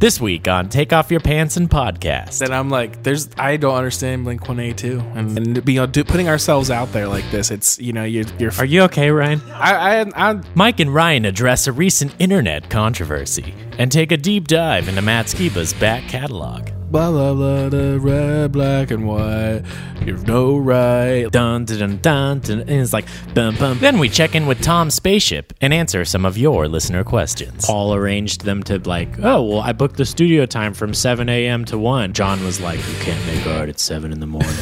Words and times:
This 0.00 0.18
week 0.18 0.48
on 0.48 0.70
Take 0.70 0.94
Off 0.94 1.10
Your 1.10 1.20
Pants 1.20 1.58
and 1.58 1.68
Podcast. 1.68 2.40
And 2.40 2.54
I'm 2.54 2.70
like, 2.70 3.02
there's 3.02 3.28
I 3.36 3.58
don't 3.58 3.74
understand 3.74 4.24
Blink 4.24 4.40
182, 4.48 4.98
and, 4.98 5.36
and 5.36 5.68
you 5.68 5.74
know, 5.74 5.84
do, 5.84 6.04
putting 6.04 6.26
ourselves 6.26 6.70
out 6.70 6.90
there 6.92 7.06
like 7.06 7.30
this. 7.30 7.50
It's 7.50 7.78
you 7.78 7.92
know 7.92 8.04
you're 8.04 8.24
you're. 8.38 8.50
Are 8.56 8.64
you 8.64 8.80
okay, 8.84 9.10
Ryan? 9.10 9.42
I 9.52 10.00
I 10.00 10.30
I 10.30 10.40
Mike 10.54 10.80
and 10.80 10.94
Ryan 10.94 11.26
address 11.26 11.66
a 11.66 11.72
recent 11.72 12.14
internet 12.18 12.70
controversy 12.70 13.54
and 13.76 13.92
take 13.92 14.10
a 14.10 14.16
deep 14.16 14.48
dive 14.48 14.88
into 14.88 15.02
Matt 15.02 15.26
Skiba's 15.26 15.74
back 15.74 16.08
catalog. 16.08 16.70
Blah 16.90 17.10
blah 17.10 17.34
blah 17.34 17.68
the 17.68 17.98
red 18.00 18.52
black 18.52 18.90
and 18.90 19.06
white. 19.06 19.62
You've 20.04 20.26
no 20.26 20.56
right. 20.56 21.30
Dun 21.30 21.64
dun 21.64 21.78
dun 21.78 21.98
dun, 21.98 22.38
dun 22.40 22.60
and 22.60 22.70
it's 22.70 22.92
like 22.92 23.06
bum 23.34 23.56
bum. 23.56 23.78
Then 23.78 23.98
we 23.98 24.08
check 24.08 24.34
in 24.34 24.46
with 24.46 24.60
Tom's 24.60 24.94
spaceship 24.94 25.52
and 25.60 25.72
answer 25.72 26.04
some 26.04 26.24
of 26.24 26.36
your 26.36 26.68
listener 26.68 27.04
questions. 27.04 27.64
Paul 27.66 27.94
arranged 27.94 28.44
them 28.44 28.62
to 28.64 28.78
like, 28.80 29.18
oh 29.22 29.42
well, 29.42 29.60
I 29.60 29.72
booked 29.72 29.96
the 29.96 30.06
studio 30.06 30.46
time 30.46 30.74
from 30.74 30.94
7 30.94 31.28
a.m. 31.28 31.64
to 31.66 31.78
1. 31.78 32.12
John 32.12 32.42
was 32.44 32.60
like, 32.60 32.78
you 32.78 32.94
can't 32.96 33.26
make 33.26 33.46
art 33.46 33.68
at 33.68 33.78
7 33.78 34.12
in 34.12 34.20
the 34.20 34.26
morning. 34.26 34.50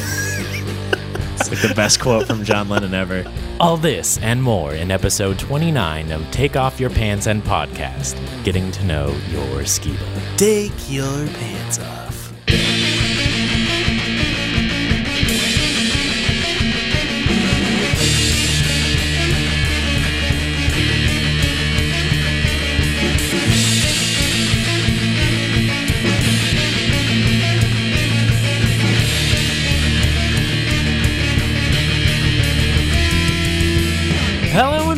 it's 1.33 1.49
like 1.49 1.61
the 1.61 1.73
best 1.75 1.99
quote 1.99 2.27
from 2.27 2.43
John 2.43 2.69
Lennon 2.69 2.93
ever. 2.93 3.25
All 3.59 3.77
this 3.77 4.17
and 4.19 4.41
more 4.41 4.73
in 4.73 4.91
episode 4.91 5.39
29 5.39 6.11
of 6.11 6.29
Take 6.31 6.55
Off 6.55 6.79
Your 6.79 6.89
Pants 6.89 7.27
and 7.27 7.43
Podcast, 7.43 8.15
getting 8.43 8.71
to 8.71 8.83
know 8.85 9.07
your 9.29 9.63
skiba. 9.63 10.37
Take 10.37 10.71
your 10.89 11.27
pants 11.27 11.79
off. 11.79 12.08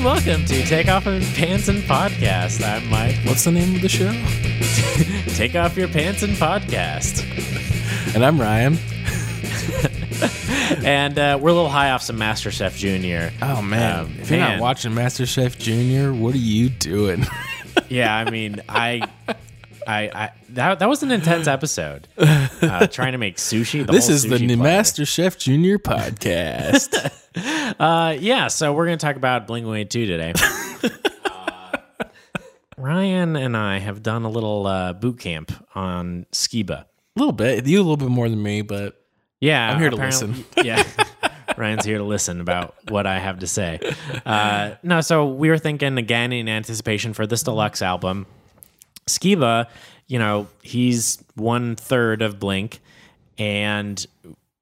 And 0.02 0.06
welcome 0.06 0.46
to 0.46 0.64
Take 0.64 0.88
Off 0.88 1.06
Your 1.06 1.20
Pants 1.36 1.68
and 1.68 1.84
Podcast. 1.84 2.66
I'm 2.66 2.90
Mike. 2.90 3.18
What's 3.26 3.44
the 3.44 3.52
name 3.52 3.76
of 3.76 3.82
the 3.82 3.90
show? 3.90 4.12
Take 5.36 5.56
Off 5.56 5.78
Your 5.78 5.88
Pants 5.88 6.24
and 6.24 6.34
Podcast. 6.34 7.24
And 8.16 8.26
I'm 8.26 8.40
Ryan. 8.42 8.78
and 10.86 11.20
uh, 11.20 11.38
we're 11.40 11.50
a 11.50 11.54
little 11.54 11.70
high 11.70 11.92
off 11.92 12.02
some 12.02 12.18
MasterChef 12.18 12.78
Junior. 12.78 13.32
Oh 13.42 13.62
man, 13.62 14.00
Um, 14.00 14.16
if 14.20 14.30
you're 14.32 14.40
man. 14.40 14.58
not 14.58 14.62
watching 14.62 14.92
MasterChef 14.94 15.58
Junior, 15.60 16.14
what 16.14 16.34
are 16.34 16.40
you 16.40 16.70
doing? 16.70 17.26
Yeah, 17.90 18.16
I 18.16 18.30
mean, 18.30 18.62
I, 18.70 19.08
I, 19.88 20.02
I 20.14 20.32
that 20.50 20.80
that 20.80 20.90
was 20.90 21.04
an 21.04 21.12
intense 21.12 21.48
episode. 21.48 22.08
Uh, 22.18 22.88
trying 22.92 23.12
to 23.14 23.18
make 23.18 23.38
sushi. 23.38 23.86
The 23.86 23.92
this 23.92 24.10
is 24.10 24.23
the 24.23 24.30
platter. 24.38 24.56
MasterChef 24.56 25.38
Junior 25.38 25.78
podcast. 25.78 27.12
Uh, 27.34 28.14
yeah, 28.20 28.50
so 28.50 28.73
we're 28.73 28.84
gonna 28.84 28.98
talk 28.98 29.16
about 29.16 29.48
Blink 29.48 29.66
One 29.66 29.88
Two 29.88 30.06
today. 30.06 30.34
Uh, 31.23 31.72
Ryan 32.78 33.36
and 33.38 33.56
I 33.56 33.80
have 33.80 34.04
done 34.04 34.23
a 34.23 34.30
little 34.30 34.68
uh, 34.68 34.92
boot 34.92 35.20
camp 35.20 35.52
on 35.76 36.26
Skiba. 36.34 36.82
a 36.82 36.86
little 37.16 37.32
bit, 37.32 37.66
you 37.66 37.78
a 37.78 37.84
little 37.84 37.95
bit 37.95 38.10
more 38.10 38.28
than 38.28 38.44
me, 38.44 38.64
but 38.64 39.02
Yeah, 39.40 39.72
I'm 39.72 39.80
here 39.80 39.90
to 39.90 39.95
listen. 39.95 40.44
Yeah, 40.62 40.84
Ryan's 41.58 41.86
here 41.86 42.00
to 42.00 42.04
listen 42.04 42.42
about 42.42 42.76
what 42.90 43.06
I 43.08 43.20
have 43.20 43.40
to 43.40 43.48
say. 43.48 43.80
Uh, 44.26 44.72
no, 44.84 45.00
so 45.02 45.28
we 45.28 45.50
were 45.50 45.58
thinking 45.58 45.98
again 45.98 46.34
in 46.34 46.50
anticipation 46.50 47.14
for 47.14 47.26
this 47.26 47.44
deluxe 47.44 47.82
album. 47.82 48.26
Skiba, 49.17 49.67
you 50.08 50.20
know, 50.20 50.48
he's 50.62 51.23
one 51.36 51.76
third 51.76 52.22
of 52.22 52.40
Blink, 52.40 52.80
and 53.38 54.06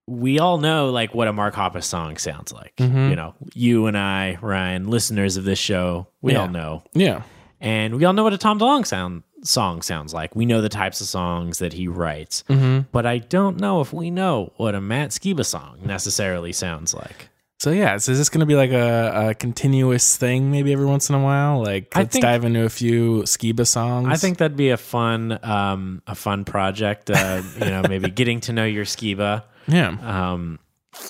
we 0.08 0.40
all 0.40 0.58
know 0.58 0.90
like 0.90 1.14
what 1.14 1.28
a 1.28 1.34
Mark 1.34 1.54
Hoppus 1.56 1.84
song 1.84 2.18
sounds 2.18 2.52
like. 2.52 2.74
You 2.78 3.16
know, 3.16 3.36
you 3.54 3.86
and 3.88 3.98
I, 3.98 4.38
Ryan, 4.42 4.88
listeners 4.90 5.38
of 5.38 5.44
this 5.44 5.60
show, 5.60 6.08
we 6.22 6.34
Yeah. 6.34 6.42
all 6.42 6.48
know 6.50 6.84
yeah, 6.94 7.22
and 7.62 7.96
we 7.96 8.06
all 8.06 8.14
know 8.14 8.24
what 8.24 8.34
a 8.34 8.38
Tom 8.38 8.60
DeLonge 8.60 8.88
sound 8.88 9.24
song 9.44 9.82
sounds 9.82 10.14
like. 10.14 10.36
We 10.36 10.46
know 10.46 10.62
the 10.62 10.70
types 10.70 11.00
of 11.02 11.08
songs 11.08 11.60
that 11.60 11.74
he 11.74 11.88
writes, 11.88 12.44
Mm-hmm. 12.50 12.88
but 12.92 13.06
I 13.06 13.20
don't 13.20 13.60
know 13.60 13.82
if 13.82 13.94
we 13.94 14.10
know 14.12 14.52
what 14.58 14.76
a 14.76 14.82
Matt 14.82 15.12
Skiba 15.12 15.46
song 15.46 15.78
necessarily 15.86 16.54
sounds 16.54 16.94
like. 16.94 17.30
So 17.60 17.72
yeah, 17.72 17.98
so 17.98 18.14
is 18.14 18.18
this 18.18 18.30
going 18.30 18.40
to 18.40 18.46
be 18.46 18.56
like 18.56 18.72
a, 18.72 19.30
a 19.30 19.34
continuous 19.36 20.16
thing? 20.16 20.50
Maybe 20.50 20.72
every 20.72 20.86
once 20.86 21.10
in 21.10 21.16
a 21.16 21.22
while, 21.22 21.62
like 21.62 21.94
let's 21.94 22.14
think- 22.14 22.24
dive 22.24 22.46
into 22.46 22.64
a 22.64 22.70
few 22.70 23.24
Skiba 23.24 23.68
songs. 23.68 24.08
I 24.10 24.16
think 24.16 24.38
that'd 24.38 24.56
be 24.56 24.70
a 24.70 24.78
fun, 24.78 25.38
um, 25.44 26.02
a 26.08 26.16
fun 26.16 26.46
project. 26.46 27.10
Uh, 27.10 27.42
you 27.56 27.66
know, 27.66 27.82
maybe 27.88 28.10
getting 28.22 28.40
to 28.42 28.54
know 28.54 28.64
your 28.64 28.86
Skiba. 28.86 29.44
yeah, 29.68 29.90
Um, 30.32 30.60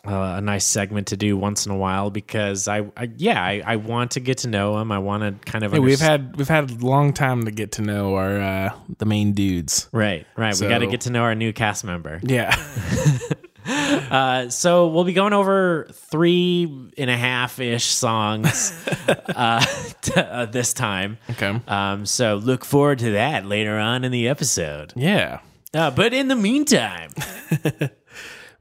uh, 0.06 0.36
a 0.38 0.42
nice 0.42 0.66
segment 0.66 1.08
to 1.08 1.18
do 1.18 1.38
once 1.38 1.66
in 1.66 1.72
a 1.72 1.78
while 1.78 2.10
because 2.10 2.68
I, 2.68 2.80
I 2.98 3.10
yeah, 3.16 3.42
I, 3.42 3.62
I 3.66 3.76
want 3.78 4.12
to 4.12 4.20
get 4.20 4.40
to 4.40 4.48
know 4.48 4.78
him. 4.80 4.92
I 4.92 5.00
want 5.00 5.24
to 5.24 5.52
kind 5.52 5.64
of 5.64 5.72
Hey, 5.72 5.80
we've 5.80 6.00
had 6.02 6.36
we've 6.36 6.48
had 6.50 6.70
a 6.72 6.74
long 6.86 7.14
time 7.14 7.46
to 7.46 7.52
get 7.52 7.74
to 7.74 7.82
know 7.84 8.16
our 8.16 8.40
uh, 8.40 8.74
the 8.98 9.06
main 9.06 9.34
dudes. 9.34 9.88
right, 9.92 10.26
right. 10.36 10.60
we 10.60 10.68
got 10.68 10.80
to 10.80 10.88
get 10.88 11.02
to 11.02 11.12
know 11.12 11.22
our 11.22 11.36
new 11.36 11.54
cast 11.54 11.86
member. 11.86 12.20
Yeah, 12.24 12.56
Uh, 14.10 14.50
so 14.50 14.88
we'll 14.88 15.04
be 15.04 15.14
going 15.14 15.34
over 15.34 15.88
three 15.92 16.64
and 16.98 17.10
a 17.10 17.16
half 17.18 17.60
ish 17.60 17.86
songs 17.86 18.72
uh, 19.08 19.64
uh, 20.16 20.46
this 20.48 20.74
time. 20.74 21.18
okay, 21.30 21.60
Um, 21.68 22.06
so 22.08 22.36
look 22.36 22.66
forward 22.66 23.00
to 23.00 23.12
that 23.12 23.46
later 23.46 23.78
on 23.78 24.04
in 24.04 24.12
the 24.12 24.28
episode. 24.28 24.94
yeah. 24.96 25.40
Uh, 25.74 25.92
but 25.92 26.14
in 26.14 26.28
the 26.30 26.36
meantime, 26.36 27.12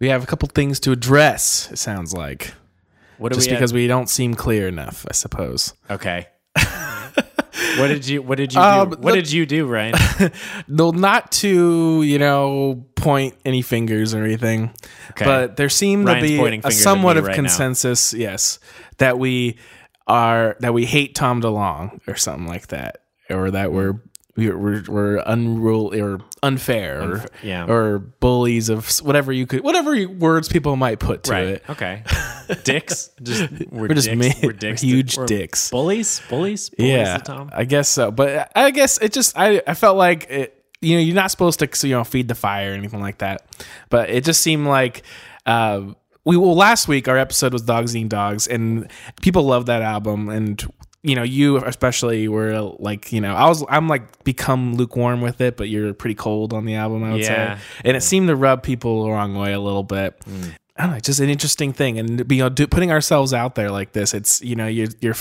We 0.01 0.09
have 0.11 0.23
a 0.23 0.27
couple 0.27 0.49
things 0.55 0.79
to 0.81 0.93
address. 0.93 1.71
It 1.73 1.79
sounds 1.79 2.13
like 2.13 2.53
what 3.17 3.33
just 3.33 3.49
we 3.49 3.55
because 3.55 3.73
we 3.73 3.87
don't 3.87 4.09
seem 4.11 4.35
clear 4.35 4.69
enough, 4.69 5.07
I 5.09 5.13
suppose. 5.15 5.73
okay. 5.91 6.27
What 7.79 7.89
did 7.89 8.06
you 8.06 8.23
What 8.23 8.39
did 8.39 8.53
you 8.55 8.61
Uh, 8.61 8.84
do? 8.84 8.91
What 8.91 9.01
look- 9.03 9.15
did 9.15 9.31
you 9.33 9.47
do, 9.47 9.67
Ryan? 9.67 9.95
No, 10.69 10.91
not 10.91 11.33
to 11.33 12.03
you 12.03 12.19
know 12.19 12.87
point 12.95 13.34
any 13.45 13.62
fingers 13.62 14.15
or 14.15 14.25
anything, 14.25 14.71
Okay. 15.12 15.25
but 15.25 15.56
there 15.56 15.69
seemed 15.69 16.07
Ryan's 16.07 16.31
to 16.31 16.51
be 16.51 16.59
a 16.65 16.71
somewhat 16.71 17.17
of 17.17 17.25
right 17.25 17.31
now. 17.31 17.37
consensus. 17.37 18.12
Yes, 18.15 18.59
that 18.99 19.19
we 19.19 19.57
are 20.07 20.57
that 20.61 20.73
we 20.75 20.84
hate 20.87 21.15
Tom 21.15 21.41
DeLonge 21.43 22.01
or 22.09 22.17
something 22.17 22.47
like 22.47 22.69
that, 22.69 23.03
or 23.31 23.51
that 23.51 23.73
we're 23.73 23.95
we're 24.38 24.82
we're, 24.88 25.22
unruly 25.26 26.00
or 26.00 26.21
unfair 26.43 27.03
or 27.03 27.25
yeah. 27.43 27.66
or 27.66 27.99
bullies 27.99 28.69
of 28.69 28.88
whatever 28.99 29.32
you 29.32 29.47
could 29.47 29.65
whatever 29.65 30.06
words 30.09 30.49
people 30.49 30.76
might 30.76 31.00
put 31.00 31.25
to 31.25 31.32
right. 31.32 31.47
it. 31.47 31.65
Okay. 31.69 32.03
Dicks. 32.65 33.10
Just 33.22 33.50
we're, 33.71 33.88
We're 33.88 33.94
just 33.94 34.09
dicks. 34.09 34.43
We're 34.43 34.53
dicks. 34.53 34.81
huge 34.82 35.19
We're 35.19 35.27
dicks. 35.27 35.71
Bullies. 35.71 36.22
Bullies. 36.28 36.71
Bullies 36.71 36.93
yeah, 36.93 37.19
to 37.19 37.25
Tom. 37.25 37.50
I 37.53 37.65
guess 37.65 37.88
so. 37.88 38.10
But 38.10 38.53
I 38.54 38.71
guess 38.71 38.98
it 38.98 39.12
just 39.12 39.37
I 39.37 39.62
I 39.66 39.75
felt 39.75 39.97
like 39.97 40.31
it. 40.31 40.54
You 40.81 40.94
know, 40.97 41.03
you're 41.03 41.15
not 41.15 41.32
supposed 41.32 41.59
to 41.59 41.88
you 41.88 41.94
know 41.94 42.04
feed 42.04 42.28
the 42.28 42.37
fire 42.37 42.71
or 42.71 42.75
anything 42.75 43.00
like 43.00 43.19
that. 43.19 43.43
But 43.91 44.10
it 44.10 44.25
just 44.25 44.41
seemed 44.41 44.66
like. 44.66 45.03
Uh, 45.44 45.94
we 46.25 46.37
well 46.37 46.54
last 46.54 46.88
week 46.88 47.09
our 47.09 47.16
episode 47.16 47.54
was 47.54 47.62
dogs 47.62 47.97
eating 47.97 48.09
dogs 48.09 48.47
and 48.47 48.91
people 49.22 49.44
loved 49.44 49.69
that 49.69 49.81
album 49.81 50.28
and 50.28 50.62
you 51.03 51.14
know 51.14 51.22
you 51.22 51.59
especially 51.59 52.26
were 52.28 52.60
like 52.81 53.12
you 53.12 53.20
know 53.20 53.34
i 53.34 53.47
was 53.48 53.64
i'm 53.69 53.86
like 53.88 54.25
become 54.25 54.75
lukewarm 54.75 55.20
with 55.20 55.41
it 55.41 55.56
but 55.56 55.69
you're 55.69 55.94
pretty 55.94 56.14
cold 56.16 56.53
on 56.53 56.64
the 56.64 56.75
album 56.75 57.04
i 57.04 57.12
would 57.12 57.20
Yeah. 57.20 57.56
say 57.59 57.62
and 57.84 57.97
it 57.97 58.03
seemed 58.03 58.26
to 58.28 58.34
rub 58.36 58.62
people 58.64 59.04
the 59.04 59.10
wrong 59.10 59.34
way 59.36 59.53
a 59.53 59.60
little 59.60 59.84
bit 59.84 60.20
I 60.76 60.82
don't 60.82 60.91
know, 60.92 60.97
it's 60.98 61.06
just 61.06 61.19
an 61.19 61.28
interesting 61.28 61.72
thing, 61.72 61.98
and 61.98 62.31
you 62.31 62.38
know, 62.38 62.48
do, 62.48 62.69
putting 62.69 62.92
ourselves 62.92 63.34
out 63.34 63.56
there 63.56 63.69
like 63.69 63.94
this, 63.94 64.14
it's 64.14 64.41
you 64.42 64.54
know, 64.54 64.69
you're 64.69 64.86
you're 65.00 65.16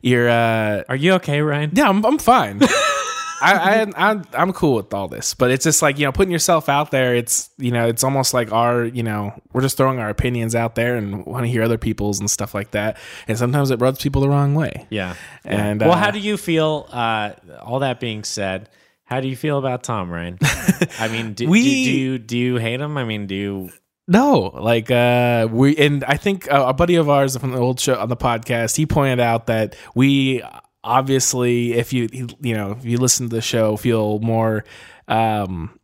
you're 0.00 0.26
uh, 0.26 0.84
Are 0.88 0.96
you 0.96 1.12
okay, 1.20 1.42
Ryan? 1.42 1.70
yeah, 1.74 1.86
I'm, 1.90 2.02
I'm 2.06 2.16
fine. 2.16 2.60
I, 3.42 3.82
I 3.82 4.10
I'm 4.10 4.24
I'm 4.32 4.52
cool 4.52 4.74
with 4.76 4.92
all 4.94 5.08
this, 5.08 5.34
but 5.34 5.50
it's 5.50 5.64
just 5.64 5.82
like 5.82 5.98
you 5.98 6.04
know, 6.06 6.12
putting 6.12 6.32
yourself 6.32 6.68
out 6.68 6.90
there. 6.90 7.14
It's 7.14 7.50
you 7.58 7.70
know, 7.70 7.86
it's 7.88 8.02
almost 8.04 8.32
like 8.34 8.52
our 8.52 8.84
you 8.84 9.02
know, 9.02 9.32
we're 9.52 9.62
just 9.62 9.76
throwing 9.76 9.98
our 9.98 10.08
opinions 10.08 10.54
out 10.54 10.74
there 10.74 10.96
and 10.96 11.24
want 11.26 11.44
to 11.44 11.50
hear 11.50 11.62
other 11.62 11.78
people's 11.78 12.18
and 12.20 12.30
stuff 12.30 12.54
like 12.54 12.70
that. 12.72 12.96
And 13.28 13.36
sometimes 13.38 13.70
it 13.70 13.80
rubs 13.80 14.00
people 14.02 14.22
the 14.22 14.28
wrong 14.28 14.54
way. 14.54 14.86
Yeah. 14.90 15.14
And 15.44 15.80
well, 15.80 15.92
uh, 15.92 15.96
how 15.96 16.10
do 16.10 16.18
you 16.18 16.36
feel? 16.36 16.88
Uh, 16.90 17.32
all 17.62 17.80
that 17.80 18.00
being 18.00 18.24
said, 18.24 18.68
how 19.04 19.20
do 19.20 19.28
you 19.28 19.36
feel 19.36 19.58
about 19.58 19.82
Tom 19.82 20.10
Ryan? 20.10 20.38
I 20.98 21.08
mean, 21.08 21.34
do, 21.34 21.48
We- 21.48 21.62
do, 21.62 21.68
do 21.68 21.98
you 21.98 22.18
do 22.18 22.38
you 22.38 22.56
hate 22.56 22.80
him? 22.80 22.96
I 22.96 23.04
mean, 23.04 23.26
do 23.26 23.34
you? 23.34 23.70
No, 24.08 24.52
like 24.54 24.88
uh 24.90 25.48
we 25.50 25.76
and 25.76 26.04
I 26.04 26.16
think 26.16 26.46
a 26.48 26.72
buddy 26.72 26.94
of 26.94 27.10
ours 27.10 27.36
from 27.36 27.50
the 27.50 27.58
old 27.58 27.80
show 27.80 27.96
on 27.96 28.08
the 28.08 28.16
podcast, 28.16 28.76
he 28.76 28.86
pointed 28.86 29.18
out 29.18 29.46
that 29.48 29.74
we 29.96 30.42
obviously 30.86 31.74
if 31.74 31.92
you 31.92 32.08
you 32.40 32.54
know, 32.54 32.72
if 32.72 32.84
you 32.84 32.98
listen 32.98 33.28
to 33.28 33.34
the 33.36 33.42
show 33.42 33.76
feel 33.76 34.18
more 34.20 34.64
um 35.08 35.78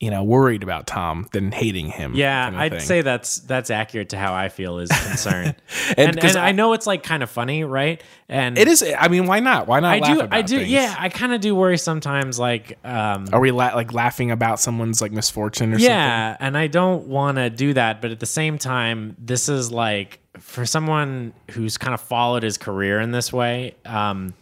you 0.00 0.12
know, 0.12 0.22
worried 0.22 0.62
about 0.62 0.86
Tom 0.86 1.26
than 1.32 1.50
hating 1.50 1.88
him. 1.88 2.14
Yeah, 2.14 2.44
kind 2.44 2.54
of 2.54 2.60
I'd 2.60 2.70
thing. 2.70 2.80
say 2.82 3.02
that's 3.02 3.40
that's 3.40 3.68
accurate 3.68 4.10
to 4.10 4.16
how 4.16 4.32
I 4.32 4.48
feel 4.48 4.78
is 4.78 4.90
concerned. 4.90 5.56
And 5.96 6.10
and, 6.10 6.24
and 6.24 6.36
I, 6.36 6.52
know 6.52 6.74
it's 6.74 6.86
like 6.86 7.02
kind 7.02 7.22
of 7.22 7.30
funny, 7.30 7.64
right? 7.64 8.02
And 8.28 8.58
it 8.58 8.68
is. 8.68 8.84
I 8.96 9.08
mean, 9.08 9.26
why 9.26 9.40
not? 9.40 9.66
Why 9.66 9.80
not? 9.80 9.94
I 9.96 9.98
laugh 9.98 10.18
do, 10.18 10.28
I 10.30 10.42
do, 10.42 10.58
things? 10.58 10.70
yeah. 10.70 10.94
I 10.98 11.08
kind 11.08 11.32
of 11.32 11.40
do 11.40 11.54
worry 11.54 11.78
sometimes, 11.78 12.38
like, 12.38 12.78
um, 12.84 13.26
Are 13.32 13.40
we 13.40 13.50
la- 13.50 13.74
like 13.74 13.92
laughing 13.94 14.30
about 14.30 14.60
someone's 14.60 15.00
like 15.00 15.12
misfortune 15.12 15.70
or 15.70 15.78
something? 15.78 15.90
yeah, 15.90 16.36
and 16.38 16.58
I 16.58 16.66
don't 16.66 17.06
want 17.08 17.38
to 17.38 17.48
do 17.48 17.72
that, 17.72 18.02
but 18.02 18.10
at 18.10 18.20
the 18.20 18.26
same 18.26 18.58
time, 18.58 19.16
this 19.18 19.48
is 19.48 19.72
like 19.72 20.20
for 20.40 20.64
someone 20.66 21.32
who's 21.52 21.76
kind 21.78 21.94
of 21.94 22.00
followed 22.00 22.42
his 22.42 22.58
career 22.58 23.00
in 23.00 23.10
this 23.12 23.32
way. 23.32 23.74
Um, 23.84 24.34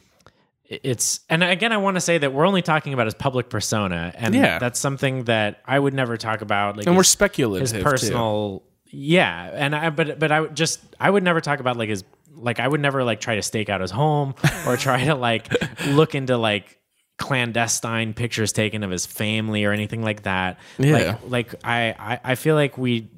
it's 0.68 1.20
and 1.30 1.44
again, 1.44 1.72
I 1.72 1.76
want 1.76 1.96
to 1.96 2.00
say 2.00 2.18
that 2.18 2.32
we're 2.32 2.46
only 2.46 2.62
talking 2.62 2.92
about 2.92 3.06
his 3.06 3.14
public 3.14 3.48
persona, 3.48 4.12
and 4.16 4.34
Yeah. 4.34 4.58
that's 4.58 4.80
something 4.80 5.24
that 5.24 5.60
I 5.66 5.78
would 5.78 5.94
never 5.94 6.16
talk 6.16 6.40
about. 6.40 6.76
Like? 6.76 6.86
And 6.86 6.96
we're 6.96 7.04
speculative. 7.04 7.68
his 7.70 7.72
too. 7.72 7.82
personal 7.82 8.62
yeah 8.92 9.50
and 9.52 9.74
i 9.74 9.90
but 9.90 10.16
but 10.20 10.30
i 10.30 10.40
would 10.40 10.54
just 10.54 10.80
i 11.00 11.10
would 11.10 11.24
never 11.24 11.40
talk 11.40 11.58
about 11.58 11.76
like 11.76 11.88
his 11.88 12.04
like 12.36 12.60
i 12.60 12.66
would 12.68 12.80
never 12.80 13.02
like 13.02 13.20
try 13.20 13.34
to 13.34 13.42
stake 13.42 13.68
out 13.68 13.80
his 13.80 13.90
home 13.90 14.32
or 14.64 14.76
try 14.76 15.04
to 15.04 15.16
like 15.16 15.52
look 15.88 16.14
into 16.14 16.36
like 16.36 16.78
clandestine 17.18 18.14
pictures 18.14 18.52
taken 18.52 18.84
of 18.84 18.90
his 18.90 19.04
family 19.04 19.64
or 19.64 19.72
anything 19.72 20.02
like 20.02 20.22
that 20.22 20.58
Yeah. 20.78 21.18
like 21.24 21.52
like 21.52 21.54
i 21.64 21.94
i, 21.98 22.20
I 22.24 22.34
feel 22.36 22.54
like 22.54 22.78
we 22.78 23.08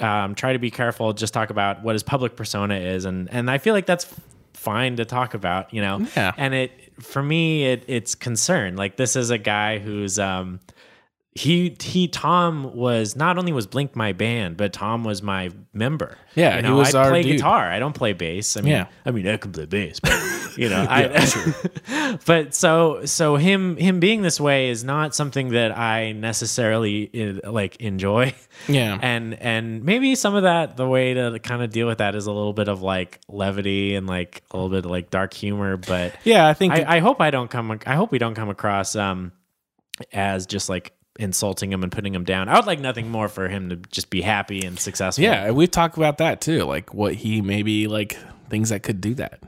um 0.00 0.34
try 0.34 0.52
to 0.52 0.58
be 0.58 0.70
careful 0.70 1.12
just 1.12 1.32
talk 1.34 1.50
about 1.50 1.82
what 1.82 1.94
his 1.94 2.02
public 2.02 2.36
persona 2.36 2.74
is. 2.76 3.04
And 3.04 3.28
and 3.32 3.50
i 3.50 3.58
feel 3.58 3.74
like 3.74 3.86
that's 3.86 4.06
fine 4.54 4.96
to 4.96 5.04
talk 5.04 5.34
about 5.34 5.72
you 5.72 5.80
know? 5.80 6.06
Yeah. 6.16 6.32
and 6.36 6.54
it 6.54 6.72
for 7.00 7.22
me 7.22 7.64
it 7.66 7.84
it's 7.86 8.14
concern. 8.14 8.76
Like 8.76 8.96
this 8.96 9.16
is 9.16 9.30
a 9.30 9.38
guy 9.38 9.78
who's 9.78 10.18
um 10.18 10.60
he 11.36 11.76
he 11.80 12.08
Tom 12.08 12.74
was 12.74 13.14
not 13.16 13.38
only 13.38 13.52
was 13.52 13.66
Blink 13.66 13.94
my 13.94 14.12
band, 14.12 14.56
but 14.56 14.72
Tom 14.72 15.04
was 15.04 15.22
my 15.22 15.50
member. 15.72 16.16
Yeah, 16.34 16.58
you 16.58 16.66
he 16.66 16.72
was 16.72 16.94
I 16.94 17.02
our 17.04 17.10
play 17.10 17.22
dude. 17.22 17.36
guitar. 17.36 17.70
I 17.70 17.78
don't 17.78 17.94
play 17.94 18.12
bass. 18.12 18.56
I 18.56 18.60
mean, 18.62 18.72
Yeah. 18.72 18.86
I 19.04 19.10
mean 19.10 19.26
I 19.28 19.36
can 19.36 19.52
play 19.52 19.66
bass, 19.66 20.00
but 20.00 20.12
you 20.56 20.68
know, 20.68 20.86
I. 20.90 22.18
but 22.26 22.54
so 22.54 23.04
so 23.04 23.36
him 23.36 23.76
him 23.76 24.00
being 24.00 24.22
this 24.22 24.40
way 24.40 24.70
is 24.70 24.82
not 24.84 25.14
something 25.14 25.50
that 25.50 25.76
I 25.76 26.12
necessarily 26.12 27.40
uh, 27.44 27.50
like 27.52 27.76
enjoy. 27.76 28.34
Yeah. 28.68 28.98
and 29.00 29.34
and 29.34 29.84
maybe 29.84 30.14
some 30.14 30.34
of 30.34 30.44
that 30.44 30.76
the 30.78 30.86
way 30.88 31.12
to 31.14 31.38
kind 31.40 31.62
of 31.62 31.70
deal 31.70 31.86
with 31.86 31.98
that 31.98 32.14
is 32.14 32.26
a 32.26 32.32
little 32.32 32.54
bit 32.54 32.68
of 32.68 32.80
like 32.82 33.20
levity 33.28 33.94
and 33.94 34.06
like 34.06 34.42
a 34.50 34.56
little 34.56 34.70
bit 34.70 34.84
of 34.86 34.90
like 34.90 35.10
dark 35.10 35.34
humor, 35.34 35.76
but 35.76 36.16
Yeah, 36.24 36.46
I 36.48 36.54
think 36.54 36.72
I, 36.72 36.96
I 36.96 36.98
hope 37.00 37.20
I 37.20 37.30
don't 37.30 37.50
come. 37.50 37.78
I 37.84 37.94
hope 37.94 38.10
we 38.12 38.18
don't 38.18 38.34
come 38.34 38.48
across 38.48 38.96
um 38.96 39.32
as 40.12 40.46
just 40.46 40.68
like 40.68 40.92
insulting 41.18 41.72
him 41.72 41.82
and 41.82 41.90
putting 41.92 42.14
him 42.14 42.24
down. 42.24 42.48
I 42.48 42.56
would 42.56 42.66
like 42.66 42.80
nothing 42.80 43.10
more 43.10 43.28
for 43.28 43.48
him 43.48 43.68
to 43.70 43.76
just 43.76 44.10
be 44.10 44.22
happy 44.22 44.64
and 44.64 44.78
successful. 44.78 45.24
Yeah, 45.24 45.50
we've 45.50 45.70
talked 45.70 45.96
about 45.96 46.18
that 46.18 46.40
too. 46.40 46.64
Like 46.64 46.92
what 46.94 47.14
he 47.14 47.40
maybe 47.40 47.86
like 47.88 48.18
things 48.48 48.68
that 48.70 48.82
could 48.82 49.00
do 49.00 49.14
that. 49.14 49.40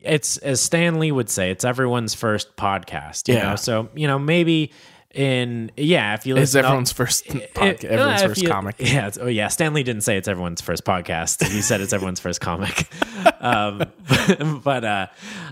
it's 0.00 0.38
as 0.38 0.60
Stan 0.62 0.98
Lee 0.98 1.12
would 1.12 1.28
say, 1.28 1.50
it's 1.50 1.64
everyone's 1.64 2.14
first 2.14 2.56
podcast. 2.56 3.28
You 3.28 3.34
Yeah. 3.34 3.50
know, 3.50 3.56
so 3.56 3.90
you 3.94 4.06
know 4.06 4.18
maybe 4.18 4.72
in 5.14 5.70
yeah, 5.76 6.14
if 6.14 6.24
you 6.24 6.34
It's 6.36 6.54
listen, 6.54 6.64
everyone's 6.64 6.92
first 6.92 7.26
podcast, 7.54 7.84
uh, 7.84 7.88
everyone's 7.88 8.22
if 8.22 8.28
first 8.30 8.42
you- 8.42 8.48
comic. 8.48 8.76
Yeah, 8.78 9.08
it's, 9.08 9.18
oh 9.18 9.26
yeah. 9.26 9.48
Stan 9.48 9.74
Lee 9.74 9.82
didn't 9.82 10.02
say 10.02 10.16
it's 10.16 10.28
everyone's 10.28 10.60
first 10.62 10.84
podcast. 10.84 11.46
He 11.46 11.60
said 11.60 11.80
it's 11.82 11.92
everyone's 11.92 12.20
first 12.20 12.40
comic. 12.40 12.88
um, 13.40 13.82
but 14.64 14.84
uh, 14.84 15.06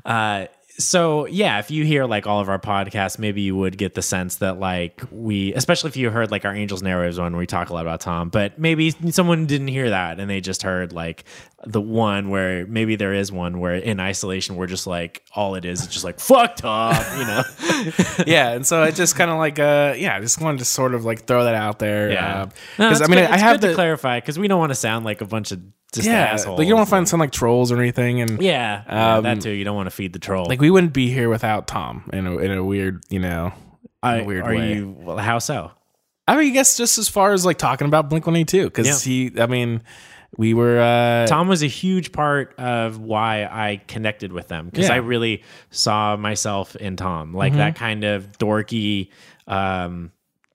uh, 0.06 0.46
so 0.79 1.27
yeah, 1.27 1.59
if 1.59 1.71
you 1.71 1.85
hear 1.85 2.07
like 2.07 2.27
all 2.27 2.41
of 2.41 2.49
our 2.49 2.59
podcasts, 2.59 3.19
maybe 3.19 3.41
you 3.41 3.57
would 3.57 3.77
get 3.77 3.95
the 3.95 4.03
sense 4.03 4.37
that 4.37 4.61
like 4.61 5.03
we, 5.11 5.53
especially 5.55 5.89
if 5.89 5.97
you 5.97 6.11
heard 6.11 6.31
like 6.31 6.45
our 6.45 6.55
Angels 6.55 6.83
& 6.83 6.85
Airwaves 6.85 7.19
one, 7.19 7.37
we 7.37 7.47
talk 7.47 7.71
a 7.71 7.75
lot 7.75 7.83
about 7.83 8.01
Tom. 8.01 8.29
But 8.29 8.59
maybe 8.59 8.93
someone 9.11 9.47
didn't 9.47 9.69
hear 9.69 9.91
that 9.91 10.21
and 10.21 10.31
they 10.31 10.41
just 10.41 10.63
heard 10.63 10.93
like 10.93 11.25
the 11.66 11.81
one 11.81 12.31
where 12.31 12.66
maybe 12.69 12.94
there 12.94 13.12
is 13.12 13.32
one 13.32 13.58
where 13.58 13.75
in 13.75 13.99
isolation 13.99 14.55
we're 14.55 14.69
just 14.69 14.87
like 14.87 15.25
all 15.34 15.56
it 15.56 15.64
is 15.64 15.81
is 15.81 15.87
just 15.88 16.05
like 16.05 16.20
fucked 16.20 16.64
up, 16.64 16.94
you 17.19 17.25
know. 17.26 17.43
yeah, 18.26 18.50
and 18.50 18.64
so 18.64 18.81
I 18.82 18.93
just 18.93 19.16
kind 19.16 19.31
of 19.31 19.38
like 19.38 19.58
uh 19.58 19.94
yeah, 19.96 20.16
I 20.16 20.20
just 20.20 20.40
wanted 20.40 20.58
to 20.58 20.64
sort 20.64 20.94
of 20.94 21.05
like 21.05 21.25
throw 21.26 21.44
that 21.44 21.55
out 21.56 21.78
there. 21.81 22.12
Yeah, 22.12 22.46
because 22.76 23.00
No, 23.00 23.06
I 23.06 23.08
mean 23.08 23.19
good- 23.19 23.31
I 23.31 23.38
have 23.38 23.60
to 23.60 23.75
clarify 23.75 24.20
because 24.20 24.38
we 24.38 24.46
don't 24.46 24.60
want 24.60 24.70
to 24.70 24.76
sound 24.76 25.05
like 25.05 25.20
a 25.20 25.25
bunch 25.26 25.50
of 25.50 25.60
just 25.93 26.06
yeah, 26.06 26.26
assholes. 26.26 26.58
like 26.58 26.66
you 26.66 26.70
don't 26.72 26.78
want 26.78 26.88
to 26.88 26.90
find 26.90 27.08
some 27.08 27.19
like 27.19 27.32
trolls 27.32 27.72
or 27.72 27.78
anything, 27.78 28.20
and 28.20 28.40
yeah, 28.43 28.84
yeah, 28.87 29.16
Um, 29.16 29.25
that 29.25 29.40
too. 29.40 29.50
You 29.50 29.64
don't 29.64 29.75
want 29.75 29.87
to 29.87 29.90
feed 29.90 30.12
the 30.12 30.19
troll. 30.20 30.44
like 30.46 30.60
we 30.60 30.70
wouldn't 30.70 30.93
be 30.93 31.10
here 31.10 31.28
without 31.28 31.66
Tom 31.66 32.08
in 32.12 32.26
a 32.26 32.37
in 32.38 32.52
a 32.52 32.62
weird 32.62 33.02
you 33.08 33.19
know 33.19 33.52
I, 34.02 34.22
weird 34.22 34.44
are 34.44 34.55
way. 34.55 34.75
you? 34.75 34.94
Well, 34.96 35.16
how 35.16 35.38
so? 35.40 35.72
I 36.28 36.37
mean, 36.37 36.50
I 36.50 36.52
guess 36.52 36.76
just 36.76 36.99
as 36.99 37.08
far 37.08 37.32
as 37.32 37.44
like 37.46 37.56
talking 37.56 37.87
about 37.88 38.10
Blink 38.10 38.26
One 38.26 38.37
Eighty 38.37 38.44
Two, 38.58 38.64
because 38.66 39.02
he, 39.02 39.32
I 39.40 39.46
mean, 39.46 39.82
we 40.37 40.53
were 40.55 40.79
uh 40.79 41.27
Tom 41.27 41.49
was 41.49 41.63
a 41.63 41.67
huge 41.67 42.13
part 42.13 42.55
of 42.59 42.99
why 43.01 43.45
I 43.45 43.81
connected 43.89 44.33
with 44.33 44.49
them 44.49 44.67
because 44.67 44.89
Yeah. 44.89 44.95
I 44.95 44.99
really 44.99 45.43
saw 45.71 46.17
myself 46.17 46.77
in 46.77 46.97
Tom, 46.97 47.33
like 47.35 47.55
that 47.55 47.77
kind 47.77 48.05
of 48.05 48.39
dorky, 48.39 49.11
um, 49.47 50.13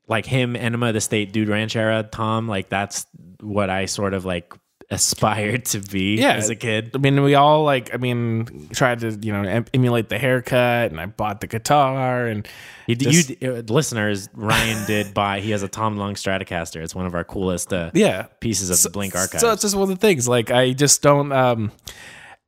like 0.08 0.26
him, 0.26 0.56
Enema, 0.56 0.94
the 0.94 1.02
State, 1.02 1.32
Dude 1.34 1.50
Ranch 1.50 1.76
era. 1.76 2.04
Tom, 2.04 2.48
like 2.48 2.70
that's 2.70 3.08
what 3.40 3.70
I 3.70 3.86
sort 3.86 4.14
of 4.14 4.26
like 4.26 4.54
aspired 4.94 5.66
to 5.66 5.80
be 5.80 6.16
Yeah. 6.18 6.34
as 6.34 6.50
a 6.50 6.56
kid. 6.56 6.92
I 6.96 6.98
mean, 7.00 7.22
we 7.24 7.36
all 7.36 7.64
like, 7.64 7.94
I 7.94 7.98
mean, 7.98 8.70
tried 8.74 9.00
to, 9.02 9.12
you 9.22 9.34
know, 9.34 9.42
em- 9.44 9.66
emulate 9.74 10.10
the 10.10 10.18
haircut, 10.18 10.92
and 10.92 11.00
I 11.02 11.08
bought 11.08 11.42
the 11.42 11.48
guitar, 11.48 12.28
and 12.28 12.48
You, 12.88 12.96
Just- 12.96 13.42
you 13.42 13.54
uh, 13.56 13.74
listeners, 13.74 14.28
Ryan 14.34 14.86
did 14.86 15.14
buy. 15.22 15.40
He 15.40 15.52
has 15.52 15.64
a 15.64 15.68
Tom 15.70 15.96
DeLonge 15.98 16.18
Stratocaster. 16.18 16.82
It's 16.84 16.94
one 16.94 17.06
of 17.06 17.16
our 17.16 17.24
coolest 17.24 17.72
uh, 17.74 17.92
yeah, 17.94 18.28
pieces 18.40 18.70
of 18.70 18.82
the 18.84 18.90
Blink 18.90 19.16
archive. 19.16 19.40
So 19.42 19.52
it's 19.54 19.62
just 19.62 19.74
one 19.76 19.84
of 19.84 19.90
the 19.90 19.96
things. 19.96 20.28
Like, 20.28 20.52
I 20.52 20.74
just 20.74 21.02
don't. 21.02 21.32
um 21.32 21.72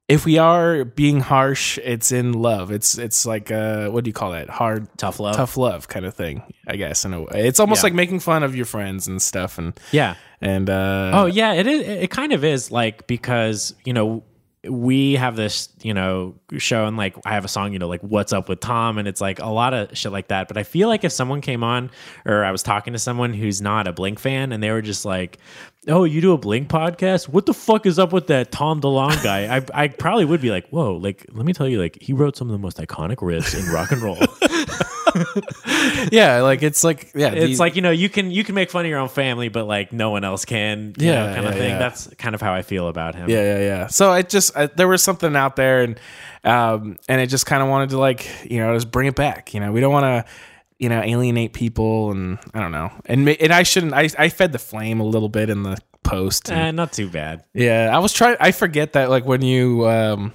If 0.07 0.23
we 0.23 0.37
are 0.37 0.85
being 0.85 1.19
harsh, 1.19 1.79
it's 1.83 2.11
in 2.11 2.33
love. 2.33 2.69
It's 2.71 2.95
it's 2.97 3.25
like 3.25 3.49
uh 3.49 3.87
what 3.89 4.03
do 4.03 4.09
you 4.09 4.13
call 4.13 4.31
that? 4.33 4.49
Hard, 4.51 4.87
tough 4.97 5.19
love. 5.19 5.35
tough 5.35 5.57
love 5.57 5.87
kind 5.87 6.05
of 6.05 6.13
thing. 6.13 6.43
I 6.67 6.75
guess 6.75 7.05
in 7.05 7.13
a 7.15 7.21
way, 7.21 7.47
it's 7.47 7.59
almost 7.59 7.79
Yeah. 7.79 7.87
like 7.87 7.93
making 7.95 8.19
fun 8.19 8.43
of 8.43 8.55
your 8.55 8.67
friends 8.67 9.07
and 9.07 9.19
stuff, 9.19 9.57
and 9.57 9.73
Yeah. 9.91 10.13
and 10.41 10.69
uh 10.69 11.09
Oh 11.15 11.25
yeah, 11.25 11.53
it 11.53 11.65
is. 11.65 11.81
It 11.87 12.11
kind 12.11 12.33
of 12.33 12.43
is 12.43 12.69
like 12.71 13.07
because 13.07 13.73
you 13.83 13.93
know 13.93 14.23
we 14.69 15.13
have 15.15 15.35
this 15.35 15.69
you 15.81 15.93
know 15.93 16.35
show 16.57 16.85
and 16.85 16.97
like 16.97 17.15
I 17.25 17.31
have 17.31 17.45
a 17.45 17.47
song 17.47 17.73
you 17.73 17.79
know 17.79 17.87
like 17.87 18.01
what's 18.01 18.33
up 18.33 18.49
with 18.49 18.59
Tom 18.59 18.97
and 18.97 19.07
it's 19.07 19.21
like 19.21 19.39
a 19.39 19.49
lot 19.49 19.73
of 19.73 19.97
shit 19.97 20.11
like 20.11 20.27
that. 20.29 20.47
But 20.47 20.57
I 20.57 20.63
feel 20.63 20.87
like 20.87 21.03
if 21.03 21.11
someone 21.11 21.41
came 21.41 21.63
on 21.63 21.91
or 22.25 22.43
I 22.43 22.51
was 22.51 22.63
talking 22.63 22.93
to 22.93 22.99
someone 22.99 23.33
who's 23.33 23.61
not 23.61 23.87
a 23.87 23.93
Blink 23.93 24.19
fan 24.19 24.51
and 24.51 24.61
they 24.61 24.71
were 24.71 24.81
just 24.81 25.05
like, 25.05 25.37
"Oh, 25.87 26.03
you 26.03 26.21
do 26.21 26.33
a 26.33 26.37
Blink 26.37 26.67
podcast? 26.67 27.29
What 27.29 27.45
the 27.45 27.53
fuck 27.53 27.85
is 27.85 27.99
up 27.99 28.13
with 28.13 28.27
that 28.27 28.51
Tom 28.51 28.81
DeLonge 28.81 29.23
guy?" 29.23 29.57
I 29.57 29.65
I 29.73 29.87
probably 29.87 30.25
would 30.25 30.41
be 30.41 30.51
like, 30.51 30.67
"Whoa!" 30.69 30.95
Like 30.95 31.25
let 31.31 31.45
me 31.45 31.53
tell 31.53 31.67
you, 31.67 31.81
like 31.81 31.97
he 32.01 32.13
wrote 32.13 32.35
some 32.35 32.47
of 32.47 32.51
the 32.53 32.59
most 32.59 32.77
iconic 32.77 33.17
riffs 33.17 33.57
in 33.57 33.71
rock 33.73 33.91
and 33.91 34.01
roll. 34.01 34.17
yeah, 36.11 36.41
like 36.41 36.63
it's 36.63 36.83
like 36.83 37.11
yeah, 37.15 37.31
it's 37.33 37.53
the- 37.57 37.63
like 37.63 37.75
you 37.75 37.81
know 37.81 37.91
you 37.91 38.09
can 38.09 38.31
you 38.31 38.43
can 38.43 38.55
make 38.55 38.69
fun 38.71 38.85
of 38.85 38.89
your 38.89 38.99
own 38.99 39.09
family, 39.09 39.49
but 39.49 39.65
like 39.65 39.91
no 39.93 40.09
one 40.09 40.23
else 40.23 40.45
can. 40.45 40.93
you 40.97 41.07
Yeah, 41.07 41.27
know, 41.27 41.35
kind 41.35 41.47
of 41.47 41.53
thing. 41.53 41.69
yeah. 41.71 41.77
That's 41.79 42.07
kind 42.15 42.35
of 42.35 42.41
how 42.41 42.53
I 42.53 42.61
feel 42.61 42.87
about 42.87 43.15
him. 43.15 43.29
Yeah, 43.29 43.41
yeah, 43.41 43.59
yeah. 43.59 43.87
So 43.87 44.13
it 44.13 44.29
just 44.29 44.55
I, 44.57 44.67
there 44.67 44.87
was 44.87 45.03
something 45.03 45.35
out 45.35 45.55
there, 45.55 45.83
and 45.83 45.99
um, 46.43 46.97
and 47.07 47.21
it 47.21 47.27
just 47.27 47.45
kind 47.45 47.63
of 47.63 47.69
wanted 47.69 47.89
to 47.91 47.97
like 47.99 48.27
you 48.49 48.59
know 48.59 48.73
just 48.75 48.91
bring 48.91 49.07
it 49.07 49.15
back. 49.15 49.53
You 49.53 49.59
know, 49.59 49.71
we 49.71 49.79
don't 49.81 49.93
want 49.93 50.03
to 50.25 50.31
you 50.79 50.89
know 50.89 51.01
alienate 51.01 51.53
people, 51.53 52.11
and 52.11 52.37
I 52.53 52.59
don't 52.59 52.71
know, 52.71 52.91
and 53.05 53.27
and 53.29 53.53
I 53.53 53.63
shouldn't. 53.63 53.93
I 53.93 54.09
I 54.17 54.29
fed 54.29 54.51
the 54.51 54.59
flame 54.59 54.99
a 54.99 55.05
little 55.05 55.29
bit 55.29 55.49
in 55.49 55.63
the 55.63 55.77
post. 56.03 56.49
and- 56.51 56.59
Eh, 56.59 56.71
not 56.71 56.93
too 56.93 57.09
bad. 57.09 57.43
yeah, 57.53 57.89
I 57.91 57.99
was 57.99 58.13
trying. 58.13 58.37
I 58.39 58.51
forget 58.51 58.93
that 58.93 59.09
like 59.09 59.25
when 59.25 59.41
you 59.41 59.87
um. 59.87 60.33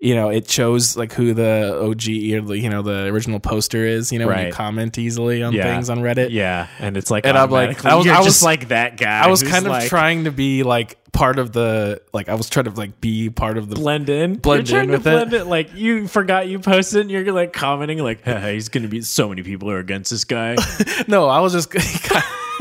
You 0.00 0.14
know, 0.14 0.28
it 0.28 0.50
shows 0.50 0.96
like 0.98 1.12
who 1.14 1.32
the 1.32 1.78
OG 1.80 2.34
or 2.34 2.46
the 2.48 2.58
you 2.58 2.68
know 2.68 2.82
the 2.82 3.06
original 3.06 3.40
poster 3.40 3.86
is. 3.86 4.12
You 4.12 4.18
know, 4.18 4.26
when 4.26 4.46
you 4.48 4.52
comment 4.52 4.98
easily 4.98 5.42
on 5.42 5.54
Yeah. 5.54 5.64
things 5.64 5.88
on 5.88 6.00
Reddit. 6.00 6.28
Yeah, 6.30 6.66
and 6.78 6.96
it's 6.98 7.10
like 7.10 7.24
And 7.24 7.38
I'm 7.38 7.50
like- 7.50 7.84
I 7.86 7.94
was- 7.94 8.06
I 8.06 8.18
was- 8.18 8.26
just 8.26 8.42
like 8.42 8.68
that 8.68 8.98
guy. 8.98 9.20
I 9.24 9.28
was 9.28 9.42
kind 9.42 9.64
of 9.64 9.72
like, 9.72 9.88
trying 9.88 10.24
to 10.24 10.30
be 10.30 10.62
like 10.62 10.98
part 11.12 11.38
of 11.38 11.52
the 11.52 12.02
like 12.12 12.28
I 12.28 12.34
was 12.34 12.50
trying 12.50 12.64
to 12.64 12.72
like 12.72 13.00
be 13.00 13.30
part 13.30 13.56
of 13.56 13.70
the 13.70 13.76
blend 13.76 14.08
in, 14.10 14.34
Blend 14.34 14.68
in 14.68 14.90
with 14.90 15.04
to 15.04 15.10
it. 15.10 15.12
blend 15.12 15.32
it. 15.32 15.44
Like 15.46 15.74
you 15.74 16.06
forgot 16.08 16.48
you 16.48 16.58
posted, 16.58 17.02
and 17.02 17.10
you're 17.10 17.32
like 17.32 17.52
commenting 17.54 17.98
like, 18.00 18.22
hey, 18.24 18.52
"He's 18.54 18.68
gonna 18.68 18.88
be 18.88 19.00
so 19.00 19.28
many 19.30 19.42
people 19.42 19.70
are 19.70 19.78
against 19.78 20.10
this 20.10 20.24
guy." 20.24 20.56
No, 21.08 21.28
I 21.28 21.40
was 21.40 21.52
just 21.54 21.70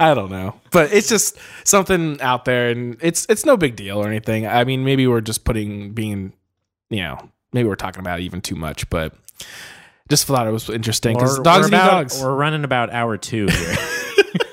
I 0.00 0.12
don't 0.14 0.30
know. 0.30 0.60
But 0.70 0.92
it's 0.92 1.08
just 1.08 1.38
something 1.64 2.20
out 2.20 2.44
there 2.44 2.70
and 2.70 2.96
it's 3.00 3.26
it's 3.28 3.44
no 3.44 3.56
big 3.56 3.76
deal 3.76 3.98
or 3.98 4.08
anything. 4.08 4.46
I 4.46 4.64
mean, 4.64 4.84
maybe 4.84 5.06
we're 5.06 5.20
just 5.20 5.44
putting 5.44 5.92
being 5.92 6.32
you 6.90 7.00
know, 7.02 7.30
maybe 7.52 7.68
we're 7.68 7.74
talking 7.76 8.00
about 8.00 8.20
it 8.20 8.22
even 8.24 8.40
too 8.40 8.56
much, 8.56 8.88
but 8.90 9.14
just 10.08 10.26
thought 10.26 10.46
it 10.46 10.50
was 10.50 10.68
interesting 10.68 11.18
cuz 11.18 11.38
dogs 11.40 11.62
we're 11.64 11.68
about- 11.68 11.90
dogs. 11.90 12.20
We're 12.22 12.34
running 12.34 12.64
about 12.64 12.92
hour 12.92 13.16
two 13.16 13.46
here. 13.46 13.76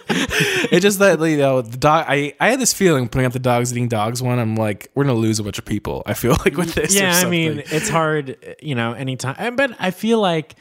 It's 0.72 0.84
just 0.84 1.00
that 1.00 1.20
you 1.20 1.38
know 1.38 1.62
the 1.62 1.77
dog. 1.77 2.06
I 2.08 2.34
I 2.39 2.50
had 2.50 2.60
this 2.60 2.74
feeling 2.74 3.10
putting 3.10 3.25
up 3.25 3.34
the 3.34 3.39
dogs 3.39 3.72
eating 3.72 3.88
dogs 3.88 4.22
one. 4.22 4.38
I'm 4.39 4.56
like, 4.56 4.89
we're 4.94 5.03
gonna 5.03 5.18
lose 5.18 5.39
a 5.39 5.44
bunch 5.44 5.58
of 5.58 5.65
people. 5.65 6.03
I 6.06 6.13
feel 6.13 6.32
like 6.46 6.56
with 6.58 6.75
this. 6.75 6.96
yeah, 6.96 7.15
I 7.15 7.29
mean, 7.29 7.63
it's 7.65 7.89
hard, 7.89 8.38
you 8.62 8.75
know, 8.75 8.94
anytime. 8.94 9.56
But 9.56 9.75
I 9.79 9.89
feel 9.91 10.20
like 10.20 10.56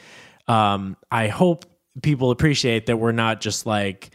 um, 0.49 0.97
I 1.11 1.29
hope 1.29 1.67
people 2.03 2.31
appreciate 2.31 2.87
that 2.87 2.97
we're 2.97 3.13
not 3.13 3.41
just 3.41 3.67
like 3.67 4.11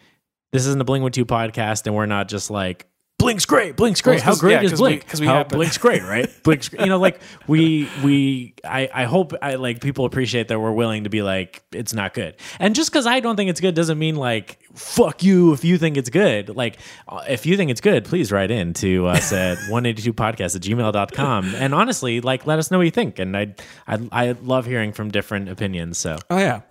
this 0.51 0.65
isn't 0.67 0.79
a 0.81 0.85
Blink 0.85 1.03
One 1.03 1.11
Two 1.11 1.25
podcast, 1.25 1.85
and 1.87 1.95
we're 1.95 2.05
not 2.05 2.27
just 2.27 2.49
like 2.51 2.87
Blink's 3.19 3.45
great, 3.45 3.77
Blink's 3.77 4.01
great. 4.01 4.15
Well, 4.17 4.35
How 4.35 4.35
great 4.35 4.51
yeah, 4.53 4.61
is 4.63 4.71
we- 4.73 4.77
Blink? 4.77 5.07
'cause 5.07 5.21
we 5.21 5.27
How 5.27 5.35
happen- 5.35 5.57
Blink's 5.57 5.77
great, 5.77 6.01
right? 6.03 6.29
Blink's, 6.43 6.69
you 6.73 6.87
know, 6.87 6.97
like 6.99 7.21
we 7.47 7.87
we 8.03 8.53
I 8.65 8.89
I 8.93 9.03
hope 9.05 9.33
I 9.41 9.55
like 9.55 9.79
people 9.81 10.03
appreciate 10.05 10.49
that 10.49 10.59
we're 10.59 10.73
willing 10.73 11.05
to 11.05 11.09
be 11.09 11.21
like 11.21 11.63
it's 11.71 11.93
not 11.93 12.13
good, 12.13 12.35
and 12.59 12.75
just 12.75 12.91
because 12.91 13.07
I 13.07 13.19
don't 13.21 13.35
think 13.37 13.49
it's 13.49 13.61
good 13.61 13.75
doesn't 13.75 13.97
mean 13.97 14.15
like 14.17 14.59
fuck 14.75 15.23
you 15.23 15.53
if 15.53 15.63
you 15.63 15.77
think 15.77 15.95
it's 15.95 16.09
good. 16.09 16.49
Like 16.55 16.77
uh, 17.07 17.23
if 17.29 17.45
you 17.45 17.55
think 17.55 17.71
it's 17.71 17.81
good, 17.81 18.03
please 18.05 18.31
write 18.31 18.51
in 18.51 18.73
to 18.75 19.07
us 19.07 19.31
at 19.31 19.57
182podcast 19.69 20.55
at 20.57 20.61
gmail.com. 20.61 21.55
And 21.55 21.73
honestly, 21.73 22.19
like 22.19 22.45
let 22.45 22.59
us 22.59 22.71
know 22.71 22.77
what 22.79 22.83
you 22.85 22.91
think. 22.91 23.19
And 23.19 23.37
I 23.37 23.55
I 23.87 23.99
I 24.11 24.31
love 24.43 24.65
hearing 24.65 24.91
from 24.91 25.11
different 25.11 25.47
opinions. 25.49 25.97
So 25.97 26.17
oh 26.29 26.37
yeah, 26.39 26.61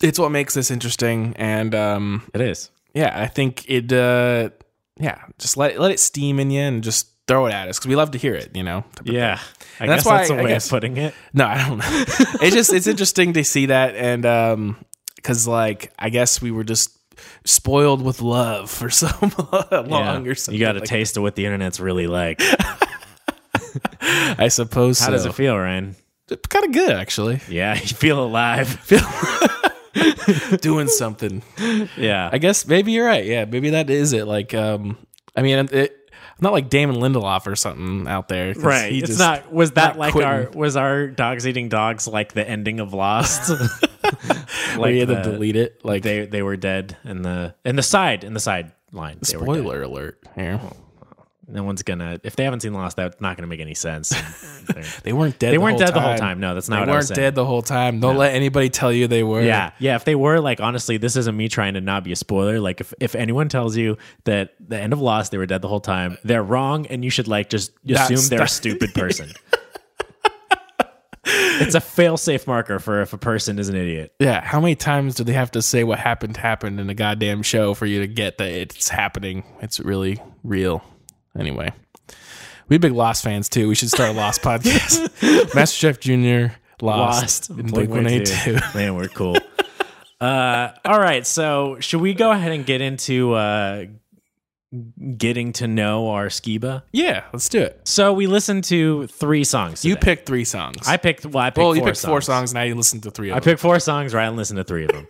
it's 0.00 0.18
what 0.18 0.30
makes 0.30 0.54
this 0.54 0.70
interesting. 0.70 1.34
And 1.36 1.74
um, 1.74 2.22
it 2.34 2.40
is. 2.40 2.70
yeah, 2.94 3.12
I 3.20 3.26
think 3.26 3.68
it. 3.68 3.92
Uh, 3.92 4.50
yeah, 4.98 5.18
just 5.38 5.56
let 5.56 5.78
let 5.80 5.90
it 5.90 6.00
steam 6.00 6.38
in 6.38 6.50
you 6.50 6.60
and 6.60 6.82
just 6.84 7.08
throw 7.28 7.46
it 7.46 7.52
at 7.52 7.68
us 7.68 7.78
because 7.78 7.88
we 7.88 7.96
love 7.96 8.10
to 8.12 8.18
hear 8.18 8.34
it. 8.34 8.54
You 8.54 8.62
know. 8.62 8.84
Yeah. 9.04 9.38
I 9.80 9.86
that's 9.86 10.02
guess 10.04 10.06
why 10.06 10.16
that's 10.18 10.30
a 10.30 10.34
I 10.34 10.42
way 10.42 10.48
guess- 10.50 10.66
of 10.66 10.70
putting 10.70 10.96
it. 10.96 11.14
No, 11.32 11.46
I 11.46 11.66
don't 11.68 11.78
know. 11.78 11.84
it's 12.42 12.54
just 12.54 12.72
it's 12.72 12.86
interesting 12.86 13.32
to 13.34 13.44
see 13.44 13.66
that 13.66 13.94
and 13.96 14.24
um 14.26 14.76
because 15.16 15.46
like 15.48 15.92
I 15.98 16.10
guess 16.10 16.42
we 16.42 16.50
were 16.50 16.64
just 16.64 16.96
spoiled 17.44 18.02
with 18.02 18.20
love 18.20 18.70
for 18.70 18.90
so 19.02 19.08
long 19.22 19.90
Yeah. 19.90 20.20
or 20.30 20.34
something. 20.34 20.58
You 20.58 20.66
got 20.66 20.76
a 20.76 20.80
like- 20.80 20.88
taste 20.88 21.16
of 21.16 21.22
what 21.22 21.36
the 21.36 21.46
internet's 21.46 21.80
really 21.80 22.06
like. 22.06 22.40
I 24.00 24.48
suppose. 24.48 25.00
How 25.00 25.10
does 25.10 25.24
it 25.24 25.34
feel, 25.34 25.56
Ryan? 25.56 25.96
Kind 26.48 26.64
of 26.66 26.72
good 26.72 26.90
actually. 26.92 27.40
Yeah, 27.48 27.74
you 27.74 27.80
feel 27.88 28.22
alive. 28.22 28.78
Doing 30.60 30.88
something. 30.88 31.42
Yeah. 31.96 32.30
I 32.32 32.38
guess 32.38 32.66
maybe 32.66 32.92
you're 32.92 33.06
right. 33.06 33.24
Yeah, 33.24 33.44
maybe 33.44 33.70
that 33.70 33.90
is 33.90 34.12
it. 34.12 34.26
Like 34.26 34.54
um, 34.54 34.98
I 35.36 35.42
mean, 35.42 35.68
it. 35.72 35.98
Not 36.40 36.52
like 36.52 36.70
Damon 36.70 36.96
Lindelof 36.96 37.46
or 37.46 37.54
something 37.54 38.08
out 38.08 38.26
there. 38.26 38.52
right. 38.54 38.92
It's 38.92 39.18
not 39.18 39.52
was 39.52 39.72
that 39.72 39.90
not 39.90 39.98
like 39.98 40.12
quitting. 40.12 40.28
our 40.28 40.50
was 40.50 40.76
our 40.76 41.06
dogs 41.06 41.46
eating 41.46 41.68
dogs 41.68 42.08
like 42.08 42.32
the 42.32 42.48
ending 42.48 42.80
of 42.80 42.92
Lost? 42.92 43.50
like 44.76 44.94
you 44.94 45.00
had 45.00 45.08
to 45.08 45.22
delete 45.22 45.56
it. 45.56 45.84
Like 45.84 46.02
they 46.02 46.26
they 46.26 46.42
were 46.42 46.56
dead 46.56 46.96
in 47.04 47.22
the 47.22 47.54
in 47.64 47.76
the 47.76 47.82
side 47.82 48.24
in 48.24 48.34
the 48.34 48.40
side 48.40 48.72
line. 48.90 49.18
They 49.20 49.36
were 49.36 49.46
dead. 49.46 49.54
spoiler 49.54 49.82
alert. 49.82 50.18
Here, 50.34 50.60
No 51.48 51.64
one's 51.64 51.82
gonna 51.82 52.20
if 52.22 52.36
they 52.36 52.44
haven't 52.44 52.60
seen 52.60 52.72
Lost, 52.72 52.96
that's 52.96 53.20
not 53.20 53.36
gonna 53.36 53.48
make 53.48 53.60
any 53.60 53.74
sense. 53.74 54.10
They're- 55.02 55.14
weren't 55.14 55.38
dead. 55.38 55.48
they 55.52 55.56
the 55.56 55.60
weren't 55.60 55.72
whole 55.78 55.86
dead 55.86 55.94
the 55.94 56.00
whole 56.00 56.10
time. 56.12 56.18
time. 56.18 56.40
No, 56.40 56.54
that's 56.54 56.68
not 56.68 56.76
They 56.76 56.80
what 56.82 56.88
I 56.90 56.96
was 56.96 57.08
weren't 57.10 57.16
saying. 57.16 57.26
dead 57.26 57.34
the 57.34 57.44
whole 57.44 57.62
time. 57.62 57.98
Don't 58.00 58.16
let 58.16 58.34
anybody 58.34 58.70
tell 58.70 58.92
you 58.92 59.08
they 59.08 59.22
were. 59.24 59.42
Yeah, 59.42 59.72
yeah. 59.80 59.96
If 59.96 60.04
they 60.04 60.14
were 60.14 60.38
like, 60.40 60.60
honestly, 60.60 60.98
this 60.98 61.16
isn't 61.16 61.36
me 61.36 61.48
trying 61.48 61.74
to 61.74 61.80
not 61.80 62.04
be 62.04 62.12
a 62.12 62.16
spoiler. 62.16 62.60
Like, 62.60 62.80
if, 62.80 62.94
if 63.00 63.14
anyone 63.16 63.48
tells 63.48 63.76
you 63.76 63.98
that 64.24 64.54
the 64.60 64.78
end 64.80 64.92
of 64.92 65.00
Lost 65.00 65.32
they 65.32 65.38
were 65.38 65.46
dead 65.46 65.62
the 65.62 65.68
whole 65.68 65.80
time, 65.80 66.16
they're 66.22 66.44
wrong, 66.44 66.86
and 66.86 67.02
you 67.04 67.10
should 67.10 67.26
like 67.28 67.50
just 67.50 67.72
That's- 67.84 68.08
assume 68.10 68.28
they're 68.30 68.44
a 68.44 68.48
stupid 68.48 68.94
person. 68.94 69.30
it's 71.24 71.74
a 71.74 71.80
fail-safe 71.80 72.46
marker 72.46 72.78
for 72.78 73.00
if 73.02 73.12
a 73.12 73.18
person 73.18 73.58
is 73.58 73.68
an 73.68 73.76
idiot. 73.76 74.14
Yeah, 74.18 74.40
how 74.40 74.60
many 74.60 74.74
times 74.74 75.14
do 75.16 75.24
they 75.24 75.32
have 75.34 75.50
to 75.52 75.62
say 75.62 75.84
what 75.84 75.98
happened 75.98 76.36
happened 76.36 76.80
in 76.80 76.88
a 76.90 76.94
goddamn 76.94 77.42
show 77.42 77.74
for 77.74 77.86
you 77.86 78.00
to 78.00 78.06
get 78.06 78.38
that 78.38 78.48
it's 78.50 78.88
happening? 78.88 79.44
It's 79.60 79.78
really 79.80 80.18
real. 80.42 80.82
Anyway, 81.38 81.72
we 82.68 82.78
big 82.78 82.92
Lost 82.92 83.22
fans 83.22 83.48
too. 83.48 83.68
We 83.68 83.74
should 83.74 83.90
start 83.90 84.10
a 84.10 84.12
Lost 84.12 84.42
podcast. 84.42 85.54
Master 85.54 85.76
Chef 85.76 86.00
Junior, 86.00 86.54
Lost, 86.80 87.50
Lost, 87.50 87.50
and 87.50 87.70
Blink 87.70 87.90
One 87.90 88.06
Eight 88.06 88.26
Two. 88.26 88.58
Man, 88.74 88.94
we're 88.94 89.08
cool. 89.08 89.36
uh, 90.20 90.70
all 90.84 90.98
right, 90.98 91.26
so 91.26 91.78
should 91.80 92.00
we 92.00 92.14
go 92.14 92.30
ahead 92.30 92.52
and 92.52 92.66
get 92.66 92.80
into 92.80 93.32
uh, 93.32 93.84
getting 95.16 95.52
to 95.54 95.66
know 95.66 96.10
our 96.10 96.26
skiba? 96.26 96.82
Yeah, 96.92 97.24
let's 97.32 97.48
do 97.48 97.60
it. 97.60 97.80
So 97.84 98.12
we 98.12 98.26
listened 98.26 98.64
to 98.64 99.06
three 99.06 99.44
songs. 99.44 99.84
You 99.84 99.94
today. 99.94 100.04
picked 100.04 100.26
three 100.26 100.44
songs. 100.44 100.86
I 100.86 100.96
picked. 100.96 101.26
Well, 101.26 101.42
I 101.42 101.50
picked. 101.50 101.58
well, 101.58 101.74
four 101.74 101.84
picked 101.84 101.96
songs. 101.98 102.10
four 102.10 102.20
songs. 102.20 102.54
Now 102.54 102.62
you 102.62 102.74
listened 102.74 103.02
to 103.04 103.10
three 103.10 103.30
of 103.30 103.32
them. 103.32 103.36
I 103.36 103.40
them. 103.40 103.52
picked 103.52 103.60
four 103.60 103.78
songs. 103.80 104.14
Ryan 104.14 104.36
listened 104.36 104.58
to 104.58 104.64
three 104.64 104.84
of 104.84 104.90
them. 104.92 105.06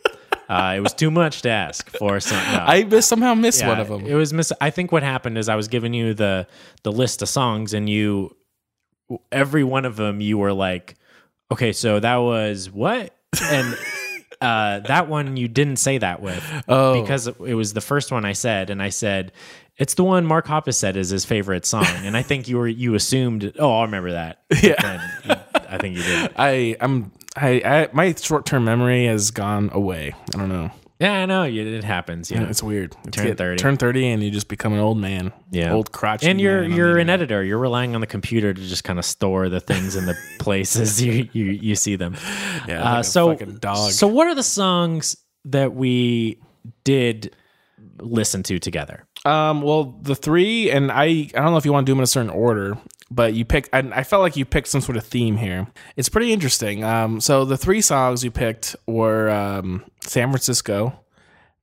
Uh, 0.49 0.75
it 0.77 0.81
was 0.81 0.93
too 0.95 1.11
much 1.11 1.43
to 1.43 1.49
ask 1.51 1.89
for 1.97 2.21
some. 2.21 2.37
No. 2.53 2.65
I 2.67 3.01
somehow 3.01 3.35
missed 3.35 3.61
Yeah, 3.61 3.69
one 3.69 3.81
of 3.81 3.89
them. 3.89 4.07
It 4.07 4.15
was 4.15 4.33
miss. 4.33 4.53
I 4.61 4.71
think 4.71 4.93
what 4.93 5.03
happened 5.03 5.39
is 5.39 5.49
I 5.49 5.55
was 5.57 5.69
giving 5.69 5.95
you 5.95 6.15
the 6.15 6.47
the 6.83 6.93
list 6.93 7.23
of 7.23 7.29
songs, 7.29 7.73
and 7.75 7.89
you 7.89 8.37
every 9.31 9.65
one 9.65 9.85
of 9.85 9.97
them 9.97 10.21
you 10.21 10.39
were 10.39 10.53
like, 10.53 10.95
okay, 11.51 11.73
so 11.73 12.01
that 12.01 12.17
was 12.17 12.71
what, 12.71 13.15
and 13.51 13.77
uh, 14.41 14.81
that 14.81 15.09
one 15.09 15.37
you 15.37 15.49
didn't 15.49 15.77
say 15.77 15.99
that 15.99 16.21
with 16.21 16.43
oh, 16.69 17.01
because 17.01 17.27
it 17.29 17.39
was 17.55 17.73
the 17.73 17.81
first 17.81 18.11
one 18.13 18.25
I 18.25 18.33
said, 18.33 18.71
and 18.71 18.83
I 18.83 18.89
said. 18.91 19.33
It's 19.79 19.95
the 19.95 20.05
one 20.05 20.27
Mark 20.27 20.47
Hoppus 20.47 20.75
said 20.75 20.99
is 20.99 21.09
his 21.09 21.25
favorite 21.25 21.65
song, 21.65 21.87
and 22.05 22.15
I 22.15 22.21
think 22.21 22.47
you 22.47 22.59
were 22.59 22.69
you 22.69 22.95
assumed. 22.95 23.55
Oh, 23.59 23.73
I'll 23.79 23.83
remember 23.87 24.13
that. 24.13 24.43
Yeah. 24.63 25.09
you- 25.25 25.35
I 25.67 25.79
think 25.79 25.97
you 25.97 26.03
did. 26.03 26.31
I 26.37 26.77
I'm 26.79 27.11
I, 27.37 27.63
I 27.65 27.89
my 27.93 28.15
short 28.15 28.47
term 28.47 28.65
memory 28.65 29.07
has 29.07 29.31
gone 29.31 29.71
away. 29.73 30.15
I 30.35 30.39
don't 30.39 30.49
know. 30.49 30.71
Yeah, 31.01 31.15
I 31.15 31.27
know. 31.27 31.43
It 31.43 31.83
happens. 31.83 32.31
Yeah. 32.31 32.43
It's 32.49 32.63
weird. 32.63 32.95
It's 33.09 33.17
Turn 33.17 33.27
get- 33.27 33.39
30. 33.39 33.57
Turn 33.59 33.77
thirty, 33.77 34.09
and 34.09 34.23
you 34.23 34.31
just 34.31 34.47
become 34.47 34.73
an 34.73 34.79
old 34.79 34.99
man. 34.99 35.33
Yeah. 35.51 35.73
old 35.73 35.91
crotch. 35.91 36.23
and 36.23 36.41
you're 36.41 36.63
you're 36.63 36.99
an 36.99 37.11
editor. 37.11 37.43
You're 37.43 37.59
relying 37.59 37.95
on 37.97 38.01
the 38.01 38.07
computer 38.07 38.55
to 38.55 38.61
just 38.61 38.85
kind 38.85 38.99
of 39.01 39.05
store 39.05 39.49
the 39.49 39.59
things 39.59 39.97
in 39.97 40.07
the 40.07 40.15
places 40.39 41.03
you 41.03 41.29
you, 41.33 41.47
you 41.47 41.75
see 41.75 41.97
them. 41.97 42.15
Yeah, 42.69 42.83
Uh, 42.83 42.91
like 42.93 43.01
a 43.01 43.05
so 43.05 43.31
fucking 43.33 43.57
dog. 43.57 43.91
so 43.91 44.07
what 44.07 44.29
are 44.29 44.35
the 44.37 44.43
songs 44.45 45.17
that 45.47 45.75
we 45.75 46.39
did 46.85 47.35
listen 47.99 48.45
to 48.45 48.59
together? 48.61 49.05
Um, 49.25 49.63
well, 49.63 49.97
the 50.03 50.15
three, 50.17 50.71
and 50.71 50.91
I, 50.93 51.05
I 51.05 51.25
don't 51.35 51.51
know 51.53 51.57
if 51.57 51.65
you 51.65 51.73
want 51.73 51.87
to 51.87 51.91
do 51.91 51.95
them 51.95 52.01
in 52.01 52.05
a 52.05 52.09
certain 52.09 52.31
order, 52.31 52.77
but 53.15 53.35
you 53.35 53.45
picked. 53.45 53.69
I, 53.73 53.79
I 53.95 54.05
felt 54.05 54.23
like 54.23 54.37
you 54.37 54.45
picked 54.45 54.69
some 54.69 54.81
sort 54.81 54.97
of 54.97 55.05
theme 55.05 55.37
here. 55.37 55.67
It's 55.97 56.09
pretty 56.09 56.33
interesting. 56.33 56.85
Um, 56.85 57.21
so 57.21 57.45
the 57.45 57.57
three 57.57 57.81
songs 57.81 58.25
you 58.25 58.31
picked 58.31 58.77
were 58.87 59.29
um, 59.31 59.85
San 60.01 60.31
Francisco. 60.31 60.99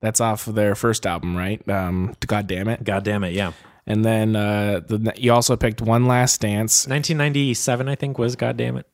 That's 0.00 0.20
off 0.20 0.46
of 0.46 0.54
their 0.54 0.74
first 0.74 1.06
album, 1.06 1.36
right? 1.36 1.66
Um, 1.68 2.14
God 2.26 2.46
damn 2.46 2.68
it. 2.68 2.84
God 2.84 3.04
damn 3.04 3.22
it, 3.24 3.34
yeah. 3.34 3.52
And 3.86 4.04
then 4.04 4.36
uh, 4.36 4.80
the 4.86 5.12
you 5.16 5.32
also 5.32 5.56
picked 5.56 5.82
One 5.82 6.06
Last 6.06 6.40
Dance. 6.40 6.86
1997, 6.86 7.88
I 7.88 7.94
think, 7.96 8.18
was 8.18 8.36
God 8.36 8.56
damn 8.56 8.76
it. 8.76 8.86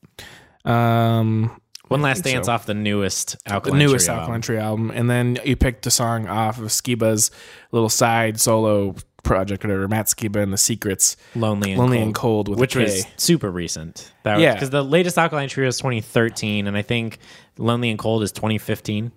Um, 0.65 1.61
One 1.87 2.01
Last 2.01 2.23
Dance 2.23 2.47
so. 2.47 2.51
off 2.51 2.65
the 2.65 2.73
newest 2.73 3.37
the 3.45 3.71
newest 3.71 4.07
Trio 4.07 4.17
Alkaline 4.17 4.29
album. 4.29 4.41
Trio 4.41 4.61
album, 4.61 4.91
and 4.91 5.09
then 5.09 5.39
you 5.45 5.55
picked 5.55 5.85
a 5.85 5.91
song 5.91 6.27
off 6.27 6.59
of 6.59 6.65
Skiba's 6.67 7.31
little 7.71 7.89
side 7.89 8.39
solo 8.39 8.95
project, 9.23 9.63
whatever. 9.63 9.87
Matt 9.87 10.07
Skiba 10.07 10.37
and 10.41 10.51
the 10.53 10.57
Secrets, 10.57 11.17
Lonely 11.35 11.71
and 11.71 11.79
"Lonely 11.79 11.97
Cold, 11.97 12.05
and 12.07 12.15
Cold" 12.15 12.47
with 12.49 12.59
which 12.59 12.75
was 12.75 13.05
super 13.17 13.51
recent. 13.51 14.11
That 14.23 14.39
Yeah. 14.39 14.53
because 14.53 14.69
the 14.69 14.83
latest 14.83 15.17
Alkaline 15.17 15.49
Trio 15.49 15.67
is 15.67 15.77
2013, 15.77 16.67
and 16.67 16.77
I 16.77 16.81
think 16.81 17.19
Lonely 17.57 17.89
and 17.89 17.99
Cold 17.99 18.23
is 18.23 18.31
2015. 18.31 19.11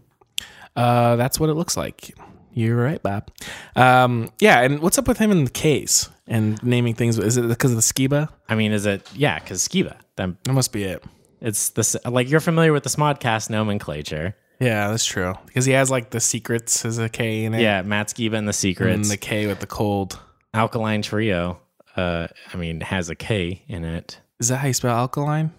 Uh, 0.76 1.16
that's 1.16 1.38
what 1.40 1.50
it 1.50 1.54
looks 1.54 1.76
like. 1.76 2.14
You're 2.52 2.76
right, 2.82 3.02
Bob. 3.02 3.30
Um, 3.76 4.30
yeah, 4.40 4.60
and 4.60 4.80
what's 4.80 4.98
up 4.98 5.06
with 5.06 5.18
him 5.18 5.30
in 5.30 5.44
the 5.44 5.50
case 5.50 6.08
and 6.26 6.60
naming 6.64 6.94
things? 6.94 7.16
Is 7.18 7.36
it 7.36 7.46
because 7.46 7.70
of 7.70 7.76
the 7.76 7.82
Skiba? 7.82 8.28
I 8.48 8.54
mean, 8.56 8.72
is 8.72 8.86
it? 8.86 9.06
Yeah, 9.14 9.38
because 9.38 9.66
Skiba. 9.66 9.96
Then 10.16 10.36
That 10.44 10.52
must 10.54 10.72
be 10.72 10.82
it. 10.84 11.04
it's 11.40 11.70
this 11.70 11.96
like 12.04 12.28
you're 12.28 12.40
familiar 12.40 12.72
with 12.72 12.82
the 12.82 12.88
Smodcast 12.90 13.50
nomenclature. 13.50 14.34
Yeah, 14.60 14.88
that's 14.90 15.06
true. 15.06 15.34
Because 15.46 15.64
he 15.64 15.72
has 15.72 15.90
like 15.90 16.10
the 16.10 16.20
secrets 16.20 16.84
as 16.84 16.98
a 16.98 17.08
K 17.08 17.44
in 17.44 17.54
it. 17.54 17.62
Yeah, 17.62 17.82
Matt 17.82 18.08
Skiba 18.08 18.34
and 18.36 18.46
the 18.46 18.52
Secrets. 18.52 18.94
and 18.94 19.04
the 19.06 19.16
K 19.16 19.46
with 19.46 19.60
the 19.60 19.66
cold. 19.66 20.18
Alkaline 20.52 21.02
Trio. 21.02 21.60
Uh, 21.96 22.28
I 22.52 22.56
mean, 22.56 22.80
has 22.82 23.08
a 23.08 23.14
K 23.14 23.62
in 23.68 23.84
it. 23.84 24.20
Is 24.38 24.48
that 24.48 24.58
how 24.58 24.66
you 24.68 24.74
spell 24.74 24.96
alkaline? 24.96 25.52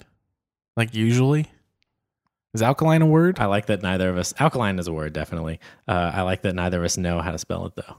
Like 0.78 0.94
usually? 0.94 1.48
Is 2.54 2.62
alkaline 2.62 3.02
a 3.02 3.06
word? 3.06 3.40
I 3.40 3.46
like 3.46 3.68
that 3.68 3.82
neither 3.82 4.10
of 4.10 4.18
us. 4.18 4.34
Alkaline 4.40 4.78
is 4.78 4.88
a 4.88 4.94
word, 4.94 5.14
definitely. 5.14 5.60
Uh, 5.88 6.12
I 6.14 6.22
like 6.22 6.42
that 6.44 6.54
neither 6.56 6.80
of 6.80 6.84
us 6.86 6.98
know 6.98 7.22
how 7.22 7.32
to 7.32 7.38
spell 7.38 7.66
it 7.66 7.76
though. 7.76 7.98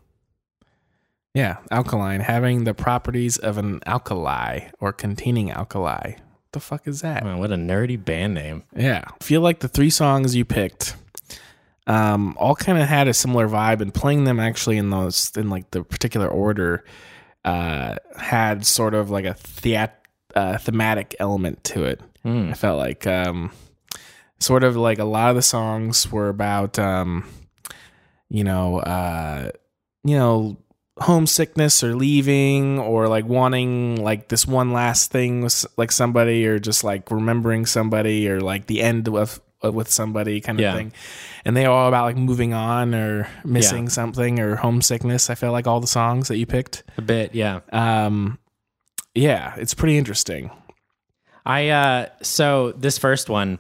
Yeah, 1.34 1.56
alkaline, 1.70 2.20
having 2.20 2.64
the 2.64 2.74
properties 2.74 3.38
of 3.38 3.56
an 3.56 3.80
alkali 3.86 4.68
or 4.80 4.92
containing 4.92 5.50
alkali. 5.50 6.14
The 6.52 6.60
fuck 6.60 6.86
is 6.86 7.00
that? 7.00 7.24
Wow, 7.24 7.38
what 7.38 7.50
a 7.52 7.56
nerdy 7.56 8.02
band 8.02 8.34
name. 8.34 8.64
Yeah. 8.76 9.04
I 9.06 9.24
feel 9.24 9.40
like 9.40 9.60
the 9.60 9.68
three 9.68 9.90
songs 9.90 10.34
you 10.34 10.44
picked 10.44 10.96
um, 11.86 12.36
all 12.38 12.54
kind 12.54 12.78
of 12.78 12.88
had 12.88 13.08
a 13.08 13.14
similar 13.14 13.48
vibe, 13.48 13.80
and 13.80 13.92
playing 13.92 14.24
them 14.24 14.38
actually 14.38 14.78
in 14.78 14.90
those 14.90 15.32
in 15.36 15.50
like 15.50 15.70
the 15.72 15.82
particular 15.82 16.28
order 16.28 16.84
uh, 17.44 17.96
had 18.16 18.64
sort 18.64 18.94
of 18.94 19.10
like 19.10 19.24
a 19.24 19.34
theat- 19.34 20.06
uh, 20.34 20.58
thematic 20.58 21.16
element 21.18 21.62
to 21.64 21.84
it. 21.84 22.00
I 22.50 22.54
felt 22.54 22.78
like 22.78 23.06
um, 23.06 23.50
sort 24.38 24.62
of 24.62 24.76
like 24.76 25.00
a 25.00 25.04
lot 25.04 25.30
of 25.30 25.36
the 25.36 25.42
songs 25.42 26.10
were 26.10 26.28
about 26.28 26.78
um, 26.78 27.28
you 28.28 28.44
know 28.44 28.78
uh, 28.78 29.50
you 30.04 30.16
know, 30.16 30.56
homesickness 31.00 31.82
or 31.82 31.94
leaving 31.96 32.78
or 32.78 33.08
like 33.08 33.24
wanting 33.24 34.02
like 34.02 34.28
this 34.28 34.46
one 34.46 34.72
last 34.72 35.10
thing 35.10 35.42
with 35.42 35.64
like 35.76 35.90
somebody 35.90 36.46
or 36.46 36.58
just 36.58 36.84
like 36.84 37.10
remembering 37.10 37.64
somebody 37.66 38.28
or 38.28 38.40
like 38.40 38.66
the 38.66 38.82
end 38.82 39.08
of 39.08 39.40
with 39.62 39.88
somebody 39.90 40.40
kind 40.40 40.58
of 40.58 40.62
Yeah. 40.64 40.74
thing. 40.74 40.92
And 41.44 41.56
they 41.56 41.64
are 41.64 41.72
all 41.72 41.88
about 41.88 42.04
like 42.04 42.16
moving 42.16 42.52
on 42.52 42.94
or 42.94 43.28
missing 43.44 43.84
Yeah. 43.84 43.90
something 43.90 44.38
or 44.40 44.56
homesickness. 44.56 45.30
I 45.30 45.34
feel 45.34 45.52
like 45.52 45.66
all 45.66 45.80
the 45.80 45.86
songs 45.86 46.28
that 46.28 46.36
you 46.36 46.46
picked. 46.46 46.82
A 46.98 47.02
bit, 47.02 47.34
yeah. 47.34 47.60
Um 47.72 48.38
yeah, 49.14 49.54
it's 49.56 49.74
pretty 49.74 49.96
interesting. 49.98 50.50
I 51.46 51.68
uh 51.70 52.06
so 52.22 52.72
this 52.72 52.98
first 52.98 53.30
one 53.30 53.58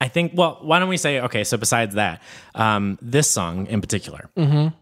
I 0.00 0.08
think 0.08 0.32
well, 0.34 0.58
why 0.62 0.78
don't 0.78 0.88
we 0.88 0.96
say 0.96 1.20
okay, 1.20 1.42
so 1.44 1.56
besides 1.56 1.94
that, 1.94 2.20
um 2.54 2.98
this 3.00 3.30
song 3.30 3.66
in 3.66 3.80
particular. 3.80 4.28
Mhm. 4.36 4.74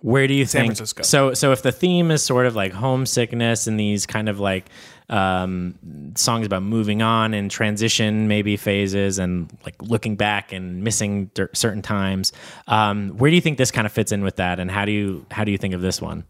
Where 0.00 0.26
do 0.26 0.34
you 0.34 0.46
San 0.46 0.62
think 0.62 0.68
Francisco. 0.76 1.02
so 1.02 1.34
so 1.34 1.52
if 1.52 1.62
the 1.62 1.72
theme 1.72 2.10
is 2.10 2.22
sort 2.22 2.46
of 2.46 2.54
like 2.56 2.72
homesickness 2.72 3.66
and 3.66 3.78
these 3.78 4.06
kind 4.06 4.28
of 4.28 4.40
like 4.40 4.70
um 5.10 5.74
songs 6.14 6.46
about 6.46 6.62
moving 6.62 7.02
on 7.02 7.34
and 7.34 7.50
transition 7.50 8.26
maybe 8.26 8.56
phases 8.56 9.18
and 9.18 9.52
like 9.66 9.74
looking 9.82 10.16
back 10.16 10.52
and 10.52 10.82
missing 10.82 11.30
cer- 11.36 11.50
certain 11.52 11.82
times 11.82 12.32
um 12.68 13.10
where 13.18 13.30
do 13.30 13.34
you 13.34 13.42
think 13.42 13.58
this 13.58 13.70
kind 13.70 13.86
of 13.86 13.92
fits 13.92 14.12
in 14.12 14.22
with 14.24 14.36
that 14.36 14.58
and 14.58 14.70
how 14.70 14.86
do 14.86 14.92
you 14.92 15.26
how 15.30 15.44
do 15.44 15.52
you 15.52 15.58
think 15.58 15.74
of 15.74 15.82
this 15.82 16.00
one 16.00 16.24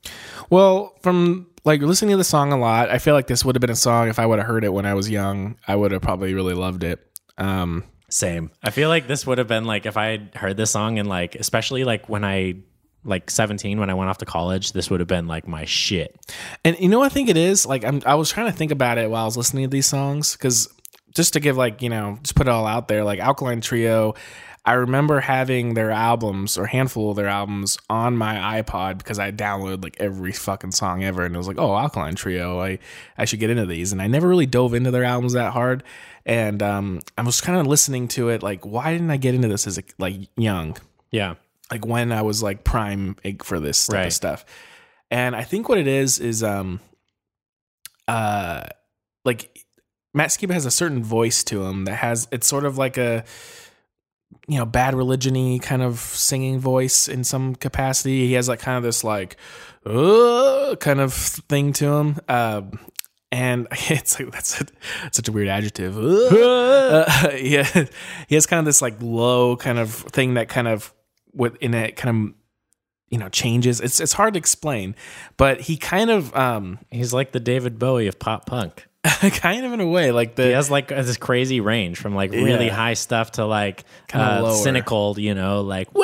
Well, 0.50 0.92
from 1.02 1.46
like 1.64 1.80
listening 1.80 2.10
to 2.10 2.16
the 2.16 2.24
song 2.24 2.52
a 2.52 2.58
lot, 2.58 2.90
I 2.90 2.98
feel 2.98 3.14
like 3.14 3.26
this 3.28 3.44
would 3.44 3.54
have 3.54 3.60
been 3.60 3.70
a 3.70 3.76
song 3.76 4.08
if 4.08 4.18
I 4.18 4.26
would 4.26 4.38
have 4.38 4.46
heard 4.46 4.64
it 4.64 4.72
when 4.72 4.84
I 4.84 4.94
was 4.94 5.08
young, 5.08 5.56
I 5.66 5.76
would 5.76 5.92
have 5.92 6.02
probably 6.02 6.34
really 6.34 6.54
loved 6.54 6.82
it. 6.82 6.98
Um 7.38 7.84
Same. 8.10 8.50
I 8.62 8.70
feel 8.70 8.88
like 8.88 9.06
this 9.06 9.24
would 9.26 9.38
have 9.38 9.48
been 9.48 9.64
like 9.64 9.86
if 9.86 9.96
I 9.96 10.06
had 10.06 10.34
heard 10.34 10.56
this 10.56 10.72
song 10.72 10.98
and 10.98 11.08
like 11.08 11.36
especially 11.36 11.84
like 11.84 12.08
when 12.08 12.24
I 12.24 12.56
like 13.04 13.30
17 13.30 13.78
when 13.78 13.90
I 13.90 13.94
went 13.94 14.10
off 14.10 14.18
to 14.18 14.24
college, 14.24 14.72
this 14.72 14.90
would 14.90 15.00
have 15.00 15.08
been 15.08 15.26
like 15.26 15.46
my 15.46 15.64
shit. 15.64 16.18
And 16.64 16.78
you 16.78 16.88
know 16.88 16.98
what 16.98 17.06
I 17.06 17.14
think 17.14 17.28
it 17.28 17.36
is? 17.36 17.66
Like 17.66 17.84
I'm 17.84 18.02
I 18.06 18.14
was 18.14 18.30
trying 18.30 18.50
to 18.50 18.56
think 18.56 18.72
about 18.72 18.98
it 18.98 19.10
while 19.10 19.22
I 19.22 19.26
was 19.26 19.36
listening 19.36 19.64
to 19.64 19.70
these 19.70 19.86
songs 19.86 20.36
cuz 20.36 20.68
just 21.14 21.32
to 21.34 21.40
give 21.40 21.56
like, 21.56 21.80
you 21.80 21.88
know, 21.88 22.18
just 22.22 22.34
put 22.34 22.48
it 22.48 22.50
all 22.50 22.66
out 22.66 22.88
there, 22.88 23.04
like 23.04 23.20
Alkaline 23.20 23.60
Trio, 23.60 24.14
I 24.66 24.72
remember 24.72 25.20
having 25.20 25.74
their 25.74 25.90
albums 25.90 26.56
or 26.56 26.64
handful 26.64 27.10
of 27.10 27.16
their 27.16 27.28
albums 27.28 27.76
on 27.90 28.16
my 28.16 28.62
iPod 28.62 28.96
because 28.96 29.18
I 29.18 29.30
downloaded 29.30 29.84
like 29.84 29.96
every 30.00 30.32
fucking 30.32 30.72
song 30.72 31.04
ever 31.04 31.24
and 31.24 31.34
it 31.34 31.38
was 31.38 31.46
like, 31.46 31.58
"Oh, 31.58 31.76
Alkaline 31.76 32.14
Trio, 32.14 32.60
I 32.60 32.78
I 33.18 33.26
should 33.26 33.40
get 33.40 33.50
into 33.50 33.66
these." 33.66 33.92
And 33.92 34.00
I 34.00 34.06
never 34.06 34.26
really 34.26 34.46
dove 34.46 34.72
into 34.72 34.90
their 34.90 35.04
albums 35.04 35.34
that 35.34 35.52
hard. 35.52 35.82
And 36.24 36.62
um 36.62 37.00
I 37.18 37.22
was 37.22 37.42
kind 37.42 37.60
of 37.60 37.66
listening 37.66 38.08
to 38.08 38.30
it 38.30 38.42
like, 38.42 38.64
why 38.64 38.92
didn't 38.92 39.10
I 39.10 39.18
get 39.18 39.34
into 39.34 39.48
this 39.48 39.66
as 39.66 39.76
a, 39.76 39.82
like 39.98 40.14
young? 40.36 40.78
Yeah. 41.10 41.34
Like 41.70 41.86
when 41.86 42.12
I 42.12 42.22
was 42.22 42.42
like 42.42 42.64
prime 42.64 43.16
egg 43.24 43.42
for 43.44 43.58
this 43.60 43.86
type 43.86 43.94
Right. 43.94 44.06
of 44.06 44.12
stuff. 44.12 44.44
And 45.10 45.34
I 45.36 45.42
think 45.44 45.68
what 45.68 45.78
it 45.78 45.86
is 45.86 46.18
is 46.18 46.42
um 46.42 46.80
uh 48.08 48.64
like 49.24 49.64
Matt 50.12 50.30
Skiba 50.30 50.52
has 50.52 50.66
a 50.66 50.70
certain 50.70 51.02
voice 51.02 51.42
to 51.44 51.64
him 51.64 51.86
that 51.86 51.96
has 51.96 52.28
it's 52.30 52.46
sort 52.46 52.64
of 52.64 52.78
like 52.78 52.96
a 52.98 53.24
you 54.46 54.58
know 54.58 54.66
bad 54.66 54.94
religiony 54.94 55.58
kind 55.58 55.82
of 55.82 55.98
singing 55.98 56.58
voice 56.58 57.08
in 57.08 57.24
some 57.24 57.54
capacity. 57.54 58.26
He 58.26 58.34
has 58.34 58.48
like 58.48 58.60
kind 58.60 58.76
of 58.76 58.82
this 58.82 59.02
like 59.04 59.36
uh, 59.86 60.76
kind 60.80 61.00
of 61.00 61.12
thing 61.14 61.72
to 61.74 61.86
him. 61.86 62.18
Um 62.28 62.78
and 63.32 63.66
it's 63.72 64.18
like 64.20 64.30
that's 64.32 64.60
a, 64.60 64.66
such 65.12 65.28
a 65.28 65.32
weird 65.32 65.48
adjective. 65.48 65.96
Uh, 66.84 67.30
yeah, 67.40 67.64
he 68.28 68.34
has 68.34 68.46
kind 68.46 68.58
of 68.58 68.66
this 68.66 68.82
like 68.82 68.94
low 69.00 69.56
kind 69.56 69.78
of 69.78 69.90
thing 69.92 70.34
that 70.34 70.48
kind 70.48 70.68
of 70.68 70.92
with 71.34 71.56
in 71.56 71.74
it 71.74 71.96
kind 71.96 72.16
of 72.28 72.34
you 73.10 73.18
know 73.18 73.28
changes. 73.28 73.80
It's 73.80 74.00
it's 74.00 74.12
hard 74.14 74.34
to 74.34 74.38
explain, 74.38 74.94
but 75.36 75.60
he 75.62 75.76
kind 75.76 76.10
of 76.10 76.34
um 76.34 76.78
He's 76.90 77.12
like 77.12 77.32
the 77.32 77.40
David 77.40 77.78
Bowie 77.78 78.06
of 78.06 78.18
pop 78.18 78.46
punk. 78.46 78.86
kind 79.04 79.66
of 79.66 79.72
in 79.74 79.80
a 79.80 79.86
way 79.86 80.12
like 80.12 80.34
the 80.34 80.44
He 80.44 80.50
has 80.52 80.70
like 80.70 80.88
this 80.88 81.18
crazy 81.18 81.60
range 81.60 81.98
from 81.98 82.14
like 82.14 82.32
really 82.32 82.66
Yeah. 82.66 82.74
high 82.74 82.94
stuff 82.94 83.32
to 83.32 83.44
like 83.44 83.84
uh, 84.14 84.40
cynical, 84.54 85.16
you 85.18 85.34
know, 85.34 85.60
like 85.60 85.88
whoa, 85.92 86.02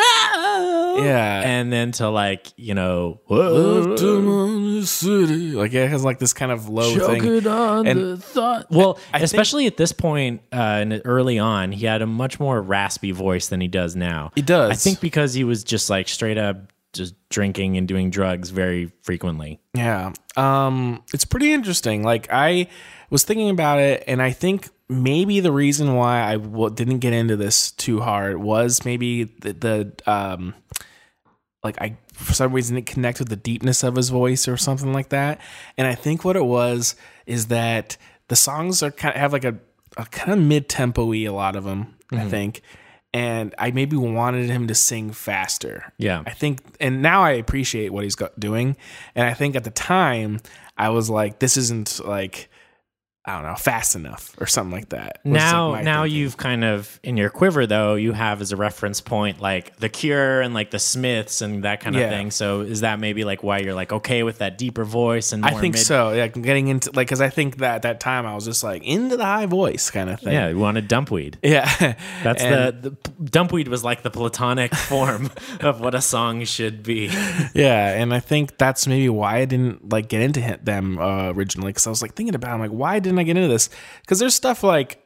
Yeah. 1.04 1.42
and 1.44 1.72
then 1.72 1.92
to 1.92 2.08
like 2.08 2.52
you 2.56 2.74
know, 2.74 3.20
whoa, 3.26 3.96
like 5.54 5.72
it 5.74 5.88
has 5.90 6.04
like 6.04 6.18
this 6.18 6.32
kind 6.32 6.52
of 6.52 6.68
low 6.68 6.94
thing. 6.98 7.46
on 7.46 7.86
And 7.86 8.00
the 8.00 8.16
thought. 8.16 8.66
Well, 8.70 8.98
I 9.12 9.18
especially 9.18 9.66
at 9.66 9.76
this 9.76 9.92
point, 9.92 10.42
uh, 10.52 10.56
and 10.56 11.02
early 11.04 11.38
on, 11.38 11.72
he 11.72 11.86
had 11.86 12.02
a 12.02 12.06
much 12.06 12.40
more 12.40 12.60
raspy 12.60 13.12
voice 13.12 13.48
than 13.48 13.60
he 13.60 13.68
does 13.68 13.96
now. 13.96 14.32
He 14.34 14.42
does. 14.42 14.70
I 14.70 14.74
think 14.74 15.00
because 15.00 15.34
he 15.34 15.44
was 15.44 15.64
just 15.64 15.90
like 15.90 16.08
straight 16.08 16.38
up 16.38 16.72
just 16.92 17.14
drinking 17.28 17.76
and 17.76 17.86
doing 17.86 18.10
drugs 18.10 18.50
very 18.50 18.90
frequently. 19.02 19.60
Yeah. 19.74 20.12
Um 20.36 21.02
it's 21.14 21.24
pretty 21.24 21.52
interesting. 21.52 22.02
Like 22.02 22.26
I 22.32 22.66
was 23.10 23.22
thinking 23.22 23.48
about 23.50 23.78
it 23.78 24.02
and 24.08 24.20
I 24.20 24.32
think 24.32 24.68
maybe 24.88 25.38
the 25.38 25.52
reason 25.52 25.94
why 25.94 26.20
I 26.20 26.36
w- 26.36 26.74
didn't 26.74 26.98
get 26.98 27.12
into 27.12 27.36
this 27.36 27.70
too 27.70 28.00
hard 28.00 28.38
was 28.38 28.84
maybe 28.84 29.22
the, 29.22 29.52
the 29.52 30.10
um 30.10 30.54
like 31.62 31.80
I 31.80 31.96
for 32.12 32.32
some 32.32 32.52
reason 32.52 32.76
didn't 32.76 32.86
connect 32.86 33.18
with 33.18 33.28
the 33.28 33.36
deepness 33.36 33.82
of 33.82 33.96
his 33.96 34.08
voice 34.08 34.48
or 34.48 34.56
something 34.56 34.92
like 34.92 35.10
that. 35.10 35.40
And 35.76 35.86
I 35.86 35.94
think 35.94 36.24
what 36.24 36.36
it 36.36 36.44
was 36.44 36.96
is 37.26 37.46
that 37.46 37.96
the 38.28 38.36
songs 38.36 38.82
are 38.82 38.90
kind 38.90 39.14
of 39.14 39.20
have 39.20 39.32
like 39.32 39.44
a, 39.44 39.56
a 39.96 40.06
kind 40.06 40.32
of 40.32 40.38
mid 40.38 40.68
tempo-y 40.68 41.24
a 41.24 41.32
lot 41.32 41.56
of 41.56 41.64
them, 41.64 41.96
I 42.10 42.16
mm-hmm. 42.16 42.28
think. 42.28 42.62
And 43.12 43.54
I 43.58 43.72
maybe 43.72 43.96
wanted 43.96 44.48
him 44.48 44.68
to 44.68 44.74
sing 44.74 45.10
faster. 45.10 45.92
Yeah. 45.98 46.22
I 46.26 46.30
think, 46.30 46.60
and 46.78 47.02
now 47.02 47.24
I 47.24 47.32
appreciate 47.32 47.92
what 47.92 48.04
he's 48.04 48.14
got 48.14 48.38
doing. 48.38 48.76
And 49.16 49.26
I 49.26 49.34
think 49.34 49.56
at 49.56 49.64
the 49.64 49.70
time, 49.70 50.38
I 50.78 50.90
was 50.90 51.10
like, 51.10 51.40
this 51.40 51.56
isn't 51.56 52.00
like, 52.04 52.48
I 53.26 53.34
don't 53.34 53.42
know, 53.50 53.54
fast 53.54 53.96
enough 53.96 54.34
or 54.40 54.46
something 54.46 54.72
like 54.72 54.88
that. 54.88 55.20
was, 55.24 55.34
like, 55.34 55.42
now 55.42 55.74
now 55.82 56.02
thinking. 56.04 56.18
you've 56.20 56.36
kind 56.38 56.64
of 56.64 56.98
in 57.02 57.18
your 57.18 57.28
quiver 57.28 57.66
though 57.66 57.94
you 57.94 58.12
have 58.12 58.40
as 58.40 58.50
a 58.50 58.56
reference 58.56 59.02
point 59.02 59.40
like 59.42 59.76
the 59.76 59.90
cure 59.90 60.40
and 60.40 60.54
like 60.54 60.70
the 60.70 60.78
smiths 60.78 61.42
and 61.42 61.64
that 61.64 61.80
kind 61.80 61.94
of 61.96 62.00
Yeah. 62.00 62.08
thing 62.08 62.30
so 62.30 62.62
is 62.62 62.80
that 62.80 62.98
maybe 62.98 63.24
like 63.24 63.42
why 63.42 63.58
you're 63.58 63.74
like 63.74 63.92
okay 63.92 64.22
with 64.22 64.38
that 64.38 64.56
deeper 64.56 64.84
voice 64.84 65.32
and 65.32 65.44
I 65.44 65.50
think 65.50 65.74
mid- 65.74 65.84
so. 65.84 66.12
Yeah, 66.12 66.28
getting 66.28 66.68
into 66.68 66.90
like, 66.94 67.08
because 67.08 67.20
I 67.20 67.28
think 67.28 67.58
that 67.58 67.74
at 67.76 67.82
that 67.82 68.00
time 68.00 68.24
I 68.24 68.34
was 68.34 68.46
just 68.46 68.64
like 68.64 68.84
into 68.84 69.18
the 69.18 69.24
high 69.26 69.46
voice 69.46 69.90
kind 69.90 70.08
of 70.08 70.18
thing. 70.20 70.32
yeah 70.32 70.48
you 70.48 70.58
wanted 70.58 70.88
dumpweed 70.88 71.38
Yeah. 71.42 71.66
that's 72.22 72.42
And- 72.42 72.82
the, 72.82 72.90
the 72.90 72.96
dumpweed 73.22 73.68
was 73.68 73.84
like 73.84 74.02
the 74.02 74.10
platonic 74.10 74.74
form 74.88 75.30
of 75.60 75.78
what 75.80 75.94
a 75.94 76.00
song 76.00 76.42
should 76.46 76.82
be 76.82 77.06
Yeah, 77.54 78.00
and 78.00 78.14
I 78.14 78.20
think 78.20 78.56
that's 78.56 78.86
maybe 78.86 79.10
why 79.10 79.36
I 79.36 79.44
didn't 79.44 79.90
like 79.92 80.08
get 80.08 80.22
into 80.22 80.40
hit- 80.40 80.64
them 80.64 80.98
uh, 80.98 81.32
originally 81.32 81.68
because 81.70 81.86
I 81.86 81.90
was 81.90 82.00
like 82.00 82.14
thinking 82.14 82.34
about, 82.34 82.50
it, 82.52 82.54
I'm 82.54 82.60
like, 82.60 82.70
why 82.70 82.98
didn't 83.10 83.20
I 83.20 83.24
get 83.24 83.36
into 83.36 83.48
this? 83.48 83.68
Because 84.00 84.18
there's 84.18 84.34
stuff 84.34 84.62
like, 84.62 85.04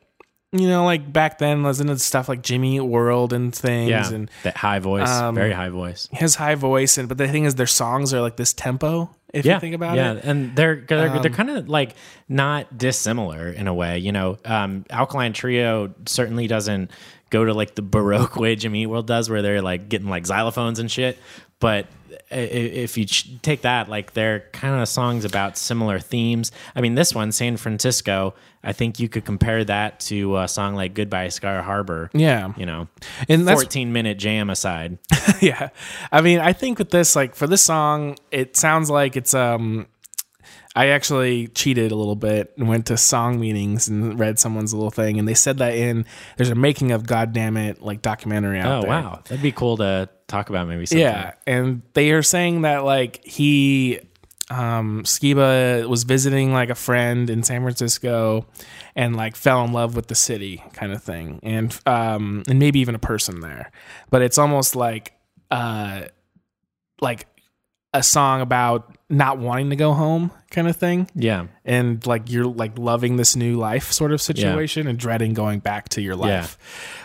you 0.52 0.68
know, 0.68 0.84
like 0.84 1.12
back 1.12 1.38
then 1.38 1.64
I 1.64 1.68
was 1.68 1.80
into 1.80 1.98
stuff 1.98 2.28
like 2.28 2.42
Jimmy 2.42 2.78
World 2.78 3.32
and 3.32 3.52
things, 3.52 3.90
yeah 3.90 4.12
and 4.12 4.30
that 4.44 4.56
high 4.56 4.78
voice 4.78 5.08
Um, 5.08 5.34
very 5.34 5.52
high 5.52 5.70
voice 5.70 6.08
his 6.12 6.36
high 6.36 6.54
voice, 6.54 6.96
and 6.96 7.08
but 7.08 7.18
the 7.18 7.26
thing 7.26 7.44
is, 7.44 7.56
their 7.56 7.66
songs 7.66 8.14
are 8.14 8.20
like 8.20 8.36
this 8.36 8.52
tempo. 8.52 9.10
If 9.32 9.44
you 9.44 9.58
think 9.58 9.74
about 9.74 9.96
yeah, 9.96 10.12
it, 10.12 10.24
and 10.24 10.54
they're 10.54 10.76
they're, 10.76 11.08
they're 11.08 11.26
Um, 11.26 11.32
kind 11.32 11.50
of 11.50 11.68
like 11.68 11.96
not 12.28 12.78
dissimilar 12.78 13.48
in 13.48 13.66
a 13.66 13.74
way. 13.74 13.98
You 13.98 14.12
know, 14.12 14.38
um, 14.44 14.84
Alkaline 14.90 15.32
Trio 15.32 15.92
certainly 16.06 16.46
doesn't 16.46 16.92
go 17.30 17.44
to 17.44 17.52
like 17.52 17.74
the 17.74 17.82
baroque 17.82 18.36
way 18.36 18.54
Jimmy 18.54 18.82
Eat 18.82 18.86
World 18.86 19.08
does, 19.08 19.28
where 19.28 19.42
they're 19.42 19.60
like 19.60 19.88
getting 19.88 20.08
like 20.08 20.22
xylophones 20.22 20.78
and 20.78 20.88
shit. 20.88 21.18
But 21.60 21.86
if 22.30 22.96
you 22.98 23.06
take 23.06 23.62
that, 23.62 23.88
like 23.88 24.12
they're 24.12 24.40
kind 24.52 24.80
of 24.80 24.88
songs 24.88 25.24
about 25.24 25.56
similar 25.56 25.98
themes. 25.98 26.52
I 26.74 26.80
mean, 26.80 26.94
this 26.94 27.14
one, 27.14 27.32
San 27.32 27.56
Francisco, 27.56 28.34
I 28.62 28.72
think 28.72 28.98
you 29.00 29.08
could 29.08 29.24
compare 29.24 29.64
that 29.64 30.00
to 30.00 30.38
a 30.38 30.48
song 30.48 30.74
like 30.74 30.94
Goodbye 30.94 31.28
Sky 31.28 31.60
Harbor. 31.62 32.10
yeah, 32.12 32.52
You 32.56 32.66
know, 32.66 32.88
and 33.28 33.46
that's 33.46 33.62
14 33.62 33.92
minute 33.92 34.18
jam 34.18 34.50
aside. 34.50 34.98
yeah. 35.40 35.70
I 36.12 36.20
mean, 36.20 36.40
I 36.40 36.52
think 36.52 36.78
with 36.78 36.90
this, 36.90 37.16
like 37.16 37.34
for 37.34 37.46
this 37.46 37.62
song, 37.62 38.16
it 38.30 38.56
sounds 38.56 38.90
like 38.90 39.16
it's 39.16 39.34
um. 39.34 39.86
I 40.76 40.88
actually 40.88 41.46
cheated 41.46 41.92
a 41.92 41.94
little 41.94 42.16
bit 42.16 42.52
and 42.58 42.68
went 42.68 42.86
to 42.86 42.94
Songmeanings 42.94 43.88
and 43.88 44.18
read 44.18 44.40
someone's 44.40 44.74
little 44.74 44.90
thing, 44.90 45.20
and 45.20 45.28
they 45.28 45.34
said 45.34 45.58
that 45.58 45.72
in 45.76 46.04
there's 46.36 46.50
a 46.50 46.56
making 46.56 46.90
of 46.90 47.06
goddamn 47.06 47.56
it 47.56 47.80
like 47.80 48.02
documentary 48.02 48.58
out 48.58 48.78
Oh, 48.78 48.80
there. 48.80 48.90
wow. 48.90 49.20
That'd 49.24 49.40
be 49.40 49.52
cool 49.52 49.76
to 49.76 50.08
talk 50.26 50.50
about 50.50 50.68
maybe 50.68 50.86
sometime. 50.86 51.04
Yeah, 51.04 51.32
and 51.46 51.82
they 51.94 52.10
are 52.12 52.22
saying 52.22 52.62
that 52.62 52.84
like 52.84 53.24
he 53.24 54.00
um 54.50 55.02
Skiba 55.04 55.88
was 55.88 56.04
visiting 56.04 56.52
like 56.52 56.70
a 56.70 56.74
friend 56.74 57.30
in 57.30 57.42
San 57.42 57.62
Francisco 57.62 58.46
and 58.94 59.16
like 59.16 59.36
fell 59.36 59.64
in 59.64 59.72
love 59.72 59.96
with 59.96 60.08
the 60.08 60.14
city 60.14 60.62
kind 60.74 60.92
of 60.92 61.02
thing. 61.02 61.40
And 61.42 61.76
um 61.86 62.42
and 62.48 62.58
maybe 62.58 62.80
even 62.80 62.94
a 62.94 62.98
person 62.98 63.40
there. 63.40 63.70
But 64.10 64.22
it's 64.22 64.38
almost 64.38 64.76
like 64.76 65.14
uh 65.50 66.02
like 67.00 67.26
a 67.94 68.02
song 68.02 68.42
about 68.42 68.94
not 69.08 69.38
wanting 69.38 69.70
to 69.70 69.76
go 69.76 69.92
home 69.94 70.30
kind 70.50 70.68
of 70.68 70.76
thing 70.76 71.08
Yeah. 71.14 71.46
and 71.64 72.06
like 72.06 72.30
you're 72.30 72.44
like 72.44 72.76
loving 72.78 73.16
this 73.16 73.34
new 73.36 73.56
life 73.56 73.90
sort 73.92 74.12
of 74.12 74.20
situation 74.20 74.86
and 74.86 74.98
dreading 74.98 75.32
going 75.32 75.60
back 75.60 75.88
to 75.90 76.02
your 76.02 76.14
life 76.16 76.58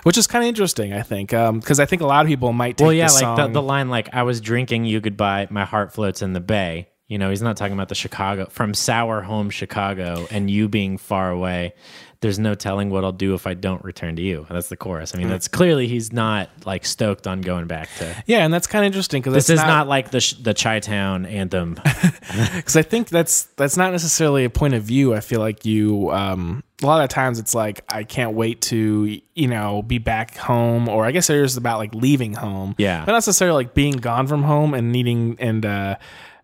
which 0.03 0.17
is 0.17 0.27
kind 0.27 0.43
of 0.43 0.49
interesting 0.49 0.91
i 0.93 1.01
think 1.01 1.33
um, 1.33 1.59
because 1.61 1.79
i 1.79 1.85
think 1.85 2.01
a 2.01 2.05
lot 2.05 2.25
of 2.25 2.27
people 2.27 2.51
might 2.51 2.77
take 2.77 2.85
Well, 2.85 2.93
yeah, 2.93 3.07
like 3.07 3.37
the, 3.37 3.47
the 3.47 3.61
line, 3.61 3.89
like, 3.89 4.09
I 4.13 4.23
was 4.23 4.41
drinking 4.41 4.85
you 4.85 4.99
goodbye, 4.99 5.47
my 5.49 5.63
heart 5.65 5.93
floats 5.93 6.21
in 6.21 6.33
the 6.33 6.39
bay. 6.41 6.88
You 7.09 7.17
know, 7.17 7.29
he's 7.31 7.41
not 7.41 7.57
talking 7.57 7.73
about 7.73 7.89
the 7.89 7.95
Chicago, 7.95 8.45
from 8.51 8.73
sour 8.73 9.21
home 9.21 9.49
Chicago 9.49 10.27
and 10.31 10.49
you 10.49 10.69
being 10.69 10.97
far 10.97 11.29
away. 11.31 11.73
There's 12.21 12.37
no 12.37 12.53
telling 12.53 12.89
what 12.89 13.03
I'll 13.05 13.13
do 13.13 13.33
if 13.33 13.47
I 13.47 13.53
don't 13.53 13.83
return 13.83 14.17
to 14.17 14.21
you. 14.21 14.45
That's 14.49 14.67
the 14.69 14.75
chorus. 14.77 15.13
I 15.15 15.17
Mm. 15.17 15.21
mean, 15.21 15.29
that's 15.29 15.47
clearly 15.47 15.87
he's 15.87 16.11
not 16.13 16.49
like 16.65 16.85
stoked 16.85 17.25
on 17.27 17.41
going 17.41 17.65
back 17.67 17.89
to. 17.99 18.23
yeah 18.27 18.39
and 18.45 18.53
that's 18.53 18.67
kind 18.67 18.83
of 18.85 18.87
interesting 18.87 19.21
because 19.21 19.33
This 19.33 19.49
is 19.49 19.57
not, 19.59 19.87
like 19.87 20.11
the 20.11 20.19
sh- 20.19 20.33
the 20.33 20.53
Chi 20.53 20.81
Town 20.81 21.25
anthem. 21.25 21.75
because 22.55 22.75
I 22.75 22.81
think 22.81 23.09
that's 23.09 23.43
that's 23.55 23.77
not 23.77 23.91
necessarily 23.91 24.43
a 24.45 24.49
point 24.49 24.73
of 24.73 24.83
view. 24.83 25.13
I 25.15 25.21
feel 25.21 25.39
like 25.39 25.65
you 25.65 26.11
um, 26.11 26.61
a 26.83 26.85
lot 26.85 27.01
of 27.03 27.09
times 27.09 27.39
it's 27.39 27.55
like 27.55 27.83
I 27.89 28.03
can't 28.03 28.33
wait 28.35 28.61
to 28.63 29.19
you 29.33 29.47
know 29.47 29.81
be 29.81 29.97
back 29.97 30.35
home, 30.37 30.89
or 30.89 31.05
I 31.05 31.11
guess 31.11 31.29
it 31.29 31.37
is 31.37 31.57
about 31.57 31.77
like 31.79 31.95
leaving 31.95 32.33
home. 32.33 32.75
Yeah. 32.77 32.99
but 33.05 33.13
not 33.13 33.17
necessarily 33.17 33.63
like 33.65 33.73
being 33.73 33.93
gone 33.95 34.27
from 34.27 34.43
home 34.43 34.73
and 34.73 34.91
needing 34.91 35.37
and 35.39 35.65
uh, 35.65 35.95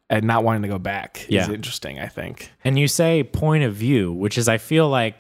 and 0.10 0.26
not 0.26 0.44
wanting 0.44 0.62
to 0.64 0.68
go 0.68 0.78
back. 0.80 1.26
is 1.30 1.50
interesting. 1.50 2.00
I 2.00 2.08
think. 2.08 2.52
And 2.64 2.78
you 2.78 2.88
say 2.88 3.24
point 3.24 3.64
of 3.64 3.74
view, 3.74 4.12
which 4.14 4.38
is, 4.38 4.48
I 4.48 4.58
feel 4.58 4.90
like, 4.90 5.16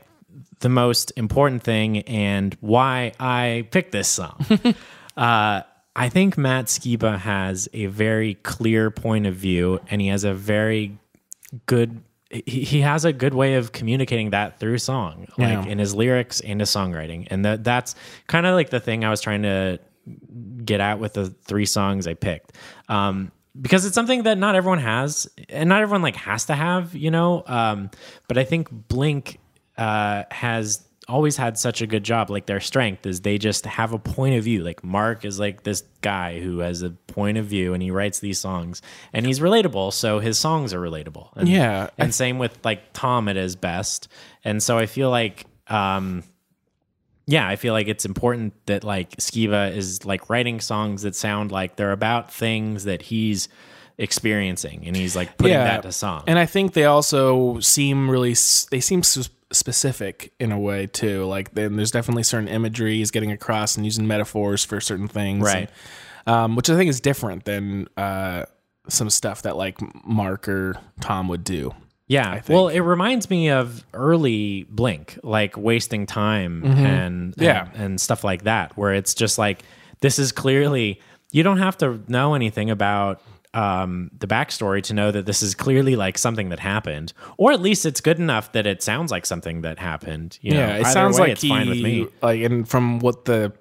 the 0.60 0.70
most 0.70 1.12
important 1.18 1.64
thing 1.64 2.00
and 2.04 2.56
why 2.62 3.12
I 3.20 3.68
picked 3.72 3.92
this 3.92 4.08
song. 4.08 4.46
uh, 5.18 5.62
I 5.98 6.10
think 6.10 6.38
Matt 6.38 6.66
Skiba 6.66 7.20
has 7.20 7.70
a 7.74 7.86
very 7.88 8.36
clear 8.36 8.90
point 8.92 9.26
of 9.28 9.36
view 9.36 9.80
and 9.90 10.02
he 10.02 10.08
has 10.08 10.24
a 10.24 10.34
very 10.34 10.98
good. 11.66 12.02
He, 12.30 12.64
he 12.64 12.82
has 12.82 13.06
a 13.06 13.14
good 13.14 13.34
way 13.34 13.56
of 13.56 13.72
communicating 13.72 14.32
that 14.32 14.60
through 14.60 14.80
song, 14.80 15.28
like 15.38 15.50
Yeah. 15.50 15.66
in 15.66 15.78
his 15.78 15.94
lyrics 15.96 16.42
and 16.42 16.60
his 16.60 16.70
songwriting, 16.70 17.28
and 17.30 17.46
that 17.46 17.64
that's 17.64 17.96
kind 18.28 18.46
of 18.46 18.56
like 18.56 18.72
the 18.72 18.80
thing 18.80 19.06
I 19.06 19.10
was 19.10 19.22
trying 19.22 19.44
to 19.44 19.80
get 20.66 20.82
at 20.82 21.00
with 21.00 21.14
the 21.14 21.28
three 21.30 21.66
songs 21.68 22.08
I 22.08 22.14
picked. 22.16 22.54
Um, 22.90 23.32
because 23.60 23.86
it's 23.86 23.96
something 23.96 24.24
that 24.24 24.38
not 24.38 24.56
everyone 24.56 24.80
has 24.80 25.28
and 25.50 25.70
not 25.70 25.82
everyone 25.82 26.02
like 26.02 26.16
has 26.18 26.46
to 26.46 26.56
have, 26.56 26.96
you 26.96 27.12
know. 27.12 27.44
Um, 27.46 27.90
but 28.28 28.38
I 28.38 28.44
think 28.44 28.70
Blink 28.72 29.40
uh, 29.78 30.24
has 30.32 30.84
always 31.08 31.38
had 31.38 31.58
such 31.58 31.82
a 31.82 31.88
good 31.88 32.04
job. 32.04 32.30
Like 32.30 32.48
their 32.48 32.60
strength 32.60 33.06
is 33.06 33.22
they 33.22 33.38
just 33.38 33.66
have 33.66 33.94
a 33.94 34.00
point 34.00 34.36
of 34.36 34.44
view. 34.44 34.64
Like 34.64 34.84
Mark 34.84 35.24
is 35.24 35.40
like 35.40 35.64
this 35.64 35.84
guy 36.02 36.40
who 36.40 36.60
has 36.60 36.82
a 36.82 36.90
point 36.90 37.38
of 37.38 37.46
view 37.46 37.74
and 37.74 37.82
he 37.84 37.92
writes 37.92 38.20
these 38.20 38.40
songs 38.40 38.82
and 39.14 39.26
he's 39.26 39.40
relatable. 39.40 39.94
So 39.94 40.20
his 40.20 40.38
songs 40.38 40.74
are 40.74 40.80
relatable. 40.80 41.30
And, 41.36 41.48
Yeah. 41.48 41.90
And 41.98 42.14
same 42.14 42.40
with 42.40 42.58
like 42.64 42.94
Tom 42.94 43.28
at 43.28 43.36
his 43.36 43.56
best. 43.56 44.08
And 44.44 44.62
so 44.62 44.78
I 44.78 44.86
feel 44.88 45.10
like, 45.10 45.46
um, 45.68 46.24
yeah, 47.28 47.48
I 47.48 47.56
feel 47.56 47.74
like 47.74 47.88
it's 47.88 48.06
important 48.06 48.54
that 48.68 48.84
like 48.84 49.16
Skiba 49.18 49.76
is 49.76 50.06
like 50.06 50.30
writing 50.30 50.60
songs 50.60 51.02
that 51.02 51.16
sound 51.16 51.52
like 51.52 51.76
they're 51.76 51.92
about 51.92 52.32
things 52.32 52.84
that 52.84 53.02
he's 53.04 53.48
experiencing 53.98 54.84
and 54.86 54.96
he's 54.96 55.16
like 55.16 55.38
putting 55.38 55.54
that 55.58 55.84
to 55.84 55.92
song. 55.92 56.24
And 56.28 56.38
I 56.38 56.46
think 56.46 56.74
they 56.74 56.86
also 56.86 57.60
seem 57.60 58.10
really 58.10 58.36
they 58.70 58.80
seem 58.80 59.00
s- 59.00 59.30
specific 59.52 60.34
in 60.40 60.52
a 60.52 60.60
way 60.60 60.88
too. 60.88 61.26
Like 61.26 61.54
then 61.54 61.76
there's 61.78 61.92
definitely 61.92 62.24
certain 62.24 62.48
imagery 62.48 62.98
he's 62.98 63.12
getting 63.12 63.32
across 63.32 63.76
and 63.76 63.86
using 63.86 64.06
metaphors 64.08 64.64
for 64.66 64.80
certain 64.82 65.08
things, 65.08 65.44
Right. 65.46 65.70
And, 66.28 66.36
um, 66.36 66.56
which 66.56 66.70
I 66.70 66.76
think 66.76 66.90
is 66.90 67.00
different 67.00 67.46
than 67.46 67.88
uh, 67.98 68.46
some 68.90 69.10
stuff 69.10 69.44
that 69.44 69.56
like 69.56 69.78
Mark 70.06 70.48
or 70.48 70.76
Tom 71.02 71.28
would 71.30 71.44
do. 71.44 71.74
Yeah. 72.08 72.42
Well, 72.48 72.68
it 72.68 72.82
reminds 72.82 73.30
me 73.30 73.50
of 73.50 73.84
early 73.94 74.66
Blink, 74.70 75.18
like 75.24 75.58
wasting 75.58 76.06
time 76.06 76.64
and, 76.64 76.78
and 76.80 77.32
Mm-hmm. 77.34 77.44
Yeah. 77.44 77.68
and 77.74 78.00
stuff 78.00 78.24
like 78.24 78.44
that, 78.44 78.78
where 78.78 78.94
it's 78.94 79.14
just 79.16 79.38
like 79.38 79.64
this 80.02 80.20
is 80.20 80.32
clearly 80.32 81.00
you 81.32 81.42
don't 81.44 81.58
have 81.58 81.78
to 81.80 82.00
know 82.08 82.36
anything 82.36 82.70
about 82.70 83.22
um, 83.56 84.12
the 84.20 84.28
backstory 84.28 84.84
to 84.84 84.94
know 84.94 85.12
that 85.12 85.26
this 85.26 85.42
is 85.42 85.56
clearly 85.56 85.96
like 85.96 86.18
something 86.18 86.50
that 86.50 86.60
happened, 86.60 87.14
or 87.38 87.52
at 87.54 87.62
least 87.62 87.86
it's 87.86 88.02
good 88.02 88.20
enough 88.20 88.52
that 88.52 88.68
it 88.68 88.84
sounds 88.84 89.12
like 89.12 89.26
something 89.26 89.62
that 89.62 89.80
happened. 89.80 90.38
You 90.42 90.54
Yeah, 90.56 90.68
know? 90.68 90.76
it 90.82 90.88
sounds 90.88 91.16
way, 91.16 91.22
like 91.24 91.32
it's 91.34 91.42
he 91.42 91.50
fine 91.50 91.70
with 91.70 91.82
me. 91.82 92.08
like, 92.22 92.42
and 92.42 92.68
from 92.68 93.00
what 93.00 93.26
the 93.26 93.54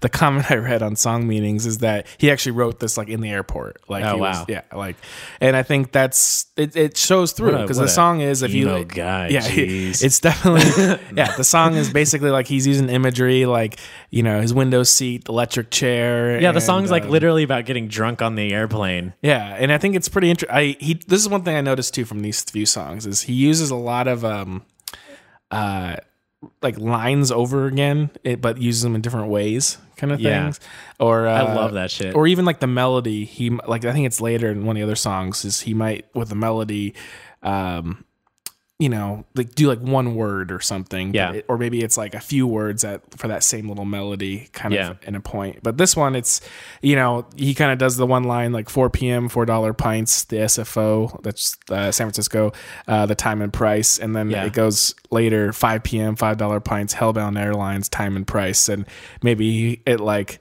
the 0.00 0.08
comment 0.08 0.50
I 0.50 0.56
read 0.56 0.82
on 0.82 0.94
Songmeanings 0.94 1.66
is 1.66 1.78
that 1.78 2.06
he 2.18 2.30
actually 2.30 2.52
wrote 2.52 2.78
this 2.80 2.96
like 2.98 3.08
in 3.08 3.20
the 3.22 3.30
airport. 3.30 3.80
Like, 3.88 4.04
Oh, 4.04 4.14
he 4.16 4.20
was- 4.20 4.36
wow. 4.38 4.44
yeah, 4.48 4.62
like, 4.74 4.96
and 5.40 5.56
I 5.56 5.62
think 5.62 5.92
that's 5.92 6.46
it. 6.56 6.76
It 6.76 6.96
shows 6.96 7.32
through 7.32 7.56
because 7.62 7.78
the 7.78 7.88
song 7.88 8.20
is 8.20 8.42
if 8.42 8.52
you 8.52 8.68
emo 8.68 8.84
guy, 8.84 9.28
yeah, 9.28 9.40
jeez. 9.40 10.04
it's 10.04 10.20
definitely 10.20 10.62
yeah. 11.16 11.34
The 11.36 11.44
song 11.44 11.74
is 11.74 11.90
basically 11.92 12.30
like 12.30 12.46
he's 12.46 12.66
using 12.66 12.90
imagery, 12.90 13.46
like 13.46 13.78
you 14.10 14.22
know 14.22 14.40
his 14.40 14.54
window 14.54 14.82
seat, 14.82 15.28
electric 15.28 15.70
chair. 15.70 16.40
Yeah, 16.40 16.52
the 16.52 16.56
and, 16.56 16.62
song's 16.62 16.90
like 16.90 17.04
um, 17.04 17.10
literally 17.10 17.42
about 17.42 17.64
getting 17.66 17.88
drunk 17.88 18.22
on 18.22 18.34
the 18.34 18.52
airplane. 18.52 19.12
yeah, 19.22 19.56
and 19.58 19.70
I 19.72 19.78
think 19.78 19.96
it's 19.96 20.08
pretty 20.08 20.30
interesting. 20.30 20.56
I 20.56 20.76
he 20.80 20.94
this 21.06 21.20
is 21.20 21.28
one 21.28 21.42
thing 21.42 21.56
I 21.56 21.60
noticed 21.60 21.94
too 21.94 22.04
from 22.04 22.20
these 22.20 22.42
few 22.42 22.66
songs 22.66 23.06
is 23.06 23.22
he 23.22 23.32
uses 23.34 23.70
a 23.70 23.76
lot 23.76 24.08
of 24.08 24.24
um 24.24 24.62
uh 25.50 25.96
like 26.62 26.78
lines 26.78 27.32
over 27.32 27.66
again, 27.66 28.10
it, 28.22 28.40
but 28.40 28.58
uses 28.58 28.82
them 28.82 28.94
in 28.94 29.00
different 29.00 29.28
ways, 29.28 29.76
kind 29.96 30.12
of 30.12 30.20
Yeah. 30.20 30.44
things. 30.44 30.60
Or 31.00 31.26
uh, 31.26 31.32
I 31.34 31.54
love 31.54 31.72
that 31.74 31.90
shit. 31.90 32.14
Or 32.14 32.28
even 32.28 32.44
like 32.44 32.60
the 32.60 32.68
melody. 32.68 33.24
He 33.24 33.50
like 33.50 33.84
I 33.84 33.92
think 33.92 34.06
it's 34.06 34.20
later 34.20 34.48
in 34.50 34.64
one 34.64 34.76
of 34.76 34.80
the 34.80 34.84
other 34.84 34.94
songs 34.96 35.44
is 35.44 35.62
he 35.62 35.74
might 35.74 36.06
with 36.14 36.28
the 36.28 36.36
melody, 36.36 36.94
um, 37.42 38.04
you 38.78 38.88
know, 38.88 39.24
like 39.34 39.54
do 39.56 39.66
like 39.66 39.80
one 39.80 40.14
word 40.14 40.52
or 40.52 40.60
something. 40.60 41.12
Yeah. 41.12 41.32
it- 41.32 41.46
or 41.48 41.58
maybe 41.58 41.82
it's 41.82 41.96
like 41.96 42.14
a 42.14 42.20
few 42.20 42.46
words 42.46 42.82
that 42.82 43.02
for 43.18 43.26
that 43.26 43.42
same 43.42 43.68
little 43.68 43.84
melody 43.84 44.48
kind 44.52 44.72
Yeah. 44.72 44.90
of 44.90 44.98
in 45.02 45.16
a 45.16 45.20
point. 45.20 45.60
But 45.64 45.78
this 45.78 45.96
one, 45.96 46.14
it's 46.14 46.40
you 46.80 46.94
know 46.94 47.26
he 47.36 47.54
kind 47.54 47.72
of 47.72 47.78
does 47.78 47.96
the 47.96 48.06
one 48.06 48.22
line 48.24 48.52
like 48.52 48.68
4 48.68 48.88
p.m. 48.90 49.28
four 49.28 49.44
dollar 49.46 49.72
pints, 49.74 50.22
the 50.24 50.36
SFO 50.36 51.20
that's 51.24 51.56
uh, 51.70 51.90
San 51.90 52.06
Francisco, 52.06 52.52
uh, 52.86 53.04
the 53.06 53.16
time 53.16 53.42
and 53.42 53.52
price, 53.52 53.98
and 53.98 54.14
then 54.14 54.30
Yeah. 54.30 54.44
it 54.44 54.52
goes 54.52 54.94
later 55.10 55.52
5 55.52 55.82
p.m. 55.82 56.14
five 56.14 56.36
dollar 56.36 56.60
pints, 56.60 56.94
Hellbound 56.94 57.36
Airlines, 57.36 57.88
time 57.88 58.14
and 58.14 58.26
price, 58.26 58.68
and 58.68 58.86
maybe 59.24 59.82
it 59.86 59.98
like 59.98 60.38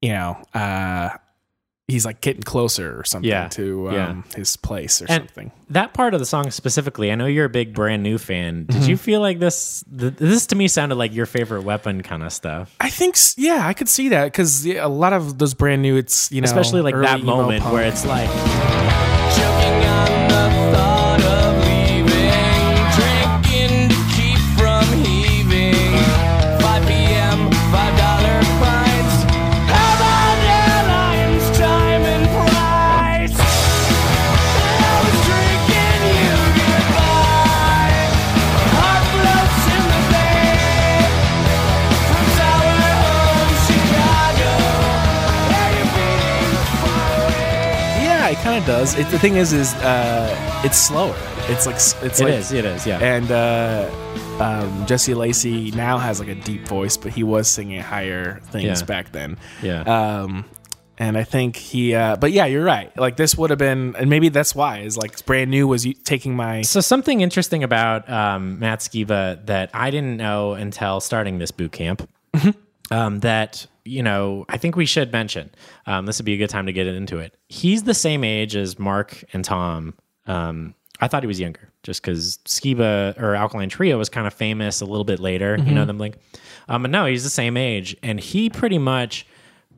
you 0.00 0.10
know. 0.10 0.36
uh 0.54 1.10
He's 1.88 2.04
like 2.04 2.20
getting 2.20 2.42
closer 2.42 2.98
or 2.98 3.04
something 3.04 3.30
Yeah. 3.30 3.46
to 3.50 3.90
um, 3.90 3.94
Yeah. 3.94 4.22
his 4.36 4.56
place 4.56 5.00
or 5.00 5.06
And 5.08 5.22
something. 5.28 5.52
that 5.70 5.94
part 5.94 6.14
of 6.14 6.20
the 6.20 6.26
song 6.26 6.50
specifically, 6.50 7.12
I 7.12 7.14
know 7.14 7.26
you're 7.26 7.44
a 7.44 7.48
big 7.48 7.74
brand 7.74 8.02
new 8.02 8.18
fan. 8.18 8.64
Did 8.66 8.74
Mm-hmm. 8.76 8.90
you 8.90 8.96
feel 8.96 9.20
like 9.20 9.38
this? 9.38 9.84
Th- 9.96 10.12
this 10.16 10.46
to 10.48 10.56
me 10.56 10.66
sounded 10.66 10.96
like 10.96 11.14
your 11.14 11.26
favorite 11.26 11.62
weapon 11.62 12.02
kind 12.02 12.24
of 12.24 12.32
stuff. 12.32 12.74
I 12.80 12.90
think, 12.90 13.16
yeah, 13.36 13.64
I 13.64 13.72
could 13.72 13.88
see 13.88 14.08
that 14.08 14.24
because 14.24 14.66
a 14.66 14.88
lot 14.88 15.12
of 15.12 15.38
those 15.38 15.54
brand 15.54 15.80
new, 15.80 15.96
it's 15.96 16.32
you 16.32 16.40
know, 16.40 16.46
Especially 16.46 16.80
like 16.82 16.96
that 16.96 17.22
moment 17.22 17.62
punk. 17.62 17.72
where 17.74 17.84
it's 17.84 18.04
like, 18.04 18.28
Choking 19.36 19.75
kind 48.56 48.68
of 48.68 48.74
does. 48.74 48.98
It, 48.98 49.08
the 49.10 49.18
thing 49.18 49.36
is, 49.36 49.52
is 49.52 49.74
uh, 49.74 50.62
it's 50.64 50.78
slower. 50.78 51.14
It's 51.48 51.66
like 51.66 51.76
it's 51.76 52.20
it 52.20 52.24
like 52.24 52.34
is, 52.34 52.52
it 52.52 52.64
is, 52.64 52.86
yeah. 52.86 52.98
and 52.98 53.30
uh, 53.30 53.90
um, 54.42 54.86
Jesse 54.86 55.14
Lacey 55.14 55.70
now 55.72 55.98
has 55.98 56.18
like 56.20 56.28
a 56.28 56.34
deep 56.34 56.66
voice, 56.66 56.96
but 56.96 57.12
he 57.12 57.22
was 57.22 57.48
singing 57.48 57.80
higher 57.80 58.40
things 58.46 58.80
Yeah. 58.80 58.86
back 58.86 59.12
then. 59.12 59.36
Yeah. 59.62 59.82
Um, 59.82 60.44
and 60.98 61.18
I 61.18 61.24
think 61.24 61.56
he, 61.56 61.94
uh, 61.94 62.16
but 62.16 62.32
yeah, 62.32 62.46
you're 62.46 62.64
right. 62.64 62.96
Like 62.98 63.16
this 63.16 63.36
would 63.36 63.50
have 63.50 63.58
been, 63.58 63.94
and 63.96 64.08
maybe 64.08 64.30
that's 64.30 64.54
why 64.54 64.78
is 64.78 64.96
like 64.96 65.24
brand 65.26 65.50
new 65.50 65.68
was 65.68 65.86
taking 66.04 66.34
my 66.34 66.62
So 66.62 66.80
something 66.80 67.20
interesting 67.20 67.62
about 67.62 68.08
um, 68.08 68.58
Matt 68.58 68.80
Skiba 68.80 69.44
that 69.46 69.70
I 69.74 69.90
didn't 69.90 70.16
know 70.16 70.54
until 70.54 71.00
starting 71.00 71.38
this 71.38 71.50
boot 71.50 71.72
camp. 71.72 72.08
um, 72.90 73.20
that 73.20 73.66
you 73.86 74.02
know, 74.02 74.44
I 74.48 74.58
think 74.58 74.76
we 74.76 74.86
should 74.86 75.12
mention. 75.12 75.50
Um, 75.86 76.06
this 76.06 76.18
would 76.18 76.26
be 76.26 76.34
a 76.34 76.36
good 76.38 76.50
time 76.50 76.66
to 76.66 76.72
get 76.72 76.86
into 76.86 77.18
it. 77.18 77.36
He's 77.48 77.84
the 77.84 77.94
same 77.94 78.24
age 78.24 78.56
as 78.56 78.78
Mark 78.78 79.22
and 79.32 79.44
Tom. 79.44 79.94
Um, 80.26 80.74
I 81.00 81.08
thought 81.08 81.22
he 81.22 81.26
was 81.26 81.38
younger, 81.38 81.70
just 81.82 82.02
because 82.02 82.38
Skiba 82.46 83.20
or 83.20 83.34
Alkaline 83.34 83.68
Trio 83.68 83.98
was 83.98 84.08
kind 84.08 84.26
of 84.26 84.32
famous 84.34 84.80
a 84.80 84.86
little 84.86 85.04
bit 85.04 85.20
later. 85.20 85.56
You 85.58 85.74
know 85.74 85.84
them 85.84 85.98
like, 85.98 86.16
um, 86.68 86.82
but 86.82 86.90
no, 86.90 87.04
he's 87.06 87.22
the 87.24 87.30
same 87.30 87.56
age, 87.56 87.96
and 88.02 88.18
he 88.18 88.48
pretty 88.50 88.78
much 88.78 89.26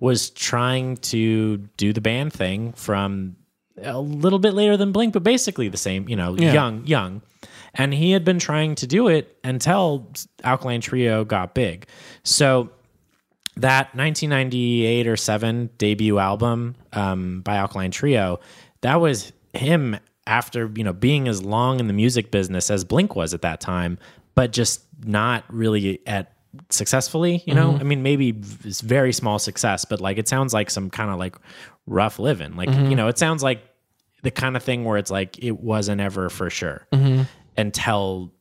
was 0.01 0.31
trying 0.31 0.97
to 0.99 1.57
do 1.77 1.93
the 1.93 2.01
band 2.01 2.33
thing 2.33 2.73
from 2.75 3.35
a 3.83 4.01
little 4.01 4.39
bit 4.39 4.55
later 4.55 4.77
than 4.77 4.93
Blink, 4.93 5.13
but 5.13 5.25
basically 5.25 5.69
the 5.69 5.77
same, 5.77 6.09
you 6.09 6.15
know, 6.17 6.37
Yeah. 6.39 6.53
young, 6.53 6.87
young. 6.87 7.23
And 7.75 7.93
he 7.93 8.13
had 8.13 8.25
been 8.25 8.39
trying 8.39 8.75
to 8.77 8.87
do 8.87 9.09
it 9.09 9.37
until 9.45 10.09
Alkaline 10.45 10.81
Trio 10.81 11.25
got 11.25 11.53
big. 11.55 11.87
So 12.23 12.71
that 13.61 13.95
1998 13.95 15.07
or 15.07 15.17
7 15.17 15.71
debut 15.79 16.19
album 16.19 16.77
um, 16.93 17.41
by 17.43 17.57
Alkaline 17.57 17.91
Trio, 17.91 18.41
that 18.83 18.97
was 18.97 19.33
him 19.53 19.99
after, 20.27 20.71
you 20.75 20.85
know, 20.85 20.93
being 20.93 21.29
as 21.29 21.43
long 21.43 21.81
in 21.81 21.87
the 21.87 21.93
music 21.93 22.31
business 22.31 22.71
as 22.71 22.85
Blink 22.85 23.17
was 23.17 23.35
at 23.35 23.43
that 23.43 23.61
time, 23.61 23.99
but 24.35 24.53
just 24.53 24.83
not 25.05 25.45
really 25.49 26.01
at 26.07 26.33
successfully, 26.71 27.43
you 27.47 27.55
know? 27.55 27.73
Mm-hmm. 27.73 27.81
I 27.81 27.85
mean, 27.85 28.03
maybe 28.03 28.41
it's 28.65 28.81
very 28.81 29.13
small 29.13 29.39
success, 29.39 29.85
but 29.85 30.01
like 30.01 30.19
it 30.19 30.29
sounds 30.29 30.55
like 30.55 30.71
some 30.71 30.91
kind 30.91 31.11
of 31.11 31.19
like 31.19 31.37
rough 31.87 32.19
living. 32.19 32.57
Like, 32.57 32.69
mm-hmm. 32.69 32.91
you 32.91 32.97
know, 32.97 33.09
it 33.09 33.19
sounds 33.19 33.43
like 33.43 33.63
the 34.23 34.31
kind 34.31 34.57
of 34.57 34.63
thing 34.63 34.85
where 34.85 34.99
it's 34.99 35.11
like 35.11 35.43
it 35.43 35.59
wasn't 35.61 36.01
ever 36.01 36.29
for 36.29 36.51
sure 36.51 36.87
mm-hmm. 36.93 37.23
until 37.57 38.33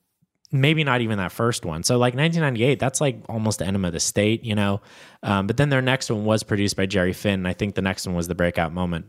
maybe 0.51 0.83
not 0.83 1.01
even 1.01 1.17
that 1.17 1.31
first 1.31 1.65
one. 1.65 1.83
So 1.83 1.97
like 1.97 2.15
1998, 2.15 2.79
that's 2.79 3.01
like 3.01 3.17
almost 3.27 3.59
the 3.59 3.65
enema 3.65 3.87
of 3.87 3.93
the 3.93 3.99
state, 3.99 4.43
you 4.43 4.55
know. 4.55 4.81
Um, 5.23 5.47
but 5.47 5.57
then 5.57 5.69
their 5.69 5.81
next 5.81 6.09
one 6.09 6.25
was 6.25 6.43
produced 6.43 6.75
by 6.75 6.85
Jerry 6.85 7.13
Finn. 7.13 7.33
and 7.33 7.47
I 7.47 7.53
think 7.53 7.75
the 7.75 7.81
next 7.81 8.05
one 8.05 8.15
was 8.15 8.27
the 8.27 8.35
breakout 8.35 8.73
moment. 8.73 9.07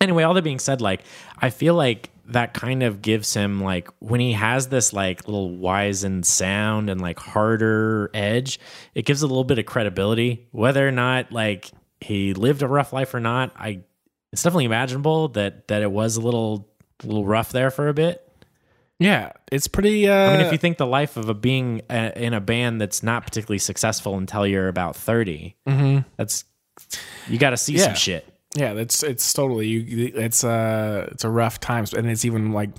Anyway, 0.00 0.22
all 0.22 0.34
that 0.34 0.44
being 0.44 0.58
said, 0.58 0.80
like 0.80 1.02
I 1.38 1.50
feel 1.50 1.74
like 1.74 2.10
that 2.26 2.54
kind 2.54 2.82
of 2.82 3.02
gives 3.02 3.34
him 3.34 3.60
like 3.60 3.88
when 3.98 4.20
he 4.20 4.32
has 4.32 4.68
this 4.68 4.92
like 4.92 5.26
little 5.26 5.56
wizened 5.56 6.24
sound 6.24 6.88
and 6.88 7.00
like 7.00 7.18
harder 7.18 8.10
edge, 8.14 8.60
it 8.94 9.04
gives 9.04 9.22
a 9.22 9.26
little 9.26 9.44
bit 9.44 9.58
of 9.58 9.66
credibility. 9.66 10.48
Whether 10.52 10.86
or 10.86 10.92
not 10.92 11.32
like 11.32 11.70
he 12.00 12.32
lived 12.32 12.62
a 12.62 12.68
rough 12.68 12.92
life 12.92 13.12
or 13.14 13.20
not, 13.20 13.52
I 13.56 13.80
it's 14.32 14.42
definitely 14.42 14.66
imaginable 14.66 15.28
that 15.28 15.68
that 15.68 15.82
it 15.82 15.90
was 15.90 16.16
a 16.16 16.20
little 16.20 16.68
little 17.04 17.26
rough 17.26 17.52
there 17.52 17.70
for 17.70 17.88
a 17.88 17.94
bit. 17.94 18.26
Yeah, 19.00 19.32
it's 19.50 19.66
pretty. 19.66 20.08
Uh, 20.08 20.14
I 20.14 20.36
mean, 20.36 20.46
if 20.46 20.52
you 20.52 20.58
think 20.58 20.76
the 20.78 20.86
life 20.86 21.16
of 21.16 21.28
a 21.28 21.34
being 21.34 21.80
uh, 21.90 22.10
in 22.14 22.34
a 22.34 22.40
band 22.40 22.80
that's 22.80 23.02
not 23.02 23.24
particularly 23.24 23.58
successful 23.58 24.16
until 24.16 24.46
you're 24.46 24.68
about 24.68 24.94
30, 24.94 25.56
that's 26.16 26.44
you 27.26 27.38
got 27.38 27.50
to 27.50 27.56
see 27.56 27.74
Yeah. 27.74 27.86
some 27.86 27.94
shit. 27.94 28.28
yeah, 28.54 28.74
that's 28.74 29.02
it's 29.02 29.32
totally. 29.32 29.66
You, 29.68 30.12
it's 30.14 30.44
uh, 30.44 31.08
it's 31.12 31.24
a 31.24 31.30
rough 31.30 31.58
times, 31.60 31.94
and 31.94 32.08
it's 32.10 32.24
even 32.26 32.52
like 32.52 32.70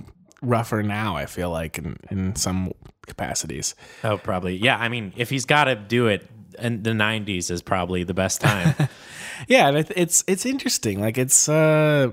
rougher 0.42 0.82
now. 0.82 1.16
I 1.16 1.26
feel 1.26 1.50
like 1.50 1.76
in 1.78 1.96
in 2.10 2.36
some 2.36 2.72
capacities. 3.06 3.74
Oh, 4.04 4.16
probably. 4.16 4.56
Yeah. 4.56 4.76
I 4.78 4.88
mean, 4.88 5.12
if 5.16 5.28
he's 5.28 5.44
got 5.44 5.64
to 5.64 5.74
do 5.74 6.06
it, 6.06 6.28
and 6.58 6.84
the 6.84 6.90
90s 6.90 7.50
is 7.50 7.62
probably 7.62 8.04
the 8.04 8.14
best 8.14 8.40
time. 8.40 8.74
Yeah, 9.48 9.66
and 9.68 9.78
it, 9.78 9.90
it's 9.96 10.22
it's 10.28 10.46
interesting. 10.46 11.00
Like 11.00 11.18
it's 11.18 11.48
uh, 11.48 12.12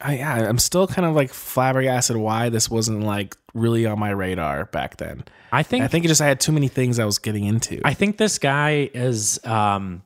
I, 0.00 0.16
yeah, 0.18 0.48
I'm 0.48 0.58
still 0.58 0.86
kind 0.86 1.06
of 1.06 1.14
like 1.14 1.32
flabbergasted 1.32 2.16
why 2.16 2.50
this 2.50 2.70
wasn't 2.70 3.02
like 3.02 3.36
really 3.52 3.84
on 3.84 3.98
my 3.98 4.10
radar 4.10 4.66
back 4.66 4.96
then. 4.98 5.24
I 5.50 5.62
think. 5.62 5.82
I 5.82 5.88
think 5.88 6.04
it 6.04 6.08
just 6.08 6.20
I 6.20 6.26
had 6.26 6.40
too 6.40 6.52
many 6.52 6.68
things 6.68 6.98
I 6.98 7.04
was 7.04 7.18
getting 7.18 7.44
into. 7.44 7.80
I 7.84 7.94
think 7.94 8.16
this 8.16 8.38
guy 8.38 8.90
is 8.94 9.44
um, 9.44 10.02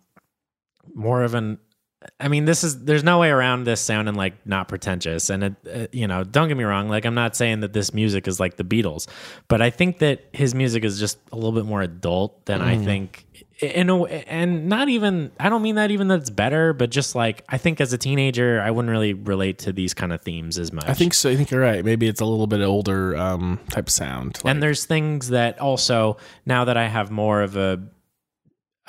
more 0.95 1.23
of 1.23 1.35
an. 1.35 1.59
I 2.19 2.29
mean, 2.29 2.47
this 2.47 2.65
is 2.65 2.85
there's 2.85 3.05
no 3.05 3.21
way 3.21 3.29
around 3.29 3.65
this 3.65 3.81
sounding 3.81 4.15
like 4.15 4.47
not 4.47 4.67
pretentious, 4.67 5.31
and 5.31 5.45
it, 5.45 5.55
uh, 5.73 5.87
you 5.93 6.09
know, 6.09 6.25
don't 6.25 6.49
get 6.49 6.57
me 6.57 6.65
wrong. 6.65 6.89
Like, 6.89 7.05
I'm 7.05 7.15
not 7.15 7.37
saying 7.37 7.61
that 7.61 7.73
this 7.75 7.93
music 7.93 8.27
is 8.27 8.41
like 8.41 8.57
the 8.57 8.65
Beatles, 8.65 9.07
but 9.47 9.61
I 9.61 9.71
think 9.71 9.99
that 9.99 10.25
his 10.33 10.55
music 10.55 10.85
is 10.85 10.99
just 10.99 11.19
a 11.31 11.37
little 11.37 11.53
bit 11.53 11.65
more 11.65 11.83
adult 11.83 12.47
than 12.47 12.61
I 12.63 12.77
think. 12.79 13.27
In 13.63 13.91
a, 13.91 14.03
and 14.05 14.69
not 14.69 14.89
even 14.89 15.31
I 15.39 15.49
don't 15.49 15.63
mean 15.63 15.77
that 15.77 15.91
even 15.91 16.09
that's 16.09 16.31
better, 16.31 16.73
but 16.73 16.91
just 16.91 17.15
like 17.15 17.45
I 17.49 17.59
think 17.59 17.81
as 17.81 17.93
a 17.93 17.99
teenager, 17.99 18.61
I 18.61 18.71
wouldn't 18.71 18.91
really 18.91 19.15
relate 19.15 19.59
to 19.61 19.73
these 19.73 19.95
kind 19.95 20.13
of 20.13 20.21
themes 20.23 20.59
as 20.59 20.73
much. 20.73 20.89
I 20.89 20.95
think 20.95 21.15
so. 21.15 21.31
I 21.31 21.37
think 21.37 21.51
you're 21.51 21.61
right. 21.61 21.85
Maybe 21.85 22.09
it's 22.09 22.21
a 22.21 22.25
little 22.25 22.49
bit 22.49 22.61
older 22.61 23.17
um, 23.17 23.61
type 23.71 23.87
of 23.87 23.93
sound. 23.93 24.41
Like, 24.43 24.53
and 24.53 24.63
there's 24.63 24.85
things 24.85 25.29
that 25.29 25.61
also 25.61 26.17
now 26.45 26.65
that 26.65 26.77
I 26.77 26.89
have 26.89 27.11
more 27.11 27.43
of 27.43 27.57
a 27.57 27.81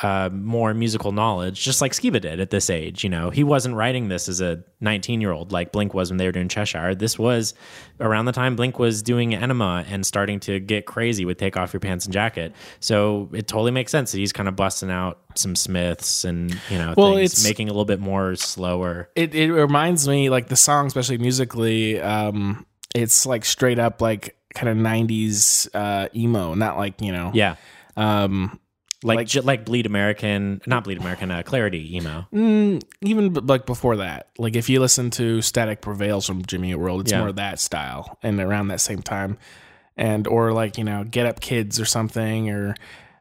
uh, 0.01 0.27
more 0.33 0.73
musical 0.73 1.11
knowledge, 1.11 1.63
just 1.63 1.79
like 1.79 1.91
Skiba 1.91 2.19
did 2.19 2.39
at 2.39 2.49
this 2.49 2.69
age. 2.71 3.03
You 3.03 3.09
know, 3.11 3.29
he 3.29 3.43
wasn't 3.43 3.75
writing 3.75 4.07
this 4.07 4.27
as 4.27 4.41
a 4.41 4.63
19 4.81 5.21
year 5.21 5.31
old 5.31 5.51
like 5.51 5.71
Blink 5.71 5.93
was 5.93 6.09
when 6.09 6.17
they 6.17 6.25
were 6.25 6.31
doing 6.31 6.49
Cheshire. 6.49 6.95
This 6.95 7.19
was 7.19 7.53
around 7.99 8.25
the 8.25 8.31
time 8.31 8.55
Blink 8.55 8.79
was 8.79 9.03
doing 9.03 9.35
Enema 9.35 9.85
and 9.87 10.03
starting 10.03 10.39
to 10.41 10.59
get 10.59 10.87
crazy 10.87 11.25
with 11.25 11.37
Take 11.37 11.57
Off 11.57 11.73
Your 11.73 11.79
Pants 11.79 12.05
and 12.05 12.13
Jacket. 12.13 12.53
So 12.79 13.29
it 13.33 13.47
totally 13.47 13.71
makes 13.71 13.91
sense 13.91 14.11
that 14.11 14.17
he's 14.17 14.33
kind 14.33 14.49
of 14.49 14.55
busting 14.55 14.89
out 14.89 15.19
some 15.35 15.55
Smiths 15.55 16.25
and 16.25 16.51
you 16.71 16.77
know 16.79 16.95
Well, 16.97 17.15
things, 17.15 17.33
it's- 17.33 17.43
making 17.47 17.67
a 17.69 17.71
little 17.71 17.85
bit 17.85 17.99
more 17.99 18.35
slower. 18.35 19.09
it, 19.15 19.35
it 19.35 19.53
reminds 19.53 20.07
me 20.07 20.29
like 20.31 20.47
the 20.47 20.55
song, 20.55 20.87
especially 20.87 21.19
musically. 21.19 22.01
Um, 22.01 22.65
it's 22.95 23.25
like 23.27 23.45
straight 23.45 23.77
up 23.79 24.01
like 24.01 24.35
kind 24.55 24.69
of 24.69 24.77
90s 24.77 25.69
uh, 25.75 26.09
emo, 26.15 26.55
not 26.55 26.77
like 26.77 26.99
you 26.99 27.11
know. 27.11 27.29
Yeah. 27.33 27.55
Um, 27.95 28.59
Like, 29.03 29.17
Like- 29.17 29.27
ju- 29.27 29.41
like 29.41 29.65
Bleed 29.65 29.85
American, 29.85 30.61
not 30.65 30.83
Bleed 30.85 30.97
American, 30.97 31.29
uh, 31.31 31.43
Clarity 31.43 31.95
emo. 31.97 32.25
mm, 32.33 32.81
even 33.01 33.33
b- 33.33 33.41
like 33.43 33.65
before 33.65 33.97
that, 33.97 34.27
like 34.37 34.55
if 34.55 34.69
you 34.69 34.79
listen 34.79 35.09
to 35.11 35.41
Static 35.41 35.81
Prevails 35.81 36.25
from 36.25 36.43
Jimmy 36.45 36.71
Eat 36.71 36.75
World, 36.75 37.01
it's 37.01 37.11
Yeah. 37.11 37.19
more 37.19 37.31
that 37.33 37.59
style, 37.59 38.17
and 38.23 38.39
around 38.39 38.69
that 38.69 38.79
same 38.81 39.01
time, 39.01 39.37
and 39.97 40.27
or 40.27 40.53
like 40.53 40.77
you 40.77 40.83
know 40.83 41.03
Get 41.03 41.25
Up 41.25 41.39
Kids 41.41 41.79
or 41.79 41.85
something, 41.85 42.49
or 42.49 42.75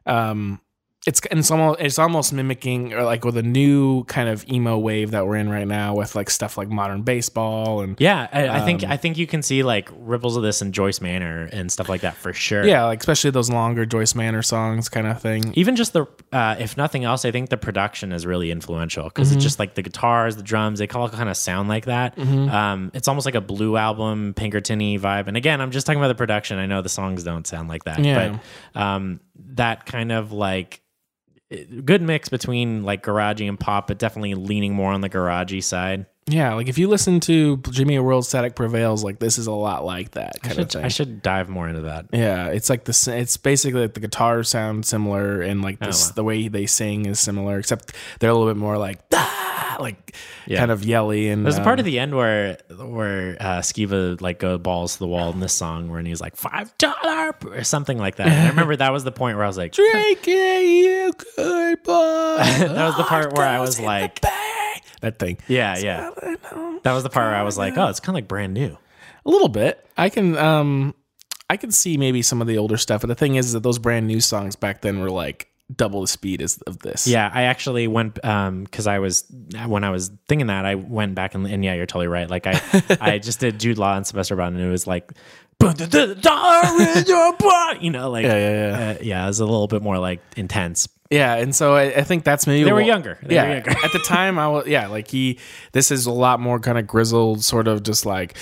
um, 0.05 0.59
it's 1.05 1.19
and 1.29 1.39
it's 1.39 1.51
almost 1.51 1.81
it's 1.81 1.99
almost 1.99 2.31
mimicking 2.31 2.93
or 2.93 3.03
like 3.03 3.25
with 3.25 3.35
a 3.35 3.43
new 3.43 4.05
kind 4.05 4.29
of 4.29 4.47
emo 4.49 4.77
wave 4.77 5.11
that 5.11 5.25
we're 5.27 5.35
in 5.35 5.49
right 5.49 5.67
now 5.67 5.93
with 5.93 6.15
like 6.15 6.29
stuff 6.29 6.57
like 6.57 6.69
modern 6.69 7.01
baseball 7.01 7.81
and 7.81 7.99
Yeah, 7.99 8.27
I, 8.31 8.47
I 8.47 8.59
Um, 8.59 8.65
think 8.65 8.83
I 8.85 8.95
think 8.95 9.17
you 9.17 9.27
can 9.27 9.41
see 9.41 9.63
like 9.63 9.89
ripples 9.97 10.37
of 10.37 10.43
this 10.43 10.61
in 10.61 10.71
Joyce 10.71 11.01
Manor 11.01 11.49
and 11.51 11.69
stuff 11.69 11.89
like 11.89 12.01
that 12.01 12.15
for 12.15 12.31
sure. 12.31 12.65
yeah, 12.65 12.85
like 12.85 12.99
especially 13.01 13.31
those 13.31 13.49
longer 13.49 13.85
Joyce 13.85 14.15
Manor 14.15 14.41
songs 14.41 14.87
kind 14.87 15.05
of 15.07 15.21
thing. 15.21 15.51
Even 15.55 15.75
just 15.75 15.91
the, 15.91 16.05
uh, 16.31 16.55
if 16.57 16.77
nothing 16.77 17.03
else, 17.03 17.25
I 17.25 17.31
think 17.31 17.49
the 17.49 17.57
production 17.57 18.13
is 18.13 18.25
really 18.25 18.49
influential 18.49 19.03
because 19.05 19.27
Mm-hmm. 19.27 19.37
it's 19.37 19.43
just 19.45 19.59
like 19.59 19.75
the 19.75 19.81
guitars, 19.81 20.37
the 20.37 20.43
drums, 20.43 20.79
they 20.79 20.87
all 20.87 21.09
kind 21.09 21.27
of 21.29 21.35
sound 21.35 21.67
like 21.67 21.85
that. 21.85 22.15
Mm-hmm. 22.15 22.49
Um, 22.49 22.91
it's 22.93 23.07
almost 23.09 23.25
like 23.25 23.35
a 23.35 23.41
blue 23.41 23.75
album, 23.75 24.33
Pinkerton-y 24.35 24.97
vibe. 25.01 25.27
And 25.27 25.35
again, 25.35 25.59
I'm 25.59 25.71
just 25.71 25.85
talking 25.85 25.99
about 25.99 26.07
the 26.09 26.15
production. 26.15 26.59
I 26.59 26.65
know 26.65 26.81
the 26.81 26.87
songs 26.89 27.23
don't 27.23 27.45
sound 27.45 27.67
like 27.67 27.83
that, 27.85 27.99
Yeah. 27.99 28.37
but 28.73 28.81
um, 28.81 29.19
that 29.55 29.85
kind 29.85 30.11
of 30.13 30.31
like 30.31 30.81
good 31.85 32.01
mix 32.01 32.29
between 32.29 32.83
like 32.83 33.03
garagey 33.03 33.47
and 33.47 33.59
pop, 33.59 33.87
but 33.87 33.99
definitely 33.99 34.35
leaning 34.35 34.73
more 34.73 34.91
on 34.91 35.01
the 35.01 35.09
garagey 35.09 35.63
side. 35.63 36.05
Yeah, 36.25 36.53
like 36.53 36.69
if 36.69 36.77
you 36.77 36.87
listen 36.87 37.19
to 37.21 37.57
Jimmy 37.69 37.99
World 37.99 38.25
Static 38.25 38.55
Prevails, 38.55 39.03
like 39.03 39.19
this 39.19 39.37
is 39.37 39.47
a 39.47 39.51
lot 39.51 39.83
like 39.83 40.11
that 40.11 40.37
I 40.43 40.47
kind 40.47 40.51
of 40.59 40.63
should, 40.63 40.71
thing. 40.71 40.85
I 40.85 40.87
should 40.87 41.21
dive 41.21 41.49
more 41.49 41.67
into 41.67 41.81
that. 41.81 42.05
Yeah, 42.13 42.47
it's 42.47 42.69
like 42.69 42.85
the 42.85 43.13
it's 43.17 43.35
basically 43.35 43.81
like 43.81 43.93
the 43.93 43.99
guitars 43.99 44.47
sound 44.47 44.85
similar 44.85 45.41
and 45.41 45.61
like 45.61 45.79
this, 45.79 46.05
Oh, 46.05 46.09
wow. 46.09 46.13
the 46.15 46.23
way 46.23 46.47
they 46.47 46.65
sing 46.65 47.07
is 47.07 47.19
similar, 47.19 47.59
except 47.59 47.93
they're 48.19 48.29
a 48.29 48.33
little 48.33 48.47
bit 48.47 48.55
more 48.57 48.77
like 48.77 48.99
ah, 49.13 49.75
like 49.81 50.15
Yeah. 50.47 50.59
kind 50.59 50.71
of 50.71 50.85
yelly 50.85 51.27
and 51.29 51.43
There's 51.45 51.57
a 51.57 51.61
part 51.61 51.73
um, 51.73 51.79
of 51.79 51.85
the 51.85 51.99
end 51.99 52.15
where 52.15 52.57
where 52.77 53.35
uh, 53.41 53.59
Skiba 53.59 54.21
like 54.21 54.39
go 54.39 54.57
balls 54.57 54.93
to 54.93 54.99
the 54.99 55.07
wall 55.07 55.31
in 55.33 55.41
this 55.41 55.51
song 55.53 55.89
where 55.91 56.01
he's 56.01 56.21
like 56.21 56.37
five 56.37 56.73
dollar 56.77 57.35
or 57.47 57.65
something 57.65 57.97
like 57.97 58.15
that. 58.15 58.27
And 58.27 58.43
I 58.47 58.49
remember 58.49 58.77
that 58.77 58.93
was 58.93 59.03
the 59.03 59.11
point 59.11 59.35
where 59.35 59.43
I 59.43 59.47
was 59.49 59.57
like, 59.57 59.73
Drink 59.73 60.25
it, 60.25 60.63
you 60.65 61.11
good 61.35 61.83
boy. 61.83 62.37
that 62.37 62.71
was 62.85 62.95
the 62.95 63.03
part 63.03 63.33
where 63.33 63.45
I 63.45 63.59
was 63.59 63.77
like, 63.77 64.21
that 65.03 65.19
thing. 65.19 65.37
yeah, 65.47 65.77
yeah. 65.77 66.09
That 66.83 66.93
was 66.93 67.03
the 67.03 67.09
part 67.09 67.27
where 67.27 67.35
I 67.35 67.43
was 67.43 67.57
like, 67.57 67.77
oh, 67.77 67.87
it's 67.87 67.99
kind 67.99 68.09
of 68.09 68.15
like 68.15 68.27
brand 68.27 68.53
new. 68.53 68.77
A 69.25 69.29
little 69.29 69.47
bit. 69.47 69.85
I 69.95 70.09
can 70.09 70.35
um 70.37 70.95
I 71.49 71.57
can 71.57 71.71
see 71.71 71.97
maybe 71.97 72.21
some 72.21 72.41
of 72.41 72.47
the 72.47 72.57
older 72.57 72.77
stuff, 72.77 73.01
but 73.01 73.07
the 73.07 73.15
thing 73.15 73.35
is 73.35 73.53
that 73.53 73.61
those 73.63 73.79
brand 73.79 74.07
new 74.07 74.19
songs 74.19 74.55
back 74.55 74.81
then 74.81 74.99
were 74.99 75.11
like 75.11 75.47
double 75.73 76.01
the 76.01 76.07
speed 76.07 76.41
as 76.41 76.57
of 76.67 76.79
this. 76.79 77.07
Yeah, 77.07 77.31
I 77.33 77.43
actually 77.43 77.87
went 77.87 78.23
um 78.25 78.63
because 78.63 78.87
I 78.87 78.99
was 78.99 79.23
when 79.65 79.83
I 79.83 79.91
was 79.91 80.11
thinking 80.27 80.47
that 80.47 80.65
I 80.65 80.75
went 80.75 81.15
back 81.15 81.35
and, 81.35 81.45
and 81.47 81.63
yeah, 81.63 81.73
you're 81.75 81.85
totally 81.85 82.07
right. 82.07 82.29
Like 82.29 82.47
I 82.47 82.59
I 82.99 83.17
just 83.19 83.39
did 83.39 83.59
Jude 83.59 83.77
Law 83.77 83.95
and 83.95 84.05
Semester 84.05 84.33
Abroad 84.33 84.53
and 84.53 84.61
it 84.61 84.69
was 84.69 84.87
like. 84.87 85.11
"Put 85.59 85.77
the 85.77 86.15
dollar 86.15 86.97
in 86.97 87.05
your 87.05 87.37
butt," 87.37 87.81
You 87.81 87.91
know, 87.91 88.09
like 88.09 88.25
Yeah, 88.25 88.35
yeah, 88.35 88.51
yeah. 88.51 88.89
Uh, 88.89 88.97
yeah, 89.01 89.23
it 89.23 89.27
was 89.27 89.39
a 89.39 89.45
little 89.45 89.67
bit 89.67 89.81
more 89.81 89.97
like 89.99 90.19
intense. 90.35 90.89
Yeah, 91.13 91.35
and 91.35 91.55
so 91.55 91.75
I, 91.75 91.83
I 91.97 92.03
think 92.03 92.23
that's 92.23 92.47
maybe 92.47 92.63
They 92.63 92.71
were 92.73 92.81
younger. 92.81 93.19
They 93.21 93.35
yeah, 93.35 93.47
were 93.47 93.53
younger. 93.53 93.69
at 93.85 93.91
the 93.91 93.99
time 94.07 94.39
I 94.39 94.47
was 94.47 94.65
yeah, 94.65 94.87
like 94.87 95.07
he. 95.07 95.37
This 95.71 95.91
is 95.91 96.07
a 96.07 96.11
lot 96.11 96.39
more 96.39 96.59
kind 96.59 96.77
of 96.79 96.87
grizzled, 96.87 97.43
sort 97.43 97.67
of 97.67 97.83
just 97.83 98.05
like, 98.05 98.35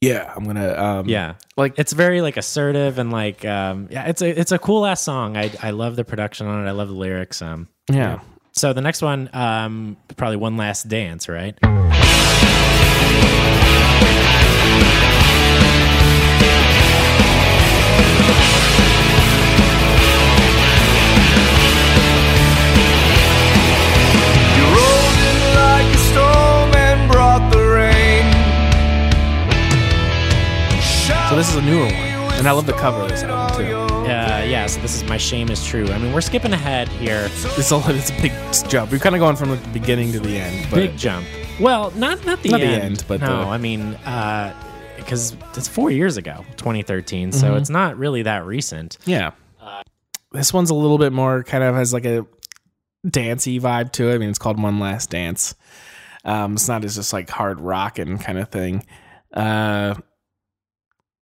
yeah, 0.00 0.32
I'm 0.36 0.44
gonna 0.44 0.74
um 0.80 1.08
Yeah, 1.08 1.34
like 1.56 1.74
it's 1.76 1.92
very 1.92 2.20
like 2.20 2.36
assertive 2.36 2.98
and 2.98 3.10
like 3.10 3.44
um 3.44 3.88
yeah, 3.90 4.04
it's 4.06 4.22
a 4.22 4.28
it's 4.40 4.52
a 4.52 4.58
cool 4.60 4.86
ass 4.86 5.02
song. 5.02 5.36
I 5.36 5.50
I 5.60 5.70
love 5.70 5.96
the 5.96 6.04
production 6.04 6.46
on 6.46 6.64
it. 6.64 6.68
I 6.68 6.72
love 6.72 6.86
the 6.88 6.94
lyrics. 6.94 7.42
Um, 7.42 7.66
yeah. 7.90 8.20
so 8.52 8.72
the 8.72 8.80
next 8.82 9.02
one, 9.02 9.28
um, 9.32 9.96
probably 10.16 10.36
one 10.36 10.56
last 10.56 10.86
dance, 10.88 11.28
right? 11.28 11.58
A 31.30 31.62
newer 31.62 31.84
one, 31.84 31.92
and 31.94 32.48
I 32.48 32.52
love 32.52 32.66
the 32.66 32.72
cover 32.72 33.02
of 33.02 33.08
this 33.10 33.22
album 33.22 33.56
too. 33.66 33.76
Uh, 33.76 34.44
yeah, 34.48 34.66
so 34.66 34.80
this 34.80 34.94
is 34.94 35.04
My 35.08 35.18
Shame 35.18 35.50
is 35.50 35.64
True. 35.64 35.86
I 35.88 35.98
mean, 35.98 36.12
we're 36.14 36.20
skipping 36.22 36.52
ahead 36.52 36.88
here. 36.88 37.28
It's 37.30 37.70
a 37.70 37.80
it's 37.88 38.10
a 38.10 38.22
big 38.22 38.32
jump. 38.70 38.90
We're 38.90 38.98
kind 38.98 39.14
of 39.14 39.20
going 39.20 39.36
from 39.36 39.50
the 39.50 39.56
beginning 39.72 40.12
to 40.12 40.20
the 40.20 40.38
end. 40.38 40.66
But 40.70 40.76
Big 40.76 40.96
jump. 40.96 41.26
Well, 41.60 41.90
not 41.92 42.24
not 42.24 42.42
the 42.42 42.50
Not 42.50 42.60
the 42.60 42.66
end. 42.66 42.82
end, 42.82 43.04
but 43.06 43.20
no, 43.20 43.26
the- 43.40 43.46
I 43.50 43.58
mean, 43.58 43.92
because 44.96 45.36
it's 45.54 45.68
four 45.68 45.90
years 45.90 46.16
ago, 46.16 46.44
2013. 46.56 47.32
So 47.32 47.48
Mm-hmm. 47.48 47.56
it's 47.58 47.70
not 47.70 47.98
really 47.98 48.22
that 48.22 48.44
recent. 48.46 48.96
yeah, 49.04 49.32
this 50.32 50.52
one's 50.52 50.70
a 50.70 50.74
little 50.74 50.98
bit 50.98 51.12
more 51.12 51.42
kind 51.44 51.62
of 51.62 51.74
has 51.74 51.92
like 51.92 52.04
a 52.06 52.26
dancey 53.08 53.60
vibe 53.60 53.92
to 53.92 54.10
it. 54.10 54.14
I 54.14 54.18
mean, 54.18 54.30
it's 54.30 54.38
called 54.38 54.60
One 54.62 54.78
Last 54.80 55.10
Dance. 55.10 55.54
Um, 56.24 56.54
it's 56.54 56.68
not 56.68 56.84
as 56.84 56.96
just 56.96 57.12
like 57.12 57.28
hard 57.30 57.60
rocking 57.60 58.18
kind 58.18 58.38
of 58.38 58.48
thing. 58.48 58.84
Uh, 59.32 59.94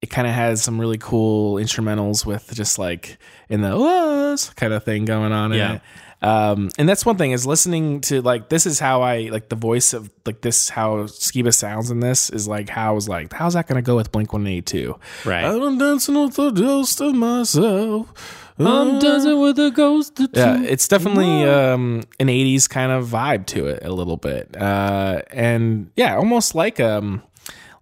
it 0.03 0.09
kind 0.09 0.27
of 0.27 0.33
has 0.33 0.61
some 0.61 0.81
really 0.81 0.97
cool 0.97 1.55
instrumentals 1.55 2.25
with 2.25 2.53
just 2.53 2.77
like 2.77 3.17
in 3.47 3.61
the 3.61 3.69
was 3.69 4.49
kind 4.57 4.73
of 4.73 4.83
thing 4.83 5.05
going 5.05 5.31
on 5.31 5.53
Yeah. 5.53 5.79
Um, 6.21 6.69
and 6.77 6.89
that's 6.89 7.05
one 7.05 7.17
thing 7.17 7.31
is 7.31 7.45
listening 7.45 8.01
to 8.01 8.21
like 8.21 8.49
this 8.49 8.65
is 8.65 8.79
how 8.79 9.01
I 9.01 9.29
like 9.31 9.47
the 9.47 9.55
voice 9.55 9.93
of 9.93 10.11
like 10.25 10.41
this 10.41 10.67
how 10.67 11.03
Skiba 11.03 11.53
sounds 11.53 11.89
in 11.89 12.01
this 12.01 12.29
is 12.29 12.49
like 12.49 12.67
how 12.67 12.89
I 12.89 12.91
was 12.91 13.07
like 13.07 13.31
how's 13.31 13.53
that 13.53 13.67
gonna 13.67 13.81
go 13.81 13.95
with 13.95 14.11
Blink 14.11 14.33
One 14.33 14.45
Eighty 14.45 14.61
Two? 14.61 14.99
Right. 15.23 15.45
I'm 15.45 15.77
dancing 15.77 16.21
with 16.21 16.35
the 16.35 16.51
ghost 16.51 16.99
of 16.99 17.15
myself. 17.15 18.39
I'm 18.59 18.99
dancing 18.99 19.39
with 19.39 19.55
the 19.55 19.71
ghost. 19.71 20.19
Of 20.19 20.29
Yeah, 20.33 20.61
it's 20.61 20.87
definitely 20.89 21.43
um, 21.45 22.03
an 22.19 22.27
'80s 22.27 22.69
kind 22.69 22.91
of 22.91 23.07
vibe 23.07 23.45
to 23.47 23.67
it, 23.67 23.83
a 23.83 23.91
little 23.91 24.17
bit, 24.17 24.55
uh, 24.55 25.21
and 25.31 25.91
yeah, 25.95 26.15
almost 26.15 26.53
like 26.53 26.79
um, 26.79 27.23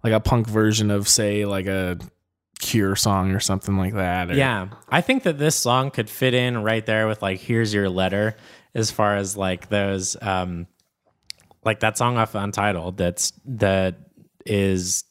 like 0.02 0.12
a 0.12 0.20
punk 0.20 0.46
version 0.46 0.90
of, 0.90 1.08
say, 1.08 1.44
like 1.44 1.66
a 1.66 1.98
Cure 2.60 2.94
song 2.94 3.32
or 3.32 3.40
something 3.40 3.76
like 3.76 3.94
that. 3.94 4.30
or- 4.30 4.34
Yeah, 4.34 4.68
I 4.88 5.00
think 5.00 5.24
that 5.24 5.36
this 5.38 5.56
song 5.56 5.90
could 5.90 6.08
fit 6.08 6.32
in 6.34 6.62
right 6.62 6.84
there 6.86 7.08
with 7.08 7.20
like 7.20 7.40
"Here's 7.40 7.74
Your 7.74 7.88
Letter," 7.88 8.36
as 8.74 8.90
far 8.92 9.16
as 9.16 9.36
like 9.36 9.68
those, 9.68 10.16
um, 10.22 10.68
like 11.64 11.80
that 11.80 11.98
song 11.98 12.18
off 12.18 12.34
Untitled. 12.36 12.96
That's 12.96 13.32
that 13.46 13.96
is 14.46 15.02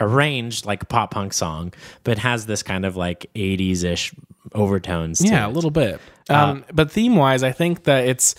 arranged 0.00 0.66
like 0.66 0.82
a 0.82 0.86
pop 0.86 1.12
punk 1.12 1.32
song, 1.32 1.72
but 2.02 2.18
has 2.18 2.44
this 2.46 2.62
kind 2.62 2.84
of 2.84 2.96
like 2.96 3.30
'80s 3.34 3.82
ish 3.84 4.14
overtones. 4.54 5.20
To 5.20 5.26
yeah, 5.28 5.46
a 5.46 5.48
little 5.48 5.70
bit. 5.70 6.00
Um, 6.28 6.64
but 6.72 6.90
theme 6.90 7.16
wise, 7.16 7.42
I 7.42 7.52
think 7.52 7.84
that 7.84 8.06
it's, 8.06 8.34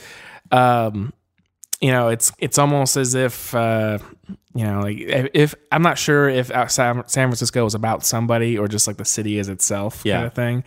um, 0.51 1.13
you 1.81 1.91
know, 1.91 2.09
it's 2.09 2.31
it's 2.39 2.57
almost 2.59 2.95
as 2.97 3.15
if, 3.15 3.53
uh, 3.55 3.97
you 4.55 4.63
know, 4.63 4.79
like 4.79 4.97
if, 4.97 5.29
if 5.33 5.55
I'm 5.71 5.81
not 5.81 5.97
sure 5.97 6.29
if 6.29 6.47
San, 6.71 7.03
Francisco 7.03 7.63
was 7.65 7.75
about 7.75 8.05
somebody 8.05 8.57
or 8.57 8.67
just 8.69 8.87
like 8.87 8.95
the 8.95 9.03
city 9.05 9.37
as 9.37 9.49
itself, 9.49 10.01
Yeah. 10.05 10.15
kind 10.15 10.25
of 10.27 10.33
thing. 10.33 10.63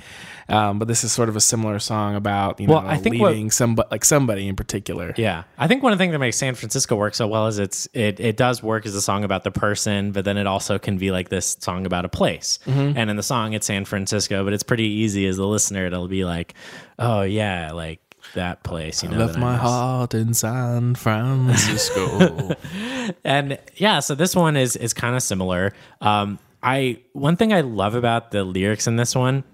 Um, 0.51 0.79
but 0.79 0.89
this 0.89 1.05
is 1.05 1.13
sort 1.13 1.29
of 1.31 1.37
a 1.37 1.41
similar 1.41 1.79
song 1.79 2.15
about 2.15 2.61
you 2.61 2.69
Well, 2.69 2.83
know 2.83 2.89
I 2.89 2.97
think 2.99 3.19
what- 3.21 3.33
leaving 3.33 3.51
somebody 3.51 3.89
like 3.91 4.05
somebody 4.05 4.47
in 4.49 4.57
particular. 4.57 5.15
Yeah, 5.17 5.45
I 5.59 5.67
think 5.69 5.83
one 5.83 5.93
of 5.93 5.99
the 5.99 6.03
things 6.03 6.13
that 6.13 6.19
makes 6.19 6.37
San 6.37 6.55
Francisco 6.55 6.97
work 6.97 7.15
so 7.15 7.27
well 7.27 7.47
is 7.49 7.59
it's 7.59 7.89
it 7.95 8.21
it 8.21 8.37
does 8.37 8.63
work 8.63 8.85
as 8.87 8.95
a 8.95 9.01
song 9.03 9.25
about 9.25 9.43
the 9.45 9.51
person, 9.51 10.13
but 10.13 10.25
then 10.25 10.37
it 10.39 10.47
also 10.47 10.79
can 10.79 10.97
be 10.99 11.11
like 11.11 11.29
this 11.31 11.57
song 11.61 11.85
about 11.87 12.05
a 12.05 12.09
place. 12.09 12.59
Mm-hmm. 12.67 12.97
And 12.99 13.11
in 13.11 13.17
the 13.17 13.23
song, 13.23 13.53
it's 13.55 13.67
San 13.67 13.85
Francisco, 13.85 14.45
but 14.45 14.53
it's 14.53 14.63
pretty 14.63 14.87
easy 14.89 15.27
as 15.27 15.39
a 15.39 15.45
listener 15.45 15.89
to 15.91 16.09
be 16.09 16.25
like, 16.25 16.55
oh 16.99 17.23
yeah, 17.23 17.73
like 17.73 18.01
that 18.35 18.63
place. 18.63 19.03
You 19.03 19.09
know, 19.11 19.19
Left 19.19 19.37
I 19.37 19.41
my 19.41 19.57
heart 19.57 20.15
in 20.15 20.35
San 20.35 20.95
Francisco. 20.95 22.55
and 23.25 23.59
yeah 23.77 24.01
so 24.01 24.15
this 24.15 24.37
one 24.37 24.57
is 24.57 24.77
is 24.77 24.93
kind 24.93 25.17
of 25.17 25.23
similar 25.23 25.73
um 26.03 26.39
i 26.63 26.99
one 27.15 27.37
thing 27.37 27.53
i 27.55 27.63
love 27.63 27.95
about 27.95 28.31
the 28.33 28.45
lyrics 28.45 28.87
in 28.87 28.97
this 28.97 29.15
one 29.15 29.45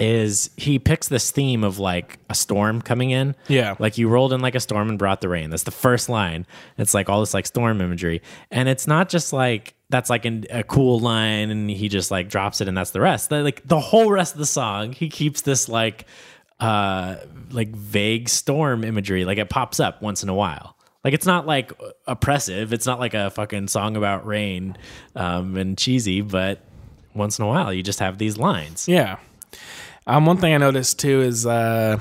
is 0.00 0.50
he 0.56 0.78
picks 0.78 1.08
this 1.08 1.30
theme 1.30 1.64
of 1.64 1.78
like 1.78 2.18
a 2.30 2.34
storm 2.34 2.80
coming 2.80 3.10
in 3.10 3.34
Yeah. 3.48 3.74
like 3.78 3.98
you 3.98 4.08
rolled 4.08 4.32
in 4.32 4.40
like 4.40 4.54
a 4.54 4.60
storm 4.60 4.88
and 4.88 4.98
brought 4.98 5.20
the 5.20 5.28
rain 5.28 5.50
that's 5.50 5.64
the 5.64 5.70
first 5.70 6.08
line 6.08 6.46
it's 6.78 6.94
like 6.94 7.08
all 7.08 7.20
this 7.20 7.34
like 7.34 7.46
storm 7.46 7.80
imagery 7.80 8.22
and 8.50 8.68
it's 8.68 8.86
not 8.86 9.08
just 9.08 9.32
like 9.32 9.74
that's 9.90 10.08
like 10.08 10.24
an, 10.24 10.46
a 10.50 10.62
cool 10.62 10.98
line 11.00 11.50
and 11.50 11.68
he 11.70 11.88
just 11.88 12.10
like 12.10 12.28
drops 12.28 12.60
it 12.60 12.68
and 12.68 12.76
that's 12.76 12.92
the 12.92 13.00
rest 13.00 13.30
like 13.32 13.66
the 13.66 13.80
whole 13.80 14.10
rest 14.10 14.34
of 14.34 14.38
the 14.38 14.46
song 14.46 14.92
he 14.92 15.08
keeps 15.08 15.42
this 15.42 15.68
like 15.68 16.06
uh 16.60 17.16
like 17.50 17.68
vague 17.68 18.28
storm 18.28 18.84
imagery 18.84 19.24
like 19.24 19.38
it 19.38 19.48
pops 19.48 19.78
up 19.80 20.02
once 20.02 20.22
in 20.22 20.28
a 20.28 20.34
while 20.34 20.76
like 21.04 21.14
it's 21.14 21.26
not 21.26 21.46
like 21.46 21.72
oppressive 22.06 22.72
it's 22.72 22.86
not 22.86 22.98
like 22.98 23.14
a 23.14 23.30
fucking 23.30 23.68
song 23.68 23.96
about 23.96 24.26
rain 24.26 24.76
um 25.14 25.56
and 25.56 25.78
cheesy 25.78 26.20
but 26.20 26.60
once 27.14 27.38
in 27.38 27.44
a 27.44 27.48
while 27.48 27.72
you 27.72 27.82
just 27.82 28.00
have 28.00 28.18
these 28.18 28.36
lines 28.36 28.88
Yeah. 28.88 29.18
Um, 30.06 30.24
one 30.24 30.38
thing 30.38 30.54
I 30.54 30.56
noticed 30.56 30.98
too 30.98 31.20
is 31.20 31.44
uh, 31.44 31.98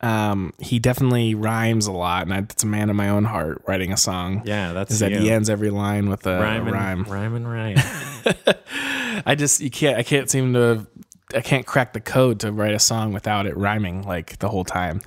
um, 0.00 0.54
he 0.58 0.78
definitely 0.78 1.34
rhymes 1.34 1.86
a 1.86 1.92
lot, 1.92 2.26
and 2.26 2.50
it's 2.50 2.64
a 2.64 2.66
man 2.66 2.88
of 2.88 2.96
my 2.96 3.10
own 3.10 3.24
heart 3.24 3.62
writing 3.66 3.92
a 3.92 3.98
song. 3.98 4.40
yeah 4.46 4.72
that's 4.72 4.92
is 4.92 5.00
that 5.00 5.12
you. 5.12 5.18
he 5.18 5.30
ends 5.30 5.50
every 5.50 5.68
line 5.68 6.08
with 6.08 6.26
a 6.26 6.40
rhyme 6.40 6.66
and, 6.66 6.72
rhyme. 6.74 7.02
rhyme 7.04 7.34
and 7.34 7.50
rhyme 7.52 7.76
I 9.26 9.34
just 9.36 9.60
you 9.60 9.70
can't 9.70 9.98
I 9.98 10.02
can't 10.02 10.30
seem 10.30 10.54
to 10.54 10.86
I 11.34 11.40
can't 11.40 11.66
crack 11.66 11.92
the 11.92 12.00
code 12.00 12.40
to 12.40 12.52
write 12.52 12.74
a 12.74 12.78
song 12.78 13.12
without 13.12 13.46
it 13.46 13.56
rhyming 13.56 14.02
like 14.02 14.38
the 14.38 14.48
whole 14.48 14.64
time, 14.64 15.00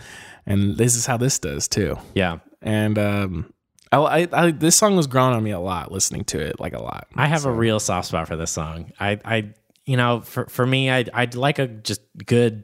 and 0.46 0.78
this 0.78 0.96
is 0.96 1.06
how 1.06 1.18
this 1.18 1.40
does 1.40 1.68
too. 1.68 1.98
yeah 2.14 2.40
And 2.62 2.98
um, 2.98 3.54
I, 3.92 3.98
I, 3.98 4.28
I 4.34 4.52
this 4.52 4.76
song 4.76 4.96
was 4.96 5.08
growing 5.08 5.34
on 5.34 5.44
me 5.44 5.52
a 5.52 5.60
lot 5.60 5.92
listening 5.92 6.24
to 6.26 6.40
it 6.40 6.60
like 6.60 6.74
a 6.74 6.82
lot. 6.82 7.08
I 7.16 7.28
have 7.28 7.46
a 7.46 7.52
real 7.52 7.80
soft 7.80 8.10
spot 8.10 8.28
for 8.28 8.36
this 8.36 8.52
song. 8.52 8.92
I, 9.00 9.20
I, 9.24 9.54
you 9.86 9.98
know, 9.98 10.22
for 10.22 10.46
for 10.48 10.66
me, 10.66 10.90
I 10.92 11.06
I'd 11.14 11.36
like 11.36 11.60
a 11.60 11.68
just 11.68 12.02
good, 12.26 12.64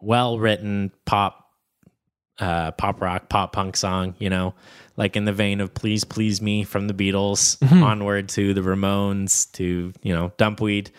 well 0.00 0.38
written 0.38 0.92
pop, 1.04 1.46
uh, 2.38 2.70
pop 2.72 3.00
rock, 3.00 3.28
pop 3.28 3.52
punk 3.52 3.76
song. 3.76 4.14
You 4.18 4.30
know, 4.30 4.54
like 4.96 5.16
in 5.16 5.24
the 5.24 5.32
vein 5.32 5.60
of 5.60 5.74
"Please 5.74 6.04
Please 6.04 6.40
Me" 6.42 6.64
from 6.64 6.88
the 6.88 6.94
Beatles, 6.94 7.56
onward 7.82 8.28
to 8.30 8.54
the 8.54 8.60
Ramones, 8.60 9.50
to 9.52 9.92
you 10.02 10.14
know, 10.14 10.32
Dumpweed, 10.36 10.90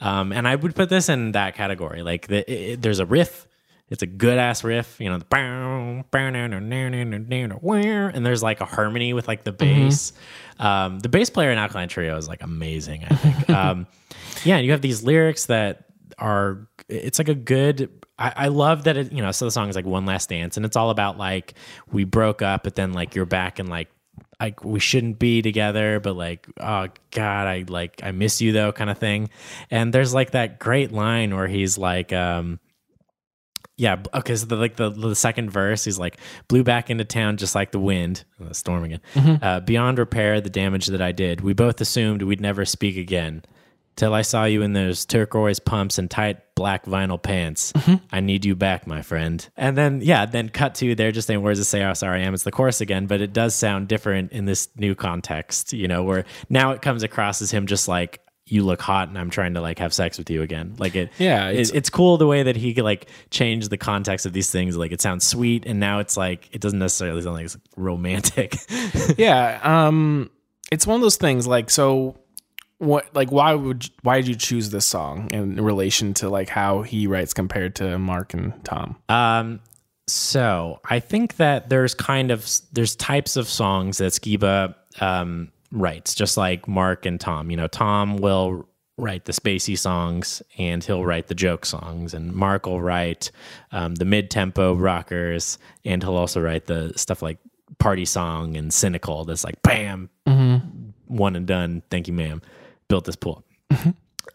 um, 0.00 0.32
and 0.32 0.48
I 0.48 0.56
would 0.56 0.74
put 0.74 0.88
this 0.88 1.08
in 1.08 1.32
that 1.32 1.54
category. 1.54 2.02
Like 2.02 2.28
the, 2.28 2.50
it, 2.72 2.82
there's 2.82 2.98
a 2.98 3.06
riff. 3.06 3.46
It's 3.90 4.02
a 4.02 4.06
good 4.06 4.38
ass 4.38 4.64
riff, 4.64 4.96
you 4.98 5.10
know, 5.10 5.18
the 5.18 5.26
bow, 5.26 6.02
bow, 6.10 8.08
and 8.08 8.24
there's 8.24 8.42
like 8.42 8.62
a 8.62 8.64
harmony 8.64 9.12
with 9.12 9.28
like 9.28 9.44
the 9.44 9.52
bass. 9.52 10.14
Um, 10.58 10.98
the 11.00 11.10
bass 11.10 11.28
player 11.28 11.50
in 11.50 11.58
Alkaline 11.58 11.88
Trio 11.88 12.16
is 12.16 12.26
like 12.26 12.42
amazing, 12.42 13.04
I 13.04 13.14
think. 13.16 13.50
um, 13.56 13.86
yeah, 14.44 14.58
you 14.58 14.70
have 14.70 14.80
these 14.80 15.02
lyrics 15.02 15.44
that 15.46 15.84
are, 16.16 16.68
it's 16.88 17.18
like 17.18 17.28
a 17.28 17.34
good, 17.34 17.90
I, 18.22 18.32
I 18.36 18.48
love 18.48 18.84
that 18.84 18.96
it, 18.96 19.12
you 19.12 19.20
know, 19.20 19.32
so 19.32 19.46
the 19.46 19.50
song 19.50 19.68
is 19.68 19.74
like 19.74 19.84
One 19.84 20.06
Last 20.06 20.28
Dance, 20.28 20.56
and 20.56 20.64
it's 20.64 20.76
all 20.76 20.90
about 20.90 21.18
like, 21.18 21.54
we 21.90 22.04
broke 22.04 22.40
up, 22.40 22.62
but 22.62 22.76
then 22.76 22.92
like 22.92 23.14
you're 23.16 23.26
back 23.26 23.58
and 23.58 23.68
like, 23.68 23.88
like 24.40 24.64
we 24.64 24.78
shouldn't 24.78 25.18
be 25.18 25.42
together, 25.42 25.98
but 25.98 26.14
like, 26.14 26.46
oh 26.60 26.88
God, 27.10 27.46
I 27.46 27.64
like, 27.66 28.00
I 28.02 28.12
miss 28.12 28.40
you 28.40 28.52
though, 28.52 28.70
kind 28.72 28.90
of 28.90 28.98
thing. 28.98 29.30
And 29.70 29.92
there's 29.92 30.14
like 30.14 30.32
that 30.32 30.58
great 30.58 30.92
line 30.92 31.34
where 31.34 31.48
he's 31.48 31.78
like, 31.78 32.12
um, 32.12 32.60
yeah, 33.76 33.96
b- 33.96 34.10
okay. 34.14 34.36
So 34.36 34.46
the, 34.46 34.56
like 34.56 34.76
the 34.76 34.90
the 34.90 35.14
second 35.14 35.50
verse, 35.50 35.84
he's 35.84 35.98
like 35.98 36.18
blew 36.46 36.62
back 36.62 36.90
into 36.90 37.04
town 37.04 37.36
just 37.38 37.54
like 37.54 37.72
the 37.72 37.80
wind, 37.80 38.24
oh, 38.40 38.44
the 38.44 38.54
storm 38.54 38.84
again. 38.84 39.00
Uh, 39.42 39.60
beyond 39.60 39.98
repair, 39.98 40.40
the 40.40 40.50
damage 40.50 40.86
that 40.86 41.02
I 41.02 41.12
did. 41.12 41.40
We 41.40 41.54
both 41.54 41.80
assumed 41.80 42.22
we'd 42.22 42.40
never 42.40 42.64
speak 42.64 42.96
again. 42.96 43.42
Till 43.94 44.14
I 44.14 44.22
saw 44.22 44.44
you 44.44 44.62
in 44.62 44.72
those 44.72 45.04
turquoise 45.04 45.58
pumps 45.60 45.98
and 45.98 46.10
tight 46.10 46.54
black 46.54 46.86
vinyl 46.86 47.22
pants. 47.22 47.72
I 48.10 48.20
need 48.20 48.44
you 48.44 48.56
back, 48.56 48.86
my 48.86 49.02
friend. 49.02 49.46
And 49.56 49.76
then, 49.76 50.00
yeah, 50.02 50.24
then 50.26 50.48
cut 50.48 50.74
to 50.76 50.94
they're 50.94 51.12
just 51.12 51.26
saying 51.26 51.42
words 51.42 51.58
to 51.60 51.64
say 51.64 51.80
how 51.80 51.92
sorry 51.92 52.20
I 52.22 52.24
am. 52.24 52.32
It's 52.34 52.42
the 52.44 52.50
chorus 52.52 52.80
again, 52.80 53.06
but 53.06 53.20
it 53.20 53.32
does 53.32 53.54
sound 53.54 53.88
different 53.88 54.32
in 54.32 54.46
this 54.46 54.68
new 54.76 54.94
context, 54.94 55.72
you 55.74 55.88
know, 55.88 56.02
where 56.04 56.24
now 56.48 56.70
it 56.72 56.80
comes 56.82 57.02
across 57.02 57.42
as 57.42 57.50
him 57.50 57.66
just 57.66 57.86
like, 57.88 58.20
you 58.46 58.64
look 58.64 58.82
hot 58.82 59.08
and 59.08 59.16
I'm 59.18 59.30
trying 59.30 59.54
to 59.54 59.60
like 59.60 59.78
have 59.78 59.94
sex 59.94 60.18
with 60.18 60.28
you 60.28 60.42
again. 60.42 60.74
Like 60.78 60.94
it, 60.96 61.10
Yeah, 61.18 61.48
it- 61.48 61.52
it's- 61.52 61.70
it's 61.70 61.90
cool 61.90 62.16
the 62.16 62.26
way 62.26 62.42
that 62.42 62.56
he 62.56 62.74
could 62.74 62.84
like 62.84 63.08
change 63.30 63.68
the 63.68 63.78
context 63.78 64.26
of 64.26 64.32
these 64.32 64.50
things. 64.50 64.76
Like 64.76 64.92
it 64.92 65.00
sounds 65.00 65.26
sweet, 65.26 65.64
and 65.66 65.78
now 65.78 66.00
it's 66.00 66.16
like 66.16 66.48
it 66.52 66.60
doesn't 66.60 66.78
necessarily 66.80 67.22
sound 67.22 67.36
like 67.36 67.44
it's 67.44 67.56
romantic. 67.76 68.56
yeah 69.18 69.60
um 69.62 70.30
it's 70.70 70.86
one 70.86 70.96
of 70.96 71.02
those 71.02 71.16
things 71.16 71.46
like 71.46 71.70
so 71.70 72.16
what 72.82 73.14
like 73.14 73.30
why 73.30 73.54
would 73.54 73.88
why 74.02 74.16
did 74.16 74.26
you 74.26 74.34
choose 74.34 74.70
this 74.70 74.84
song 74.84 75.28
in 75.30 75.62
relation 75.62 76.14
to 76.14 76.28
like 76.28 76.48
how 76.48 76.82
he 76.82 77.06
writes 77.06 77.32
compared 77.32 77.76
to 77.76 77.98
mark 77.98 78.34
and 78.34 78.52
tom 78.64 78.96
um, 79.08 79.60
so 80.08 80.80
I 80.84 81.00
think 81.00 81.36
that 81.36 81.68
there's 81.68 81.94
kind 81.94 82.30
of 82.30 82.48
there's 82.72 82.96
types 82.96 83.36
of 83.36 83.48
songs 83.48 83.98
that 83.98 84.12
Skiba 84.12 84.74
um, 85.00 85.50
writes, 85.70 86.14
just 86.14 86.36
like 86.36 86.66
Mark 86.66 87.06
and 87.06 87.20
Tom. 87.20 87.50
You 87.50 87.56
know, 87.56 87.68
Tom 87.68 88.16
will 88.16 88.68
write 88.98 89.24
the 89.24 89.32
spacey 89.32 89.78
songs 89.78 90.42
and 90.58 90.84
he'll 90.84 91.04
write 91.04 91.28
the 91.28 91.34
joke 91.34 91.64
songs, 91.64 92.14
and 92.14 92.34
Mark 92.34 92.66
will 92.66 92.80
write 92.82 93.30
um, 93.70 93.94
the 93.94 94.04
mid 94.04 94.30
tempo 94.30 94.74
rockers, 94.74 95.58
and 95.84 96.02
he'll 96.02 96.16
also 96.16 96.40
write 96.40 96.66
the 96.66 96.92
stuff 96.96 97.22
like 97.22 97.38
party 97.78 98.04
song 98.04 98.56
and 98.56 98.72
cynical. 98.72 99.24
That's 99.24 99.44
like 99.44 99.62
bam, 99.62 100.10
one 101.06 101.36
and 101.36 101.46
done. 101.46 101.82
Thank 101.90 102.08
you, 102.08 102.12
ma'am. 102.12 102.42
Built 102.92 103.06
this 103.06 103.16
pool. 103.16 103.42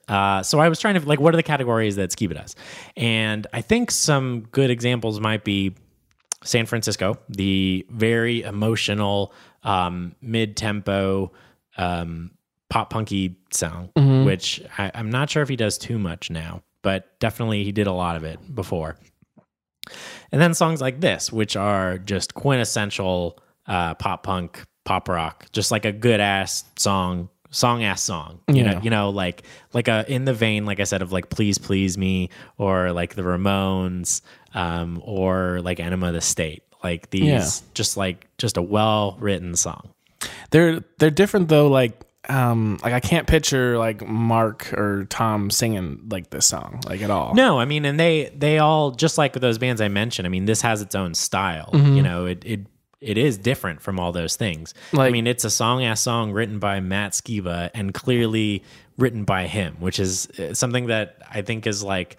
Uh, 0.07 0.41
so 0.41 0.57
I 0.57 0.67
was 0.67 0.79
trying 0.79 0.99
to 0.99 1.07
like, 1.07 1.19
what 1.19 1.31
are 1.31 1.37
the 1.37 1.43
categories 1.43 1.97
that 1.97 2.09
Skiba 2.09 2.33
does? 2.33 2.55
And 2.95 3.45
I 3.53 3.61
think 3.61 3.91
some 3.91 4.47
good 4.51 4.71
examples 4.71 5.19
might 5.19 5.43
be 5.43 5.75
San 6.43 6.65
Francisco, 6.65 7.19
the 7.29 7.85
very 7.91 8.41
emotional, 8.41 9.31
um, 9.61 10.15
mid-tempo, 10.21 11.31
um, 11.77 12.31
pop 12.71 12.89
punky 12.89 13.37
song, 13.51 13.91
which 14.25 14.59
I, 14.79 14.89
I'm 14.95 15.11
not 15.11 15.29
sure 15.29 15.43
if 15.43 15.49
he 15.49 15.55
does 15.55 15.77
too 15.77 15.99
much 15.99 16.31
now, 16.31 16.63
but 16.81 17.19
definitely 17.19 17.63
he 17.63 17.71
did 17.71 17.85
a 17.85 17.93
lot 17.93 18.15
of 18.15 18.23
it 18.23 18.39
before. 18.55 18.97
And 20.31 20.41
then 20.41 20.55
songs 20.55 20.81
like 20.81 20.99
this, 20.99 21.31
which 21.31 21.55
are 21.55 21.99
just 21.99 22.33
quintessential 22.33 23.39
uh, 23.67 23.93
pop 23.93 24.23
punk, 24.23 24.63
pop 24.83 25.09
rock, 25.09 25.45
just 25.51 25.69
like 25.69 25.85
a 25.85 25.91
good 25.91 26.19
ass 26.19 26.63
song, 26.75 27.29
song 27.57 27.83
ass 27.83 28.01
song. 28.01 28.39
You 28.47 28.63
Yeah. 28.63 28.73
know, 28.73 28.81
you 28.83 28.89
know, 28.89 29.09
like 29.09 29.43
like 29.73 29.87
a 29.87 30.05
in 30.07 30.25
the 30.25 30.33
vein, 30.33 30.65
like 30.65 30.79
I 30.79 30.83
said, 30.83 31.01
of 31.01 31.11
like 31.11 31.29
"Please 31.29 31.57
Please 31.57 31.97
Me" 31.97 32.29
or 32.57 32.91
like 32.91 33.15
the 33.15 33.23
Ramones, 33.23 34.21
um, 34.53 35.01
or 35.03 35.59
like 35.61 35.79
"Enema 35.79 36.07
of 36.07 36.13
the 36.13 36.21
State." 36.21 36.63
Like 36.83 37.09
these, 37.09 37.23
Yeah. 37.23 37.47
just 37.73 37.97
like 37.97 38.27
just 38.37 38.57
a 38.57 38.61
well 38.61 39.17
written 39.19 39.55
song. 39.55 39.89
They're 40.51 40.81
they're 40.99 41.09
different 41.09 41.49
though. 41.49 41.67
Like 41.67 42.03
um 42.29 42.77
like 42.83 42.93
I 42.93 42.99
can't 42.99 43.25
picture 43.25 43.77
like 43.77 44.05
Mark 44.05 44.71
or 44.73 45.05
Tom 45.09 45.49
singing 45.49 46.01
like 46.11 46.29
this 46.29 46.45
song 46.45 46.81
like 46.87 47.01
at 47.01 47.09
all. 47.09 47.33
No, 47.33 47.59
I 47.59 47.65
mean, 47.65 47.83
and 47.85 47.99
they 47.99 48.31
they 48.35 48.59
all 48.59 48.91
just 48.91 49.17
like 49.17 49.33
those 49.33 49.57
bands 49.57 49.81
I 49.81 49.87
mentioned. 49.87 50.25
I 50.27 50.29
mean, 50.29 50.45
this 50.45 50.61
has 50.61 50.81
its 50.81 50.93
own 50.93 51.13
style. 51.15 51.69
You 51.73 52.01
know, 52.03 52.25
it 52.27 52.43
it 52.45 52.67
it 53.01 53.17
is 53.17 53.37
different 53.37 53.81
from 53.81 53.99
all 53.99 54.11
those 54.11 54.35
things. 54.35 54.73
I 54.93 55.11
mean, 55.11 55.27
it's 55.27 55.43
a 55.43 55.49
song 55.49 55.83
ass 55.83 56.01
song 56.01 56.31
written 56.31 56.59
by 56.59 56.79
Matt 56.79 57.11
Skiba 57.11 57.69
and 57.73 57.93
clearly 57.93 58.63
written 58.97 59.23
by 59.23 59.47
him, 59.47 59.77
which 59.79 59.99
is 59.99 60.27
uh, 60.39 60.53
something 60.53 60.87
that 60.87 61.17
I 61.29 61.41
think 61.41 61.67
is 61.67 61.83
like. 61.83 62.17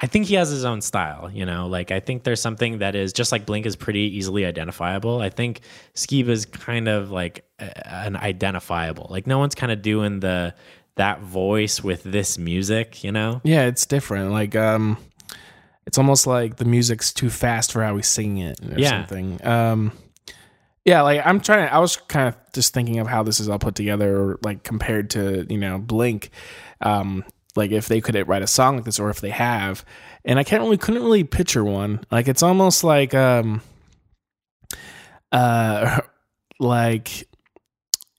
I 0.00 0.06
think 0.06 0.26
he 0.26 0.34
has 0.34 0.50
his 0.50 0.64
own 0.64 0.80
style, 0.80 1.30
you 1.32 1.46
know. 1.46 1.66
Like 1.66 1.90
I 1.90 2.00
think 2.00 2.24
there's 2.24 2.40
something 2.40 2.78
that 2.78 2.94
is 2.94 3.12
just 3.12 3.32
like 3.32 3.46
Blink 3.46 3.64
is 3.64 3.76
pretty 3.76 4.16
easily 4.16 4.44
identifiable. 4.44 5.20
I 5.20 5.30
think 5.30 5.60
Skiba's 5.94 6.46
kind 6.46 6.88
of 6.88 7.10
like 7.10 7.44
an 7.58 8.16
identifiable. 8.16 9.06
Like 9.08 9.26
no 9.26 9.38
one's 9.38 9.54
kind 9.54 9.70
of 9.70 9.82
doing 9.82 10.20
the 10.20 10.54
that 10.96 11.20
voice 11.20 11.82
with 11.82 12.02
this 12.02 12.38
music, 12.38 13.04
you 13.04 13.12
know. 13.12 13.40
Yeah, 13.44 13.66
it's 13.66 13.86
different. 13.86 14.32
Like 14.32 14.56
um 14.56 14.98
it's 15.86 15.98
almost 15.98 16.26
like 16.26 16.56
the 16.56 16.64
music's 16.64 17.12
too 17.12 17.30
fast 17.30 17.72
for 17.72 17.82
how 17.84 17.94
we 17.94 18.02
sing 18.02 18.38
it 18.38 18.58
or 18.64 18.78
Yeah. 18.78 18.90
something. 18.90 19.44
Um 19.46 19.92
yeah, 20.84 21.00
like 21.02 21.22
I'm 21.24 21.40
trying 21.40 21.66
to, 21.66 21.74
I 21.74 21.78
was 21.78 21.96
kind 21.96 22.28
of 22.28 22.36
just 22.52 22.74
thinking 22.74 22.98
of 22.98 23.06
how 23.06 23.22
this 23.22 23.40
is 23.40 23.48
all 23.48 23.58
put 23.58 23.74
together 23.74 24.38
like 24.42 24.62
compared 24.64 25.10
to, 25.10 25.46
you 25.48 25.58
know, 25.58 25.78
Blink. 25.78 26.30
Um 26.80 27.24
like 27.56 27.70
if 27.70 27.86
they 27.86 28.00
could 28.00 28.16
write 28.28 28.42
a 28.42 28.46
song 28.46 28.76
like 28.76 28.84
this 28.84 28.98
or 29.00 29.10
if 29.10 29.20
they 29.20 29.30
have. 29.30 29.84
And 30.24 30.38
I 30.38 30.44
can't 30.44 30.62
really 30.62 30.76
couldn't 30.76 31.02
really 31.02 31.24
picture 31.24 31.64
one. 31.64 32.04
Like 32.10 32.28
it's 32.28 32.42
almost 32.42 32.82
like 32.84 33.14
um 33.14 33.62
uh 35.32 36.00
like 36.60 37.28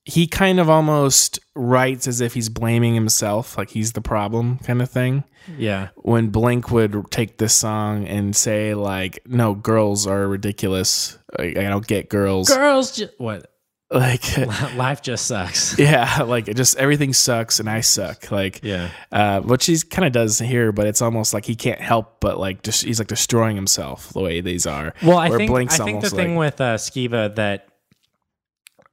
he 0.06 0.28
kind 0.28 0.60
of 0.60 0.70
almost 0.70 1.40
writes 1.56 2.08
as 2.08 2.22
if 2.22 2.34
he's 2.34 2.48
blaming 2.50 2.94
himself, 2.94 3.58
like 3.58 3.72
he's 3.72 3.94
the 3.94 4.02
problem 4.02 4.60
kind 4.60 4.82
of 4.82 4.90
thing. 4.90 5.24
Yeah. 5.58 5.90
When 5.96 6.30
Blink 6.30 6.72
would 6.72 7.06
take 7.12 7.38
this 7.38 7.54
song 7.56 8.08
and 8.08 8.36
say 8.36 8.74
like, 8.76 9.20
"No, 9.26 9.54
girls 9.56 10.06
are 10.08 10.28
ridiculous. 10.28 11.18
Like, 11.38 11.58
I 11.58 11.64
don't 11.64 11.86
get 11.86 12.10
girls." 12.10 12.50
Girls 12.50 12.96
just 12.96 13.14
what? 13.18 13.52
Like, 13.92 14.24
Life 14.76 15.04
just 15.04 15.28
sucks. 15.28 15.78
yeah, 15.80 16.24
like 16.24 16.48
it 16.48 16.56
just 16.58 16.76
everything 16.78 17.14
sucks 17.14 17.60
and 17.60 17.70
I 17.70 17.82
suck. 17.82 18.32
Like, 18.32 18.62
Yeah. 18.64 18.90
uh, 19.12 19.42
what 19.42 19.62
she 19.62 19.78
kind 19.80 20.06
of 20.08 20.12
does 20.12 20.40
here, 20.40 20.72
but 20.72 20.88
it's 20.88 21.02
almost 21.04 21.34
like 21.36 21.46
he 21.46 21.56
can't 21.56 21.80
help 21.80 22.20
but 22.20 22.40
like 22.40 22.64
just 22.64 22.84
he's 22.84 22.98
like 23.00 23.08
destroying 23.08 23.56
himself 23.56 24.10
the 24.10 24.22
way 24.22 24.42
these 24.42 24.66
are. 24.66 24.94
Well, 25.04 25.18
I 25.20 25.30
Where 25.30 25.38
think 25.38 25.52
Blink's 25.52 25.80
I 25.80 25.84
think 25.86 26.02
the 26.02 26.10
thing 26.10 26.36
like- 26.36 26.54
with 26.54 26.62
uh, 26.62 26.76
Skiba 26.78 27.36
that 27.36 27.68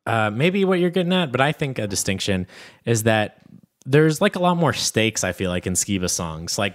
uh, 0.07 0.31
maybe 0.31 0.65
what 0.65 0.79
you're 0.81 0.91
getting 0.91 1.13
at, 1.13 1.31
but 1.33 1.41
I 1.41 1.53
think 1.53 1.79
a 1.79 1.87
distinction 1.87 2.47
is 2.85 3.05
that 3.05 3.39
there's 3.87 4.21
like 4.21 4.37
a 4.37 4.41
lot 4.41 4.57
more 4.57 4.73
stakes. 4.73 5.25
I 5.25 5.33
feel 5.33 5.51
like 5.51 5.67
in 5.67 5.75
Skiba 5.75 6.09
songs, 6.11 6.59
like 6.59 6.75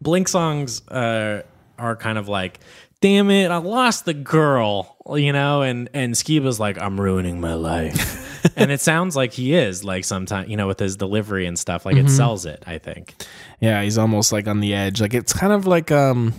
Blink 0.00 0.28
songs 0.28 0.86
uh, 0.88 1.42
are 1.78 1.96
kind 1.96 2.18
of 2.18 2.28
like, 2.28 2.60
"Damn 3.00 3.30
it, 3.30 3.50
I 3.50 3.56
lost 3.58 4.04
the 4.04 4.14
girl," 4.14 4.96
you 5.14 5.32
know, 5.32 5.62
and 5.62 5.88
and 5.94 6.14
Skiba's 6.14 6.60
like, 6.60 6.78
"I'm 6.80 7.00
ruining 7.00 7.40
my 7.40 7.54
life," 7.54 8.52
and 8.56 8.70
it 8.70 8.80
sounds 8.80 9.16
like 9.16 9.32
he 9.32 9.54
is 9.54 9.82
like 9.84 10.04
sometimes, 10.04 10.48
you 10.50 10.56
know, 10.56 10.66
with 10.66 10.78
his 10.78 10.96
delivery 10.96 11.46
and 11.46 11.58
stuff, 11.58 11.86
like 11.86 11.96
Mm-hmm. 11.96 12.06
it 12.06 12.10
sells 12.10 12.44
it. 12.46 12.62
I 12.66 12.78
think 12.78 13.14
Yeah, 13.60 13.82
he's 13.82 13.98
almost 13.98 14.32
like 14.32 14.46
on 14.46 14.60
the 14.60 14.74
edge. 14.74 15.00
Like 15.00 15.14
it's 15.14 15.32
kind 15.32 15.52
of 15.52 15.66
like 15.66 15.90
um, 15.90 16.34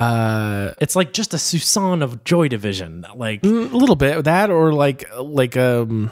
uh, 0.00 0.72
it's 0.80 0.96
like 0.96 1.12
just 1.12 1.34
a 1.34 1.38
Susan 1.38 2.02
of 2.02 2.24
Joy 2.24 2.48
Division, 2.48 3.04
like. 3.14 3.44
a 3.44 3.48
little 3.48 3.96
bit 3.96 4.16
of 4.16 4.24
that 4.24 4.50
or 4.50 4.72
like 4.72 5.04
like 5.18 5.56
um, 5.56 6.10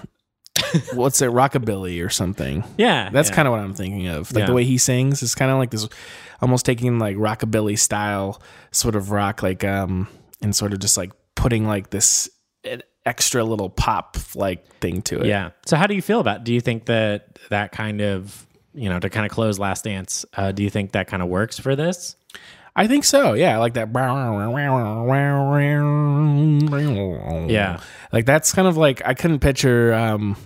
what's 0.93 1.22
it, 1.22 1.30
rockabilly 1.30 2.05
or 2.05 2.11
something. 2.11 2.62
Yeah, 2.76 3.11
That's 3.11 3.30
yeah. 3.30 3.34
kind 3.36 3.49
of 3.49 3.53
what 3.53 3.61
I'm 3.61 3.74
thinking 3.74 4.07
of. 4.09 4.32
Like 4.32 4.43
Yeah. 4.43 4.47
the 4.47 4.53
way 4.53 4.64
he 4.64 4.78
sings 4.78 5.22
is 5.22 5.34
kind 5.34 5.51
of 5.51 5.59
like 5.59 5.70
this, 5.70 5.89
almost 6.43 6.66
taking 6.66 6.99
like 6.99 7.16
rockabilly 7.16 7.78
style 7.78 8.41
sort 8.70 8.95
of 8.95 9.11
rock, 9.11 9.43
like 9.43 9.64
um, 9.64 10.07
and 10.43 10.55
sort 10.55 10.72
of 10.72 10.78
just 10.80 10.97
like 10.97 11.12
putting 11.34 11.66
like 11.66 11.91
this 11.91 12.28
extra 13.07 13.43
little 13.43 13.70
pop 13.70 14.18
like 14.34 14.66
thing 14.80 15.01
to 15.03 15.20
it. 15.20 15.26
Yeah. 15.26 15.51
So 15.64 15.76
how 15.76 15.86
do 15.86 15.95
you 15.95 16.03
feel 16.03 16.20
about? 16.20 16.45
Do 16.45 16.53
you 16.53 16.61
think 16.61 16.84
that 16.86 17.39
that 17.49 17.72
kind 17.72 18.03
of 18.03 18.47
you 18.74 18.89
know 18.91 18.99
to 19.01 19.09
kind 19.09 19.24
of 19.24 19.32
close 19.32 19.59
Last 19.59 19.84
Dance? 19.84 20.26
Uh, 20.36 20.53
do 20.53 20.62
you 20.62 20.68
think 20.70 20.93
that 20.93 21.07
kind 21.09 21.22
of 21.22 21.28
works 21.30 21.59
for 21.59 21.74
this? 21.74 22.16
I 22.78 22.86
think 22.86 23.04
so. 23.04 23.34
Yeah, 23.34 23.58
like 23.58 23.74
that. 23.74 23.92
Yeah. 27.50 27.80
like 28.12 28.24
that's 28.24 28.52
kind 28.52 28.68
of 28.68 28.76
like 28.76 29.02
I 29.04 29.14
couldn't 29.14 29.40
picture 29.40 29.92
um 29.94 30.36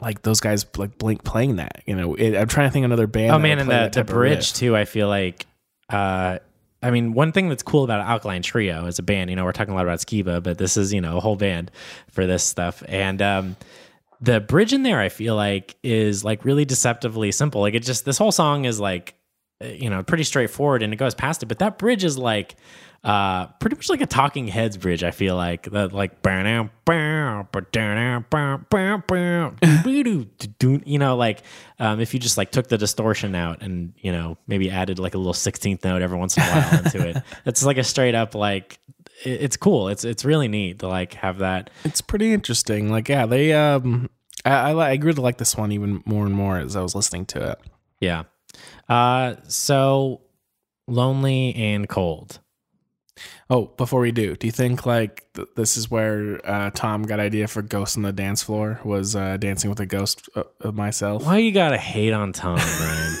like 0.00 0.22
those 0.22 0.40
guys 0.40 0.64
like 0.76 0.98
Blink 0.98 1.24
playing 1.24 1.56
that. 1.56 1.82
You 1.86 1.96
know, 1.96 2.14
it, 2.14 2.36
I'm 2.36 2.48
trying 2.48 2.68
to 2.68 2.72
think 2.72 2.84
of 2.84 2.90
another 2.90 3.06
band. 3.06 3.32
Oh 3.32 3.38
man, 3.38 3.58
and 3.58 3.70
the 3.70 3.90
the 3.92 4.04
bridge 4.04 4.52
too. 4.52 4.76
I 4.76 4.84
feel 4.84 5.08
like. 5.08 5.46
Uh, 5.90 6.38
I 6.82 6.90
mean, 6.90 7.12
one 7.12 7.32
thing 7.32 7.48
that's 7.48 7.62
cool 7.62 7.82
about 7.82 8.00
Alkaline 8.06 8.42
Trio 8.42 8.86
as 8.86 8.98
a 8.98 9.02
band, 9.02 9.30
you 9.30 9.36
know, 9.36 9.44
we're 9.44 9.52
talking 9.52 9.72
a 9.72 9.76
lot 9.76 9.84
about 9.84 9.98
Skiba, 9.98 10.42
but 10.42 10.58
this 10.58 10.76
is, 10.76 10.92
you 10.92 11.00
know, 11.00 11.16
a 11.16 11.20
whole 11.20 11.34
band 11.34 11.72
for 12.12 12.26
this 12.26 12.44
stuff. 12.44 12.84
And 12.86 13.20
um, 13.20 13.56
the 14.20 14.38
bridge 14.38 14.72
in 14.72 14.84
there, 14.84 15.00
I 15.00 15.08
feel 15.08 15.34
like, 15.34 15.76
is 15.82 16.24
like 16.24 16.44
really 16.44 16.64
deceptively 16.64 17.32
simple. 17.32 17.62
Like 17.62 17.74
it 17.74 17.82
just, 17.82 18.04
this 18.04 18.16
whole 18.16 18.30
song 18.30 18.64
is 18.64 18.78
like, 18.78 19.14
you 19.60 19.90
know, 19.90 20.02
pretty 20.02 20.24
straightforward 20.24 20.82
and 20.82 20.92
it 20.92 20.96
goes 20.96 21.14
past 21.14 21.42
it. 21.42 21.46
But 21.46 21.58
that 21.58 21.78
bridge 21.78 22.04
is 22.04 22.16
like, 22.16 22.56
uh, 23.04 23.46
pretty 23.60 23.76
much 23.76 23.88
like 23.88 24.00
a 24.00 24.06
Talking 24.06 24.48
Heads 24.48 24.76
bridge. 24.76 25.04
I 25.04 25.12
feel 25.12 25.36
like 25.36 25.70
that, 25.70 25.92
like, 25.92 26.20
you 30.84 30.98
know, 30.98 31.16
like, 31.16 31.42
um, 31.78 32.00
if 32.00 32.12
you 32.12 32.18
just 32.20 32.36
like 32.36 32.50
took 32.50 32.68
the 32.68 32.76
distortion 32.76 33.36
out 33.36 33.62
and 33.62 33.92
you 33.98 34.10
know 34.10 34.36
maybe 34.48 34.68
added 34.68 34.98
like 34.98 35.14
a 35.14 35.18
little 35.18 35.32
sixteenth 35.32 35.84
note 35.84 36.02
every 36.02 36.18
once 36.18 36.36
in 36.36 36.42
a 36.42 36.46
while 36.46 36.78
into 36.78 37.08
it, 37.08 37.22
it's 37.46 37.64
like 37.64 37.78
a 37.78 37.84
straight 37.84 38.16
up 38.16 38.34
like, 38.34 38.80
it's 39.24 39.56
cool. 39.56 39.88
It's 39.88 40.04
it's 40.04 40.24
really 40.24 40.48
neat 40.48 40.80
to 40.80 40.88
like 40.88 41.14
have 41.14 41.38
that. 41.38 41.70
It's 41.84 42.00
pretty 42.00 42.32
interesting. 42.32 42.90
Like, 42.90 43.08
yeah, 43.08 43.26
they 43.26 43.52
um, 43.52 44.10
I 44.44 44.72
I, 44.72 44.90
I 44.90 44.96
grew 44.96 45.12
to 45.12 45.20
like 45.20 45.38
this 45.38 45.56
one 45.56 45.70
even 45.70 46.02
more 46.04 46.26
and 46.26 46.34
more 46.34 46.58
as 46.58 46.74
I 46.74 46.82
was 46.82 46.96
listening 46.96 47.26
to 47.26 47.52
it. 47.52 47.60
Yeah. 48.00 48.24
Uh, 48.88 49.36
so 49.48 50.22
lonely 50.86 51.54
and 51.54 51.88
cold. 51.88 52.40
Oh, 53.50 53.66
before 53.76 54.00
we 54.00 54.12
do, 54.12 54.36
do 54.36 54.46
you 54.46 54.52
think 54.52 54.86
like 54.86 55.32
th- 55.34 55.48
this 55.56 55.76
is 55.76 55.90
where 55.90 56.40
uh, 56.48 56.70
Tom 56.74 57.02
got 57.02 57.18
idea 57.18 57.48
for 57.48 57.62
Ghost 57.62 57.96
on 57.96 58.02
the 58.02 58.12
Dance 58.12 58.42
Floor? 58.42 58.80
Was 58.84 59.16
uh, 59.16 59.36
dancing 59.38 59.70
with 59.70 59.80
a 59.80 59.86
ghost 59.86 60.28
uh, 60.36 60.44
of 60.60 60.74
myself? 60.74 61.24
Why 61.24 61.38
you 61.38 61.52
gotta 61.52 61.78
hate 61.78 62.12
on 62.12 62.32
Tom, 62.32 62.58
Brian? 62.78 63.16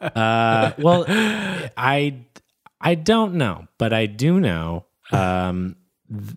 uh, 0.16 0.72
well, 0.78 1.04
I 1.08 2.24
I 2.80 2.94
don't 2.94 3.34
know, 3.34 3.66
but 3.78 3.92
I 3.92 4.06
do 4.06 4.40
know. 4.40 4.86
Um, 5.12 5.76
th- 6.10 6.36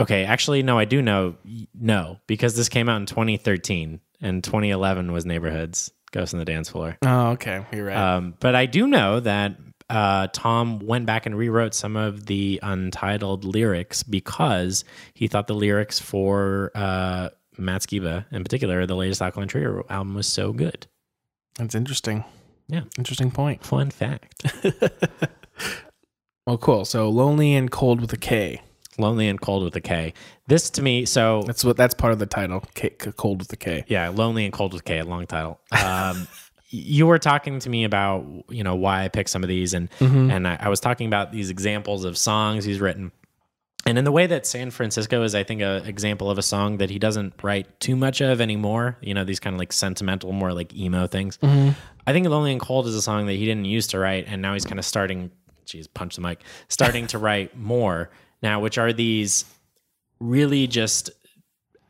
okay, 0.00 0.24
actually, 0.24 0.62
no, 0.62 0.78
I 0.78 0.84
do 0.84 1.02
know. 1.02 1.36
No, 1.74 2.18
because 2.26 2.56
this 2.56 2.68
came 2.68 2.88
out 2.88 3.00
in 3.00 3.06
2013, 3.06 4.00
and 4.20 4.42
2011 4.42 5.12
was 5.12 5.26
Neighborhoods 5.26 5.92
Ghost 6.12 6.34
on 6.34 6.38
the 6.38 6.44
Dance 6.44 6.68
Floor. 6.68 6.96
Oh, 7.02 7.30
okay, 7.30 7.66
you're 7.72 7.86
right. 7.86 7.96
Um, 7.96 8.34
but 8.40 8.54
I 8.54 8.66
do 8.66 8.86
know 8.86 9.20
that 9.20 9.56
uh, 9.90 10.28
Tom 10.32 10.78
went 10.78 11.06
back 11.06 11.26
and 11.26 11.36
rewrote 11.36 11.74
some 11.74 11.96
of 11.96 12.26
the 12.26 12.60
untitled 12.62 13.44
lyrics 13.44 14.02
because 14.02 14.84
he 15.14 15.26
thought 15.26 15.46
the 15.48 15.54
lyrics 15.54 15.98
for 15.98 16.70
uh, 16.74 17.30
Matt 17.58 17.82
Skiba, 17.82 18.26
in 18.30 18.44
particular, 18.44 18.86
the 18.86 18.96
latest 18.96 19.20
Alkaline 19.20 19.48
Trio 19.48 19.84
album, 19.90 20.14
was 20.14 20.26
so 20.26 20.52
good. 20.52 20.86
That's 21.56 21.74
interesting. 21.74 22.24
Yeah. 22.68 22.82
Interesting 22.96 23.30
point. 23.30 23.64
Fun 23.64 23.90
fact. 23.90 24.44
Well, 26.46 26.58
cool. 26.58 26.84
So 26.84 27.08
lonely 27.08 27.54
and 27.54 27.70
cold 27.70 28.00
with 28.00 28.12
a 28.12 28.16
K. 28.16 28.62
Lonely 29.02 29.28
and 29.28 29.40
Cold 29.40 29.64
with 29.64 29.76
a 29.76 29.80
K. 29.80 30.14
This 30.46 30.70
to 30.70 30.82
me, 30.82 31.04
so 31.04 31.42
That's 31.46 31.64
what 31.64 31.76
that's 31.76 31.94
part 31.94 32.12
of 32.14 32.18
the 32.18 32.26
title. 32.26 32.64
K, 32.74 32.90
cold 32.90 33.40
with 33.40 33.52
a 33.52 33.56
K. 33.56 33.84
Yeah, 33.88 34.08
Lonely 34.08 34.44
and 34.44 34.52
Cold 34.52 34.72
with 34.72 34.80
a 34.80 34.84
K, 34.84 34.98
a 34.98 35.04
long 35.04 35.26
title. 35.26 35.60
Um, 35.72 36.26
you 36.70 37.06
were 37.06 37.18
talking 37.18 37.58
to 37.58 37.68
me 37.68 37.84
about 37.84 38.24
you 38.48 38.64
know 38.64 38.74
why 38.76 39.04
I 39.04 39.08
picked 39.08 39.28
some 39.30 39.42
of 39.42 39.48
these, 39.48 39.74
and 39.74 39.88
and 40.00 40.48
I, 40.48 40.56
I 40.60 40.68
was 40.70 40.80
talking 40.80 41.06
about 41.06 41.30
these 41.32 41.50
examples 41.50 42.04
of 42.04 42.16
songs 42.16 42.64
he's 42.64 42.80
written. 42.80 43.12
And 43.84 43.98
in 43.98 44.04
the 44.04 44.12
way 44.12 44.28
that 44.28 44.46
San 44.46 44.70
Francisco 44.70 45.24
is, 45.24 45.34
I 45.34 45.42
think, 45.42 45.60
a 45.60 45.82
example 45.84 46.30
of 46.30 46.38
a 46.38 46.42
song 46.42 46.76
that 46.76 46.88
he 46.88 47.00
doesn't 47.00 47.34
write 47.42 47.80
too 47.80 47.96
much 47.96 48.20
of 48.20 48.40
anymore. 48.40 48.96
You 49.00 49.12
know, 49.12 49.24
these 49.24 49.40
kind 49.40 49.54
of 49.54 49.58
like 49.58 49.72
sentimental, 49.72 50.30
more 50.30 50.52
like 50.52 50.72
emo 50.72 51.08
things. 51.08 51.36
I 52.06 52.12
think 52.12 52.26
"Lonely 52.28 52.52
and 52.52 52.60
Cold" 52.60 52.86
is 52.86 52.94
a 52.94 53.02
song 53.02 53.26
that 53.26 53.32
he 53.34 53.44
didn't 53.44 53.64
used 53.64 53.90
to 53.90 53.98
write, 53.98 54.26
and 54.28 54.40
now 54.40 54.52
he's 54.54 54.64
kind 54.64 54.78
of 54.78 54.84
starting. 54.84 55.32
Geez, 55.66 55.88
punch 55.88 56.14
the 56.16 56.22
mic. 56.22 56.40
Starting 56.68 57.06
to 57.08 57.18
write 57.18 57.56
more 57.56 58.10
now, 58.42 58.60
which 58.60 58.78
are 58.78 58.92
these 58.92 59.44
really 60.20 60.66
just 60.66 61.10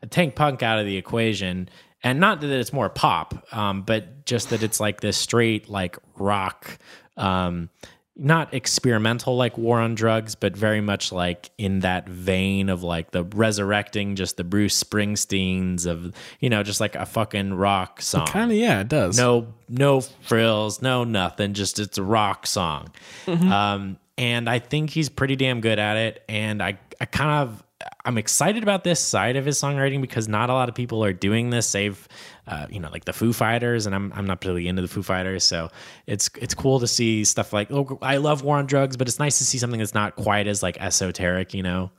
take 0.09 0.35
punk 0.35 0.63
out 0.63 0.79
of 0.79 0.85
the 0.85 0.97
equation. 0.97 1.69
And 2.03 2.19
not 2.19 2.41
that 2.41 2.49
it's 2.49 2.73
more 2.73 2.89
pop 2.89 3.45
um, 3.53 3.83
but 3.83 4.25
just 4.25 4.49
that 4.49 4.61
it's 4.61 4.79
like 4.79 4.99
this 4.99 5.15
straight 5.15 5.69
like 5.69 5.97
rock 6.17 6.77
um, 7.15 7.69
not 8.15 8.53
experimental 8.53 9.37
like 9.37 9.57
war 9.57 9.79
on 9.79 9.95
drugs 9.95 10.35
but 10.35 10.55
very 10.55 10.81
much 10.81 11.11
like 11.11 11.49
in 11.57 11.79
that 11.79 12.07
vein 12.09 12.69
of 12.69 12.83
like 12.83 13.11
the 13.11 13.23
resurrecting 13.23 14.15
just 14.15 14.37
the 14.37 14.43
bruce 14.43 14.83
springsteens 14.83 15.87
of 15.87 16.13
you 16.39 16.49
know 16.49 16.61
just 16.61 16.79
like 16.79 16.95
a 16.95 17.05
fucking 17.05 17.53
rock 17.53 18.01
song. 18.01 18.27
Kind 18.27 18.51
of, 18.51 18.57
yeah, 18.57 18.81
it 18.81 18.89
does. 18.89 19.17
no 19.17 19.53
no 19.69 20.01
frills 20.01 20.81
no 20.81 21.03
nothing 21.05 21.53
just 21.53 21.79
it's 21.79 21.97
a 21.97 22.03
rock 22.03 22.45
song. 22.45 22.89
Um 23.27 23.97
and 24.17 24.49
i 24.49 24.59
think 24.59 24.89
he's 24.89 25.09
pretty 25.09 25.35
damn 25.35 25.61
good 25.61 25.79
at 25.79 25.97
it 25.97 26.23
and 26.29 26.61
i 26.61 26.77
i 27.01 27.05
kind 27.05 27.49
of 27.49 27.63
i'm 28.05 28.17
excited 28.17 28.63
about 28.63 28.83
this 28.83 28.99
side 28.99 29.35
of 29.35 29.45
his 29.45 29.59
songwriting 29.59 30.01
because 30.01 30.27
not 30.27 30.49
a 30.49 30.53
lot 30.53 30.69
of 30.69 30.75
people 30.75 31.03
are 31.03 31.13
doing 31.13 31.49
this 31.49 31.67
save 31.67 32.07
uh, 32.47 32.67
you 32.69 32.79
know 32.79 32.89
like 32.91 33.05
the 33.05 33.13
foo 33.13 33.33
fighters 33.33 33.85
and 33.85 33.95
i'm 33.95 34.11
i'm 34.15 34.25
not 34.25 34.43
really 34.45 34.67
into 34.67 34.81
the 34.81 34.87
foo 34.87 35.01
fighters 35.03 35.43
so 35.43 35.69
it's 36.07 36.29
it's 36.39 36.53
cool 36.53 36.79
to 36.79 36.87
see 36.87 37.23
stuff 37.23 37.51
like 37.53 37.71
oh 37.71 37.97
i 38.01 38.17
love 38.17 38.43
war 38.43 38.57
on 38.57 38.65
drugs 38.65 38.95
but 38.97 39.07
it's 39.07 39.19
nice 39.19 39.37
to 39.37 39.45
see 39.45 39.57
something 39.57 39.79
that's 39.79 39.93
not 39.93 40.15
quite 40.15 40.47
as 40.47 40.61
like 40.61 40.77
esoteric 40.81 41.53
you 41.53 41.63
know 41.63 41.89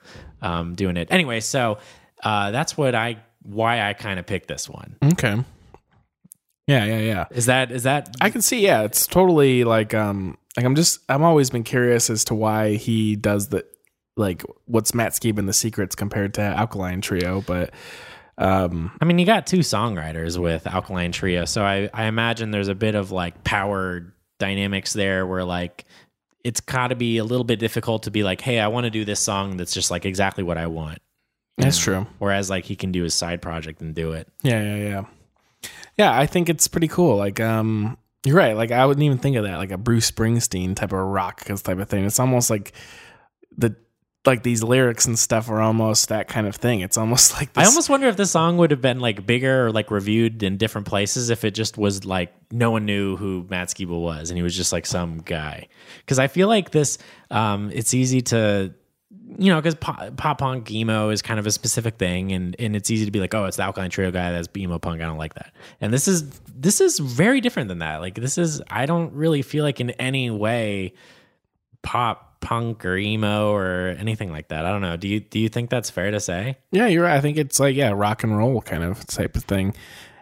um 0.42 0.74
doing 0.74 0.96
it 0.96 1.08
anyway 1.10 1.40
so 1.40 1.78
uh 2.22 2.50
that's 2.50 2.76
what 2.76 2.94
i 2.94 3.16
why 3.42 3.80
i 3.86 3.92
kind 3.92 4.18
of 4.18 4.26
picked 4.26 4.48
this 4.48 4.68
one 4.68 4.96
Okay. 5.12 5.42
Yeah, 6.66 6.84
yeah, 6.86 6.98
yeah. 7.00 7.24
is 7.30 7.44
that 7.46 7.70
is 7.70 7.82
that 7.82 8.14
I 8.22 8.30
can 8.30 8.40
see. 8.40 8.60
Yeah, 8.60 8.84
it's 8.84 9.06
totally 9.06 9.64
like 9.64 9.92
um 9.92 10.38
like 10.56 10.64
I'm 10.66 10.74
just 10.74 11.00
I'm 11.08 11.22
always 11.22 11.50
been 11.50 11.64
curious 11.64 12.10
as 12.10 12.24
to 12.26 12.34
why 12.34 12.74
he 12.74 13.16
does 13.16 13.48
the 13.48 13.64
like 14.16 14.42
what's 14.66 14.94
Matt 14.94 15.12
Skiba 15.12 15.38
and 15.38 15.48
the 15.48 15.52
Sekrets 15.52 15.96
compared 15.96 16.34
to 16.34 16.42
Alkaline 16.42 17.00
Trio, 17.00 17.40
but 17.42 17.72
um 18.38 18.96
I 19.00 19.04
mean, 19.04 19.18
you 19.18 19.26
got 19.26 19.46
two 19.46 19.58
songwriters 19.58 20.38
with 20.38 20.66
Alkaline 20.66 21.12
Trio, 21.12 21.44
so 21.44 21.64
I, 21.64 21.90
I 21.92 22.04
imagine 22.04 22.50
there's 22.50 22.68
a 22.68 22.74
bit 22.74 22.94
of 22.94 23.10
like 23.10 23.44
power 23.44 24.12
dynamics 24.38 24.92
there 24.92 25.26
where 25.26 25.44
like 25.44 25.84
it's 26.44 26.60
got 26.60 26.88
to 26.88 26.94
be 26.94 27.18
a 27.18 27.24
little 27.24 27.44
bit 27.44 27.58
difficult 27.58 28.02
to 28.02 28.10
be 28.10 28.22
like, 28.22 28.40
hey, 28.40 28.60
I 28.60 28.68
want 28.68 28.84
to 28.84 28.90
do 28.90 29.04
this 29.04 29.18
song 29.18 29.56
that's 29.56 29.72
just 29.72 29.90
like 29.90 30.04
exactly 30.04 30.44
what 30.44 30.58
I 30.58 30.66
want. 30.66 30.98
that's 31.56 31.78
true. 31.78 32.06
Whereas 32.18 32.50
like 32.50 32.64
he 32.66 32.76
can 32.76 32.92
do 32.92 33.02
his 33.02 33.14
side 33.14 33.40
project 33.40 33.80
and 33.80 33.94
do 33.94 34.12
it. 34.12 34.28
Yeah, 34.42 34.62
yeah, 34.62 34.76
yeah. 34.76 35.04
Yeah, 35.96 36.18
I 36.18 36.26
think 36.26 36.48
it's 36.48 36.68
pretty 36.68 36.88
cool. 36.88 37.16
Like 37.16 37.40
um 37.40 37.96
you're 38.24 38.36
right. 38.36 38.56
Like 38.56 38.70
I 38.70 38.86
wouldn't 38.86 39.04
even 39.04 39.18
think 39.18 39.36
of 39.36 39.44
that 39.44 39.58
like 39.58 39.70
a 39.70 39.78
Bruce 39.78 40.10
Springsteen 40.10 40.74
type 40.74 40.92
of 40.92 40.98
rock 40.98 41.44
type 41.44 41.78
of 41.78 41.88
thing. 41.88 42.04
It's 42.04 42.18
almost 42.18 42.50
like 42.50 42.72
the 43.56 43.76
like 44.26 44.42
these 44.42 44.62
lyrics 44.62 45.04
and 45.04 45.18
stuff 45.18 45.50
are 45.50 45.60
almost 45.60 46.08
that 46.08 46.28
kind 46.28 46.46
of 46.46 46.56
thing. 46.56 46.80
It's 46.80 46.96
almost 46.96 47.34
like 47.38 47.52
this, 47.52 47.62
I 47.62 47.68
almost 47.68 47.90
wonder 47.90 48.06
if 48.08 48.16
this 48.16 48.30
song 48.30 48.56
would 48.56 48.70
have 48.70 48.80
been 48.80 49.00
like 49.00 49.26
bigger 49.26 49.66
or 49.66 49.72
like 49.72 49.90
reviewed 49.90 50.42
in 50.42 50.56
different 50.56 50.86
places 50.86 51.30
if 51.30 51.44
it 51.44 51.52
just 51.52 51.76
was 51.76 52.04
like 52.04 52.34
no 52.50 52.70
one 52.70 52.86
knew 52.86 53.16
who 53.16 53.46
Matt 53.50 53.68
Skiba 53.68 54.00
was 54.00 54.30
and 54.30 54.38
he 54.38 54.42
was 54.42 54.56
just 54.56 54.72
like 54.72 54.86
some 54.86 55.18
guy. 55.18 55.68
Because 55.98 56.18
I 56.18 56.28
feel 56.28 56.48
like 56.48 56.70
this, 56.70 56.98
um, 57.30 57.70
it's 57.72 57.92
easy 57.92 58.22
to, 58.22 58.74
you 59.38 59.52
know, 59.52 59.60
because 59.60 59.74
pop, 59.74 60.38
punk 60.38 60.70
emo 60.70 61.10
is 61.10 61.22
kind 61.22 61.38
of 61.38 61.46
a 61.46 61.50
specific 61.50 61.96
thing, 61.96 62.32
and 62.32 62.56
and 62.58 62.76
it's 62.76 62.90
easy 62.90 63.04
to 63.04 63.10
be 63.10 63.20
like, 63.20 63.34
oh, 63.34 63.44
it's 63.46 63.56
the 63.56 63.62
Alkaline 63.62 63.90
Trio 63.90 64.10
guy 64.10 64.32
that's 64.32 64.48
emo 64.56 64.78
punk. 64.78 65.00
I 65.00 65.06
don't 65.06 65.18
like 65.18 65.34
that. 65.34 65.52
And 65.80 65.92
this 65.92 66.08
is 66.08 66.30
this 66.54 66.80
is 66.80 66.98
very 66.98 67.40
different 67.40 67.68
than 67.68 67.78
that. 67.80 68.00
Like 68.00 68.14
this 68.14 68.38
is 68.38 68.62
I 68.70 68.86
don't 68.86 69.12
really 69.12 69.42
feel 69.42 69.64
like 69.64 69.80
in 69.80 69.90
any 69.92 70.30
way 70.30 70.94
pop 71.82 72.40
punk 72.40 72.84
or 72.84 72.96
emo 72.96 73.52
or 73.52 73.96
anything 73.98 74.30
like 74.30 74.48
that. 74.48 74.66
I 74.66 74.70
don't 74.70 74.82
know. 74.82 74.96
Do 74.96 75.08
you 75.08 75.20
do 75.20 75.38
you 75.38 75.48
think 75.48 75.70
that's 75.70 75.90
fair 75.90 76.10
to 76.10 76.20
say? 76.20 76.58
Yeah, 76.70 76.86
you're 76.86 77.04
right. 77.04 77.16
I 77.16 77.20
think 77.20 77.38
it's 77.38 77.58
like 77.58 77.74
yeah, 77.74 77.90
rock 77.90 78.22
and 78.22 78.36
roll 78.36 78.60
kind 78.60 78.84
of 78.84 79.06
type 79.06 79.36
of 79.36 79.44
thing, 79.44 79.74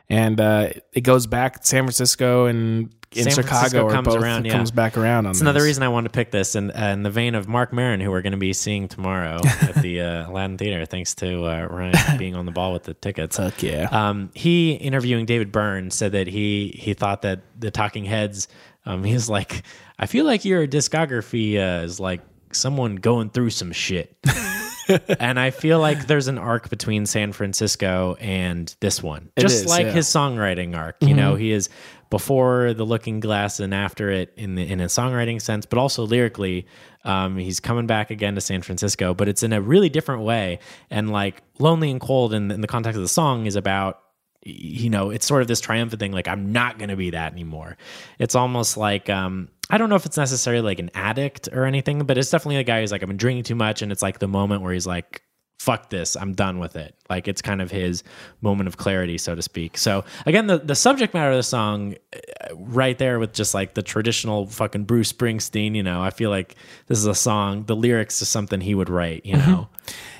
and 0.08 0.40
uh, 0.40 0.70
it 0.92 1.02
goes 1.02 1.26
back 1.26 1.60
to 1.60 1.66
San 1.66 1.84
Francisco 1.84 2.46
and 2.46 2.94
in 3.16 3.24
San 3.24 3.34
Chicago 3.34 3.48
Francisco 3.58 3.90
comes 3.90 4.08
both 4.08 4.22
around, 4.22 4.46
yeah. 4.46 4.52
comes 4.52 4.70
back 4.70 4.96
around 4.96 5.26
on 5.26 5.30
It's 5.32 5.40
another 5.40 5.60
this. 5.60 5.66
reason 5.66 5.82
I 5.82 5.88
wanted 5.88 6.08
to 6.08 6.16
pick 6.16 6.30
this, 6.30 6.54
and 6.54 6.70
uh, 6.70 6.74
in 6.74 7.02
the 7.02 7.10
vein 7.10 7.34
of 7.34 7.48
Marc 7.48 7.72
Maron, 7.72 8.00
who 8.00 8.10
we're 8.10 8.22
going 8.22 8.32
to 8.32 8.38
be 8.38 8.52
seeing 8.52 8.88
tomorrow 8.88 9.40
at 9.44 9.74
the 9.76 10.00
uh, 10.00 10.30
Aladdin 10.30 10.58
Theater, 10.58 10.84
thanks 10.86 11.14
to 11.16 11.44
uh, 11.44 11.66
Ryan 11.70 11.94
being 12.18 12.34
on 12.34 12.46
the 12.46 12.52
ball 12.52 12.72
with 12.72 12.84
the 12.84 12.94
tickets. 12.94 13.36
Fuck 13.36 13.62
yeah. 13.62 13.88
Um, 13.90 14.30
he 14.34 14.72
interviewing 14.72 15.26
David 15.26 15.52
Byrne 15.52 15.90
said 15.90 16.12
that 16.12 16.26
he 16.26 16.74
he 16.78 16.94
thought 16.94 17.22
that 17.22 17.40
the 17.58 17.70
Talking 17.70 18.04
Heads. 18.04 18.48
Um, 18.84 19.04
he's 19.04 19.28
like, 19.28 19.62
I 19.98 20.06
feel 20.06 20.24
like 20.24 20.44
your 20.44 20.66
discography 20.66 21.56
uh, 21.56 21.84
is 21.84 22.00
like 22.00 22.20
someone 22.52 22.96
going 22.96 23.30
through 23.30 23.50
some 23.50 23.72
shit. 23.72 24.16
and 25.18 25.38
I 25.38 25.50
feel 25.50 25.78
like 25.78 26.06
there's 26.06 26.28
an 26.28 26.38
arc 26.38 26.70
between 26.70 27.06
San 27.06 27.32
Francisco 27.32 28.16
and 28.20 28.74
this 28.80 29.02
one, 29.02 29.30
just 29.38 29.64
is, 29.64 29.66
like 29.66 29.82
yeah. 29.82 29.88
Mm-hmm. 29.88 29.96
his 29.96 30.06
songwriting 30.06 30.76
arc. 30.76 30.96
You 31.00 31.14
know, 31.14 31.34
he 31.34 31.52
is 31.52 31.68
before 32.10 32.74
the 32.74 32.84
Looking 32.84 33.20
Glass 33.20 33.58
and 33.58 33.72
after 33.72 34.10
it 34.10 34.32
in 34.36 34.54
the 34.54 34.68
in 34.68 34.80
a 34.80 34.86
songwriting 34.86 35.40
sense, 35.40 35.66
but 35.66 35.78
also 35.78 36.06
lyrically. 36.06 36.66
Um, 37.04 37.36
he's 37.36 37.58
coming 37.58 37.88
back 37.88 38.12
again 38.12 38.36
to 38.36 38.40
San 38.40 38.62
Francisco, 38.62 39.12
but 39.12 39.26
it's 39.26 39.42
in 39.42 39.52
a 39.52 39.60
really 39.60 39.88
different 39.88 40.22
way. 40.22 40.60
And 40.88 41.10
like 41.10 41.42
"Lonely 41.58 41.90
and 41.90 42.00
Cold" 42.00 42.32
in, 42.32 42.50
in 42.52 42.60
the 42.60 42.68
context 42.68 42.96
of 42.96 43.02
the 43.02 43.08
song 43.08 43.46
is 43.46 43.56
about 43.56 43.98
you 44.44 44.90
know 44.90 45.10
it's 45.10 45.26
sort 45.26 45.42
of 45.42 45.48
this 45.48 45.60
triumphant 45.60 46.00
thing 46.00 46.12
like 46.12 46.26
i'm 46.26 46.52
not 46.52 46.78
going 46.78 46.88
to 46.88 46.96
be 46.96 47.10
that 47.10 47.32
anymore 47.32 47.76
it's 48.18 48.34
almost 48.34 48.76
like 48.76 49.08
um 49.08 49.48
i 49.70 49.78
don't 49.78 49.88
know 49.88 49.96
if 49.96 50.06
it's 50.06 50.16
necessarily 50.16 50.62
like 50.62 50.78
an 50.78 50.90
addict 50.94 51.48
or 51.52 51.64
anything 51.64 52.04
but 52.04 52.18
it's 52.18 52.30
definitely 52.30 52.56
a 52.56 52.64
guy 52.64 52.80
who's 52.80 52.92
like 52.92 53.02
i've 53.02 53.08
been 53.08 53.16
drinking 53.16 53.44
too 53.44 53.54
much 53.54 53.82
and 53.82 53.92
it's 53.92 54.02
like 54.02 54.18
the 54.18 54.28
moment 54.28 54.62
where 54.62 54.72
he's 54.72 54.86
like 54.86 55.22
fuck 55.60 55.90
this 55.90 56.16
i'm 56.16 56.32
done 56.32 56.58
with 56.58 56.74
it. 56.74 56.96
Like 57.08 57.28
it's 57.28 57.40
kind 57.40 57.62
of 57.62 57.70
his 57.70 58.02
moment 58.40 58.66
of 58.66 58.78
clarity 58.78 59.16
so 59.16 59.36
to 59.36 59.42
speak. 59.42 59.78
So 59.78 60.04
again 60.26 60.48
the, 60.48 60.58
the 60.58 60.74
subject 60.74 61.14
matter 61.14 61.30
of 61.30 61.36
the 61.36 61.44
song 61.44 61.94
uh, 62.12 62.56
right 62.56 62.98
there 62.98 63.20
with 63.20 63.32
just 63.32 63.54
like 63.54 63.74
the 63.74 63.82
traditional 63.82 64.46
fucking 64.46 64.84
bruce 64.84 65.12
springsteen 65.12 65.76
you 65.76 65.82
know 65.84 66.02
i 66.02 66.10
feel 66.10 66.30
like 66.30 66.56
this 66.88 66.98
is 66.98 67.06
a 67.06 67.14
song 67.14 67.64
the 67.66 67.76
lyrics 67.76 68.20
is 68.20 68.28
something 68.28 68.60
he 68.60 68.74
would 68.74 68.90
write 68.90 69.24
you 69.24 69.36
know? 69.36 69.68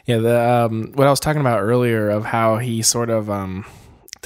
Yeah, 0.07 0.19
the 0.19 0.41
um, 0.41 0.93
what 0.95 1.07
I 1.07 1.11
was 1.11 1.21
talking 1.21 1.41
about 1.41 1.61
earlier 1.61 2.11
of 2.11 2.25
how 2.25 2.59
he 2.59 2.83
sort 2.83 3.09
of 3.09 3.31
um, 3.31 3.65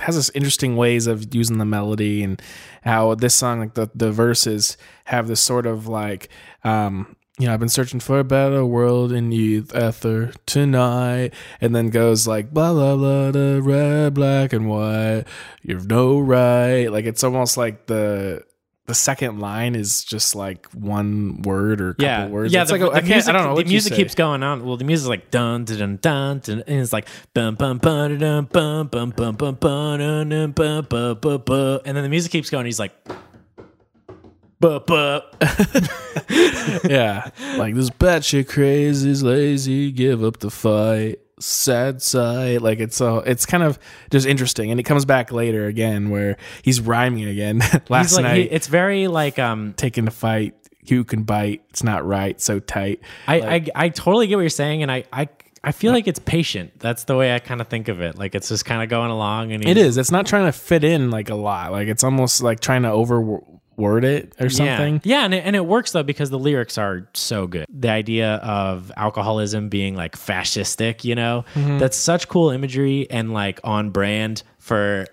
has 0.01 0.17
this 0.17 0.31
interesting 0.35 0.77
ways 0.77 1.07
of 1.07 1.35
using 1.35 1.59
the 1.59 1.65
melody 1.65 2.23
and 2.23 2.41
how 2.83 3.15
this 3.15 3.35
song, 3.35 3.61
like 3.61 3.75
the 3.75 3.91
the 3.95 4.13
verses, 4.13 4.77
have 5.05 5.29
this 5.29 5.41
sort 5.41 5.67
of 5.67 5.87
like. 5.87 6.29
Um, 6.65 7.17
you 7.39 7.47
know, 7.47 7.53
I've 7.53 7.61
been 7.61 7.69
searching 7.69 8.01
for 8.01 8.19
a 8.19 8.25
better 8.25 8.65
world 8.65 9.13
in 9.13 9.31
youth 9.31 9.75
ether 9.77 10.33
tonight, 10.47 11.35
and 11.61 11.77
then 11.77 11.91
goes 11.91 12.27
like 12.27 12.51
blah 12.51 12.73
blah 12.73 12.97
blah, 12.97 13.31
the 13.31 13.61
red, 13.63 14.15
black, 14.15 14.55
and 14.55 14.69
white. 14.69 15.25
You've 15.63 15.87
no 15.87 16.19
right. 16.19 16.87
Like 16.87 17.05
it's 17.05 17.23
almost 17.23 17.59
like 17.59 17.87
the 17.87 18.43
the 18.87 18.95
second 18.95 19.41
line 19.41 19.75
is 19.75 20.05
just 20.05 20.35
like 20.35 20.69
one 20.71 21.43
word 21.43 21.81
or 21.81 21.91
a 21.91 21.95
couple 21.95 22.05
yeah, 22.05 22.27
words. 22.29 22.53
Yeah, 22.53 22.63
it's 22.63 22.71
the, 22.71 22.79
like, 22.79 22.89
oh, 22.89 22.93
the 22.93 22.99
I 22.99 23.01
music, 23.03 23.29
I 23.29 23.33
don't 23.33 23.45
know. 23.45 23.57
the 23.61 23.69
music 23.69 23.95
keeps 23.95 24.15
going 24.15 24.43
on. 24.43 24.65
Well, 24.65 24.77
the 24.77 24.85
music's 24.85 25.09
like 25.09 25.31
dun 25.31 25.65
dun 25.65 25.79
dun 25.97 26.41
dun, 26.41 26.63
and 26.67 26.81
it's 26.81 26.93
like 26.93 27.09
bum 27.35 27.57
bum 27.57 27.79
bum 27.79 28.19
dun 28.19 28.45
bum 28.45 28.87
bum 28.87 29.11
bum 29.11 29.35
bum 29.35 29.55
bum 29.57 29.99
dun 29.99 30.29
dun 30.29 30.53
bum 30.53 30.87
bum 30.89 31.19
bum 31.21 31.43
bum, 31.45 31.81
and 31.85 31.97
then 31.97 32.05
the 32.05 32.09
music 32.09 32.31
keeps 32.31 32.49
going. 32.49 32.65
He's 32.65 32.79
like, 32.79 32.93
buh 34.61 34.79
buh. 34.79 35.23
yeah, 36.89 37.31
like 37.57 37.75
this 37.75 37.91
batshit 37.91 38.49
crazy's 38.49 39.23
lazy, 39.23 39.91
give 39.91 40.23
up 40.23 40.39
the 40.39 40.51
fight. 40.51 41.19
Sad 41.39 42.01
sight, 42.01 42.63
like 42.63 42.81
it's 42.81 42.97
so 42.97 43.19
it's 43.19 43.45
kind 43.45 43.63
of 43.63 43.79
just 44.11 44.27
interesting, 44.27 44.71
and 44.71 44.81
it 44.81 44.85
comes 44.85 45.05
back 45.05 45.31
later 45.33 45.67
again 45.67 46.09
where 46.09 46.39
he's 46.63 46.81
rhyming 46.81 47.25
again. 47.27 47.59
Last 47.91 48.11
He's 48.11 48.17
like, 48.17 48.23
night, 48.23 48.37
he, 48.37 48.43
it's 48.45 48.69
very 48.69 49.07
like 49.07 49.39
um. 49.39 49.75
taking 49.77 50.07
the 50.07 50.11
fight, 50.11 50.55
Who 50.89 51.05
can 51.05 51.25
bite. 51.25 51.63
It's 51.69 51.85
not 51.85 52.07
right, 52.07 52.41
so 52.41 52.59
tight. 52.59 53.01
I, 53.27 53.41
I 53.41 53.67
I 53.75 53.89
totally 53.91 54.29
get 54.29 54.37
what 54.37 54.43
you're 54.43 54.49
saying, 54.51 54.83
and 54.83 54.91
I 54.91 55.05
I. 55.13 55.29
I 55.63 55.73
feel 55.73 55.93
like 55.93 56.07
it's 56.07 56.21
patient. 56.21 56.79
That's 56.79 57.05
the 57.05 57.17
way 57.17 57.35
I 57.35 57.41
kind 57.41 57.61
of 57.61 57.67
think 57.67 57.89
of 57.89 58.01
it. 58.01 58.17
Like 58.17 58.37
it's 58.37 58.49
just 58.49 58.65
kind 58.65 58.83
of 58.85 58.89
going 58.89 59.11
along, 59.11 59.51
and 59.53 59.67
it 59.67 59.77
is. 59.77 59.99
It's 59.99 60.13
not 60.13 60.25
trying 60.25 60.47
to 60.47 60.53
fit 60.53 60.85
in 60.85 61.11
like 61.11 61.29
a 61.29 61.35
lot. 61.35 61.73
Like 61.73 61.89
it's 61.89 62.05
almost 62.05 62.41
like 62.41 62.61
trying 62.61 62.83
to 62.83 62.91
over 62.91 63.41
word 63.77 64.05
it 64.05 64.35
or 64.41 64.49
something. 64.49 65.01
Yeah, 65.05 65.19
yeah 65.19 65.25
and, 65.25 65.35
it, 65.35 65.45
and 65.45 65.57
it 65.57 65.67
works 65.67 65.93
though 65.93 66.03
because 66.03 66.31
the 66.31 66.39
lyrics 66.39 66.79
are 66.79 67.09
so 67.15 67.47
good. 67.47 67.67
The 67.69 67.91
idea 67.91 68.37
of 68.37 68.91
alcoholism 68.97 69.69
being 69.69 69.95
like 69.97 70.17
fascistic, 70.17 71.05
you 71.05 71.15
know, 71.15 71.45
Mm-hmm. 71.55 71.79
that's 71.79 71.97
such 71.97 72.29
cool 72.29 72.51
imagery 72.51 73.07
and 73.11 73.33
like 73.33 73.61
on 73.65 73.91
brand 73.91 74.43
for. 74.59 75.07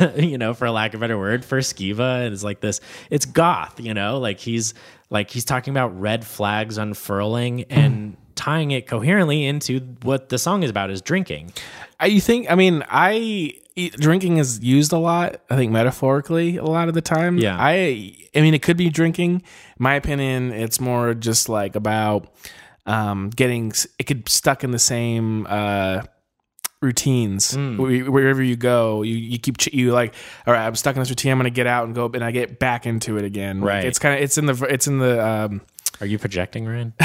you 0.16 0.36
know, 0.36 0.52
for 0.52 0.68
lack 0.68 0.94
of 0.94 1.00
a 1.00 1.00
better 1.00 1.16
word, 1.16 1.44
for 1.44 1.60
Skiba, 1.60 2.28
it's 2.32 2.42
like 2.42 2.58
this. 2.58 2.80
It's 3.08 3.24
goth, 3.24 3.78
you 3.78 3.94
know, 3.94 4.18
like 4.18 4.40
he's 4.40 4.74
like 5.10 5.30
he's 5.30 5.44
talking 5.44 5.72
about 5.72 6.00
red 6.00 6.26
flags 6.26 6.76
unfurling 6.76 7.62
and 7.70 8.16
tying 8.34 8.72
it 8.72 8.88
coherently 8.88 9.44
into 9.46 9.78
what 10.02 10.28
the 10.28 10.38
song 10.38 10.64
is 10.64 10.70
about 10.70 10.90
is 10.90 11.00
drinking. 11.02 11.52
I, 12.00 12.06
you 12.06 12.20
think? 12.20 12.50
I 12.50 12.56
mean, 12.56 12.82
I 12.88 13.54
e- 13.76 13.90
drinking 13.90 14.38
is 14.38 14.58
used 14.62 14.92
a 14.92 14.98
lot. 14.98 15.40
I 15.48 15.56
think 15.56 15.70
metaphorically 15.72 16.56
a 16.56 16.64
lot 16.64 16.88
of 16.88 16.94
the 16.94 17.00
time. 17.02 17.38
Yeah. 17.38 17.56
I 17.58 18.16
I 18.34 18.40
mean, 18.40 18.54
it 18.54 18.62
could 18.62 18.76
be 18.76 18.88
drinking. 18.90 19.42
My 19.78 19.94
opinion, 19.94 20.52
it's 20.52 20.80
more 20.80 21.14
just 21.14 21.48
like 21.48 21.76
about 21.76 22.28
um, 22.86 23.30
getting. 23.30 23.72
It 23.98 24.04
could 24.04 24.28
stuck 24.28 24.64
in 24.64 24.70
the 24.72 24.78
same. 24.78 25.46
Uh, 25.48 26.02
routines. 26.82 27.56
Where- 27.56 28.10
wherever 28.10 28.42
you 28.42 28.54
go 28.54 29.02
you, 29.02 29.14
you 29.16 29.38
keep 29.38 29.56
ch- 29.58 29.72
you 29.72 29.92
like 29.92 30.14
all 30.46 30.52
right 30.52 30.66
i'm 30.66 30.74
stuck 30.76 30.94
in 30.94 31.00
this 31.00 31.08
routine 31.08 31.32
i'm 31.32 31.38
gonna 31.38 31.48
get 31.50 31.66
out 31.66 31.86
and 31.86 31.94
go 31.94 32.04
and 32.12 32.22
i 32.22 32.30
get 32.30 32.58
back 32.58 32.84
into 32.86 33.16
it 33.16 33.24
again 33.24 33.60
Like, 33.60 33.68
Right. 33.68 33.84
it's 33.86 33.98
kind 33.98 34.14
of 34.14 34.20
it's 34.22 34.36
in 34.36 34.44
the 34.46 34.54
it's 34.68 34.86
in 34.86 34.98
the 34.98 35.26
um 35.26 35.62
Are 36.02 36.06
you 36.06 36.18
projecting, 36.18 36.66
Ryan? 36.66 36.92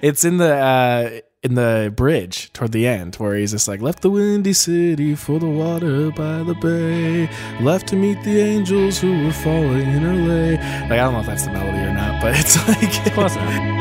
it's 0.00 0.24
in 0.24 0.36
the 0.38 0.54
uh 0.54 1.10
in 1.44 1.54
the 1.54 1.92
bridge 1.94 2.50
toward 2.54 2.72
the 2.72 2.86
end 2.86 3.16
where 3.16 3.34
he's 3.36 3.52
just 3.52 3.68
like 3.68 3.82
left 3.82 4.00
the 4.00 4.08
windy 4.08 4.54
city 4.54 5.14
for 5.14 5.38
the 5.38 5.48
water 5.48 6.10
by 6.10 6.42
the 6.42 6.54
bay 6.54 7.28
left 7.60 7.86
to 7.86 7.96
meet 7.96 8.20
the 8.24 8.40
angels 8.40 8.98
who 8.98 9.24
were 9.24 9.32
falling 9.32 9.86
in 9.92 10.26
LA 10.26 10.58
like 10.88 10.92
I 10.92 10.96
don't 10.96 11.12
know 11.12 11.20
if 11.20 11.26
that's 11.26 11.44
the 11.44 11.52
melody 11.52 11.78
or 11.78 11.92
not 11.92 12.22
but 12.22 12.34
it's 12.34 12.56
like 12.66 13.14
Close 13.14 13.36
enough. 13.36 13.70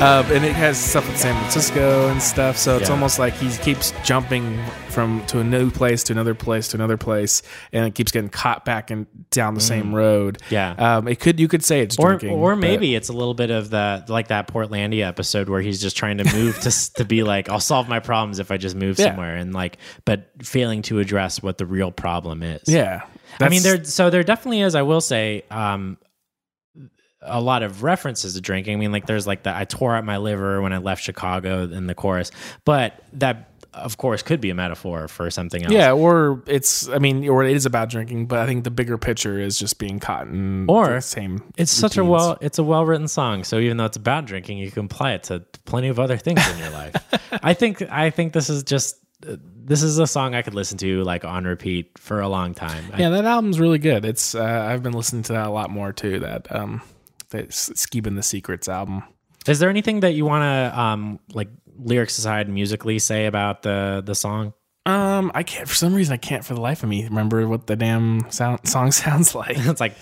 uh, 0.00 0.24
and 0.32 0.44
it 0.44 0.52
has 0.54 0.78
stuff 0.78 1.06
with 1.06 1.18
San 1.18 1.34
Francisco 1.40 2.08
and 2.08 2.22
stuff 2.22 2.56
so 2.56 2.76
it's 2.78 2.88
Yeah. 2.88 2.94
almost 2.94 3.18
like 3.18 3.34
he 3.34 3.50
keeps 3.58 3.92
jumping 4.04 4.58
from 4.88 5.24
to 5.26 5.38
a 5.40 5.44
new 5.44 5.70
place 5.70 6.02
to 6.04 6.12
another 6.12 6.34
place 6.34 6.68
to 6.68 6.76
another 6.76 6.96
place 6.96 7.42
and 7.72 7.86
it 7.86 7.94
keeps 7.94 8.10
getting 8.10 8.30
caught 8.30 8.64
back 8.64 8.90
and 8.90 9.06
down 9.30 9.54
the 9.54 9.60
same 9.60 9.94
road 9.94 10.38
Mm. 10.48 10.50
Yeah. 10.50 10.96
um 10.96 11.06
it 11.08 11.20
could 11.20 11.38
you 11.38 11.48
could 11.48 11.64
say 11.64 11.80
it's 11.80 11.98
or 11.98 12.08
drinking 12.16 12.30
or 12.38 12.54
but- 12.54 12.60
maybe 12.60 12.94
it's 12.94 13.08
a 13.08 13.12
little 13.12 13.34
bit 13.34 13.50
of 13.50 13.70
the 13.70 14.04
like 14.08 14.28
that 14.28 14.48
Portlandia 14.48 15.06
episode 15.06 15.48
where 15.48 15.60
he's 15.60 15.80
just 15.80 15.96
trying 15.96 16.18
to 16.18 16.24
move 16.34 16.58
to 16.60 16.92
to 16.94 17.04
be 17.04 17.22
like 17.22 17.48
I'll 17.48 17.60
solve 17.60 17.88
my 17.88 18.00
problems 18.00 18.38
if 18.38 18.50
I 18.50 18.56
just 18.56 18.74
move 18.76 18.98
Yeah. 18.98 19.06
somewhere 19.08 19.36
and 19.36 19.52
like 19.52 19.76
but 20.04 20.30
failing 20.42 20.82
to 20.82 20.98
address 20.98 21.42
what 21.42 21.58
the 21.58 21.66
real 21.66 21.90
problem 21.92 22.42
is. 22.42 22.62
yeah 22.66 23.02
I 23.38 23.48
mean 23.48 23.62
there 23.62 23.84
so 23.84 24.10
there 24.10 24.22
definitely 24.24 24.62
is 24.62 24.74
I 24.74 24.82
will 24.82 25.00
say 25.00 25.44
um 25.50 25.98
a 27.22 27.40
lot 27.40 27.62
of 27.62 27.82
references 27.82 28.34
to 28.34 28.40
drinking. 28.40 28.74
I 28.74 28.76
mean 28.76 28.92
like 28.92 29.06
there's 29.06 29.26
like 29.26 29.42
the 29.42 29.54
I 29.56 29.64
tore 29.64 29.94
out 29.94 30.04
my 30.04 30.16
liver 30.18 30.60
when 30.62 30.72
I 30.72 30.78
left 30.78 31.02
Chicago 31.02 31.64
in 31.64 31.86
the 31.86 31.94
chorus, 31.94 32.30
but 32.64 33.02
that 33.14 33.46
of 33.72 33.98
course 33.98 34.22
could 34.22 34.40
be 34.40 34.50
a 34.50 34.54
metaphor 34.54 35.06
for 35.06 35.30
something 35.30 35.62
else. 35.62 35.72
Yeah, 35.72 35.92
or 35.92 36.42
it's 36.46 36.88
I 36.88 36.98
mean, 36.98 37.28
or 37.28 37.44
it 37.44 37.54
is 37.54 37.66
about 37.66 37.88
drinking, 37.88 38.26
but 38.26 38.40
I 38.40 38.46
think 38.46 38.64
the 38.64 38.70
bigger 38.70 38.98
picture 38.98 39.38
is 39.38 39.58
just 39.58 39.78
being 39.78 40.00
caught 40.00 40.26
in 40.26 40.64
Or 40.68 40.88
the 40.94 41.00
same. 41.00 41.42
It's 41.56 41.70
such 41.70 41.96
a 41.96 42.04
well 42.04 42.36
it's 42.40 42.58
a 42.58 42.64
well 42.64 42.84
written 42.84 43.06
song. 43.06 43.44
So 43.44 43.58
even 43.60 43.76
though 43.76 43.84
it's 43.84 43.96
about 43.96 44.24
drinking, 44.24 44.58
you 44.58 44.70
can 44.72 44.86
apply 44.86 45.12
it 45.12 45.22
to 45.24 45.44
plenty 45.66 45.86
of 45.88 46.00
other 46.00 46.16
things 46.16 46.40
in 46.50 46.58
your 46.58 46.70
life. 46.70 46.94
I 47.44 47.54
think 47.54 47.82
I 47.82 48.10
think 48.10 48.32
this 48.32 48.50
is 48.50 48.64
just 48.64 48.96
this 49.22 49.82
is 49.84 49.98
a 49.98 50.06
song 50.06 50.34
I 50.34 50.42
could 50.42 50.54
listen 50.54 50.76
to 50.78 51.04
like 51.04 51.24
on 51.24 51.44
repeat 51.44 51.92
for 51.98 52.20
a 52.20 52.28
long 52.28 52.54
time. 52.54 52.84
I- 52.92 53.00
Yeah, 53.00 53.10
that 53.10 53.24
album's 53.24 53.60
really 53.60 53.78
good. 53.78 54.04
It's 54.04 54.34
uh, 54.34 54.42
I've 54.42 54.82
been 54.82 54.94
listening 54.94 55.22
to 55.24 55.34
that 55.34 55.46
a 55.46 55.50
lot 55.50 55.70
more 55.70 55.92
too. 55.92 56.18
That 56.18 56.50
um, 56.52 56.80
that 57.30 57.48
Skiba 57.50 58.06
and 58.06 58.16
the 58.18 58.22
Sekrets 58.22 58.68
album. 58.68 59.02
Is 59.46 59.58
there 59.58 59.70
anything 59.70 60.00
that 60.00 60.12
you 60.12 60.24
want 60.24 60.42
to 60.42 60.78
um 60.80 61.18
like 61.32 61.48
lyrics 61.78 62.18
aside 62.18 62.48
musically 62.48 62.98
say 62.98 63.26
about 63.26 63.62
the 63.62 64.02
the 64.04 64.14
song? 64.14 64.52
Um, 64.86 65.30
I 65.34 65.42
can't 65.42 65.68
for 65.68 65.74
some 65.74 65.94
reason 65.94 66.14
I 66.14 66.16
can't 66.16 66.42
for 66.44 66.54
the 66.54 66.60
life 66.60 66.82
of 66.82 66.88
me 66.88 67.04
remember 67.04 67.46
what 67.46 67.66
the 67.66 67.76
damn 67.76 68.30
sound 68.30 68.60
song 68.66 68.92
sounds 68.92 69.34
like. 69.34 69.56
It's 69.58 69.80
like 69.80 69.98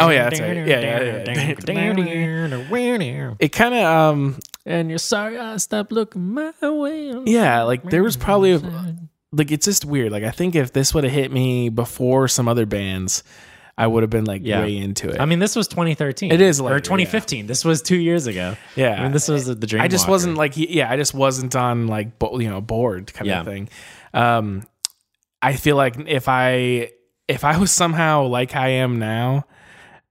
oh 0.00 0.06
Oh, 0.06 0.10
yeah, 0.10 0.24
that's 0.24 0.38
right. 0.40 0.56
Yeah, 0.56 0.62
yeah, 0.80 1.00
yeah. 1.00 1.24
It 3.40 3.48
kind 3.52 3.74
of 3.74 3.82
um, 3.84 4.38
And 4.66 4.90
you're 4.90 4.98
sorry 4.98 5.38
I 5.38 5.56
stopped 5.56 5.90
looking 5.90 6.34
my 6.34 6.52
way. 6.62 7.14
yeah, 7.24 7.62
like 7.62 7.82
there 7.84 8.02
was 8.02 8.16
probably 8.16 8.52
a, 8.52 8.60
like 9.32 9.50
it's 9.50 9.64
just 9.64 9.84
weird. 9.86 10.12
Like 10.12 10.24
I 10.24 10.30
think 10.30 10.54
if 10.54 10.72
this 10.72 10.92
would 10.94 11.04
have 11.04 11.12
hit 11.12 11.32
me 11.32 11.70
before 11.70 12.28
some 12.28 12.46
other 12.46 12.66
bands, 12.66 13.24
I 13.78 13.86
would 13.86 14.02
have 14.02 14.10
been 14.10 14.24
like 14.24 14.42
Yeah. 14.44 14.60
way 14.62 14.76
into 14.76 15.08
it. 15.08 15.20
I 15.20 15.24
mean, 15.24 15.38
this 15.38 15.54
was 15.54 15.68
2013. 15.68 16.32
It 16.32 16.40
is 16.40 16.60
or 16.60 16.64
later, 16.64 16.80
2015. 16.80 17.46
This 17.46 17.64
was 17.64 17.80
two 17.80 17.96
years 17.96 18.26
ago. 18.26 18.56
Yeah. 18.74 18.98
I 18.98 19.02
mean, 19.04 19.12
this 19.12 19.28
was 19.28 19.46
the 19.46 19.54
dream. 19.66 19.80
I 19.82 19.86
just 19.88 20.02
Walker. 20.04 20.10
wasn't 20.12 20.36
like 20.36 20.52
yeah, 20.56 20.90
I 20.90 20.96
just 20.96 21.14
wasn't 21.14 21.54
on 21.54 21.86
like 21.86 22.18
bo- 22.18 22.38
you 22.40 22.50
know 22.50 22.60
bored 22.60 23.14
kind 23.14 23.28
Yeah. 23.28 23.40
of 23.40 23.46
thing. 23.46 23.68
Um, 24.12 24.64
I 25.40 25.54
feel 25.54 25.76
like 25.76 25.94
if 26.08 26.28
I 26.28 26.90
if 27.28 27.44
I 27.44 27.56
was 27.58 27.70
somehow 27.70 28.24
like 28.26 28.56
I 28.56 28.68
am 28.68 28.98
now, 28.98 29.44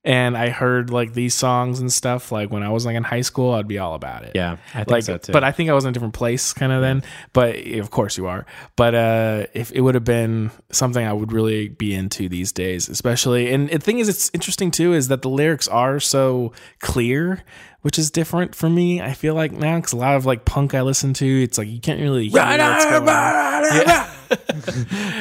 and 0.08 0.38
I 0.38 0.48
heard 0.48 0.90
like 0.90 1.12
these 1.12 1.34
songs 1.34 1.82
and 1.82 1.92
stuff 1.92 2.32
like 2.32 2.50
when 2.50 2.64
I 2.64 2.70
was 2.70 2.86
like 2.86 2.96
in 2.96 3.04
high 3.04 3.22
school, 3.22 3.54
I'd 3.54 3.68
be 3.68 3.78
all 3.78 3.94
about 3.94 4.24
it. 4.24 4.32
Yeah, 4.36 4.56
I 4.74 4.78
think 4.78 4.90
like 4.90 5.04
so 5.04 5.18
too. 5.18 5.34
but 5.34 5.44
I 5.44 5.52
think 5.52 5.70
I 5.70 5.74
was 5.74 5.84
in 5.84 5.90
a 5.90 5.92
different 5.92 6.14
place 6.14 6.54
kind 6.54 6.72
of 6.72 6.82
then. 6.82 7.04
But 7.34 7.58
of 7.58 7.92
course 7.92 8.18
you 8.18 8.26
are. 8.26 8.46
But 8.78 8.96
uh, 8.96 9.48
if 9.54 9.74
it 9.74 9.82
would 9.82 9.96
have 9.96 10.06
been 10.06 10.52
something 10.72 11.06
I 11.06 11.12
would 11.12 11.34
really 11.34 11.68
be 11.68 11.94
into 11.94 12.30
these 12.30 12.54
days, 12.54 12.88
especially. 12.88 13.52
And 13.52 13.70
the 13.70 13.80
thing 13.80 14.00
is, 14.00 14.08
it's 14.08 14.32
interesting 14.34 14.72
too, 14.72 14.94
is 14.94 15.10
that 15.10 15.24
the 15.24 15.30
lyrics 15.30 15.68
are 15.68 16.00
so 16.00 16.54
clear, 16.80 17.44
which 17.82 18.00
is 18.00 18.10
different 18.10 18.56
for 18.56 18.70
me. 18.70 19.02
I 19.02 19.12
feel 19.12 19.36
like 19.36 19.52
now 19.52 19.76
because 19.76 19.92
a 19.92 19.98
lot 19.98 20.16
of 20.16 20.26
like 20.26 20.46
punk 20.46 20.74
I 20.74 20.84
listen 20.84 21.14
to, 21.16 21.44
it's 21.44 21.58
like 21.58 21.68
you 21.68 21.82
can't 21.82 22.00
really 22.00 22.30
hear 22.30 22.42
what's 22.42 22.86
going 22.86 23.10
on. 23.10 23.64
Yeah. 23.76 24.14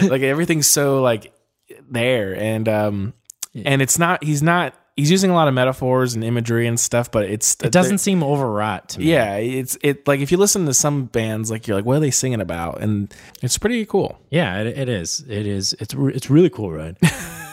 like 0.09 0.22
everything's 0.22 0.68
so 0.68 1.03
like 1.03 1.32
there 1.91 2.37
and 2.37 2.68
um 2.68 3.14
and 3.65 3.81
it's 3.83 3.99
not 3.99 4.23
he's 4.25 4.43
not 4.43 4.75
he's 4.97 5.11
using 5.11 5.31
a 5.31 5.35
lot 5.35 5.47
of 5.49 5.55
metaphors 5.55 6.15
and 6.15 6.25
imagery 6.25 6.67
and 6.67 6.81
stuff 6.81 7.11
but 7.11 7.25
it's 7.25 7.57
it 7.63 7.71
doesn't 7.73 7.99
seem 7.99 8.23
overwrought 8.23 8.89
to 8.91 9.01
me. 9.01 9.07
yeah, 9.13 9.37
it's 9.37 9.77
it 9.83 10.07
like 10.09 10.21
if 10.21 10.33
you 10.33 10.39
listen 10.39 10.67
to 10.67 10.75
some 10.75 11.05
bands, 11.07 11.51
like 11.51 11.67
you're 11.67 11.77
like, 11.77 11.85
what 11.85 11.97
are 11.97 12.01
they 12.01 12.11
singing 12.11 12.41
about? 12.41 12.81
And 12.81 13.15
it's 13.43 13.59
pretty 13.59 13.85
cool. 13.87 14.19
yeah, 14.31 14.61
it, 14.61 14.67
it 14.79 14.89
is. 14.89 15.25
It 15.29 15.47
is. 15.47 15.75
It's 15.75 15.95
it's 15.95 16.31
really 16.31 16.51
cool, 16.51 16.73
right? 16.73 16.97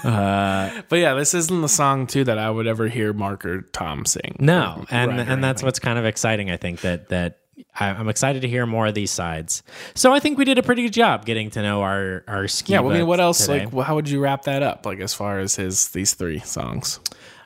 Uh, 0.04 0.82
but 0.90 0.98
yeah, 0.98 1.14
this 1.14 1.34
isn't 1.34 1.62
the 1.62 1.70
song 1.70 2.08
too 2.08 2.26
that 2.26 2.38
I 2.38 2.50
would 2.50 2.68
ever 2.68 2.90
hear 2.90 3.14
Mark 3.14 3.46
or 3.46 3.62
Tom 3.62 4.06
sing. 4.06 4.36
No, 4.38 4.80
Or 4.82 4.86
and 4.90 5.12
or 5.12 5.22
and 5.22 5.42
that's 5.42 5.64
what's 5.64 5.80
kind 5.80 5.98
of 5.98 6.04
exciting. 6.04 6.52
I 6.52 6.58
think 6.58 6.82
that 6.82 7.08
that 7.08 7.40
I'm 7.80 8.10
excited 8.10 8.42
to 8.44 8.48
hear 8.48 8.66
more 8.66 8.88
of 8.88 8.94
these 8.94 9.12
sides. 9.12 9.64
So 9.96 10.14
I 10.14 10.20
think 10.20 10.38
we 10.38 10.46
did 10.46 10.58
a 10.58 10.64
pretty 10.64 10.84
good 10.84 10.94
job 10.94 11.26
getting 11.26 11.50
to 11.52 11.62
know 11.62 11.82
our 11.82 12.24
our 12.28 12.48
ski. 12.48 12.74
yeah. 12.74 12.80
Well, 12.80 12.94
I 12.94 13.00
mean, 13.00 13.08
what 13.08 13.20
else? 13.20 13.46
Today. 13.46 13.66
Like, 13.66 13.74
well, 13.74 13.86
how 13.86 13.96
would 13.96 14.10
you 14.10 14.20
wrap 14.20 14.44
that 14.44 14.64
up? 14.64 14.86
Like, 14.86 15.00
as 15.00 15.14
far 15.14 15.40
as 15.40 15.56
his 15.56 15.90
these 15.90 16.14
three 16.14 16.40
songs. 16.40 17.00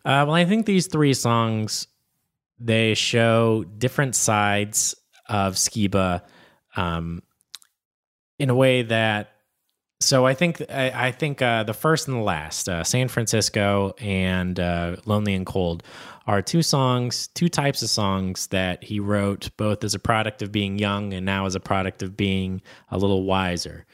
Uh, 0.06 0.24
well, 0.26 0.34
I 0.34 0.46
think 0.46 0.66
these 0.66 0.88
three 0.88 1.14
songs 1.14 1.88
they 2.60 2.94
show 2.94 3.64
different 3.78 4.16
sides 4.16 4.96
of 5.28 5.56
Skiba 5.56 6.22
um, 6.76 7.22
in 8.40 8.50
a 8.50 8.56
way 8.56 8.84
that. 8.84 9.32
So 10.00 10.28
I 10.28 10.36
think 10.36 10.62
I, 10.70 11.08
I 11.08 11.12
think 11.12 11.42
uh, 11.42 11.64
the 11.64 11.74
first 11.74 12.08
and 12.08 12.18
the 12.18 12.22
last, 12.22 12.70
uh, 12.70 12.84
San 12.84 13.08
Francisco 13.08 13.96
and 14.00 14.60
uh, 14.60 14.98
Lonely 15.06 15.34
and 15.34 15.44
Cold, 15.44 15.82
are 16.28 16.42
two 16.42 16.62
songs, 16.62 17.28
two 17.28 17.48
types 17.48 17.82
of 17.82 17.90
songs 17.90 18.48
that 18.48 18.84
he 18.84 19.00
wrote 19.00 19.50
both 19.56 19.84
as 19.86 19.96
a 19.96 20.00
product 20.00 20.42
of 20.42 20.52
being 20.52 20.78
young 20.78 21.14
and 21.14 21.26
now 21.26 21.46
as 21.46 21.56
a 21.56 21.60
product 21.60 22.04
of 22.04 22.18
being 22.18 22.62
a 22.92 22.98
little 22.98 23.24
wiser. 23.24 23.86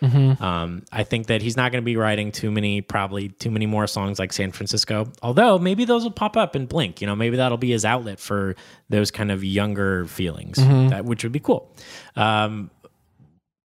Um, 0.44 0.84
I 0.92 1.04
think 1.04 1.28
that 1.28 1.44
he's 1.44 1.56
not 1.56 1.72
going 1.72 1.84
to 1.84 1.86
be 1.86 1.96
writing 1.96 2.32
too 2.32 2.50
many, 2.50 2.82
probably 2.82 3.30
too 3.30 3.52
many 3.52 3.68
more 3.68 3.86
songs 3.86 4.18
like 4.18 4.34
San 4.34 4.52
Francisco. 4.52 5.12
Although 5.22 5.60
maybe 5.60 5.86
those 5.86 6.04
will 6.04 6.12
pop 6.12 6.36
up 6.36 6.56
and 6.56 6.68
blink. 6.68 7.02
You 7.02 7.08
know, 7.08 7.16
maybe 7.16 7.38
that'll 7.38 7.60
be 7.60 7.70
his 7.70 7.86
outlet 7.86 8.20
for 8.20 8.56
those 8.90 9.12
kind 9.12 9.32
of 9.32 9.44
younger 9.44 10.08
feelings, 10.08 10.58
that 10.90 11.06
which 11.06 11.24
would 11.24 11.32
be 11.32 11.40
cool. 11.40 11.72
Um, 12.16 12.72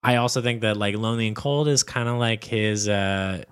I 0.01 0.15
also 0.15 0.41
think 0.41 0.61
that 0.61 0.77
like 0.77 0.95
Lonely 0.95 1.27
and 1.27 1.35
Cold 1.35 1.67
is 1.67 1.83
kind 1.83 2.07
of 2.07 2.17
like 2.17 2.43
his 2.45 2.87
uh 2.87 3.43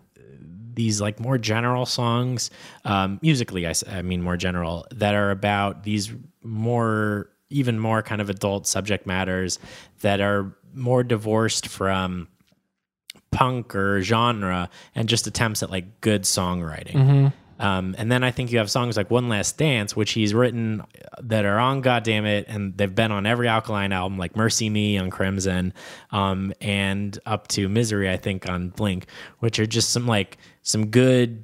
these 0.74 1.02
like 1.02 1.20
more 1.20 1.38
general 1.38 1.86
songs 1.86 2.50
um 2.86 3.20
musically 3.22 3.68
I 3.68 4.02
mean 4.02 4.22
more 4.22 4.38
general 4.38 4.86
that 4.92 5.16
are 5.16 5.32
about 5.32 5.84
these 5.84 6.12
more 6.44 7.30
even 7.50 7.78
more 7.80 8.02
kind 8.02 8.22
of 8.22 8.30
adult 8.30 8.66
subject 8.68 9.06
matters 9.06 9.60
that 10.02 10.22
are 10.22 10.56
more 10.74 11.04
divorced 11.04 11.68
from 11.68 12.28
punk 13.32 13.76
or 13.76 14.02
genre 14.02 14.70
and 14.96 15.08
just 15.10 15.28
attempts 15.28 15.64
at 15.64 15.70
like 15.70 16.02
good 16.02 16.24
songwriting. 16.24 16.96
Um, 17.60 17.94
and 18.00 18.12
then 18.12 18.24
I 18.24 18.32
think 18.32 18.52
you 18.52 18.58
have 18.58 18.72
songs 18.72 18.98
like 18.98 19.12
One 19.12 19.30
Last 19.30 19.58
Dance, 19.58 19.96
which 19.96 20.14
he's 20.14 20.34
written 20.34 20.82
that 21.22 21.46
are 21.46 21.60
on 21.60 21.84
Goddamnit, 21.84 22.46
and 22.48 22.76
they've 22.76 22.94
been 22.94 23.12
on 23.12 23.28
every 23.28 23.48
Alkaline 23.48 23.92
album, 23.92 24.18
like 24.18 24.36
Mercy 24.36 24.68
Me 24.68 24.98
on 24.98 25.12
Crimson, 25.12 25.72
um, 26.10 26.54
and 26.60 27.20
up 27.28 27.48
to 27.50 27.70
Misery, 27.70 28.10
I 28.10 28.18
think, 28.18 28.50
on 28.50 28.70
Blink, 28.70 29.06
which 29.40 29.60
are 29.60 29.68
just 29.68 29.92
some 29.92 30.08
like 30.08 30.40
some 30.62 30.88
good 30.88 31.44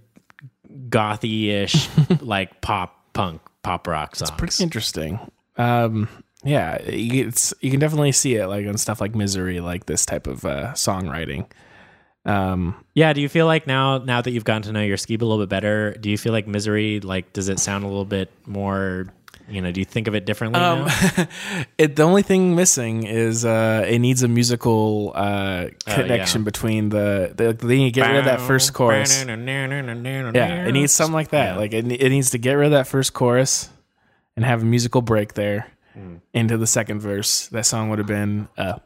gothy 0.90 1.50
ish, 1.50 1.90
like 2.22 2.62
pop 2.62 3.14
punk, 3.14 3.42
pop 3.64 3.88
rock 3.88 4.16
songs. 4.16 4.30
It's 4.30 4.38
pretty 4.38 4.64
interesting. 4.64 5.20
Um, 5.58 6.08
yeah, 6.44 6.76
it's 6.76 7.54
you 7.62 7.72
can 7.72 7.80
definitely 7.80 8.12
see 8.12 8.36
it 8.36 8.48
like 8.48 8.68
on 8.68 8.78
stuff 8.78 9.02
like 9.02 9.16
Misery, 9.16 9.60
like 9.60 9.86
this 9.86 10.06
type 10.06 10.28
of 10.28 10.46
uh, 10.46 10.74
songwriting. 10.74 11.48
Um, 12.26 12.84
Yeah, 12.94 13.14
do 13.14 13.22
you 13.22 13.30
feel 13.30 13.46
like 13.46 13.68
now 13.68 14.00
now 14.00 14.22
that 14.22 14.32
you've 14.32 14.44
gotten 14.44 14.64
to 14.64 14.72
know 14.72 14.82
your 14.82 14.98
ski 14.98 15.16
a 15.16 15.18
little 15.18 15.40
bit 15.40 15.50
better, 15.50 15.94
do 15.94 16.10
you 16.10 16.18
feel 16.18 16.34
like 16.34 16.46
Misery 16.48 17.00
like 17.00 17.34
does 17.34 17.50
it 17.50 17.60
sound 17.60 17.84
a 17.84 17.88
little 17.88 18.06
bit 18.06 18.32
more 18.46 19.08
you 19.50 19.62
know, 19.62 19.72
do 19.72 19.80
you 19.80 19.86
think 19.86 20.08
of 20.08 20.16
it 20.16 20.26
differently 20.26 20.60
Um, 20.60 20.86
now? 20.86 21.28
it 21.78 21.96
the 21.96 22.04
only 22.04 22.22
thing 22.22 22.56
missing 22.56 23.04
is 23.06 23.46
uh, 23.46 23.86
it 23.88 24.00
needs 24.00 24.24
a 24.24 24.28
musical 24.28 25.14
uh, 25.16 25.68
connection 25.86 26.42
yeah. 26.42 26.46
between 26.46 26.90
the, 26.90 27.34
the 27.36 27.54
they 27.54 27.78
need 27.78 27.94
to 27.94 28.00
get 28.00 28.08
rid 28.10 28.18
of 28.20 28.26
that 28.26 28.42
first 28.42 28.74
chorus. 28.74 29.24
Yeah, 30.36 30.66
it 30.68 30.72
needs 30.74 30.92
something 30.94 31.14
like 31.14 31.30
that. 31.30 31.58
Like 31.58 31.74
it, 31.74 31.90
it 31.92 32.10
needs 32.10 32.32
to 32.32 32.38
get 32.38 32.54
rid 32.54 32.66
of 32.68 32.72
that 32.72 32.88
first 32.88 33.14
chorus 33.14 33.70
and 34.36 34.44
have 34.46 34.62
a 34.62 34.66
musical 34.66 35.02
break 35.02 35.34
there 35.34 35.68
into 36.34 36.58
the 36.58 36.68
second 36.68 37.00
verse. 37.00 37.48
That 37.48 37.66
song 37.66 37.90
would 37.90 37.98
have 38.00 38.08
been 38.08 38.48
uh, 38.58 38.80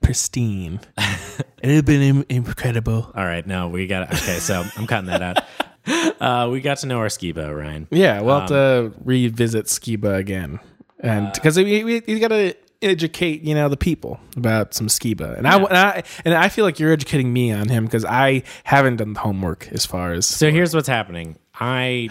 pristine. 0.00 0.78
it 0.98 1.66
would 1.66 1.74
have 1.74 1.84
been 1.84 2.02
im- 2.02 2.24
incredible. 2.28 3.10
All 3.14 3.24
right, 3.24 3.46
no, 3.46 3.68
we 3.68 3.86
got 3.86 4.12
okay, 4.12 4.38
so 4.38 4.64
I'm 4.76 4.86
cutting 4.86 5.06
that 5.10 5.22
out. 5.22 5.38
Uh, 6.20 6.48
we 6.50 6.60
got 6.60 6.78
to 6.78 6.86
know 6.86 6.98
our 6.98 7.08
skibo, 7.08 7.54
Ryan. 7.54 7.86
Yeah, 7.90 8.22
we'll 8.22 8.40
have 8.40 8.48
to 8.48 8.92
revisit 9.04 9.66
Skiba 9.66 10.16
again, 10.16 10.58
and 11.00 11.30
because 11.34 11.58
we, 11.58 11.84
we, 11.84 12.02
you 12.06 12.18
got 12.18 12.28
to 12.28 12.54
educate 12.80 13.42
you 13.42 13.54
know 13.54 13.68
the 13.68 13.76
people 13.76 14.18
about 14.36 14.72
some 14.72 14.86
Skiba, 14.86 15.36
and 15.36 15.46
I 15.46 15.56
and 15.56 15.76
I 15.76 16.02
and 16.24 16.34
I 16.34 16.48
feel 16.48 16.64
like 16.64 16.78
you're 16.78 16.92
educating 16.92 17.32
me 17.32 17.52
on 17.52 17.68
him 17.68 17.84
because 17.84 18.04
I 18.04 18.42
haven't 18.62 18.96
done 18.96 19.12
the 19.12 19.20
homework 19.20 19.68
as 19.72 19.84
far 19.84 20.12
as 20.12 20.26
So 20.26 20.50
here's 20.50 20.74
what's 20.74 20.88
happening. 20.88 21.36
I 21.54 22.08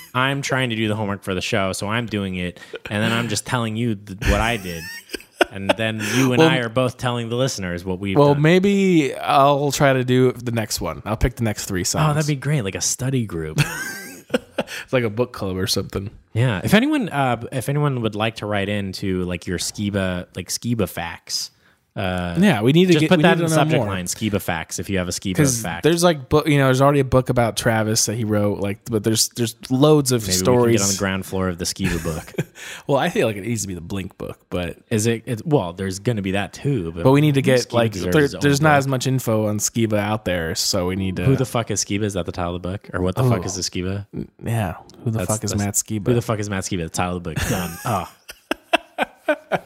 I'm 0.14 0.42
trying 0.42 0.70
to 0.70 0.76
do 0.76 0.86
the 0.88 0.96
homework 0.96 1.22
for 1.22 1.34
the 1.34 1.40
show, 1.40 1.72
so 1.72 1.88
I'm 1.88 2.06
doing 2.06 2.36
it, 2.36 2.60
and 2.90 3.02
then 3.02 3.12
I'm 3.12 3.28
just 3.28 3.46
telling 3.46 3.76
you 3.76 3.94
th- 3.96 4.18
what 4.30 4.40
I 4.40 4.56
did, 4.58 4.82
and 5.50 5.70
then 5.70 6.00
you 6.14 6.32
and 6.32 6.42
I 6.42 6.58
are 6.58 6.68
both 6.68 6.96
telling 6.96 7.28
the 7.28 7.36
listeners 7.36 7.84
what 7.84 7.98
we've 7.98 8.16
well, 8.16 8.34
done. 8.34 8.42
maybe 8.42 9.14
I'll 9.14 9.72
try 9.72 9.92
to 9.92 10.04
do 10.04 10.32
the 10.32 10.52
next 10.52 10.80
one. 10.80 11.02
I'll 11.04 11.16
pick 11.16 11.36
the 11.36 11.44
next 11.44 11.66
three 11.66 11.84
songs. 11.84 12.10
Oh, 12.10 12.14
that'd 12.14 12.28
be 12.28 12.36
great, 12.36 12.62
like 12.62 12.74
a 12.74 12.80
study 12.80 13.26
group. 13.26 13.60
it's 14.30 14.92
like 14.92 15.04
a 15.04 15.10
book 15.10 15.32
club 15.32 15.56
or 15.56 15.66
something. 15.66 16.10
Yeah. 16.32 16.60
If 16.62 16.74
anyone, 16.74 17.08
uh, 17.08 17.42
if 17.52 17.68
anyone 17.68 18.02
would 18.02 18.14
like 18.14 18.36
to 18.36 18.46
write 18.46 18.68
into 18.68 19.24
like 19.24 19.46
your 19.46 19.58
Skiba, 19.58 20.28
like 20.36 20.48
Skiba 20.48 20.88
facts, 20.88 21.50
uh, 21.96 22.36
Yeah, 22.38 22.62
we 22.62 22.72
need 22.72 22.86
to 22.86 22.92
just 22.94 23.00
get 23.00 23.08
put 23.10 23.22
that 23.22 23.38
in 23.38 23.44
the 23.44 23.48
subject 23.48 23.78
more. 23.82 23.86
line, 23.92 24.06
Skiba 24.06 24.40
facts. 24.40 24.78
If 24.78 24.88
you 24.88 24.98
have 24.98 25.08
a 25.08 25.12
Skiba 25.12 25.62
fact, 25.62 25.82
there's 25.82 26.02
like 26.04 26.28
book, 26.28 26.46
you 26.46 26.58
know, 26.58 26.66
there's 26.66 26.80
already 26.80 27.00
a 27.00 27.04
book 27.04 27.28
about 27.28 27.56
Travis 27.56 28.06
that 28.06 28.14
he 28.14 28.24
wrote, 28.24 28.60
like, 28.60 28.78
but 28.84 29.02
there's 29.04 29.28
there's 29.30 29.56
loads 29.70 30.12
of 30.12 30.22
maybe 30.22 30.32
stories. 30.32 30.76
get 30.80 30.82
on 30.84 30.92
the 30.92 30.98
ground 30.98 31.26
floor 31.26 31.48
of 31.48 31.58
the 31.58 31.64
Skiba 31.64 32.02
book. 32.02 32.46
well, 32.86 32.98
I 32.98 33.08
feel 33.08 33.26
like 33.26 33.36
it 33.36 33.42
needs 33.42 33.62
to 33.62 33.68
be 33.68 33.74
the 33.74 33.80
Blink 33.80 34.16
book, 34.18 34.38
but 34.50 34.78
Is 34.90 35.06
it? 35.06 35.22
It's, 35.26 35.42
well, 35.44 35.72
there's 35.72 35.98
going 35.98 36.16
to 36.16 36.22
be 36.22 36.32
that 36.32 36.52
too, 36.52 36.92
but 36.92 37.04
But 37.04 37.12
we 37.12 37.20
need 37.20 37.34
to 37.34 37.42
get 37.42 37.60
Skiba 37.60 37.72
like 37.72 37.92
there, 37.92 38.28
there's 38.28 38.60
not 38.60 38.70
book. 38.70 38.78
as 38.78 38.86
much 38.88 39.06
info 39.06 39.46
on 39.46 39.58
Skiba 39.58 39.98
out 39.98 40.24
there, 40.24 40.54
so 40.54 40.86
we 40.86 40.96
need 40.96 41.16
to. 41.16 41.24
Who 41.24 41.36
the 41.36 41.46
fuck 41.46 41.70
is 41.70 41.84
Skiba? 41.84 42.04
Is 42.04 42.14
that 42.14 42.26
the 42.26 42.32
title 42.32 42.56
of 42.56 42.62
the 42.62 42.68
book, 42.68 42.88
or 42.92 43.02
what 43.02 43.14
the 43.16 43.24
fuck 43.28 43.44
is 43.44 43.56
the 43.56 43.62
Skiba? 43.62 44.06
yeah? 44.42 44.74
Who 45.04 45.10
the 45.10 45.26
fuck 45.26 45.42
is 45.44 45.54
Matt 45.56 45.74
Skiba? 45.74 46.06
Who 46.08 46.14
the 46.14 46.22
fuck 46.22 46.38
is 46.38 46.48
Matt 46.48 46.64
Skiba? 46.64 46.84
The 46.84 46.88
title 46.90 47.16
of 47.16 47.24
the 47.24 47.34
book. 47.34 47.48
Done. 47.48 47.70
Oh, 49.28 49.56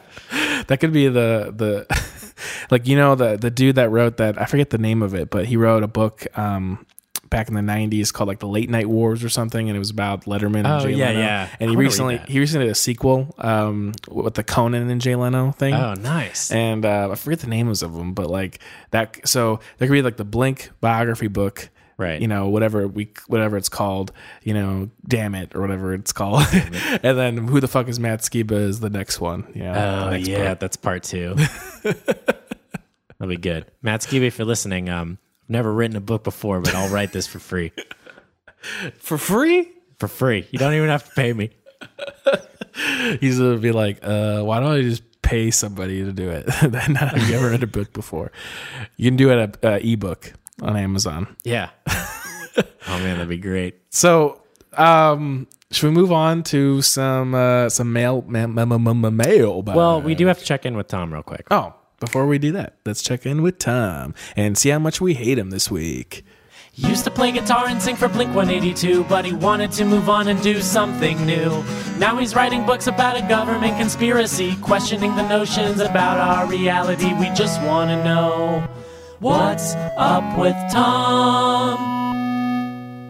that 0.67 0.79
could 0.79 0.93
be 0.93 1.07
the 1.07 1.53
the 1.55 2.33
like 2.71 2.87
you 2.87 2.95
know 2.95 3.15
the 3.15 3.37
the 3.37 3.51
dude 3.51 3.75
that 3.75 3.89
wrote 3.91 4.17
that 4.17 4.39
I 4.41 4.45
forget 4.45 4.69
the 4.69 4.77
name 4.77 5.01
of 5.01 5.13
it, 5.13 5.29
but 5.29 5.45
he 5.45 5.57
wrote 5.57 5.83
a 5.83 5.87
book 5.87 6.25
um 6.37 6.85
back 7.29 7.47
in 7.49 7.55
the 7.55 7.61
'90s 7.61 8.13
called 8.13 8.27
like 8.27 8.39
the 8.39 8.47
Late 8.47 8.69
Night 8.69 8.87
Wars 8.87 9.23
or 9.23 9.29
something, 9.29 9.67
and 9.67 9.75
it 9.75 9.79
was 9.79 9.89
about 9.89 10.25
Letterman. 10.25 10.59
and 10.59 10.67
Oh, 10.67 10.79
Jay 10.81 10.93
yeah, 10.93 11.07
Leno. 11.07 11.19
yeah. 11.19 11.47
And 11.59 11.69
he 11.71 11.75
recently 11.75 12.17
he 12.27 12.39
recently 12.39 12.65
did 12.67 12.71
a 12.71 12.75
sequel 12.75 13.33
um 13.39 13.93
with 14.09 14.35
the 14.35 14.43
Conan 14.43 14.89
and 14.89 15.01
Jay 15.01 15.15
Leno 15.15 15.51
thing. 15.51 15.73
oh, 15.73 15.93
nice. 15.95 16.51
and 16.51 16.85
uh, 16.85 17.09
I 17.11 17.15
forget 17.15 17.39
the 17.39 17.47
names 17.47 17.81
of 17.83 17.93
them, 17.93 18.13
but 18.13 18.29
like 18.29 18.59
that. 18.91 19.27
So 19.27 19.59
there 19.77 19.87
could 19.87 19.93
be 19.93 20.01
like 20.01 20.17
the 20.17 20.25
Blink 20.25 20.69
biography 20.81 21.27
book, 21.27 21.69
Right. 21.97 22.21
You 22.21 22.27
know, 22.27 22.49
whatever 22.49 22.87
we 22.87 23.13
whatever 23.27 23.55
it's 23.55 23.69
called, 23.69 24.11
you 24.43 24.53
know, 24.53 24.89
damn 25.07 25.33
it 25.33 25.55
or 25.55 25.61
whatever 25.61 25.93
it's 25.93 26.11
called, 26.11 26.43
and 26.53 27.17
then 27.17 27.37
who 27.47 27.61
the 27.61 27.69
fuck 27.69 27.87
is 27.87 27.99
Matt 27.99 28.19
Skiba 28.19 28.51
is 28.51 28.81
the 28.81 28.89
next 28.89 29.21
one. 29.21 29.49
Yeah, 29.55 30.05
Oh 30.05 30.09
next 30.09 30.27
yeah, 30.27 30.49
book. 30.49 30.59
that's 30.59 30.75
part 30.75 31.03
two. 31.03 31.35
That'll 31.83 33.29
be 33.29 33.37
good. 33.37 33.65
Matt 33.81 34.01
Skiba, 34.01 34.23
if 34.23 34.37
you're 34.37 34.45
listening, 34.47 34.89
um, 34.89 35.17
I've 35.43 35.49
never 35.49 35.71
written 35.71 35.95
a 35.95 36.01
book 36.01 36.25
before, 36.25 36.59
but 36.59 36.75
I'll 36.75 36.89
write 36.91 37.13
this 37.13 37.27
for 37.27 37.39
free. 37.39 37.71
for 38.97 39.17
free. 39.17 39.71
For 39.99 40.09
free. 40.09 40.45
You 40.51 40.59
don't 40.59 40.73
even 40.73 40.89
have 40.89 41.07
to 41.07 41.15
pay 41.15 41.31
me. 41.31 41.51
He's 43.21 43.39
gonna 43.39 43.57
be 43.57 43.71
like, 43.71 43.99
uh, 44.03 44.41
why 44.41 44.59
don't 44.59 44.71
I 44.73 44.81
just 44.81 45.03
pay 45.21 45.49
somebody 45.49 46.03
to 46.03 46.11
do 46.11 46.29
it? 46.29 46.45
then 46.61 46.97
uh, 46.97 47.07
have 47.17 47.29
you 47.29 47.35
ever 47.37 47.51
read 47.51 47.63
a 47.63 47.67
book 47.67 47.93
before? 47.93 48.33
You 48.97 49.09
can 49.09 49.15
do 49.15 49.31
it 49.31 49.57
a 49.63 49.75
uh, 49.75 49.79
ebook 49.81 50.33
on 50.61 50.75
Amazon. 50.77 51.35
Yeah. 51.43 51.69
oh 51.87 52.63
man, 52.87 53.17
that'd 53.17 53.29
be 53.29 53.37
great. 53.37 53.75
So, 53.89 54.41
um, 54.73 55.47
should 55.71 55.87
we 55.87 55.93
move 55.93 56.11
on 56.11 56.43
to 56.43 56.81
some 56.81 57.33
uh, 57.35 57.69
some 57.69 57.91
mail 57.91 58.21
mail 58.23 58.47
ma- 58.47 58.65
ma- 58.65 58.77
ma- 58.77 58.93
ma- 58.93 59.09
mail? 59.09 59.61
Well, 59.61 60.01
we 60.01 60.15
do 60.15 60.27
have 60.27 60.39
to 60.39 60.45
check 60.45 60.65
in 60.65 60.77
with 60.77 60.87
Tom 60.87 61.13
real 61.13 61.23
quick. 61.23 61.47
Oh, 61.51 61.73
before 61.99 62.27
we 62.27 62.37
do 62.37 62.51
that, 62.53 62.77
let's 62.85 63.01
check 63.01 63.25
in 63.25 63.41
with 63.41 63.57
Tom 63.57 64.13
and 64.35 64.57
see 64.57 64.69
how 64.69 64.79
much 64.79 65.01
we 65.01 65.13
hate 65.13 65.37
him 65.37 65.49
this 65.49 65.71
week. 65.71 66.23
Used 66.77 67.05
to 67.05 67.11
play 67.11 67.31
guitar 67.31 67.67
and 67.69 67.81
sing 67.81 67.95
for 67.95 68.09
Blink 68.09 68.35
182, 68.35 69.05
but 69.05 69.23
he 69.23 69.31
wanted 69.31 69.71
to 69.73 69.85
move 69.85 70.09
on 70.09 70.27
and 70.27 70.41
do 70.41 70.59
something 70.59 71.25
new. 71.25 71.63
Now 71.99 72.17
he's 72.17 72.35
writing 72.35 72.65
books 72.65 72.87
about 72.87 73.15
a 73.15 73.25
government 73.29 73.77
conspiracy, 73.77 74.57
questioning 74.57 75.15
the 75.15 75.25
notions 75.29 75.79
about 75.79 76.17
our 76.17 76.45
reality. 76.47 77.13
We 77.13 77.29
just 77.29 77.61
want 77.61 77.91
to 77.91 78.03
know 78.03 78.67
what's 79.25 79.73
up 79.97 80.37
with 80.37 80.55
Tom. 80.71 81.79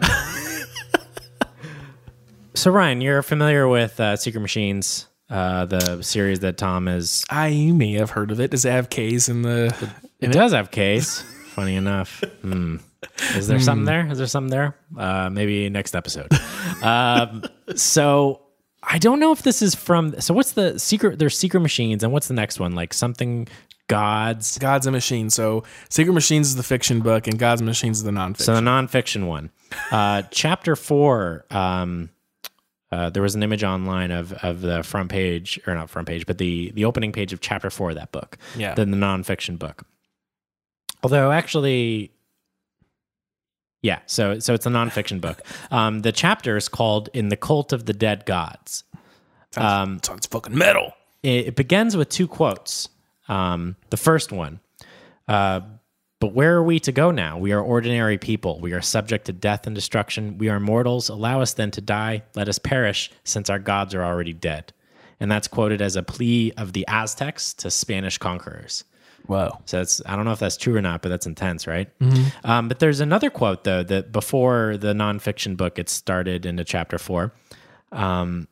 so, 2.54 2.70
Ryan, 2.70 3.02
you're 3.02 3.20
familiar 3.22 3.68
with 3.68 4.00
uh, 4.00 4.14
Sekret 4.14 4.40
Machines, 4.40 5.08
uh, 5.28 5.66
the 5.66 6.00
series 6.00 6.40
that 6.40 6.56
Tom 6.56 6.88
is. 6.88 7.22
I 7.28 7.70
may 7.70 7.92
have 7.92 8.08
heard 8.08 8.30
of 8.30 8.40
it. 8.40 8.50
Does 8.50 8.64
it 8.64 8.70
have 8.70 8.88
K's 8.88 9.28
in 9.28 9.42
the? 9.42 9.90
It 10.18 10.32
does 10.32 10.54
have 10.54 10.70
K's. 10.70 11.20
Funny 11.48 11.76
enough. 11.76 12.24
Hmm. 12.40 12.76
Is 13.34 13.46
there 13.46 13.60
something 13.60 13.84
there? 13.84 14.10
Is 14.10 14.16
there 14.16 14.26
something 14.26 14.50
there? 14.50 14.74
Uh, 14.96 15.28
maybe 15.28 15.68
next 15.68 15.94
episode. 15.94 16.32
um, 16.82 17.44
so 17.76 18.40
I 18.82 18.96
don't 18.98 19.20
know 19.20 19.32
if 19.32 19.42
this 19.42 19.60
is 19.60 19.74
from. 19.74 20.18
So 20.20 20.32
what's 20.32 20.52
the 20.52 20.78
secret? 20.78 21.18
There's 21.18 21.38
Sekret 21.38 21.60
machines, 21.60 22.02
and 22.02 22.10
what's 22.12 22.28
the 22.28 22.34
next 22.34 22.58
one? 22.58 22.74
Like 22.74 22.94
something 22.94 23.48
gods. 23.88 24.58
Gods 24.58 24.86
and 24.86 24.94
Machines. 24.94 25.34
So, 25.34 25.64
Sekret 25.88 26.14
Machines 26.14 26.48
is 26.48 26.56
the 26.56 26.62
fiction 26.62 27.00
book, 27.00 27.26
and 27.26 27.38
Gods 27.38 27.60
and 27.60 27.66
Machines 27.66 27.98
is 27.98 28.02
the 28.04 28.10
nonfiction. 28.10 28.40
So 28.42 28.54
the 28.54 28.60
nonfiction 28.60 29.26
one. 29.26 29.50
Uh, 29.90 30.22
chapter 30.30 30.76
four. 30.76 31.44
Um, 31.50 32.10
uh, 32.92 33.10
there 33.10 33.22
was 33.22 33.34
an 33.34 33.42
image 33.42 33.64
online 33.64 34.10
of 34.12 34.32
of 34.32 34.60
the 34.60 34.82
front 34.82 35.10
page, 35.10 35.58
or 35.66 35.74
not 35.74 35.90
front 35.90 36.06
page, 36.08 36.24
but 36.26 36.38
the 36.38 36.70
the 36.72 36.84
opening 36.84 37.12
page 37.12 37.32
of 37.32 37.40
chapter 37.40 37.68
four 37.70 37.90
of 37.90 37.96
that 37.96 38.12
book. 38.12 38.38
Yeah. 38.56 38.74
The, 38.74 38.84
the 38.84 38.96
nonfiction 38.96 39.58
book. 39.58 39.82
Although 41.02 41.32
actually, 41.32 42.12
yeah. 43.82 43.98
So 44.06 44.38
so 44.38 44.54
it's 44.54 44.66
a 44.66 44.70
nonfiction 44.70 45.20
book. 45.20 45.42
Um, 45.72 46.00
the 46.00 46.12
chapter 46.12 46.56
is 46.56 46.68
called 46.68 47.08
"In 47.12 47.28
the 47.28 47.36
Cult 47.36 47.72
of 47.72 47.86
the 47.86 47.92
Dead 47.92 48.24
Gods." 48.24 48.84
Um, 49.56 50.00
Sounds 50.02 50.26
fucking 50.26 50.56
metal. 50.56 50.92
it, 51.24 51.48
it 51.48 51.56
begins 51.56 51.96
with 51.96 52.08
two 52.08 52.28
quotes. 52.28 52.88
Um, 53.28 53.76
the 53.90 53.96
first 53.96 54.32
one, 54.32 54.60
uh, 55.28 55.60
but 56.20 56.32
where 56.32 56.54
are 56.56 56.62
we 56.62 56.80
to 56.80 56.92
go 56.92 57.10
now? 57.10 57.38
We 57.38 57.52
are 57.52 57.60
ordinary 57.60 58.18
people. 58.18 58.58
We 58.60 58.72
are 58.72 58.80
subject 58.80 59.26
to 59.26 59.32
death 59.32 59.66
and 59.66 59.74
destruction. 59.74 60.38
We 60.38 60.48
are 60.48 60.58
mortals. 60.58 61.08
Allow 61.08 61.42
us 61.42 61.54
then 61.54 61.70
to 61.72 61.80
die. 61.80 62.22
Let 62.34 62.48
us 62.48 62.58
perish, 62.58 63.10
since 63.24 63.50
our 63.50 63.58
gods 63.58 63.94
are 63.94 64.02
already 64.04 64.32
dead. 64.32 64.72
And 65.20 65.30
that's 65.30 65.48
quoted 65.48 65.82
as 65.82 65.96
a 65.96 66.02
plea 66.02 66.52
of 66.56 66.72
the 66.72 66.84
Aztecs 66.88 67.54
to 67.54 67.70
Spanish 67.70 68.18
conquerors. 68.18 68.84
Whoa. 69.26 69.58
So 69.64 69.78
that's 69.78 70.00
I 70.06 70.14
don't 70.14 70.24
know 70.24 70.32
if 70.32 70.38
that's 70.38 70.56
true 70.56 70.76
or 70.76 70.82
not, 70.82 71.02
but 71.02 71.08
that's 71.08 71.26
intense, 71.26 71.66
right? 71.66 71.88
Um, 72.44 72.68
but 72.68 72.78
there's 72.78 73.00
another 73.00 73.28
quote 73.28 73.64
though 73.64 73.82
that 73.82 74.12
before 74.12 74.76
the 74.76 74.92
nonfiction 74.92 75.56
book 75.56 75.74
gets 75.74 75.92
started 75.92 76.46
into 76.46 76.64
chapter 76.64 76.96
four, 76.96 77.32
um, 77.92 78.46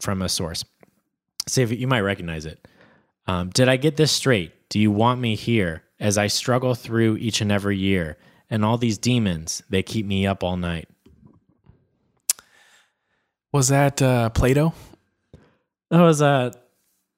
from 0.00 0.22
a 0.22 0.28
source. 0.28 0.64
See 1.48 1.62
if 1.62 1.72
you 1.72 1.88
might 1.88 2.00
recognize 2.00 2.46
it. 2.46 2.66
Um, 3.30 3.50
Did 3.50 3.68
I 3.68 3.76
get 3.76 3.96
this 3.96 4.10
straight? 4.10 4.52
Do 4.68 4.80
you 4.80 4.90
want 4.90 5.20
me 5.20 5.36
here 5.36 5.84
as 6.00 6.18
I 6.18 6.26
struggle 6.26 6.74
through 6.74 7.16
each 7.18 7.40
and 7.40 7.52
every 7.52 7.78
year? 7.78 8.16
And 8.48 8.64
all 8.64 8.76
these 8.76 8.98
demons, 8.98 9.62
they 9.70 9.84
keep 9.84 10.04
me 10.04 10.26
up 10.26 10.42
all 10.42 10.56
night. 10.56 10.88
Was 13.52 13.68
that 13.68 14.02
uh, 14.02 14.30
Plato? 14.30 14.74
That 15.90 16.00
was 16.00 16.20
uh, 16.20 16.52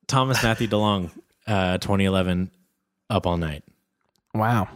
Thomas 0.07 0.43
Matthew 0.43 0.69
DeLonge, 0.69 1.11
uh, 1.47 1.79
2011, 1.79 2.51
Up 3.09 3.27
All 3.27 3.39
Night. 3.39 3.65
Wow. 4.35 4.69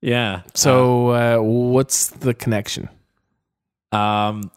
Yeah. 0.00 0.42
So 0.54 1.08
uh, 1.08 1.38
what's 1.38 2.08
the 2.08 2.32
connection? 2.32 2.88
Um, 3.92 4.50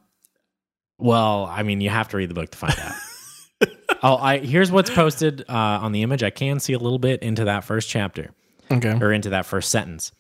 well, 0.98 1.46
I 1.46 1.64
mean, 1.64 1.82
you 1.82 1.90
have 1.90 2.10
to 2.10 2.18
read 2.18 2.30
the 2.30 2.34
book 2.34 2.52
to 2.52 2.58
find 2.58 2.78
out. 2.80 2.94
Oh, 4.04 4.18
I 4.18 4.40
here's 4.40 4.72
what's 4.72 4.90
posted 4.90 5.42
uh, 5.50 5.54
on 5.54 5.92
the 5.92 6.02
image. 6.04 6.24
I 6.24 6.30
can 6.30 6.60
see 6.60 6.74
a 6.74 6.80
little 6.80 7.00
bit 7.00 7.22
into 7.24 7.46
that 7.46 7.64
first 7.64 7.90
chapter 7.90 8.32
Okay. 8.72 8.98
or 9.02 9.12
into 9.14 9.30
that 9.30 9.46
first 9.46 9.70
sentence. 9.72 10.12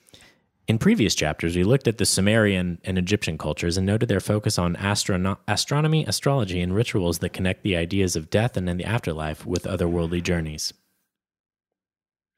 In 0.67 0.77
previous 0.77 1.15
chapters, 1.15 1.55
we 1.55 1.63
looked 1.63 1.87
at 1.87 1.97
the 1.97 2.05
Sumerian 2.05 2.79
and 2.83 2.97
Egyptian 2.97 3.37
cultures 3.37 3.77
and 3.77 3.85
noted 3.85 4.09
their 4.09 4.19
focus 4.19 4.59
on 4.59 4.75
astrono- 4.75 5.37
astronomy, 5.47 6.03
astrology, 6.05 6.59
and 6.59 6.75
rituals 6.75 7.19
that 7.19 7.29
connect 7.29 7.63
the 7.63 7.77
ideas 7.77 8.17
of 8.17 8.29
death 8.29 8.57
and 8.57 8.67
then 8.67 8.75
the 8.77 8.83
afterlife 8.83 9.45
with 9.45 9.63
otherworldly 9.63 10.21
journeys. 10.21 10.73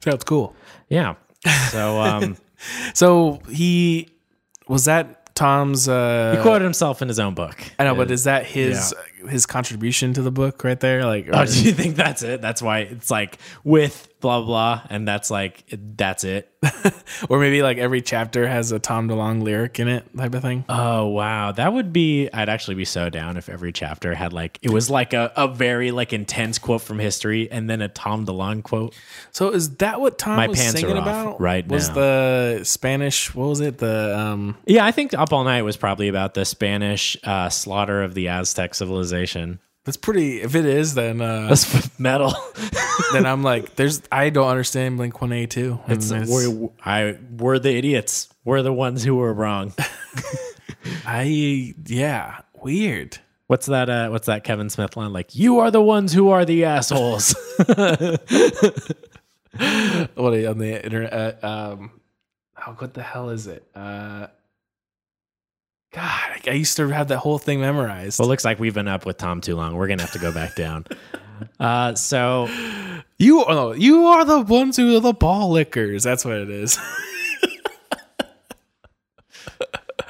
Sounds 0.04 0.24
cool. 0.24 0.56
Yeah. 0.90 1.16
So 1.72 2.00
um, 2.02 2.38
So 2.94 3.40
he 3.50 4.10
was 4.68 4.86
that 4.86 5.34
Tom's. 5.36 5.88
Uh, 5.90 6.36
he 6.38 6.42
quoted 6.42 6.64
himself 6.66 7.02
in 7.02 7.08
his 7.08 7.20
own 7.20 7.34
book. 7.34 7.58
I 7.80 7.84
know, 7.86 7.96
but 7.96 8.12
is 8.12 8.26
that 8.26 8.46
his 8.46 8.94
his 9.28 9.45
contribution 9.45 10.13
to 10.13 10.22
the 10.22 10.32
book 10.32 10.63
right 10.63 10.80
there? 10.80 11.05
Like, 11.05 11.28
Oh, 11.32 11.45
do 11.45 11.63
you 11.63 11.74
think 11.74 11.95
that's 11.95 12.24
it? 12.24 12.41
That's 12.41 12.61
why 12.61 12.80
it's 12.80 13.09
like 13.11 13.38
with 13.63 14.05
blah 14.22 14.41
blah, 14.41 14.82
and 14.89 15.07
that's 15.07 15.32
like 15.32 15.63
that's 15.95 16.24
it. 16.24 16.45
or 17.30 17.39
maybe 17.39 17.61
like 17.63 17.78
every 17.78 18.01
chapter 18.01 18.45
has 18.45 18.74
a 18.74 18.80
Tom 18.80 19.07
DeLonge 19.07 19.41
lyric 19.41 19.80
in 19.80 19.88
it, 19.88 20.03
type 20.17 20.36
of 20.36 20.41
thing. 20.41 20.65
Oh 20.67 21.07
wow, 21.07 21.53
that 21.53 21.72
would 21.72 21.93
be. 21.93 22.30
I'd 22.34 22.49
actually 22.49 22.76
be 22.76 22.84
so 22.84 23.09
down 23.09 23.38
if 23.38 23.47
every 23.47 23.72
chapter 23.72 24.13
had 24.13 24.34
like 24.34 24.59
it 24.61 24.70
was 24.72 24.89
like 24.89 25.13
a, 25.13 25.32
a 25.38 25.47
very 25.47 25.91
like 25.91 26.11
intense 26.11 26.59
quote 26.59 26.82
from 26.82 26.99
history, 26.99 27.49
and 27.49 27.70
then 27.70 27.82
a 27.82 27.88
Tom 27.88 28.26
DeLonge 28.26 28.63
quote. 28.63 28.93
So 29.32 29.51
is 29.51 29.78
that 29.78 30.01
what 30.01 30.17
Tom 30.17 30.36
My 30.36 30.47
was 30.47 30.59
pants 30.59 30.76
are 30.76 30.80
singing 30.80 30.97
about? 30.97 31.39
right 31.39 31.65
was 31.65 31.88
now. 31.89 31.95
the 31.95 32.59
Spanish? 32.63 33.34
What 33.34 33.47
was 33.47 33.61
it? 33.61 33.78
The 33.78 34.17
um. 34.20 34.57
Yeah, 34.65 34.86
I 34.86 34.91
think 34.91 35.13
Up 35.13 35.32
All 35.32 35.45
Night 35.45 35.61
was 35.61 35.78
probably 35.78 36.09
about 36.09 36.34
the 36.34 36.43
Spanish 36.43 37.15
uh, 37.24 37.47
slaughter 37.47 38.03
of 38.03 38.15
the 38.15 38.28
Aztec 38.28 38.76
civilization. 38.76 39.09
That's 39.86 39.97
pretty. 39.97 40.41
If 40.41 40.55
it 40.55 40.66
is, 40.66 40.93
then 40.93 41.22
uh, 41.22 41.47
That's 41.47 41.99
metal. 41.99 42.34
then 43.14 43.26
I'm 43.26 43.43
like, 43.43 43.76
there's. 43.76 44.01
I 44.12 44.30
don't 44.30 44.47
understand 44.47 44.97
Blink 44.97 45.22
One 45.22 45.32
Eight 45.32 45.51
Two. 45.51 45.80
it's, 45.88 46.12
we're, 46.12 46.70
I 46.84 47.18
we're 47.38 47.60
the 47.60 47.76
idiots. 47.76 48.30
We're 48.43 48.62
the 48.62 48.74
ones 48.74 49.03
who 49.03 49.16
were 49.16 49.34
wrong. 49.34 49.74
I 51.05 51.74
yeah, 51.86 52.41
weird. 52.62 53.18
What's 53.47 53.66
that? 53.66 53.89
Uh, 53.89 54.10
what's 54.10 54.28
that 54.28 54.43
Kevin 54.43 54.70
Smith 54.70 54.95
line? 54.95 55.12
Like, 55.12 55.36
you 55.36 55.60
are 55.60 55.72
the 55.72 55.82
ones 55.82 56.14
who 56.14 56.30
are 56.30 56.45
the 56.45 56.66
assholes. 56.66 57.36
What 59.53 60.34
are 60.34 60.39
you 60.39 60.47
on 60.47 60.57
the 60.57 60.84
internet? 60.84 61.12
Uh, 61.12 61.34
um, 61.45 62.01
oh, 62.66 62.76
what 62.78 62.93
the 62.93 63.01
hell 63.01 63.30
is 63.30 63.47
it? 63.47 63.68
Uh, 63.76 64.28
God, 65.92 66.42
I, 66.48 66.52
used 66.52 66.78
to 66.78 66.88
have 66.90 67.08
that 67.08 67.18
whole 67.18 67.40
thing 67.40 67.62
memorized. 67.62 68.20
well, 68.20 68.28
looks 68.28 68.46
like 68.46 68.60
we've 68.60 68.76
been 68.76 68.88
up 68.88 69.06
with 69.06 69.18
Tom 69.18 69.42
too 69.42 69.56
long. 69.56 69.76
We're 69.76 69.88
gonna 69.88 70.04
have 70.04 70.12
to 70.14 70.20
go 70.20 70.32
back 70.32 70.56
down. 70.56 70.86
Uh, 71.58 71.96
so 71.96 72.50
you, 73.18 73.46
no, 73.48 73.72
you 73.72 74.08
are 74.08 74.26
the 74.26 74.42
ones 74.42 74.76
who 74.76 74.98
are 74.98 75.00
the 75.00 75.14
ball 75.14 75.50
lickers. 75.52 76.04
That's 76.04 76.26
what 76.26 76.34
it 76.34 76.50
is. 76.50 76.78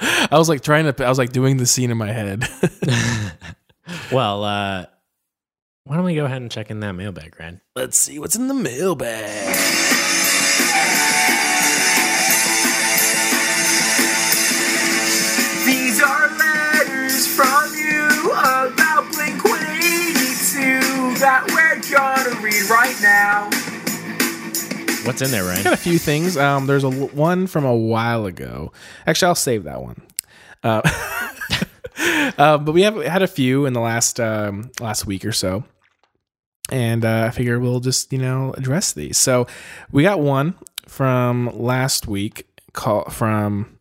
I 0.00 0.28
was 0.32 0.48
like 0.48 0.62
trying 0.62 0.92
to. 0.92 1.06
I 1.06 1.08
was 1.08 1.18
like 1.18 1.30
doing 1.30 1.56
the 1.56 1.66
scene 1.66 1.92
in 1.92 1.96
my 1.96 2.10
head. 2.10 2.48
Well, 4.12 4.44
uh, 4.44 4.86
why 5.84 5.96
don't 5.96 6.04
we 6.04 6.14
go 6.14 6.24
ahead 6.24 6.42
and 6.42 6.50
check 6.50 6.70
in 6.70 6.80
that 6.80 6.92
mailbag, 6.92 7.38
Ryan? 7.38 7.60
Let's 7.76 7.96
see 7.96 8.18
what's 8.18 8.36
in 8.36 8.48
the 8.48 8.54
mailbag. 8.54 9.56
That 21.20 21.46
we're 21.50 21.80
gonna 21.90 22.40
read 22.40 22.68
right 22.70 22.96
now. 23.02 23.50
What's 25.06 25.22
in 25.22 25.30
there, 25.30 25.44
got 25.44 25.64
Ryan? 25.64 25.66
a 25.68 25.76
few 25.76 25.98
things. 25.98 26.36
Um, 26.36 26.66
there's 26.66 26.84
a 26.84 26.88
l- 26.88 27.08
one 27.08 27.46
from 27.46 27.64
a 27.64 27.74
while 27.74 28.26
ago. 28.26 28.72
Actually, 29.06 29.28
I'll 29.28 29.34
save 29.34 29.64
that 29.64 29.82
one. 29.82 30.02
Uh, 30.62 30.82
uh, 32.36 32.58
but 32.58 32.72
we 32.72 32.82
have 32.82 32.96
had 32.96 33.22
a 33.22 33.26
few 33.26 33.66
in 33.66 33.72
the 33.72 33.80
last 33.80 34.20
um, 34.20 34.70
last 34.80 35.06
week 35.06 35.24
or 35.24 35.32
so, 35.32 35.64
and 36.70 37.04
uh, 37.04 37.24
I 37.28 37.30
figure 37.30 37.58
we'll 37.58 37.80
just 37.80 38.12
you 38.12 38.18
know 38.18 38.52
address 38.56 38.92
these. 38.92 39.16
So 39.18 39.46
we 39.90 40.02
got 40.02 40.20
one 40.20 40.54
from 40.86 41.50
last 41.58 42.06
week. 42.06 42.46
Call 42.72 43.08
from 43.10 43.78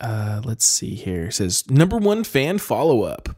uh, 0.00 0.40
let's 0.44 0.64
see 0.64 0.94
here. 0.94 1.26
It 1.26 1.34
says 1.34 1.68
number 1.68 1.98
one 1.98 2.24
fan 2.24 2.58
follow 2.58 3.02
up. 3.02 3.28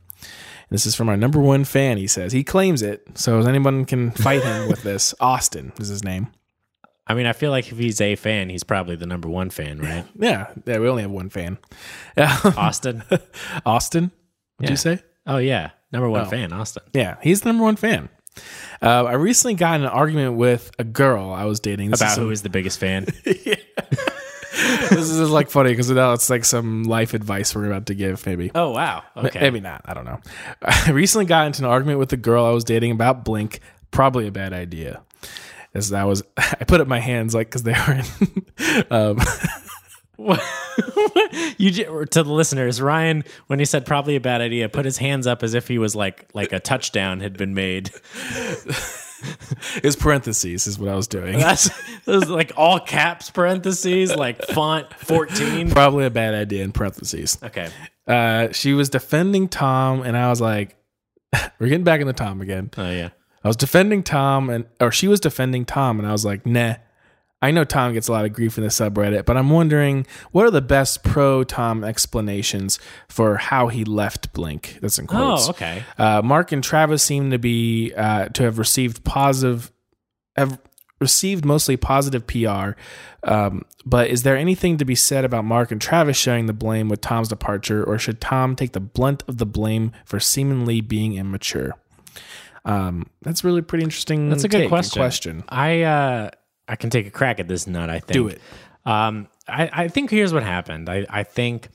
This 0.71 0.85
is 0.87 0.95
from 0.97 1.09
our 1.09 1.17
number 1.17 1.39
one 1.41 1.65
fan. 1.65 1.97
He 1.97 2.07
says 2.07 2.33
he 2.33 2.43
claims 2.45 2.83
it. 2.83 3.07
So 3.15 3.39
if 3.41 3.47
anyone 3.47 3.85
can 3.85 4.11
fight 4.11 4.43
him 4.43 4.69
with 4.69 4.83
this, 4.85 5.15
Austin 5.21 5.73
is 5.79 5.89
his 5.89 6.03
name. 6.05 6.29
I 7.07 7.15
mean, 7.15 7.27
I 7.27 7.33
feel 7.35 7.53
like 7.53 7.71
if 7.71 7.79
he's 7.79 8.01
a 8.01 8.17
fan, 8.17 8.49
he's 8.49 8.65
probably 8.65 8.97
the 8.97 9.07
number 9.07 9.29
one 9.29 9.51
fan, 9.51 9.79
right? 9.79 10.05
Yeah, 10.19 10.49
yeah, 10.65 10.79
we 10.81 10.89
only 10.89 11.03
have 11.03 11.11
one 11.13 11.31
fan. 11.31 11.59
Austin. 12.17 13.05
Austin, 13.65 14.11
did 14.59 14.65
Yeah. 14.67 14.71
you 14.71 14.77
say? 14.77 14.99
Oh 15.25 15.39
yeah, 15.39 15.71
number 15.93 16.09
one 16.11 16.23
Oh. 16.23 16.25
fan, 16.31 16.53
Austin. 16.53 16.83
Yeah, 16.93 17.17
he's 17.23 17.43
the 17.43 17.49
number 17.51 17.63
one 17.65 17.77
fan. 17.77 18.09
Uh, 18.83 19.05
I 19.05 19.13
recently 19.15 19.55
got 19.55 19.77
in 19.77 19.83
an 19.83 19.89
argument 19.89 20.37
with 20.37 20.71
a 20.81 20.85
girl 20.85 21.31
I 21.33 21.45
was 21.45 21.61
dating. 21.61 21.91
This 21.93 22.01
About 22.01 22.13
is 22.13 22.19
who 22.19 22.31
is 22.31 22.43
the 22.43 22.51
biggest 22.51 22.79
fan? 22.81 23.07
This 24.57 25.11
is 25.11 25.31
like 25.31 25.51
funny 25.51 25.71
because 25.71 25.91
now 25.91 26.13
it's 26.13 26.31
like 26.31 26.45
some 26.45 26.85
life 26.85 27.15
advice 27.15 27.55
we're 27.55 27.67
about 27.67 27.87
to 27.87 27.95
give, 27.95 28.25
maybe. 28.27 28.51
oh 28.55 28.71
wow. 28.71 29.03
Okay. 29.17 29.41
Maybe 29.41 29.61
not. 29.61 29.83
I 29.85 29.95
don't 29.95 30.05
know. 30.05 30.21
I 30.63 30.91
recently 30.91 31.27
got 31.27 31.47
into 31.47 31.63
an 31.63 31.69
argument 31.69 31.99
with 31.99 32.09
the 32.09 32.17
girl 32.17 32.45
I 32.45 32.51
was 32.51 32.65
dating 32.65 32.93
about 32.93 33.25
Blink. 33.25 33.61
Probably 33.91 34.27
a 34.27 34.33
bad 34.33 34.53
idea. 34.53 35.03
As 35.75 35.93
I 35.93 36.05
was, 36.05 36.23
I 36.37 36.65
put 36.67 36.81
up 36.81 36.89
my 36.89 37.01
hands 37.01 37.35
like 37.35 37.49
because 37.49 37.63
they 37.65 37.73
were 37.73 38.03
in. 38.03 38.87
um, 38.91 39.19
you 41.59 42.07
to 42.07 42.23
the 42.23 42.33
listeners, 42.33 42.81
Ryan, 42.81 43.25
when 43.49 43.59
he 43.59 43.65
said 43.67 43.85
probably 43.85 44.17
a 44.17 44.21
bad 44.21 44.41
idea, 44.41 44.69
put 44.69 44.87
his 44.87 44.97
hands 44.99 45.27
up 45.27 45.43
as 45.43 45.53
if 45.53 45.69
he 45.69 45.79
was 45.79 45.95
like 45.95 46.27
like 46.33 46.53
a 46.53 46.61
touchdown 46.61 47.21
had 47.21 47.37
been 47.37 47.55
made. 47.55 47.91
It's 49.77 49.97
parentheses 49.97 50.67
is 50.67 50.79
what 50.79 50.89
I 50.89 50.95
was 50.95 51.09
doing. 51.09 51.39
That's 51.39 51.71
those 52.05 52.29
like 52.29 52.53
all 52.57 52.81
caps 52.81 53.31
parentheses 53.31 54.15
like 54.15 54.43
font 54.47 54.93
fourteen. 54.95 55.71
Probably 55.71 56.05
a 56.07 56.11
bad 56.11 56.35
idea 56.35 56.65
in 56.65 56.73
parentheses. 56.73 57.39
Okay. 57.43 57.69
uh, 58.07 58.53
she 58.53 58.73
was 58.73 58.89
defending 58.89 59.49
Tom, 59.49 60.03
and 60.03 60.17
I 60.17 60.29
was 60.29 60.41
like, 60.41 60.77
"We're 61.59 61.69
getting 61.69 61.85
back 61.85 62.01
in 62.01 62.07
the 62.07 62.13
Tom 62.13 62.41
again." 62.41 62.71
Oh 62.77 62.91
yeah. 62.91 63.11
I 63.45 63.49
was 63.49 63.57
defending 63.57 64.03
Tom, 64.03 64.51
and 64.51 64.65
or 64.81 64.91
she 64.91 65.07
was 65.09 65.21
defending 65.21 65.65
Tom, 65.65 65.99
and 65.99 66.09
I 66.09 66.13
was 66.13 66.25
like, 66.25 66.45
"Nah." 66.47 66.77
I 67.47 67.53
know 67.53 67.63
Tom 67.63 67.93
gets 67.93 68.09
a 68.09 68.13
lot 68.13 68.25
of 68.25 68.33
grief 68.33 68.59
in 68.59 68.65
the 68.65 68.71
subreddit, 68.71 69.25
but 69.25 69.37
I'm 69.37 69.51
wondering 69.51 70.05
what 70.33 70.45
are 70.47 70.51
the 70.51 70.61
best 70.61 71.05
pro 71.05 71.45
Tom 71.45 71.85
explanations 71.85 72.81
for 73.09 73.37
how 73.37 73.69
he 73.69 73.85
left 73.85 74.33
Blink? 74.33 74.79
That's 74.83 74.99
in 74.99 75.07
quotes. 75.07 75.47
Oh 75.47 75.51
okay. 75.51 75.85
Uh, 75.97 76.23
Mark 76.23 76.51
and 76.51 76.65
Travis 76.65 77.05
seem 77.05 77.31
to 77.31 77.39
be 77.39 77.95
uh, 77.95 78.31
to 78.31 78.43
have 78.43 78.59
received 78.59 79.05
positive, 79.05 79.71
have 80.35 80.59
received 81.01 81.45
mostly 81.45 81.77
positive 81.77 82.27
PR. 82.27 82.73
Um, 83.23 83.63
but 83.85 84.09
is 84.09 84.25
there 84.25 84.37
anything 84.37 84.77
to 84.79 84.85
be 84.85 84.97
said 84.97 85.25
about 85.25 85.45
Mark 85.45 85.71
and 85.71 85.81
Travis 85.81 86.17
sharing 86.17 86.47
the 86.47 86.53
blame 86.53 86.89
with 86.89 87.01
Tom's 87.01 87.29
departure, 87.29 87.85
or 87.85 87.97
should 87.97 88.21
Tom 88.21 88.57
take 88.57 88.73
the 88.73 88.81
blunt 88.81 89.23
of 89.29 89.39
the 89.39 89.47
blame 89.47 89.93
for 90.05 90.19
seemingly 90.19 90.81
being 90.81 91.15
immature? 91.15 91.75
Um, 92.65 93.07
that's 93.23 93.45
really 93.45 93.63
pretty 93.63 93.85
interesting. 93.85 94.31
That's 94.31 94.43
a 94.43 94.49
good 94.49 94.69
question. 94.69 95.01
question. 95.01 95.45
I 95.49 95.83
uh 95.83 96.31
I 96.69 96.77
can 96.77 96.91
take 96.91 97.07
a 97.07 97.11
crack 97.11 97.41
at 97.41 97.49
this 97.49 97.67
nut. 97.67 97.91
I 97.91 98.01
think. 98.01 98.13
Do 98.13 98.29
it. 98.29 98.41
Um, 98.85 99.29
I, 99.49 99.71
I 99.73 99.89
think 99.89 100.11
here's 100.11 100.33
what 100.33 100.43
happened. 100.43 100.89
I, 100.89 101.07
I 101.09 101.23
think 101.25 101.69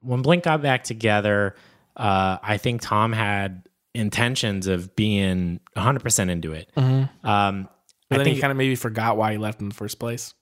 when 0.00 0.22
Blink 0.22 0.44
got 0.44 0.60
back 0.62 0.84
together, 0.84 1.54
uh, 1.96 2.38
I 2.42 2.58
think 2.58 2.82
Tom 2.82 3.12
had 3.12 3.62
intentions 3.94 4.66
of 4.66 4.94
being 4.96 5.60
100% 5.76 6.30
into 6.30 6.52
it. 6.52 6.70
Um, 6.76 7.68
But 8.10 8.20
I 8.20 8.24
think, 8.24 8.34
he 8.36 8.40
kind 8.40 8.50
of 8.50 8.56
maybe 8.56 8.74
forgot 8.76 9.16
why 9.16 9.32
he 9.32 9.38
left 9.38 9.60
in 9.60 9.68
the 9.68 9.74
first 9.74 9.98
place. 9.98 10.34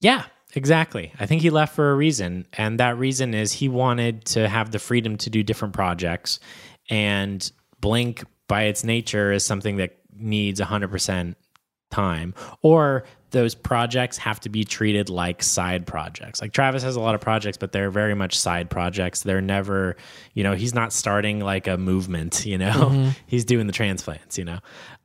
yeah, 0.00 0.24
exactly. 0.54 1.12
I 1.20 1.26
think 1.26 1.42
he 1.42 1.50
left 1.50 1.74
for 1.74 1.90
a 1.90 1.94
reason. 1.94 2.46
And 2.54 2.80
that 2.80 2.96
reason 2.96 3.34
is 3.34 3.52
he 3.52 3.68
wanted 3.68 4.24
to 4.26 4.48
have 4.48 4.70
the 4.70 4.78
freedom 4.78 5.16
to 5.18 5.30
do 5.30 5.42
different 5.42 5.74
projects. 5.74 6.38
And 6.88 7.50
Blink 7.80 8.24
by 8.48 8.62
its 8.64 8.82
nature 8.84 9.32
is 9.32 9.44
something 9.44 9.76
that 9.76 9.98
needs 10.14 10.60
100% 10.60 11.34
time 11.90 12.34
or 12.62 13.04
those 13.30 13.54
projects 13.54 14.16
have 14.18 14.40
to 14.40 14.48
be 14.48 14.64
treated 14.64 15.10
like 15.10 15.42
side 15.42 15.86
projects. 15.86 16.40
Like 16.40 16.52
travis 16.52 16.82
has 16.82 16.96
a 16.96 17.00
lot 17.00 17.14
of 17.14 17.20
projects 17.20 17.56
but 17.56 17.72
they're 17.72 17.90
very 17.90 18.14
much 18.14 18.38
side 18.38 18.70
projects. 18.70 19.22
They're 19.22 19.40
never 19.40 19.96
you 20.34 20.42
know 20.42 20.54
he's 20.54 20.74
not 20.74 20.92
starting 20.92 21.40
like 21.40 21.66
a 21.66 21.76
movement 21.76 22.46
you 22.52 22.58
know? 22.58 23.12
He's 23.26 23.44
doing 23.44 23.66
the 23.66 23.72
transplants 23.72 24.38
you 24.38 24.44
know? 24.44 24.58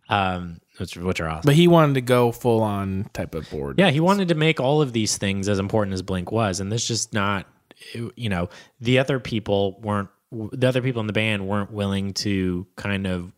Um 0.09 0.61
which, 0.81 0.97
which 0.97 1.21
are 1.21 1.29
awesome. 1.29 1.43
But 1.45 1.55
he 1.55 1.67
wanted 1.67 1.93
to 1.93 2.01
go 2.01 2.31
full 2.31 2.61
on 2.61 3.09
type 3.13 3.35
of 3.35 3.49
board. 3.49 3.77
yeah, 3.77 3.91
he 3.91 3.99
wanted 3.99 4.29
to 4.29 4.35
make 4.35 4.59
all 4.59 4.81
of 4.81 4.93
these 4.93 5.17
things 5.17 5.47
as 5.47 5.59
important 5.59 5.93
as 5.93 6.01
Blink 6.01 6.31
was, 6.31 6.59
and 6.59 6.71
this 6.71 6.87
just 6.87 7.13
not, 7.13 7.45
you 7.93 8.29
know, 8.29 8.49
the 8.79 8.99
other 8.99 9.19
people 9.19 9.79
weren't, 9.81 10.09
the 10.31 10.67
other 10.67 10.81
people 10.81 11.01
in 11.01 11.07
the 11.07 11.13
band 11.13 11.47
weren't 11.47 11.71
willing 11.71 12.13
to 12.15 12.65
kind 12.75 13.05
of 13.05 13.31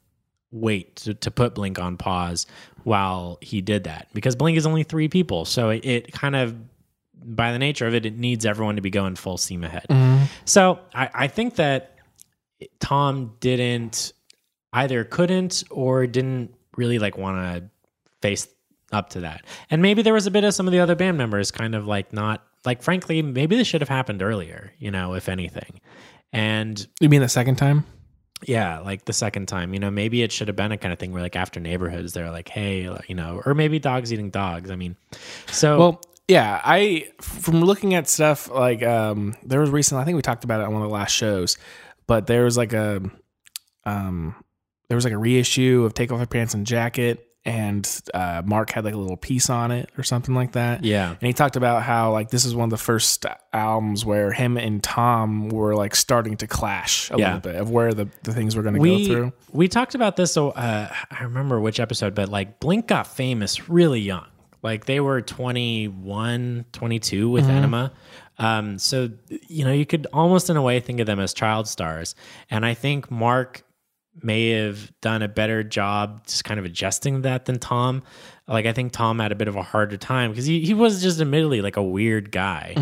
wait 0.53 0.95
to, 0.97 1.13
to 1.15 1.31
put 1.31 1.55
Blink 1.55 1.79
on 1.79 1.97
pause 1.97 2.45
while 2.83 3.37
he 3.41 3.59
did 3.59 3.83
that 3.85 4.07
because 4.13 4.35
Blink 4.35 4.57
is 4.57 4.65
only 4.65 4.83
three 4.83 5.09
people, 5.09 5.43
so 5.43 5.71
it, 5.71 5.83
it 5.83 6.11
kind 6.13 6.35
of, 6.35 6.55
by 7.25 7.51
the 7.51 7.59
nature 7.59 7.87
of 7.87 7.93
it, 7.93 8.05
it 8.05 8.17
needs 8.17 8.45
everyone 8.45 8.75
to 8.75 8.81
be 8.81 8.89
going 8.89 9.15
full 9.15 9.37
steam 9.37 9.63
ahead. 9.63 9.85
Mm-hmm. 9.89 10.25
So 10.45 10.79
I, 10.93 11.09
I 11.13 11.27
think 11.27 11.55
that 11.55 11.97
Tom 12.79 13.33
didn't 13.39 14.13
either 14.73 15.03
couldn't 15.03 15.63
or 15.69 16.07
didn't 16.07 16.53
really 16.75 16.99
like 16.99 17.17
want 17.17 17.37
to 17.37 17.69
face 18.21 18.47
up 18.91 19.09
to 19.09 19.21
that. 19.21 19.45
And 19.69 19.81
maybe 19.81 20.01
there 20.01 20.13
was 20.13 20.27
a 20.27 20.31
bit 20.31 20.43
of 20.43 20.53
some 20.53 20.67
of 20.67 20.71
the 20.71 20.79
other 20.79 20.95
band 20.95 21.17
members 21.17 21.51
kind 21.51 21.75
of 21.75 21.87
like 21.87 22.13
not 22.13 22.43
like 22.65 22.81
frankly 22.81 23.21
maybe 23.21 23.55
this 23.55 23.67
should 23.67 23.81
have 23.81 23.89
happened 23.89 24.21
earlier, 24.21 24.73
you 24.77 24.91
know, 24.91 25.13
if 25.13 25.29
anything. 25.29 25.79
And 26.31 26.85
You 26.99 27.09
mean 27.09 27.21
the 27.21 27.29
second 27.29 27.57
time? 27.57 27.85
Yeah, 28.47 28.79
like 28.79 29.05
the 29.05 29.13
second 29.13 29.47
time, 29.47 29.73
you 29.73 29.79
know, 29.79 29.91
maybe 29.91 30.23
it 30.23 30.31
should 30.31 30.47
have 30.47 30.55
been 30.55 30.71
a 30.71 30.77
kind 30.77 30.93
of 30.93 30.99
thing 30.99 31.11
where 31.11 31.21
like 31.21 31.35
after 31.35 31.59
neighborhoods 31.59 32.13
they're 32.13 32.31
like, 32.31 32.49
"Hey, 32.49 32.83
you 33.07 33.15
know, 33.15 33.41
or 33.45 33.53
maybe 33.53 33.79
dogs 33.79 34.11
eating 34.11 34.29
dogs." 34.29 34.71
I 34.71 34.75
mean, 34.75 34.95
so 35.47 35.79
Well, 35.79 36.01
yeah, 36.27 36.61
I 36.63 37.09
from 37.21 37.61
looking 37.61 37.93
at 37.93 38.07
stuff 38.07 38.49
like 38.49 38.83
um 38.83 39.35
there 39.43 39.59
was 39.59 39.69
recently 39.69 40.01
I 40.01 40.05
think 40.05 40.15
we 40.15 40.21
talked 40.21 40.43
about 40.43 40.61
it 40.61 40.65
on 40.65 40.73
one 40.73 40.81
of 40.81 40.87
the 40.87 40.93
last 40.93 41.11
shows, 41.11 41.57
but 42.07 42.27
there 42.27 42.43
was 42.43 42.57
like 42.57 42.73
a 42.73 43.01
um 43.85 44.35
there 44.87 44.95
was 44.95 45.03
like 45.03 45.13
a 45.13 45.17
reissue 45.17 45.83
of 45.85 45.93
Take 45.93 46.11
Off 46.11 46.19
Your 46.19 46.27
Pants 46.27 46.53
and 46.53 46.65
Jacket 46.65 47.27
and 47.45 48.01
uh 48.13 48.41
Mark 48.45 48.71
had 48.71 48.85
like 48.85 48.93
a 48.93 48.97
little 48.97 49.17
piece 49.17 49.49
on 49.49 49.71
it 49.71 49.89
or 49.97 50.03
something 50.03 50.33
like 50.33 50.53
that. 50.53 50.83
yeah. 50.85 51.09
And 51.09 51.21
he 51.21 51.33
talked 51.33 51.55
about 51.57 51.83
how 51.83 52.11
like 52.11 52.29
this 52.29 52.45
is 52.45 52.55
one 52.55 52.65
of 52.65 52.69
the 52.69 52.77
first 52.77 53.25
albums 53.51 54.05
where 54.05 54.31
him 54.31 54.57
and 54.57 54.81
Tom 54.81 55.49
were 55.49 55.75
like 55.75 55.95
starting 55.95 56.37
to 56.37 56.47
clash 56.47 57.11
a 57.11 57.17
Yeah. 57.17 57.35
little 57.35 57.51
bit 57.51 57.55
of 57.61 57.69
where 57.69 57.93
the, 57.93 58.07
the 58.23 58.33
things 58.33 58.55
were 58.55 58.63
going 58.63 58.75
to 58.75 58.79
go 58.79 59.05
through. 59.05 59.33
we 59.51 59.67
talked 59.67 59.93
about 59.95 60.15
this 60.15 60.31
so 60.33 60.51
uh, 60.51 60.87
i 61.11 61.23
remember 61.23 61.59
which 61.59 61.79
episode 61.79 62.15
but 62.15 62.29
like 62.29 62.59
blink 62.61 62.87
got 62.87 63.07
famous 63.07 63.67
really 63.69 63.99
young 63.99 64.25
like 64.61 64.85
they 64.85 64.99
were 65.01 65.21
21 65.21 66.65
22 66.71 67.29
with 67.29 67.43
Mm-hmm. 67.43 67.51
enema 67.51 67.91
um, 68.39 68.79
so 68.79 69.09
you 69.47 69.63
know 69.63 69.71
you 69.71 69.85
could 69.85 70.07
almost 70.11 70.49
in 70.49 70.57
a 70.57 70.61
way 70.61 70.79
think 70.79 70.99
of 70.99 71.05
them 71.05 71.19
as 71.19 71.33
child 71.33 71.67
stars 71.67 72.15
and 72.49 72.65
i 72.65 72.73
think 72.73 73.11
mark 73.11 73.63
may 74.21 74.51
have 74.51 74.91
done 75.01 75.21
a 75.21 75.27
better 75.27 75.63
job 75.63 76.25
just 76.27 76.43
kind 76.43 76.59
of 76.59 76.65
adjusting 76.65 77.23
that 77.23 77.45
than 77.45 77.59
tom. 77.59 78.03
Like 78.47 78.65
i 78.65 78.73
think 78.73 78.91
tom 78.91 79.19
had 79.19 79.31
a 79.31 79.35
bit 79.35 79.47
of 79.47 79.55
a 79.55 79.63
harder 79.63 79.97
time 79.97 80.31
because 80.31 80.45
he, 80.45 80.61
he 80.61 80.73
was 80.73 81.01
just 81.01 81.19
admittedly 81.19 81.61
like 81.61 81.77
a 81.77 81.83
weird 81.83 82.31
guy. 82.31 82.73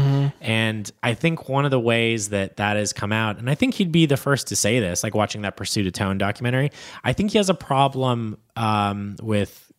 And 0.42 0.92
i 1.04 1.14
think 1.14 1.48
one 1.48 1.66
of 1.66 1.72
the 1.72 1.80
ways 1.80 2.30
that 2.30 2.58
that 2.58 2.76
has 2.78 2.94
come 2.94 3.12
out 3.12 3.38
and 3.38 3.50
i 3.50 3.56
think 3.56 3.76
he'd 3.76 3.92
be 3.92 4.06
the 4.06 4.18
first 4.18 4.48
to 4.48 4.56
say 4.56 4.80
this 4.80 5.04
like 5.04 5.14
watching 5.16 5.44
that 5.44 5.56
pursuit 5.58 5.86
of 5.88 5.94
tone 5.94 6.18
documentary 6.18 6.72
i 7.04 7.14
think 7.14 7.32
he 7.32 7.38
has 7.38 7.50
a 7.50 7.54
problem 7.54 8.38
um, 8.56 9.16
with 9.22 9.72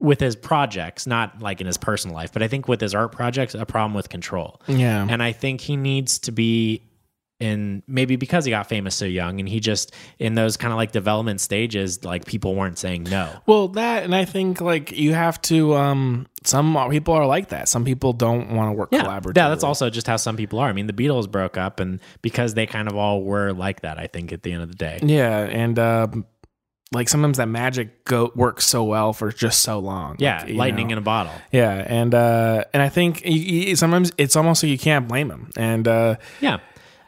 with 0.00 0.20
his 0.20 0.34
projects 0.34 1.06
not 1.06 1.40
like 1.42 1.60
in 1.60 1.66
his 1.66 1.76
personal 1.76 2.16
life 2.16 2.32
but 2.32 2.42
i 2.42 2.48
think 2.48 2.66
with 2.68 2.80
his 2.80 2.94
art 2.94 3.12
projects 3.12 3.54
a 3.54 3.66
problem 3.66 3.94
with 3.94 4.08
control. 4.08 4.60
Yeah. 4.66 5.06
and 5.08 5.22
I 5.22 5.32
think 5.32 5.60
he 5.60 5.76
needs 5.76 6.18
to 6.20 6.32
be 6.32 6.82
in 7.40 7.82
maybe 7.86 8.16
because 8.16 8.44
he 8.44 8.50
got 8.50 8.68
famous 8.68 8.96
so 8.96 9.04
young 9.04 9.38
and 9.38 9.48
he 9.48 9.60
just 9.60 9.94
in 10.18 10.34
those 10.34 10.56
kind 10.56 10.72
of 10.72 10.76
like 10.76 10.90
development 10.92 11.40
stages, 11.40 12.04
like 12.04 12.24
people 12.26 12.54
weren't 12.56 12.78
saying 12.78 13.04
no. 13.04 13.30
Well, 13.46 13.68
that 13.68 14.02
and 14.02 14.14
I 14.14 14.24
think 14.24 14.60
like 14.60 14.92
you 14.92 15.14
have 15.14 15.40
to. 15.42 15.74
um 15.76 16.26
Some 16.44 16.76
people 16.90 17.14
are 17.14 17.26
like 17.26 17.48
that. 17.50 17.68
Some 17.68 17.84
people 17.84 18.12
don't 18.12 18.50
want 18.56 18.68
to 18.68 18.72
work 18.72 18.88
Yeah. 18.90 19.02
collaboratively. 19.04 19.36
Yeah, 19.36 19.48
that's 19.50 19.62
also 19.64 19.88
just 19.90 20.06
how 20.08 20.16
some 20.16 20.36
people 20.36 20.58
are. 20.58 20.68
I 20.68 20.72
mean, 20.72 20.86
the 20.88 20.92
Beatles 20.92 21.30
broke 21.30 21.56
up 21.56 21.78
and 21.78 22.00
because 22.22 22.54
they 22.54 22.66
kind 22.66 22.88
of 22.88 22.96
all 22.96 23.22
were 23.22 23.52
like 23.52 23.82
that, 23.82 23.98
I 23.98 24.08
think 24.08 24.32
at 24.32 24.42
the 24.42 24.52
end 24.52 24.62
of 24.62 24.68
the 24.68 24.74
day. 24.76 24.98
Yeah, 25.02 25.38
and 25.42 25.78
um 25.78 26.26
like 26.90 27.08
sometimes 27.08 27.36
that 27.36 27.48
magic 27.48 28.04
go 28.04 28.32
works 28.34 28.64
so 28.66 28.82
well 28.82 29.12
for 29.12 29.30
just 29.30 29.60
so 29.60 29.78
long. 29.78 30.16
Yeah, 30.18 30.42
Like, 30.44 30.54
lightning 30.54 30.88
know. 30.88 30.92
in 30.94 30.98
a 30.98 31.02
bottle. 31.02 31.34
Yeah, 31.52 31.84
and 31.86 32.12
uh 32.14 32.64
and 32.72 32.82
I 32.82 32.88
think 32.88 33.24
you, 33.24 33.32
you, 33.32 33.76
sometimes 33.76 34.10
it's 34.18 34.34
almost 34.36 34.62
like 34.64 34.70
you 34.70 34.78
can't 34.78 35.06
blame 35.06 35.30
him. 35.30 35.50
And 35.56 35.86
uh 35.86 36.16
Yeah. 36.40 36.58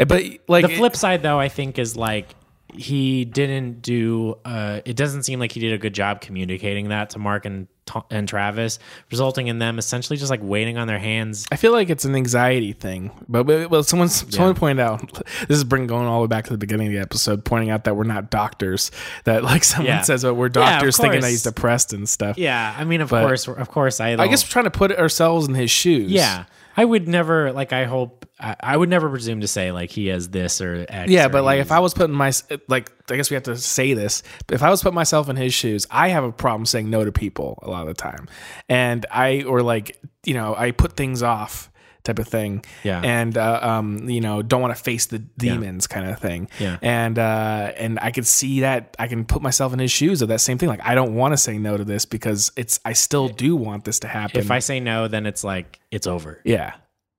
But 0.04 0.22
like 0.48 0.66
The 0.66 0.76
flip 0.76 0.96
side 0.96 1.22
though, 1.22 1.38
I 1.38 1.48
think 1.48 1.78
is 1.78 1.96
like 1.96 2.28
he 2.72 3.24
didn't 3.24 3.82
do 3.82 4.38
uh 4.44 4.80
it 4.84 4.94
doesn't 4.94 5.24
seem 5.24 5.40
like 5.40 5.50
he 5.50 5.58
did 5.58 5.72
a 5.72 5.78
good 5.78 5.92
job 5.92 6.20
communicating 6.20 6.90
that 6.90 7.10
to 7.10 7.18
Mark 7.18 7.44
and 7.44 7.66
and 8.12 8.28
Travis, 8.28 8.78
resulting 9.10 9.48
in 9.48 9.58
them 9.58 9.76
essentially 9.76 10.16
just 10.16 10.30
like 10.30 10.38
waiting 10.40 10.78
on 10.78 10.86
their 10.86 11.00
hands 11.00 11.44
I 11.50 11.56
feel 11.56 11.72
like 11.72 11.90
it's 11.90 12.04
an 12.04 12.14
anxiety 12.14 12.72
thing, 12.72 13.10
but 13.28 13.42
but- 13.44 13.68
well, 13.68 13.82
someone 13.82 14.08
someone 14.08 14.54
pointed 14.54 14.80
out 14.80 15.12
this 15.48 15.56
is 15.58 15.64
bring 15.64 15.88
going 15.88 16.06
all 16.06 16.18
the 16.20 16.22
way 16.22 16.28
back 16.28 16.44
to 16.44 16.52
the 16.52 16.58
beginning 16.58 16.86
of 16.86 16.92
the 16.92 17.00
episode, 17.00 17.44
pointing 17.44 17.70
out 17.70 17.82
that 17.84 17.96
we're 17.96 18.04
not 18.04 18.30
doctors. 18.30 18.92
That 19.24 19.42
like 19.42 19.64
someone 19.64 19.86
Yeah. 19.88 20.02
says, 20.02 20.24
"Oh, 20.24 20.32
we're 20.32 20.46
Yeah, 20.46 20.74
doctors," 20.78 20.96
thinking 20.98 21.22
that 21.22 21.30
he's 21.30 21.42
depressed 21.42 21.92
and 21.92 22.08
stuff. 22.08 22.38
Yeah, 22.38 22.72
I 22.78 22.84
mean, 22.84 23.00
of 23.00 23.10
But- 23.10 23.26
course, 23.26 23.48
of 23.48 23.68
course, 23.68 23.98
I. 24.00 24.10
I 24.12 24.28
guess 24.28 24.44
we're 24.44 24.50
trying 24.52 24.66
to 24.66 24.70
put 24.70 24.92
ourselves 24.96 25.48
in 25.48 25.54
his 25.54 25.72
shoes. 25.72 26.12
yeah, 26.12 26.44
I 26.76 26.84
would 26.84 27.08
never 27.08 27.52
like. 27.52 27.72
I 27.72 27.84
hope 27.84 28.28
I, 28.38 28.56
I 28.60 28.76
would 28.76 28.88
never 28.88 29.08
presume 29.10 29.40
to 29.40 29.48
say 29.48 29.72
like 29.72 29.90
he 29.90 30.06
has 30.08 30.28
this 30.28 30.60
or 30.60 30.86
X. 30.88 31.10
Yeah, 31.10 31.26
or 31.26 31.28
but 31.30 31.44
like 31.44 31.60
if 31.60 31.72
I 31.72 31.80
was 31.80 31.94
putting 31.94 32.14
my 32.14 32.32
like, 32.68 32.92
I 33.10 33.16
guess 33.16 33.30
we 33.30 33.34
have 33.34 33.44
to 33.44 33.56
say 33.56 33.94
this. 33.94 34.22
But 34.46 34.54
if 34.54 34.62
I 34.62 34.70
was 34.70 34.82
putting 34.82 34.94
myself 34.94 35.28
in 35.28 35.36
his 35.36 35.52
shoes, 35.52 35.86
I 35.90 36.08
have 36.08 36.24
a 36.24 36.32
problem 36.32 36.66
saying 36.66 36.88
no 36.88 37.04
to 37.04 37.12
people 37.12 37.58
a 37.62 37.70
lot 37.70 37.82
of 37.82 37.88
the 37.88 37.94
time, 37.94 38.28
and 38.68 39.04
I 39.10 39.42
or 39.42 39.62
like 39.62 40.00
you 40.24 40.34
know 40.34 40.54
I 40.56 40.70
put 40.70 40.96
things 40.96 41.22
off 41.22 41.70
type 42.04 42.18
of 42.18 42.28
thing. 42.28 42.64
Yeah. 42.82 43.00
and 43.02 43.36
uh, 43.36 43.60
um, 43.62 44.08
you 44.08 44.20
know 44.20 44.42
don't 44.42 44.60
want 44.60 44.74
to 44.76 44.82
face 44.82 45.06
the 45.06 45.18
demons 45.18 45.86
kind 45.86 46.08
of 46.08 46.18
thing. 46.18 46.48
Yeah. 46.58 46.78
and 46.82 47.18
uh, 47.18 47.72
and 47.76 47.98
I 48.00 48.10
could 48.10 48.26
see 48.26 48.60
that 48.60 48.96
I 48.98 49.06
can 49.08 49.24
put 49.24 49.42
myself 49.42 49.72
in 49.72 49.78
his 49.78 49.90
shoes 49.90 50.22
of 50.22 50.28
that 50.28 50.40
same 50.40 50.58
thing. 50.58 50.68
Like 50.68 50.84
I 50.84 50.94
don't 50.94 51.14
want 51.14 51.32
to 51.32 51.36
say 51.36 51.58
no 51.58 51.76
to 51.76 51.84
this 51.84 52.04
because 52.04 52.52
it's 52.56 52.80
I 52.84 52.92
still 52.94 53.28
do 53.28 53.56
want 53.56 53.84
this 53.84 54.00
to 54.00 54.08
happen. 54.08 54.40
if 54.40 54.50
I 54.50 54.58
say 54.60 54.80
no, 54.80 55.08
then 55.08 55.26
it's 55.26 55.44
like 55.44 55.80
it's 55.90 56.06
over. 56.06 56.40
Yeah. 56.44 56.74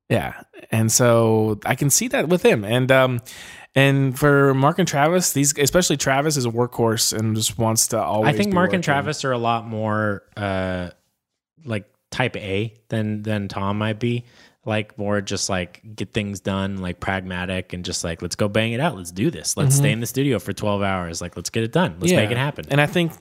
Yeah. 0.09 0.41
And 0.71 0.91
so 0.91 1.59
I 1.65 1.75
can 1.75 1.89
see 1.89 2.09
that 2.09 2.27
with 2.27 2.43
him. 2.43 2.65
And 2.65 2.91
um 2.91 3.21
and 3.73 4.19
for 4.19 4.53
Mark 4.53 4.79
and 4.79 4.87
Travis, 4.87 5.31
these 5.31 5.57
especially 5.57 5.95
Travis 5.95 6.35
is 6.35 6.45
a 6.45 6.49
workhorse 6.49 7.17
and 7.17 7.35
just 7.35 7.57
wants 7.57 7.87
to 7.89 8.01
always 8.01 8.33
I 8.35 8.37
think 8.37 8.53
Mark 8.53 8.73
and. 8.73 8.83
Travis 8.83 9.23
are 9.23 9.31
a 9.31 9.37
lot 9.37 9.65
more 9.65 10.23
uh 10.35 10.89
like 11.63 11.85
type 12.09 12.35
A 12.35 12.73
than 12.89 13.23
than 13.23 13.47
Tom 13.47 13.77
might 13.77 13.99
be. 13.99 14.25
Like 14.63 14.95
more 14.95 15.21
just 15.21 15.49
like 15.49 15.81
get 15.95 16.13
things 16.13 16.39
done, 16.39 16.77
like 16.77 16.99
pragmatic 16.99 17.73
and 17.73 17.83
just 17.83 18.03
like 18.03 18.21
let's 18.21 18.35
go 18.35 18.47
bang 18.47 18.73
it 18.73 18.79
out. 18.79 18.95
Let's 18.95 19.11
do 19.11 19.31
this. 19.31 19.57
Let's 19.57 19.75
stay 19.75 19.91
in 19.91 20.01
the 20.01 20.05
studio 20.05 20.37
for 20.37 20.53
twelve 20.53 20.83
hours. 20.83 21.19
Like 21.19 21.35
let's 21.35 21.49
get 21.49 21.63
it 21.63 21.71
done. 21.71 21.95
Let's 21.99 22.11
Mm-hmm. 22.11 22.19
Yeah. 22.19 22.21
make 22.25 22.31
it 22.31 22.37
happen. 22.37 22.65
And 22.69 22.79
I 22.79 22.85
think 22.85 23.11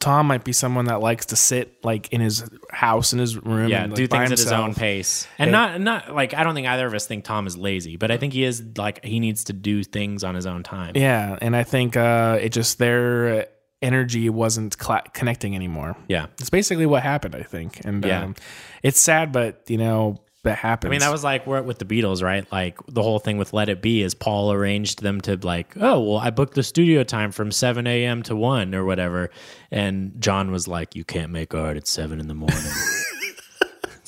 Tom 0.00 0.26
might 0.26 0.42
be 0.42 0.52
someone 0.52 0.86
that 0.86 1.00
likes 1.00 1.26
to 1.26 1.36
sit 1.36 1.84
like 1.84 2.12
in 2.12 2.20
his 2.20 2.44
house 2.72 3.12
in 3.12 3.20
his 3.20 3.36
room 3.38 3.68
yeah, 3.68 3.84
and, 3.84 3.92
like, 3.92 3.98
do 3.98 4.08
things 4.08 4.32
at 4.32 4.38
his 4.40 4.50
own 4.50 4.74
pace, 4.74 5.28
and 5.38 5.52
not 5.52 5.80
not 5.80 6.12
like 6.12 6.34
I 6.34 6.42
don't 6.42 6.56
think 6.56 6.66
either 6.66 6.88
of 6.88 6.92
us 6.94 7.06
think 7.06 7.22
Tom 7.22 7.46
is 7.46 7.56
lazy, 7.56 7.96
but 7.96 8.10
I 8.10 8.16
think 8.16 8.32
he 8.32 8.42
is 8.42 8.60
like 8.76 9.04
he 9.04 9.20
needs 9.20 9.44
to 9.44 9.52
do 9.52 9.84
things 9.84 10.24
on 10.24 10.34
his 10.34 10.44
own 10.44 10.64
time. 10.64 10.96
Yeah, 10.96 11.38
and 11.40 11.54
I 11.54 11.62
think 11.62 11.96
uh 11.96 12.38
it 12.42 12.48
just 12.48 12.78
their 12.78 13.46
energy 13.80 14.28
wasn't 14.28 14.76
cla 14.76 15.02
connecting 15.14 15.54
anymore. 15.54 15.96
Yeah. 16.08 16.26
It's 16.40 16.50
basically 16.50 16.84
what 16.86 17.04
happened, 17.04 17.36
I 17.36 17.42
think. 17.44 17.80
And 17.84 18.04
Yeah. 18.04 18.24
um, 18.24 18.34
it's 18.82 18.98
sad 19.00 19.30
but 19.30 19.62
you 19.68 19.78
know 19.78 20.18
that 20.44 20.56
happens. 20.58 20.88
I 20.88 20.90
mean, 20.90 21.00
that 21.00 21.12
was 21.12 21.22
like 21.22 21.46
with 21.46 21.78
the 21.78 21.84
Beatles, 21.84 22.22
right? 22.22 22.50
Like 22.50 22.78
the 22.88 23.02
whole 23.02 23.18
thing 23.18 23.36
with 23.36 23.52
Let 23.52 23.68
It 23.68 23.82
Be 23.82 24.02
is 24.02 24.14
Paul 24.14 24.52
arranged 24.52 25.02
them 25.02 25.20
to 25.22 25.36
like, 25.36 25.74
oh, 25.78 26.00
well, 26.00 26.16
I 26.18 26.30
booked 26.30 26.54
the 26.54 26.62
studio 26.62 27.02
time 27.04 27.30
from 27.30 27.50
7 27.50 27.86
a.m. 27.86 28.22
to 28.24 28.34
1 28.34 28.74
or 28.74 28.84
whatever. 28.84 29.30
And 29.70 30.14
John 30.18 30.50
was 30.50 30.66
like, 30.66 30.96
you 30.96 31.04
can't 31.04 31.30
make 31.30 31.54
art 31.54 31.76
at 31.76 31.86
7 31.86 32.18
in 32.20 32.28
the 32.28 32.34
morning. 32.34 32.56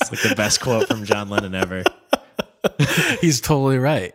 it's 0.01 0.11
like 0.11 0.23
the 0.23 0.35
best 0.37 0.61
quote 0.61 0.89
from 0.89 1.05
John 1.05 1.29
Lennon 1.29 1.55
ever. 1.55 1.85
He's 3.21 3.41
totally 3.41 3.79
right. 3.79 4.15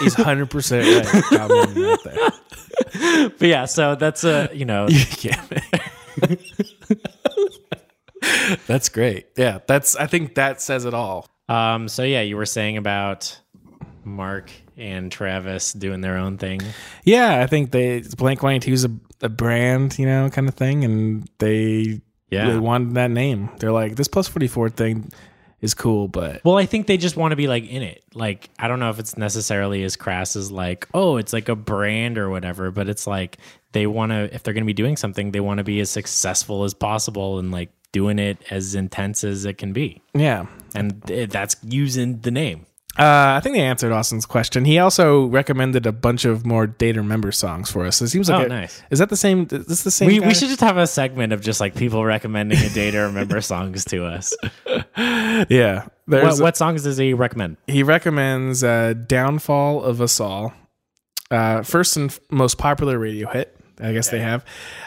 He's 0.00 0.14
hundred 0.14 0.50
percent 0.50 1.06
right. 1.06 1.40
Right. 2.06 2.32
But 3.38 3.48
yeah, 3.48 3.64
so 3.64 3.94
that's 3.94 4.22
a, 4.24 4.50
you 4.52 4.64
know, 4.66 4.86
Yeah, 5.20 5.42
man. 5.50 6.38
that's 8.66 8.88
great. 8.88 9.26
Yeah, 9.36 9.58
that's. 9.66 9.96
I 9.96 10.06
think 10.06 10.34
that 10.36 10.60
says 10.60 10.84
it 10.84 10.94
all. 10.94 11.26
um, 11.48 11.88
so 11.88 12.02
yeah, 12.02 12.20
you 12.22 12.36
were 12.36 12.46
saying 12.46 12.76
about 12.76 13.38
Mark 14.04 14.50
and 14.76 15.10
Travis 15.12 15.72
doing 15.72 16.00
their 16.00 16.16
own 16.16 16.38
thing. 16.38 16.60
Yeah, 17.04 17.40
I 17.40 17.46
think 17.46 17.70
they 17.70 18.00
Blink 18.16 18.42
One 18.42 18.58
Two 18.60 18.72
is 18.72 18.84
a, 18.84 18.90
a 19.20 19.28
brand, 19.28 19.98
you 19.98 20.06
know, 20.06 20.28
kind 20.30 20.48
of 20.48 20.54
thing, 20.54 20.84
and 20.84 21.28
they 21.38 22.00
Yeah. 22.30 22.50
they 22.50 22.58
wanted 22.58 22.94
that 22.94 23.10
name. 23.10 23.50
They're 23.58 23.72
like 23.72 23.96
this 23.96 24.08
plus 24.08 24.28
forty 24.28 24.48
four 24.48 24.70
thing 24.70 25.10
is 25.60 25.74
cool, 25.74 26.08
but 26.08 26.44
Well, 26.44 26.56
I 26.58 26.66
think 26.66 26.88
they 26.88 26.96
just 26.96 27.16
want 27.16 27.30
to 27.30 27.36
be 27.36 27.46
like 27.46 27.68
in 27.68 27.82
it. 27.82 28.02
Like, 28.14 28.50
I 28.58 28.66
don't 28.66 28.80
know 28.80 28.90
if 28.90 28.98
it's 28.98 29.16
necessarily 29.16 29.84
as 29.84 29.94
crass 29.94 30.34
as 30.34 30.50
like, 30.50 30.88
oh, 30.92 31.18
it's 31.18 31.32
like 31.32 31.48
a 31.48 31.54
brand 31.54 32.18
or 32.18 32.28
whatever, 32.30 32.72
but 32.72 32.88
it's 32.88 33.06
like 33.06 33.38
they 33.70 33.86
want 33.86 34.10
to, 34.10 34.34
if 34.34 34.42
they're 34.42 34.54
going 34.54 34.64
to 34.64 34.66
be 34.66 34.72
doing 34.72 34.96
something, 34.96 35.30
they 35.30 35.38
want 35.38 35.58
to 35.58 35.64
be 35.64 35.78
as 35.78 35.88
successful 35.88 36.64
as 36.64 36.74
possible 36.74 37.38
and 37.38 37.52
like 37.52 37.70
doing 37.92 38.18
it 38.18 38.38
as 38.50 38.74
intense 38.74 39.22
as 39.24 39.44
it 39.44 39.58
can 39.58 39.72
be. 39.72 40.02
yeah. 40.14 40.46
And 40.74 41.02
that's 41.02 41.56
using 41.62 42.20
the 42.20 42.30
name. 42.30 42.64
Uh, 42.98 43.36
I 43.36 43.40
think 43.40 43.54
they 43.56 43.62
answered 43.62 43.90
Austin's 43.92 44.26
question. 44.26 44.64
He 44.66 44.78
also 44.78 45.24
recommended 45.26 45.86
a 45.86 45.92
bunch 45.92 46.24
of 46.26 46.44
more 46.44 46.66
Day 46.66 46.92
to 46.92 47.00
Remember 47.00 47.32
songs 47.32 47.70
for 47.70 47.86
us. 47.86 48.02
It 48.02 48.08
seems 48.08 48.28
like 48.28 48.42
Oh, 48.42 48.44
a- 48.44 48.48
nice. 48.48 48.82
Is 48.90 48.98
that 48.98 49.08
the 49.08 49.16
same? 49.16 49.46
Is 49.50 49.66
this 49.66 49.82
the 49.82 49.90
same? 49.90 50.08
We, 50.08 50.18
guy? 50.18 50.28
we 50.28 50.34
should 50.34 50.48
just 50.48 50.60
have 50.60 50.76
a 50.76 50.86
segment 50.86 51.32
of 51.32 51.40
just 51.40 51.58
like 51.60 51.74
people 51.74 52.04
recommending 52.04 52.58
a 52.58 52.68
day 52.70 52.90
to 52.90 52.98
remember 53.00 53.40
songs 53.52 53.84
to 53.86 54.04
us. 54.06 54.34
Yeah. 54.96 55.86
What, 56.06 56.40
what 56.40 56.56
songs 56.56 56.82
does 56.82 56.96
he 56.98 57.14
recommend? 57.14 57.56
he 57.66 57.82
recommends 57.82 58.62
uh, 58.64 58.94
"Downfall 59.06 59.82
of 59.82 60.00
Us 60.00 60.20
All," 60.20 60.52
uh, 61.30 61.62
first 61.62 61.96
and 61.96 62.18
most 62.30 62.58
popular 62.58 62.98
radio 62.98 63.28
hit. 63.30 63.56
I 63.80 63.92
guess 63.92 64.10
they 64.10 64.20
have. 64.20 64.42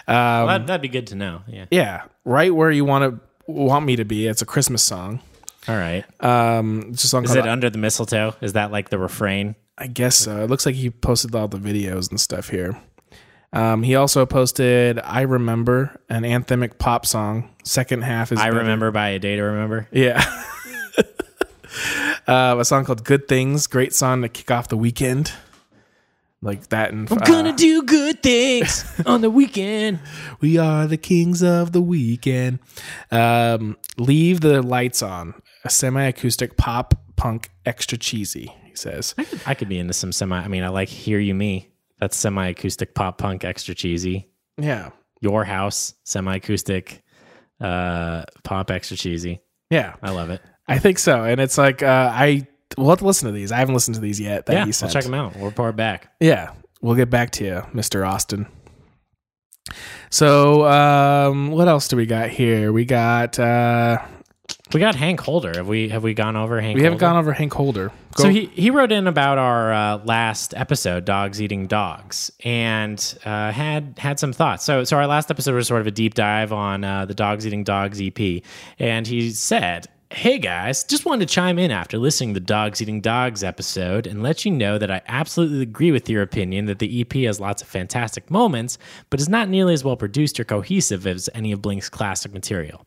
Um, 0.08 0.48
That, 0.48 0.68
that'd 0.68 0.82
be 0.82 0.88
good 0.90 1.08
to 1.08 1.16
know. 1.16 1.42
Yeah. 1.48 1.66
yeah, 1.72 2.04
right 2.26 2.54
where 2.54 2.72
you 2.72 2.84
want 2.84 3.16
to 3.16 3.52
want 3.52 3.86
me 3.86 3.96
to 3.96 4.06
be. 4.06 4.28
It's 4.28 4.42
a 4.42 4.46
Christmas 4.46 4.84
song. 4.84 5.22
All 5.68 5.76
right. 5.76 6.04
Um, 6.24 6.90
it's 6.92 7.04
a 7.04 7.08
song 7.08 7.24
Is 7.24 7.34
called 7.34 7.46
it 7.46 7.50
under 7.50 7.70
the 7.70 7.78
mistletoe? 7.78 8.36
Is 8.42 8.54
that 8.54 8.72
like 8.72 8.90
the 8.90 9.00
refrain? 9.00 9.56
I 9.78 9.88
guess 9.88 10.16
so. 10.16 10.44
It 10.44 10.50
looks 10.50 10.66
like 10.66 10.76
he 10.76 10.90
posted 10.90 11.36
all 11.36 11.48
the 11.48 11.58
videos 11.58 12.10
and 12.10 12.20
stuff 12.20 12.50
here. 12.50 12.80
Um, 13.52 13.84
he 13.84 13.96
also 13.96 14.26
posted 14.26 15.00
"I 15.00 15.22
Remember," 15.22 16.00
an 16.10 16.24
anthemic 16.24 16.78
pop 16.78 17.06
song. 17.06 17.50
Second 17.64 18.04
half 18.04 18.32
is 18.32 18.40
I 18.40 18.46
better. 18.46 18.58
remember 18.60 18.92
by 18.92 19.10
a 19.10 19.20
day 19.20 19.38
to 19.38 19.42
remember. 19.42 19.88
Yeah. 19.92 20.24
uh, 22.28 22.56
a 22.60 22.66
song 22.66 22.86
called 22.86 23.04
"Good 23.04 23.28
Things," 23.28 23.68
great 23.68 23.94
song 23.94 24.22
to 24.24 24.30
kick 24.30 24.52
off 24.52 24.68
the 24.68 24.78
weekend. 24.78 25.32
Like 26.46 26.68
that, 26.70 26.94
and 26.94 27.12
I'm 27.12 27.18
gonna 27.18 27.54
do 27.54 27.82
good 27.82 28.22
things 28.22 28.86
on 29.08 29.22
the 29.22 29.32
weekend. 29.32 30.00
we 30.42 30.60
are 30.60 30.86
the 30.86 30.96
kings 30.98 31.42
of 31.42 31.72
the 31.72 31.82
weekend. 31.82 32.60
Um, 33.10 33.78
leave 33.98 34.42
the 34.42 34.62
lights 34.62 35.02
on. 35.02 35.34
A 35.64 35.72
semi-acoustic 35.72 36.56
pop 36.56 36.94
punk, 37.16 37.50
extra 37.66 37.98
cheesy. 37.98 38.54
He 38.64 38.76
says. 38.76 39.16
I 39.48 39.56
could 39.56 39.70
be 39.70 39.80
into 39.80 39.94
some 39.94 40.12
semi. 40.12 40.38
I 40.40 40.48
mean, 40.48 40.64
I 40.64 40.68
like 40.70 40.88
"Hear 40.90 41.18
You 41.20 41.34
Me." 41.34 41.72
That's 42.00 42.16
semi-acoustic 42.16 42.94
pop 42.94 43.18
punk, 43.18 43.44
extra 43.44 43.74
cheesy. 43.74 44.30
Yeah, 44.60 44.92
Your 45.22 45.46
House, 45.46 45.96
semi-acoustic 46.04 47.02
uh, 47.60 48.24
pop, 48.44 48.70
extra 48.70 48.96
cheesy. 48.98 49.42
yeah. 49.72 49.96
I 50.04 50.12
love 50.12 50.30
it. 50.30 50.42
I 50.68 50.78
think 50.78 51.00
so. 51.00 51.24
And 51.24 51.40
it's 51.42 51.58
like 51.58 51.82
uh, 51.82 52.12
I 52.14 52.46
we'll 52.78 52.90
have 52.90 53.00
to 53.00 53.06
listen 53.06 53.28
to 53.28 53.32
these. 53.32 53.52
I 53.52 53.58
haven't 53.58 53.74
listened 53.76 53.96
to 53.96 54.02
these 54.02 54.20
yet. 54.20 54.44
Yeah, 54.50 54.66
we'll 54.66 54.72
check 54.90 55.04
them 55.04 55.14
out. 55.14 55.36
We'll 55.36 55.46
report 55.46 55.76
back. 55.76 56.12
Yeah, 56.20 56.52
we'll 56.82 56.96
get 56.96 57.10
back 57.10 57.32
to 57.32 57.44
you, 57.46 57.62
Mr. 57.74 58.08
Austin. 58.08 58.48
So, 60.10 60.66
um, 60.66 61.52
what 61.52 61.68
else 61.68 61.88
do 61.88 61.98
we 61.98 62.06
got 62.06 62.30
here? 62.30 62.72
We 62.72 62.86
got 62.86 63.40
uh, 63.40 63.98
We 64.74 64.80
got 64.80 64.96
Hank 64.96 65.20
Holder. 65.20 65.52
Have 65.56 65.68
we 65.68 65.90
have 65.90 66.04
we 66.04 66.14
gone 66.14 66.36
over 66.36 66.62
Hank? 66.62 66.74
Holder? 66.74 66.80
We 66.80 66.84
haven't 66.84 67.00
Holder? 67.00 67.14
gone 67.14 67.18
over 67.20 67.34
Hank 67.34 67.54
Holder. 67.54 67.92
Go- 68.14 68.24
So 68.24 68.30
he, 68.30 68.46
he 68.46 68.70
wrote 68.70 68.92
in 68.92 69.08
about 69.08 69.38
our 69.38 69.74
uh, 69.74 69.98
last 70.06 70.54
episode, 70.56 71.04
dogs 71.04 71.42
eating 71.42 71.68
dogs, 71.68 72.32
and 72.44 73.18
uh, 73.26 73.52
had 73.52 73.96
had 73.98 74.20
some 74.20 74.32
thoughts. 74.32 74.64
So 74.64 74.84
so 74.84 74.98
our 74.98 75.08
last 75.08 75.32
episode 75.32 75.56
was 75.56 75.68
sort 75.68 75.82
of 75.82 75.88
a 75.88 75.92
deep 75.92 76.14
dive 76.14 76.54
on 76.54 76.84
uh, 76.84 77.06
the 77.06 77.16
dogs 77.16 77.46
eating 77.48 77.64
dogs 77.64 78.00
EP, 78.02 78.44
and 78.80 79.06
he 79.08 79.32
said. 79.32 79.88
Hey 80.16 80.38
guys, 80.38 80.86
just 80.86 81.04
wanted 81.04 81.28
to 81.28 81.34
chime 81.36 81.60
in 81.60 81.72
after 81.72 81.98
listening 81.98 82.34
to 82.34 82.40
the 82.40 82.46
Dogs 82.46 82.82
Eating 82.82 83.02
Dogs 83.02 83.44
episode 83.44 84.08
and 84.08 84.24
let 84.24 84.46
you 84.46 84.52
know 84.52 84.78
that 84.78 84.90
I 84.90 85.02
absolutely 85.08 85.62
agree 85.62 85.92
with 85.92 86.10
your 86.10 86.22
opinion 86.22 86.68
that 86.68 86.80
the 86.80 87.02
EP 87.02 87.14
has 87.26 87.42
lots 87.42 87.62
of 87.62 87.68
fantastic 87.68 88.32
moments, 88.32 88.78
but 89.10 89.20
is 89.20 89.28
not 89.28 89.50
nearly 89.50 89.74
as 89.74 89.84
well 89.84 89.98
produced 89.98 90.40
or 90.40 90.46
cohesive 90.46 91.06
as 91.06 91.30
any 91.36 91.52
of 91.52 91.62
Blink's 91.62 91.90
classic 91.90 92.34
material. 92.34 92.86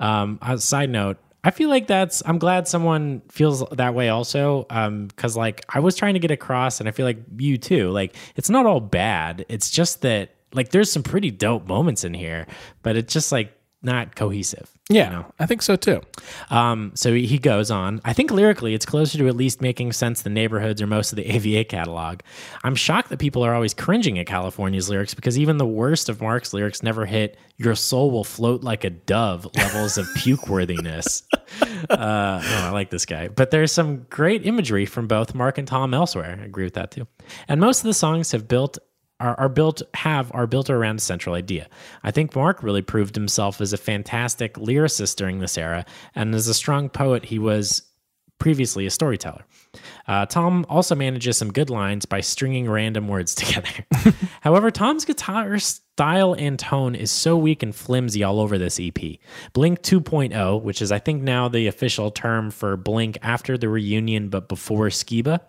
Um, 0.00 0.38
a 0.42 0.58
side 0.58 0.90
note, 0.90 1.16
I 1.44 1.50
feel 1.50 1.70
like 1.70 1.86
that's. 1.86 2.22
I'm 2.26 2.38
glad 2.38 2.68
someone 2.68 3.22
feels 3.30 3.66
that 3.70 3.94
way 3.94 4.10
also, 4.10 4.64
because 5.08 5.34
like 5.34 5.64
I 5.70 5.80
was 5.80 5.96
trying 5.96 6.12
to 6.12 6.20
get 6.20 6.30
across, 6.30 6.78
and 6.78 6.90
I 6.90 6.92
feel 6.92 7.06
like 7.06 7.20
you 7.38 7.56
too. 7.56 7.88
Like 7.88 8.14
it's 8.36 8.50
not 8.50 8.66
all 8.66 8.80
bad. 8.80 9.46
It's 9.48 9.70
just 9.70 10.02
that 10.02 10.34
like 10.52 10.72
there's 10.72 10.92
some 10.92 11.02
pretty 11.02 11.30
dope 11.30 11.66
moments 11.66 12.04
in 12.04 12.12
here, 12.12 12.46
but 12.82 12.96
it's 12.96 13.14
just 13.14 13.32
like 13.32 13.58
not 13.80 14.14
cohesive. 14.14 14.75
Yeah, 14.88 15.24
I 15.40 15.46
think 15.46 15.62
so 15.62 15.74
too. 15.74 16.00
Um, 16.48 16.92
so 16.94 17.12
he 17.12 17.26
he 17.26 17.38
goes 17.38 17.72
on. 17.72 18.00
I 18.04 18.12
think 18.12 18.30
lyrically, 18.30 18.72
it's 18.72 18.86
closer 18.86 19.18
to 19.18 19.26
at 19.26 19.34
least 19.34 19.60
making 19.60 19.92
sense 19.92 20.22
than 20.22 20.32
neighborhoods 20.32 20.80
or 20.80 20.86
most 20.86 21.10
of 21.10 21.16
the 21.16 21.26
AVA 21.34 21.64
catalog. 21.64 22.20
I'm 22.62 22.76
shocked 22.76 23.08
that 23.08 23.18
people 23.18 23.44
are 23.44 23.52
always 23.52 23.74
cringing 23.74 24.16
at 24.20 24.26
California's 24.26 24.88
lyrics 24.88 25.12
because 25.12 25.36
even 25.38 25.56
the 25.56 25.66
worst 25.66 26.08
of 26.08 26.20
Mark's 26.20 26.54
lyrics 26.54 26.84
never 26.84 27.04
hit 27.04 27.36
"Your 27.56 27.74
soul 27.74 28.12
will 28.12 28.22
float 28.22 28.62
like 28.62 28.84
a 28.84 28.90
dove" 28.90 29.48
levels 29.56 29.98
of 29.98 30.06
puke 30.16 30.46
worthiness. 30.46 31.24
Uh, 31.90 32.40
oh, 32.44 32.66
I 32.66 32.70
like 32.70 32.90
this 32.90 33.06
guy. 33.06 33.26
But 33.26 33.50
there's 33.50 33.72
some 33.72 34.06
great 34.08 34.46
imagery 34.46 34.86
from 34.86 35.08
both 35.08 35.34
Mark 35.34 35.58
and 35.58 35.66
Tom 35.66 35.94
elsewhere. 35.94 36.38
I 36.40 36.44
agree 36.44 36.64
with 36.64 36.74
that 36.74 36.92
too. 36.92 37.08
And 37.48 37.60
most 37.60 37.80
of 37.80 37.84
the 37.84 37.94
songs 37.94 38.30
have 38.30 38.46
built 38.46 38.78
are, 39.20 39.38
are 39.38 39.48
built 39.48 39.82
have 39.94 40.30
are 40.34 40.46
built 40.46 40.70
around 40.70 40.96
a 40.96 41.00
central 41.00 41.34
idea. 41.34 41.68
I 42.02 42.10
think 42.10 42.34
Mark 42.34 42.62
really 42.62 42.82
proved 42.82 43.14
himself 43.14 43.60
as 43.60 43.72
a 43.72 43.78
fantastic 43.78 44.54
lyricist 44.54 45.16
during 45.16 45.38
this 45.38 45.56
era, 45.58 45.84
and 46.14 46.34
as 46.34 46.48
a 46.48 46.54
strong 46.54 46.88
poet, 46.88 47.24
he 47.26 47.38
was 47.38 47.82
previously 48.38 48.86
a 48.86 48.90
storyteller. 48.90 49.44
Uh, 50.06 50.26
Tom 50.26 50.66
also 50.68 50.94
manages 50.94 51.36
some 51.36 51.52
good 51.52 51.70
lines 51.70 52.06
by 52.06 52.20
stringing 52.20 52.68
random 52.68 53.08
words 53.08 53.34
together. 53.34 53.86
However, 54.40 54.70
Tom's 54.70 55.04
guitar 55.04 55.58
style 55.58 56.34
and 56.34 56.58
tone 56.58 56.94
is 56.94 57.10
so 57.10 57.36
weak 57.36 57.62
and 57.62 57.74
flimsy 57.74 58.22
all 58.22 58.40
over 58.40 58.58
this 58.58 58.78
EP. 58.80 59.18
Blink 59.52 59.82
2.0, 59.82 60.62
which 60.62 60.82
is 60.82 60.92
I 60.92 60.98
think 60.98 61.22
now 61.22 61.48
the 61.48 61.66
official 61.66 62.10
term 62.10 62.50
for 62.50 62.76
Blink 62.76 63.18
after 63.22 63.56
the 63.56 63.68
reunion 63.68 64.28
but 64.28 64.48
before 64.48 64.88
Skiba, 64.88 65.40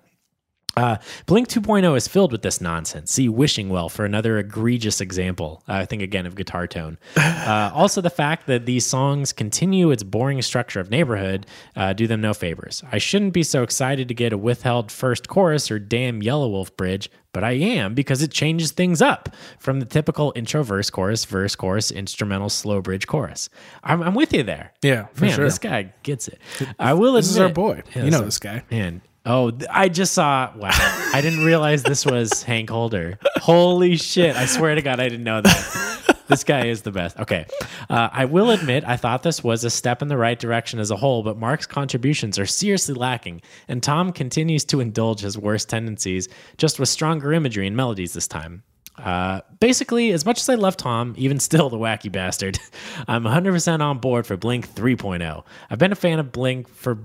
uh, 0.78 0.98
Blink 1.26 1.48
2.0 1.50 1.98
is 1.98 2.08
filled 2.08 2.32
with 2.32 2.42
this 2.42 2.62
nonsense. 2.62 3.12
See 3.12 3.28
Wishing 3.30 3.70
Well 3.70 3.90
for 3.90 4.06
another 4.06 4.38
egregious 4.38 5.02
example, 5.02 5.64
uh, 5.68 5.74
I 5.74 5.86
think 5.86 6.02
again 6.02 6.26
of 6.26 6.36
guitar 6.36 6.68
tone. 6.68 6.98
Uh, 7.48 7.72
also, 7.74 8.02
the 8.02 8.10
fact 8.10 8.46
that 8.48 8.66
these 8.66 8.86
songs 8.86 9.32
continue 9.32 9.90
its 9.90 10.04
boring 10.04 10.42
structure 10.42 10.82
of 10.82 10.90
neighborhood 10.90 11.46
uh, 11.78 11.94
do 11.94 12.06
them 12.06 12.20
no 12.20 12.34
favors. 12.34 12.84
I 12.92 12.98
shouldn't 12.98 13.32
be 13.32 13.42
so 13.44 13.64
excited 13.64 14.10
to 14.10 14.14
get 14.14 14.34
a 14.34 14.38
withheld 14.38 14.92
first 14.92 15.30
chorus 15.30 15.72
or 15.72 15.80
damn 15.80 16.22
Yellow 16.22 16.50
Wolf 16.50 16.76
bridge, 16.76 17.10
but 17.32 17.46
I 17.46 17.52
am 17.54 17.94
because 17.94 18.22
it 18.22 18.32
changes 18.32 18.72
things 18.74 19.02
up 19.02 19.30
from 19.60 19.80
the 19.80 19.86
typical 19.86 20.34
intro 20.36 20.62
verse 20.62 20.90
chorus, 20.90 21.24
verse 21.24 21.56
chorus, 21.56 21.90
instrumental 21.90 22.50
slow 22.50 22.82
bridge 22.82 23.08
chorus. 23.08 23.50
I'm, 23.82 24.04
I'm 24.04 24.14
with 24.14 24.34
you 24.34 24.44
there. 24.44 24.74
Yeah, 24.82 25.06
for 25.14 25.26
Man, 25.26 25.34
sure. 25.36 25.46
this 25.46 25.60
guy 25.60 25.94
gets 26.04 26.28
it. 26.28 26.42
I 26.78 26.94
will 26.96 27.14
This 27.14 27.30
is 27.30 27.40
our 27.40 27.48
boy. 27.50 27.84
Yeah, 27.96 28.04
you 28.04 28.12
know 28.12 28.20
so- 28.20 28.26
this 28.26 28.40
guy. 28.40 28.64
Man. 28.70 29.02
Oh, 29.28 29.52
I 29.70 29.90
just 29.90 30.14
saw. 30.14 30.52
Wow. 30.56 30.70
I 31.14 31.20
didn't 31.22 31.44
realize 31.44 31.84
this 31.84 32.06
was 32.06 32.44
Hank 32.44 32.70
Holder. 32.70 33.20
Holy 33.38 33.98
shit. 33.98 34.38
I 34.38 34.46
swear 34.46 34.74
to 34.74 34.82
God, 34.82 35.02
I 35.02 35.10
didn't 35.10 35.26
know 35.26 35.42
that. 35.42 36.16
This 36.30 36.44
guy 36.44 36.68
is 36.68 36.82
the 36.82 36.92
best. 36.92 37.18
Okay. 37.20 37.46
Uh, 37.90 38.10
I 38.12 38.26
will 38.26 38.52
admit, 38.52 38.84
I 38.86 38.98
thought 38.98 39.24
this 39.24 39.44
was 39.44 39.64
a 39.64 39.70
step 39.70 40.02
in 40.02 40.08
the 40.08 40.18
right 40.18 40.38
direction 40.38 40.80
as 40.80 40.92
a 40.92 40.96
whole, 40.96 41.24
but 41.24 41.38
Mark's 41.38 41.66
contributions 41.66 42.38
are 42.38 42.46
seriously 42.46 42.96
lacking, 42.96 43.42
and 43.68 43.82
Tom 43.82 44.12
continues 44.12 44.66
to 44.66 44.80
indulge 44.80 45.22
his 45.22 45.38
worst 45.38 45.70
tendencies, 45.70 46.28
just 46.58 46.80
with 46.80 46.90
stronger 46.90 47.34
imagery 47.34 47.68
and 47.68 47.78
melodies 47.78 48.14
this 48.14 48.28
time. 48.28 48.64
Uh, 48.98 49.41
basically, 49.60 50.12
as 50.12 50.26
much 50.26 50.41
as 50.41 50.49
I 50.49 50.56
love 50.56 50.76
Tom, 50.76 51.16
even 51.18 51.40
still 51.40 51.70
the 51.70 51.78
wacky 51.78 52.12
bastard, 52.12 52.60
I'm 53.08 53.24
100% 53.24 53.80
on 53.80 53.99
board 53.99 54.26
for 54.26 54.36
Blink 54.36 54.68
3.0. 54.74 55.44
I've 55.70 55.80
been 55.80 55.91
a 55.91 55.95
fan 55.95 56.20
of 56.20 56.32
Blink 56.32 56.68
for 56.68 56.98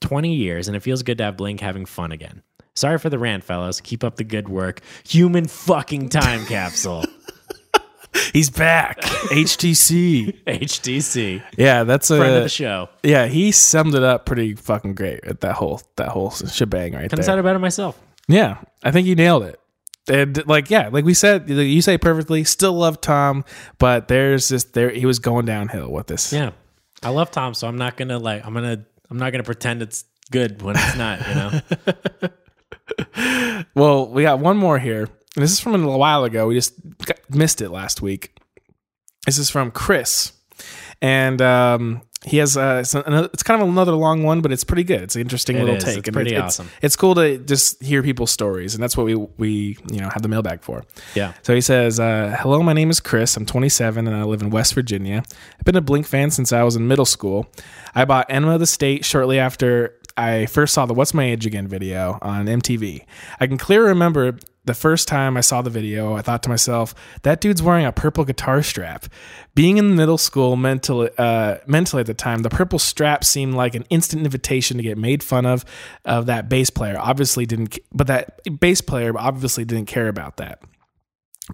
20 0.00 0.34
years, 0.34 0.68
and 0.68 0.76
it 0.76 0.80
feels 0.80 1.02
good 1.02 1.18
to 1.18 1.24
have 1.24 1.36
Blink 1.36 1.60
having 1.60 1.84
fun 1.86 2.12
again. 2.12 2.42
Sorry 2.74 2.98
for 2.98 3.10
the 3.10 3.18
rant, 3.18 3.44
fellas. 3.44 3.80
Keep 3.80 4.02
up 4.04 4.16
the 4.16 4.24
good 4.24 4.48
work. 4.48 4.80
Human 5.06 5.46
fucking 5.46 6.08
time 6.08 6.44
capsule. 6.46 7.04
He's 8.32 8.50
back. 8.50 9.00
HTC. 9.00 10.44
HTC. 10.44 11.42
Yeah, 11.56 11.84
that's 11.84 12.10
a 12.10 12.18
Friend 12.18 12.34
of 12.36 12.42
the 12.42 12.48
show. 12.48 12.88
yeah. 13.02 13.26
He 13.26 13.52
summed 13.52 13.94
it 13.94 14.02
up 14.02 14.26
pretty 14.26 14.54
fucking 14.54 14.94
great 14.94 15.24
at 15.24 15.40
that 15.40 15.54
whole 15.54 15.80
that 15.96 16.08
whole 16.08 16.30
shebang 16.30 16.92
right 16.92 17.02
Couldn't 17.02 17.16
there. 17.16 17.22
said 17.24 17.38
it 17.38 17.42
better 17.42 17.58
myself. 17.58 17.98
Yeah, 18.28 18.58
I 18.82 18.90
think 18.90 19.06
you 19.06 19.14
nailed 19.14 19.44
it. 19.44 19.58
And 20.08 20.44
like, 20.46 20.68
yeah, 20.70 20.88
like 20.88 21.04
we 21.04 21.14
said, 21.14 21.48
you 21.48 21.80
say 21.82 21.96
perfectly. 21.98 22.44
Still 22.44 22.72
love 22.74 23.00
Tom, 23.00 23.44
but 23.78 24.08
there's 24.08 24.48
this. 24.48 24.64
There, 24.64 24.90
he 24.90 25.06
was 25.06 25.18
going 25.18 25.46
downhill 25.46 25.90
with 25.90 26.06
this. 26.06 26.32
Yeah. 26.32 26.50
I 27.02 27.10
love 27.10 27.30
Tom, 27.30 27.54
so 27.54 27.66
I'm 27.66 27.76
not 27.76 27.96
gonna 27.96 28.18
like 28.18 28.44
I'm 28.46 28.52
gonna 28.54 28.84
I'm 29.12 29.18
not 29.18 29.30
gonna 29.30 29.44
pretend 29.44 29.82
it's 29.82 30.06
good 30.30 30.62
when 30.62 30.74
it's 30.74 30.96
not, 30.96 31.20
you 31.28 31.34
know? 31.34 32.30
Well, 33.74 34.08
we 34.08 34.22
got 34.22 34.38
one 34.38 34.56
more 34.56 34.78
here. 34.78 35.08
And 35.34 35.42
this 35.42 35.52
is 35.52 35.60
from 35.60 35.74
a 35.74 35.78
little 35.78 35.98
while 35.98 36.24
ago. 36.24 36.46
We 36.46 36.54
just 36.54 36.74
got, 36.98 37.18
missed 37.30 37.60
it 37.60 37.70
last 37.70 38.02
week. 38.02 38.36
This 39.26 39.38
is 39.38 39.50
from 39.50 39.70
Chris. 39.70 40.32
And 41.00 41.40
um, 41.40 42.02
he 42.24 42.36
has 42.38 42.56
uh, 42.56 42.78
it's, 42.80 42.94
another, 42.94 43.28
it's 43.32 43.42
kind 43.42 43.60
of 43.60 43.68
another 43.68 43.92
long 43.92 44.22
one, 44.22 44.40
but 44.40 44.52
it's 44.52 44.64
pretty 44.64 44.84
good. 44.84 45.02
It's 45.02 45.16
an 45.16 45.22
interesting 45.22 45.56
It 45.56 45.60
little 45.60 45.76
is. 45.76 45.84
take. 45.84 45.98
It's 45.98 46.08
and 46.08 46.14
pretty 46.14 46.34
it's, 46.34 46.42
awesome. 46.42 46.70
It's 46.80 46.96
cool 46.96 47.14
to 47.16 47.38
just 47.38 47.82
hear 47.82 48.02
people's 48.02 48.30
stories, 48.30 48.74
and 48.74 48.82
that's 48.82 48.96
what 48.96 49.06
we 49.06 49.14
we 49.14 49.76
you 49.90 50.00
know 50.00 50.08
have 50.08 50.22
the 50.22 50.28
mailbag 50.28 50.62
for. 50.62 50.84
Yeah. 51.14 51.32
So 51.42 51.54
he 51.54 51.60
says, 51.60 51.98
uh, 51.98 52.36
"Hello, 52.40 52.62
my 52.62 52.72
name 52.72 52.90
is 52.90 53.00
Chris. 53.00 53.36
I'm 53.36 53.46
27 53.46 54.06
and 54.06 54.16
I 54.16 54.22
live 54.24 54.42
in 54.42 54.50
West 54.50 54.74
Virginia. 54.74 55.22
I've 55.58 55.64
been 55.64 55.76
a 55.76 55.80
Blink 55.80 56.06
fan 56.06 56.30
since 56.30 56.52
I 56.52 56.62
was 56.62 56.76
in 56.76 56.86
middle 56.86 57.06
school. 57.06 57.46
I 57.94 58.04
bought 58.04 58.26
Enema 58.30 58.54
of 58.54 58.60
the 58.60 58.66
State 58.66 59.04
shortly 59.04 59.38
after 59.38 59.94
I 60.16 60.46
first 60.46 60.74
saw 60.74 60.86
the 60.86 60.94
What's 60.94 61.14
My 61.14 61.24
Age 61.24 61.46
Again 61.46 61.66
video 61.66 62.18
on 62.22 62.46
MTV. 62.46 63.04
I 63.40 63.46
can 63.46 63.58
clearly 63.58 63.88
remember 63.88 64.38
the 64.64 64.74
first 64.74 65.08
time 65.08 65.36
I 65.36 65.40
saw 65.40 65.60
the 65.60 65.70
video, 65.70 66.14
I 66.14 66.22
thought 66.22 66.42
to 66.44 66.48
myself, 66.48 66.94
that 67.22 67.40
dude's 67.40 67.62
wearing 67.62 67.84
a 67.84 67.92
purple 67.92 68.24
guitar 68.24 68.62
strap. 68.62 69.06
Being 69.54 69.76
in 69.76 69.96
middle 69.96 70.18
school 70.18 70.54
mentally, 70.54 71.10
uh, 71.18 71.58
mentally 71.66 72.00
at 72.00 72.06
the 72.06 72.14
time, 72.14 72.42
the 72.42 72.50
purple 72.50 72.78
strap 72.78 73.24
seemed 73.24 73.54
like 73.54 73.74
an 73.74 73.84
instant 73.90 74.24
invitation 74.24 74.76
to 74.76 74.82
get 74.82 74.96
made 74.96 75.22
fun 75.22 75.46
of. 75.46 75.64
Of 76.04 76.26
that 76.26 76.48
bass 76.48 76.70
player, 76.70 76.96
obviously 76.98 77.44
didn't, 77.44 77.78
but 77.92 78.06
that 78.06 78.40
bass 78.60 78.80
player 78.80 79.12
obviously 79.18 79.64
didn't 79.64 79.86
care 79.86 80.08
about 80.08 80.36
that. 80.36 80.60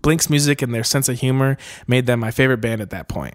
Blink's 0.02 0.28
music 0.28 0.60
and 0.60 0.74
their 0.74 0.84
sense 0.84 1.08
of 1.08 1.18
humor 1.18 1.56
made 1.86 2.06
them 2.06 2.20
my 2.20 2.30
favorite 2.30 2.60
band 2.60 2.82
at 2.82 2.90
that 2.90 3.08
point. 3.08 3.34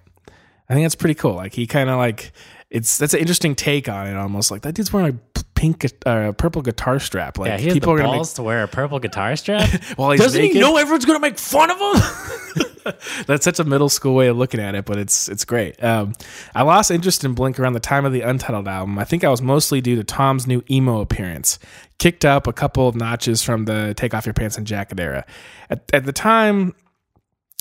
I 0.70 0.74
think 0.74 0.86
that's 0.86 0.96
pretty 0.96 1.16
cool. 1.16 1.36
Like 1.36 1.54
he 1.54 1.68
kind 1.68 1.90
of 1.90 1.98
like 1.98 2.32
it's 2.70 2.98
that's 2.98 3.14
an 3.14 3.20
interesting 3.20 3.56
take 3.56 3.90
on 3.90 4.08
it. 4.08 4.16
Almost 4.16 4.52
like 4.52 4.62
that 4.62 4.76
dude's 4.76 4.94
wearing 4.94 5.20
a 5.36 5.44
pink, 5.64 5.86
uh, 6.06 6.34
purple 6.34 6.62
guitar 6.62 7.00
strap. 7.00 7.38
Like 7.38 7.48
Yeah, 7.48 7.58
he 7.58 7.66
has 7.68 7.74
people 7.74 7.96
the 7.96 8.02
are 8.04 8.06
balls 8.06 8.34
to 8.34 8.44
wear 8.44 8.64
a 8.64 8.68
purple 8.68 9.00
guitar 9.00 9.34
strap. 9.38 9.72
make 9.72 9.84
while 9.98 10.12
he's 10.12 10.20
Doesn't 10.20 10.42
naked. 10.42 10.56
he 10.58 10.62
know 10.62 10.76
everyone's 10.78 11.06
gonna 11.06 11.20
make 11.20 11.40
fun 11.40 11.72
of 11.72 11.78
him? 11.80 12.94
That's 13.28 13.46
such 13.46 13.60
a 13.60 13.64
middle 13.64 13.88
school 13.88 14.14
way 14.14 14.28
of 14.28 14.36
looking 14.36 14.60
at 14.60 14.76
it, 14.76 14.84
but 14.84 14.98
it's 14.98 15.30
it's 15.30 15.46
great. 15.46 15.82
Um, 15.82 16.14
I 16.54 16.64
lost 16.64 16.92
interest 16.92 17.24
in 17.24 17.34
Blink 17.34 17.58
around 17.58 17.74
the 17.74 17.80
time 17.80 18.04
of 18.04 18.12
the 18.12 18.20
Untitled 18.22 18.68
album. 18.68 19.00
I 19.00 19.06
think 19.06 19.24
I 19.24 19.30
was 19.30 19.42
mostly 19.42 19.80
due 19.80 19.96
to 19.96 20.04
Tom's 20.04 20.46
new 20.48 20.62
emo 20.70 21.00
appearance, 21.00 21.60
kicked 21.98 22.26
up 22.26 22.46
a 22.46 22.52
couple 22.52 22.90
of 22.90 22.96
notches 22.96 23.42
from 23.42 23.64
the 23.66 23.94
Take 23.96 24.14
Off 24.14 24.26
Your 24.26 24.34
Pants 24.34 24.58
and 24.58 24.68
Jacket 24.68 25.00
era. 25.00 25.26
At, 25.70 25.84
at 25.94 26.04
the 26.04 26.12
time, 26.12 26.76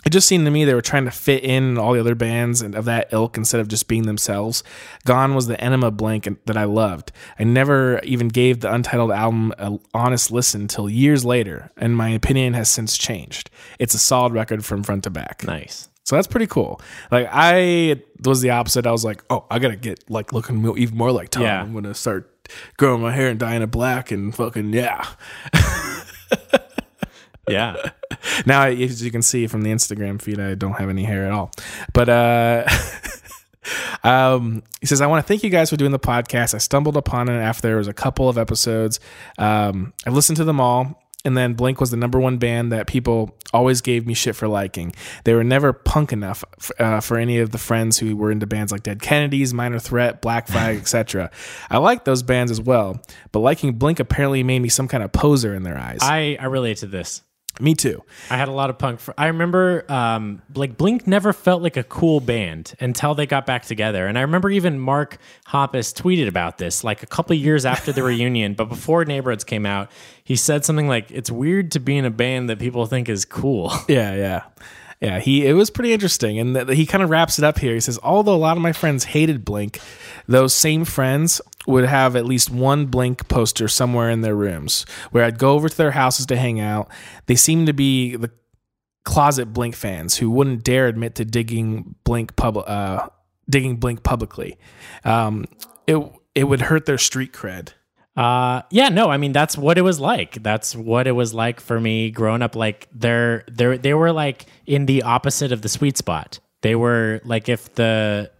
it 0.04 0.10
just 0.10 0.26
seemed 0.26 0.44
to 0.46 0.50
me 0.50 0.64
they 0.64 0.74
were 0.74 0.82
trying 0.82 1.04
to 1.04 1.10
fit 1.10 1.44
in 1.44 1.78
all 1.78 1.92
the 1.92 2.00
other 2.00 2.14
bands 2.14 2.60
and 2.60 2.74
of 2.74 2.84
that 2.86 3.08
ilk 3.12 3.36
instead 3.36 3.60
of 3.60 3.68
just 3.68 3.88
being 3.88 4.04
themselves. 4.04 4.64
Gone 5.04 5.34
was 5.34 5.46
the 5.46 5.60
enema 5.60 5.90
Blink 5.90 6.28
that 6.46 6.56
I 6.56 6.64
loved. 6.64 7.12
I 7.38 7.44
never 7.44 8.00
even 8.00 8.28
gave 8.28 8.60
the 8.60 8.72
Untitled 8.72 9.12
album 9.12 9.52
an 9.58 9.80
honest 9.94 10.30
listen 10.30 10.62
until 10.62 10.88
years 10.88 11.24
later, 11.24 11.70
and 11.76 11.96
my 11.96 12.08
opinion 12.10 12.54
has 12.54 12.68
since 12.68 12.98
changed. 12.98 13.50
It's 13.78 13.94
a 13.94 13.98
solid 13.98 14.32
record 14.32 14.64
from 14.64 14.82
front 14.82 15.04
to 15.04 15.10
back. 15.10 15.44
nice. 15.44 15.88
So 16.04 16.16
that's 16.16 16.26
pretty 16.26 16.48
cool. 16.48 16.80
Like 17.12 17.28
I 17.30 18.02
was 18.24 18.40
the 18.40 18.50
opposite. 18.50 18.88
I 18.88 18.90
was 18.90 19.04
like, 19.04 19.22
oh, 19.30 19.44
I 19.48 19.60
gotta 19.60 19.76
get 19.76 20.10
like 20.10 20.32
looking 20.32 20.76
even 20.76 20.96
more 20.98 21.12
like 21.12 21.28
Tom. 21.28 21.44
Yeah. 21.44 21.62
I'm 21.62 21.72
gonna 21.72 21.94
start 21.94 22.28
growing 22.76 23.00
my 23.00 23.12
hair 23.12 23.28
and 23.28 23.38
dyeing 23.38 23.62
it 23.62 23.70
black 23.70 24.10
and 24.10 24.34
fucking 24.34 24.72
yeah. 24.72 25.06
Yeah. 27.48 27.90
Now, 28.46 28.66
as 28.66 29.02
you 29.02 29.10
can 29.10 29.22
see 29.22 29.46
from 29.46 29.62
the 29.62 29.70
Instagram 29.70 30.20
feed, 30.20 30.40
I 30.40 30.54
don't 30.54 30.74
have 30.74 30.88
any 30.88 31.04
hair 31.04 31.26
at 31.26 31.32
all. 31.32 31.52
But 31.92 32.08
uh, 32.08 32.68
um, 34.04 34.62
he 34.80 34.86
says, 34.86 35.00
I 35.00 35.06
want 35.06 35.24
to 35.24 35.28
thank 35.28 35.44
you 35.44 35.50
guys 35.50 35.70
for 35.70 35.76
doing 35.76 35.92
the 35.92 35.98
podcast. 35.98 36.54
I 36.54 36.58
stumbled 36.58 36.96
upon 36.96 37.28
it 37.28 37.38
after 37.38 37.68
there 37.68 37.76
was 37.76 37.88
a 37.88 37.94
couple 37.94 38.28
of 38.28 38.38
episodes. 38.38 39.00
Um, 39.38 39.92
I 40.06 40.10
listened 40.10 40.36
to 40.38 40.44
them 40.44 40.60
all. 40.60 40.98
And 41.24 41.36
then 41.36 41.54
Blink 41.54 41.80
was 41.80 41.90
the 41.90 41.96
number 41.96 42.18
one 42.18 42.38
band 42.38 42.72
that 42.72 42.88
people 42.88 43.36
always 43.52 43.80
gave 43.80 44.06
me 44.06 44.14
shit 44.14 44.34
for 44.34 44.48
liking. 44.48 44.92
They 45.24 45.34
were 45.34 45.44
never 45.44 45.72
punk 45.72 46.12
enough 46.12 46.42
uh, 46.80 47.00
for 47.00 47.16
any 47.16 47.38
of 47.38 47.50
the 47.50 47.58
friends 47.58 47.98
who 47.98 48.16
were 48.16 48.32
into 48.32 48.46
bands 48.46 48.72
like 48.72 48.82
Dead 48.82 49.00
Kennedys, 49.00 49.54
Minor 49.54 49.78
Threat, 49.78 50.20
Black 50.20 50.48
Flag, 50.48 50.78
etc. 50.78 51.30
I 51.70 51.78
liked 51.78 52.04
those 52.04 52.22
bands 52.22 52.50
as 52.50 52.60
well, 52.60 53.00
but 53.30 53.40
liking 53.40 53.74
Blink 53.74 54.00
apparently 54.00 54.42
made 54.42 54.60
me 54.60 54.68
some 54.68 54.88
kind 54.88 55.04
of 55.04 55.12
poser 55.12 55.54
in 55.54 55.62
their 55.62 55.78
eyes. 55.78 55.98
I, 56.02 56.36
I 56.40 56.46
relate 56.46 56.78
to 56.78 56.86
this. 56.86 57.22
Me 57.60 57.74
too. 57.74 58.02
I 58.30 58.36
had 58.36 58.48
a 58.48 58.52
lot 58.52 58.70
of 58.70 58.78
punk. 58.78 59.00
Fr- 59.00 59.12
I 59.18 59.26
remember, 59.26 59.84
um, 59.90 60.40
like 60.54 60.76
Blink 60.78 61.06
never 61.06 61.32
felt 61.32 61.62
like 61.62 61.76
a 61.76 61.82
cool 61.84 62.20
band 62.20 62.74
until 62.80 63.14
they 63.14 63.26
got 63.26 63.44
back 63.46 63.64
together. 63.66 64.06
And 64.06 64.18
I 64.18 64.22
remember 64.22 64.50
even 64.50 64.78
Mark 64.78 65.18
Hoppus 65.48 65.92
tweeted 65.94 66.28
about 66.28 66.58
this 66.58 66.82
like 66.82 67.02
a 67.02 67.06
couple 67.06 67.36
years 67.36 67.66
after 67.66 67.92
the 67.92 68.02
reunion, 68.12 68.54
but 68.54 68.66
before 68.70 69.04
Neighborhoods 69.04 69.44
came 69.44 69.66
out, 69.66 69.90
he 70.24 70.34
said 70.34 70.64
something 70.64 70.88
like, 70.88 71.10
"It's 71.10 71.30
weird 71.30 71.72
to 71.72 71.80
be 71.80 71.96
in 71.98 72.04
a 72.04 72.10
band 72.10 72.48
that 72.48 72.58
people 72.58 72.86
think 72.86 73.08
is 73.08 73.24
cool." 73.24 73.72
Yeah, 73.88 74.14
yeah. 74.14 74.42
Yeah, 75.00 75.18
he 75.18 75.44
it 75.44 75.54
was 75.54 75.68
pretty 75.68 75.92
interesting, 75.92 76.38
and 76.38 76.54
th- 76.54 76.76
he 76.78 76.86
kind 76.86 77.02
of 77.02 77.10
wraps 77.10 77.36
it 77.36 77.44
up 77.44 77.58
here. 77.58 77.74
He 77.74 77.80
says, 77.80 77.98
although 78.04 78.36
a 78.36 78.38
lot 78.38 78.56
of 78.56 78.62
my 78.62 78.72
friends 78.72 79.02
hated 79.02 79.44
Blink, 79.44 79.80
those 80.28 80.54
same 80.54 80.84
friends 80.84 81.40
would 81.66 81.84
have 81.84 82.16
at 82.16 82.26
least 82.26 82.50
one 82.50 82.86
Blink 82.86 83.28
poster 83.28 83.68
somewhere 83.68 84.10
in 84.10 84.20
their 84.20 84.34
rooms. 84.34 84.84
Where 85.10 85.24
I'd 85.24 85.38
go 85.38 85.52
over 85.52 85.68
to 85.68 85.76
their 85.76 85.92
houses 85.92 86.26
to 86.26 86.36
hang 86.36 86.60
out. 86.60 86.88
They 87.26 87.36
seemed 87.36 87.66
to 87.66 87.72
be 87.72 88.16
the 88.16 88.30
closet 89.04 89.52
Blink 89.52 89.74
fans 89.74 90.16
who 90.16 90.30
wouldn't 90.30 90.64
dare 90.64 90.86
admit 90.88 91.16
to 91.16 91.24
digging 91.24 91.94
Blink 92.04 92.36
pub 92.36 92.56
uh, 92.56 93.08
digging 93.48 93.76
Blink 93.76 94.02
publicly. 94.02 94.58
Um, 95.04 95.46
it 95.86 95.98
it 96.34 96.44
would 96.44 96.62
hurt 96.62 96.86
their 96.86 96.98
street 96.98 97.32
cred. 97.32 97.70
Uh, 98.16 98.62
yeah, 98.70 98.90
no, 98.90 99.10
I 99.10 99.16
mean 99.16 99.32
that's 99.32 99.56
what 99.56 99.78
it 99.78 99.82
was 99.82 99.98
like. 99.98 100.42
That's 100.42 100.76
what 100.76 101.06
it 101.06 101.12
was 101.12 101.32
like 101.32 101.60
for 101.60 101.80
me 101.80 102.10
growing 102.10 102.42
up. 102.42 102.54
Like 102.54 102.88
they're 102.92 103.44
they 103.50 103.78
they 103.78 103.94
were 103.94 104.12
like 104.12 104.46
in 104.66 104.86
the 104.86 105.02
opposite 105.02 105.52
of 105.52 105.62
the 105.62 105.68
sweet 105.68 105.96
spot. 105.96 106.38
They 106.60 106.74
were 106.74 107.20
like 107.24 107.48
if 107.48 107.74
the 107.74 108.30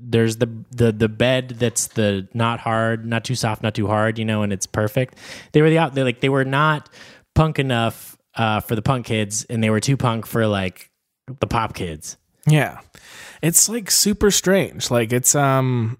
there's 0.00 0.36
the 0.36 0.48
the 0.70 0.92
the 0.92 1.08
bed 1.08 1.50
that's 1.50 1.88
the 1.88 2.28
not 2.34 2.60
hard, 2.60 3.06
not 3.06 3.24
too 3.24 3.34
soft, 3.34 3.62
not 3.62 3.74
too 3.74 3.86
hard, 3.86 4.18
you 4.18 4.24
know, 4.24 4.42
and 4.42 4.52
it's 4.52 4.66
perfect. 4.66 5.16
They 5.52 5.62
were 5.62 5.70
the 5.70 5.78
out. 5.78 5.94
They 5.94 6.02
like 6.02 6.20
they 6.20 6.28
were 6.28 6.44
not 6.44 6.88
punk 7.34 7.58
enough 7.58 8.16
uh, 8.34 8.60
for 8.60 8.74
the 8.74 8.82
punk 8.82 9.06
kids, 9.06 9.44
and 9.44 9.62
they 9.62 9.70
were 9.70 9.80
too 9.80 9.96
punk 9.96 10.26
for 10.26 10.46
like 10.46 10.90
the 11.40 11.46
pop 11.46 11.74
kids. 11.74 12.16
Yeah. 12.46 12.80
It's 13.42 13.68
like 13.68 13.90
super 13.90 14.30
strange. 14.30 14.90
Like 14.90 15.12
it's 15.12 15.34
um 15.34 15.98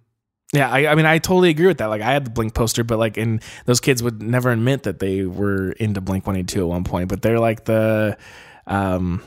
yeah, 0.52 0.70
I, 0.70 0.86
I 0.86 0.94
mean 0.94 1.06
I 1.06 1.18
totally 1.18 1.50
agree 1.50 1.66
with 1.66 1.78
that. 1.78 1.86
Like 1.86 2.02
I 2.02 2.12
had 2.12 2.24
the 2.24 2.30
Blink 2.30 2.54
poster, 2.54 2.84
but 2.84 2.98
like 2.98 3.16
and 3.16 3.42
those 3.66 3.80
kids 3.80 4.02
would 4.02 4.22
never 4.22 4.50
admit 4.50 4.84
that 4.84 4.98
they 4.98 5.24
were 5.24 5.72
into 5.72 6.00
Blink 6.00 6.26
182 6.26 6.62
at 6.62 6.68
one 6.68 6.84
point, 6.84 7.08
but 7.08 7.22
they're 7.22 7.40
like 7.40 7.64
the 7.64 8.16
um 8.66 9.22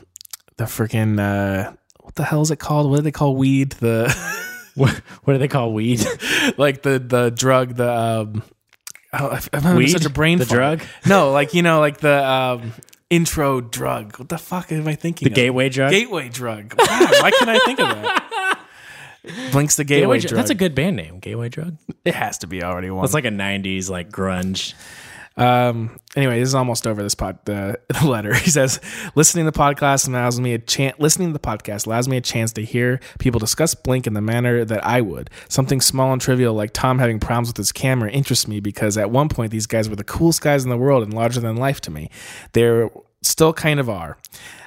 the 0.56 0.64
freaking 0.64 1.20
uh 1.20 1.72
what 2.00 2.16
the 2.16 2.24
hell 2.24 2.42
is 2.42 2.50
it 2.50 2.58
called? 2.58 2.90
What 2.90 2.96
do 2.96 3.02
they 3.02 3.12
call 3.12 3.36
weed? 3.36 3.72
The 3.72 4.06
What, 4.74 4.90
what 5.24 5.34
do 5.34 5.38
they 5.38 5.48
call 5.48 5.72
weed? 5.72 6.00
like 6.56 6.82
the 6.82 6.98
the 6.98 7.30
drug 7.30 7.74
the 7.76 7.92
um 7.92 8.42
oh, 9.12 9.38
I'm 9.52 9.76
Weed? 9.76 9.88
such 9.88 10.04
a 10.06 10.10
brain 10.10 10.38
The 10.38 10.46
fart. 10.46 10.56
drug? 10.78 10.82
No, 11.06 11.30
like 11.30 11.54
you 11.54 11.62
know 11.62 11.80
like 11.80 11.98
the 11.98 12.26
um 12.26 12.72
intro 13.10 13.60
drug. 13.60 14.18
What 14.18 14.28
the 14.28 14.38
fuck 14.38 14.72
am 14.72 14.88
I 14.88 14.94
thinking? 14.94 15.26
The 15.26 15.32
of? 15.32 15.36
gateway 15.36 15.68
drug. 15.68 15.90
Gateway 15.90 16.28
drug. 16.28 16.70
God, 16.76 16.88
why 16.88 17.30
can't 17.38 17.50
I 17.50 17.58
think 17.60 17.80
of 17.80 17.88
that? 17.88 18.28
Blink's 19.52 19.76
the 19.76 19.84
gateway, 19.84 20.16
Gateway 20.16 20.28
drug. 20.28 20.36
That's 20.38 20.50
a 20.50 20.54
good 20.54 20.74
band 20.74 20.96
name. 20.96 21.18
Gateway 21.20 21.48
drug. 21.48 21.76
It 22.04 22.14
has 22.14 22.38
to 22.38 22.46
be 22.48 22.62
already 22.64 22.90
one. 22.90 23.04
It's 23.04 23.14
like 23.14 23.24
a 23.24 23.30
'90s 23.30 23.88
like 23.88 24.10
grunge. 24.10 24.74
Um. 25.36 25.98
Anyway, 26.14 26.38
this 26.38 26.48
is 26.48 26.54
almost 26.54 26.86
over. 26.86 27.02
This 27.02 27.14
pod, 27.14 27.38
the, 27.44 27.80
the 27.88 28.06
letter. 28.06 28.34
He 28.34 28.50
says, 28.50 28.80
listening 29.14 29.46
to 29.46 29.50
the 29.50 29.58
podcast 29.58 30.08
allows 30.08 30.38
me 30.38 30.52
a 30.52 30.58
chance. 30.58 30.98
Listening 30.98 31.28
to 31.28 31.32
the 31.32 31.38
podcast 31.38 31.86
allows 31.86 32.08
me 32.08 32.16
a 32.16 32.20
chance 32.20 32.52
to 32.52 32.64
hear 32.64 33.00
people 33.18 33.38
discuss 33.38 33.74
Blink 33.74 34.06
in 34.06 34.14
the 34.14 34.20
manner 34.20 34.64
that 34.64 34.84
I 34.84 35.00
would. 35.00 35.30
Something 35.48 35.80
small 35.80 36.12
and 36.12 36.20
trivial 36.20 36.54
like 36.54 36.72
Tom 36.72 36.98
having 36.98 37.18
problems 37.18 37.48
with 37.48 37.56
his 37.56 37.72
camera 37.72 38.10
interests 38.10 38.46
me 38.46 38.60
because 38.60 38.98
at 38.98 39.10
one 39.10 39.28
point 39.28 39.52
these 39.52 39.66
guys 39.66 39.88
were 39.88 39.96
the 39.96 40.04
coolest 40.04 40.42
guys 40.42 40.64
in 40.64 40.70
the 40.70 40.76
world 40.76 41.02
and 41.02 41.14
larger 41.14 41.40
than 41.40 41.56
life 41.56 41.80
to 41.82 41.90
me. 41.90 42.10
They're 42.52 42.90
still 43.22 43.52
kind 43.52 43.80
of 43.80 43.88
are. 43.88 44.18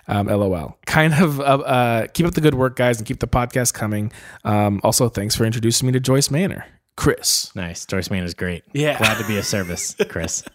Um, 0.07 0.27
LOL. 0.27 0.77
Kind 0.85 1.13
of. 1.15 1.39
Uh, 1.39 1.43
uh, 1.43 2.07
keep 2.07 2.25
up 2.25 2.33
the 2.33 2.41
good 2.41 2.55
work, 2.55 2.75
guys, 2.75 2.97
and 2.97 3.07
keep 3.07 3.19
the 3.19 3.27
podcast 3.27 3.73
coming. 3.73 4.11
Um, 4.43 4.79
also, 4.83 5.09
thanks 5.09 5.35
for 5.35 5.45
introducing 5.45 5.87
me 5.87 5.93
to 5.93 5.99
Joyce 5.99 6.29
Manor, 6.29 6.65
Chris. 6.95 7.55
Nice. 7.55 7.85
Joyce 7.85 8.09
Manor 8.11 8.25
is 8.25 8.35
great. 8.35 8.63
Yeah. 8.73 8.97
Glad 8.97 9.17
to 9.17 9.27
be 9.27 9.37
of 9.37 9.45
service, 9.45 9.95
Chris. 10.09 10.43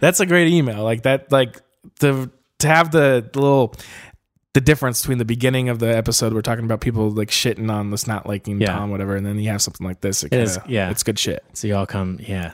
That's 0.00 0.20
a 0.20 0.26
great 0.26 0.48
email. 0.48 0.82
Like 0.84 1.02
that, 1.02 1.30
like 1.32 1.60
to 2.00 2.30
to 2.60 2.68
have 2.68 2.90
the, 2.90 3.28
the 3.32 3.40
little 3.40 3.74
the 4.54 4.60
difference 4.62 5.02
between 5.02 5.18
the 5.18 5.24
beginning 5.26 5.68
of 5.68 5.78
the 5.80 5.94
episode 5.94 6.32
we're 6.32 6.40
talking 6.40 6.64
about 6.64 6.80
people 6.80 7.10
like 7.10 7.28
shitting 7.28 7.70
on 7.70 7.90
this 7.90 8.06
not 8.06 8.26
liking 8.26 8.58
Yeah. 8.58 8.68
Tom, 8.72 8.90
whatever, 8.90 9.14
and 9.14 9.26
then 9.26 9.38
you 9.38 9.50
have 9.50 9.60
something 9.60 9.86
like 9.86 10.00
this. 10.00 10.24
It, 10.24 10.32
It 10.32 10.40
is- 10.40 10.56
kinda- 10.56 10.72
yeah. 10.72 10.90
it's 10.90 11.02
good 11.02 11.18
shit. 11.18 11.44
So 11.52 11.66
you 11.68 11.76
all 11.76 11.84
come, 11.84 12.18
yeah, 12.26 12.52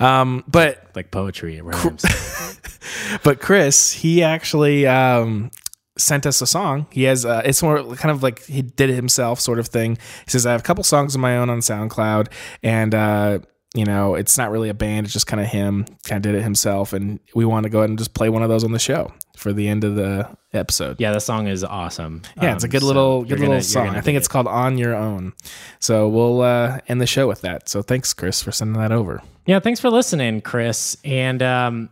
Um, 0.00 0.42
but 0.48 0.82
like 0.96 1.12
poetry. 1.12 1.56
It 1.58 1.62
rhymes. 1.64 2.04
but 3.22 3.40
Chris, 3.40 3.92
he 3.92 4.22
actually 4.24 4.86
um 4.88 5.50
sent 5.98 6.26
us 6.26 6.42
a 6.42 6.46
song. 6.46 6.86
He 6.90 7.04
has 7.04 7.24
uh, 7.24 7.42
it's 7.44 7.62
more 7.62 7.94
kind 7.94 8.10
of 8.10 8.22
like 8.24 8.42
he 8.44 8.62
did 8.62 8.90
it 8.90 8.94
himself 8.96 9.38
sort 9.40 9.58
of 9.60 9.68
thing. 9.68 9.98
He 10.24 10.30
says 10.30 10.46
I 10.46 10.52
have 10.52 10.60
a 10.60 10.64
couple 10.64 10.82
songs 10.84 11.14
of 11.14 11.20
my 11.20 11.36
own 11.38 11.48
on 11.48 11.60
SoundCloud 11.60 12.26
and 12.62 12.92
uh 12.94 13.38
you 13.76 13.84
know, 13.84 14.14
it's 14.14 14.36
not 14.38 14.50
really 14.50 14.68
a 14.68 14.74
band; 14.74 15.06
it's 15.06 15.12
just 15.12 15.26
kind 15.26 15.40
of 15.40 15.46
him, 15.46 15.84
kind 16.04 16.16
of 16.16 16.22
did 16.22 16.34
it 16.38 16.42
himself, 16.42 16.92
and 16.92 17.20
we 17.34 17.44
want 17.44 17.64
to 17.64 17.70
go 17.70 17.78
ahead 17.80 17.90
and 17.90 17.98
just 17.98 18.14
play 18.14 18.28
one 18.28 18.42
of 18.42 18.48
those 18.48 18.64
on 18.64 18.72
the 18.72 18.78
show 18.78 19.12
for 19.36 19.52
the 19.52 19.68
end 19.68 19.84
of 19.84 19.94
the 19.96 20.28
episode. 20.52 20.96
Yeah, 20.98 21.12
the 21.12 21.20
song 21.20 21.46
is 21.46 21.62
awesome. 21.62 22.22
Yeah, 22.40 22.54
it's 22.54 22.64
a 22.64 22.66
Um, 22.66 22.70
good 22.70 22.80
so 22.80 22.86
little 22.86 23.18
you're 23.26 23.36
good 23.36 23.44
gonna- 23.44 23.48
little 23.58 23.62
song. 23.62 23.88
I 23.90 24.00
think 24.00 24.16
it's 24.16 24.26
it. 24.26 24.30
called 24.30 24.46
"On 24.48 24.78
Your 24.78 24.94
Own." 24.94 25.34
So 25.78 26.08
we'll 26.08 26.40
uh, 26.42 26.78
end 26.88 27.00
the 27.00 27.06
show 27.06 27.28
with 27.28 27.42
that. 27.42 27.68
So 27.68 27.82
thanks, 27.82 28.12
Chris, 28.14 28.42
for 28.42 28.50
sending 28.52 28.80
that 28.80 28.92
over. 28.92 29.22
Yeah, 29.46 29.60
thanks 29.60 29.78
for 29.80 29.90
listening, 29.90 30.40
Chris. 30.40 30.96
And 31.04 31.42
um, 31.42 31.90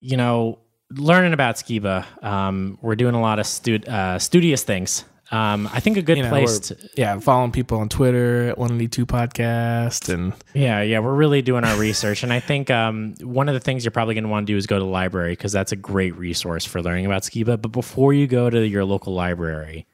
you 0.00 0.16
know, 0.16 0.58
learning 0.90 1.32
about 1.32 1.56
Skiba. 1.56 2.04
Um, 2.24 2.78
we're 2.80 2.94
doing 2.96 3.14
a 3.14 3.20
lot 3.20 3.38
of 3.40 3.46
stud- 3.46 3.88
uh, 3.88 4.18
studious 4.18 4.62
things. 4.62 5.04
Um, 5.32 5.68
I 5.72 5.80
think 5.80 5.96
a 5.96 6.02
good 6.02 6.18
You 6.18 6.22
know, 6.24 6.30
place 6.30 6.60
to 6.60 6.76
yeah, 6.96 7.18
following 7.18 7.50
people 7.50 7.78
on 7.78 7.88
Twitter 7.88 8.48
at 8.48 8.58
One 8.58 8.76
Eighty 8.76 8.86
Two 8.86 9.06
Podcast, 9.06 10.12
and 10.12 10.32
Yeah, 10.54 10.82
yeah, 10.82 11.00
we're 11.00 11.14
really 11.14 11.42
doing 11.42 11.64
our 11.64 11.76
research, 11.76 12.22
and 12.22 12.32
I 12.32 12.38
think 12.38 12.70
um, 12.70 13.14
one 13.20 13.48
of 13.48 13.54
the 13.54 13.60
things 13.60 13.84
you're 13.84 13.90
probably 13.90 14.14
going 14.14 14.24
to 14.24 14.30
want 14.30 14.46
to 14.46 14.52
do 14.52 14.56
is 14.56 14.66
go 14.66 14.78
to 14.78 14.84
the 14.84 14.90
library 14.90 15.32
because 15.32 15.52
that's 15.52 15.72
a 15.72 15.76
great 15.76 16.16
resource 16.16 16.64
for 16.64 16.80
learning 16.80 17.06
about 17.06 17.22
Skiba. 17.22 17.60
But 17.60 17.72
before 17.72 18.12
you 18.12 18.26
go 18.28 18.48
to 18.48 18.66
your 18.66 18.84
local 18.84 19.14
library, 19.14 19.86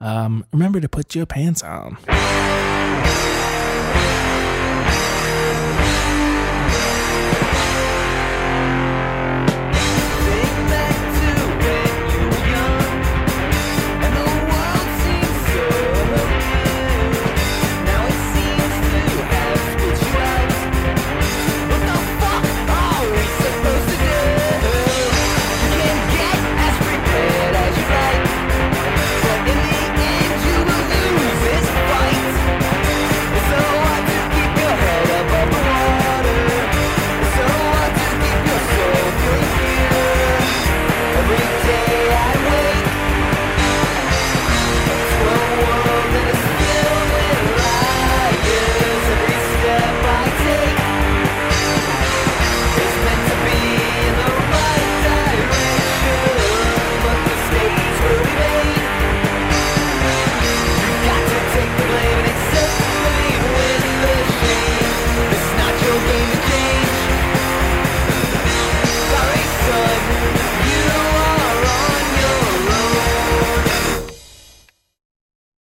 um, 0.00 0.44
remember 0.52 0.80
to 0.80 0.88
put 0.88 1.14
your 1.14 1.26
pants 1.26 1.62
on. 1.62 1.96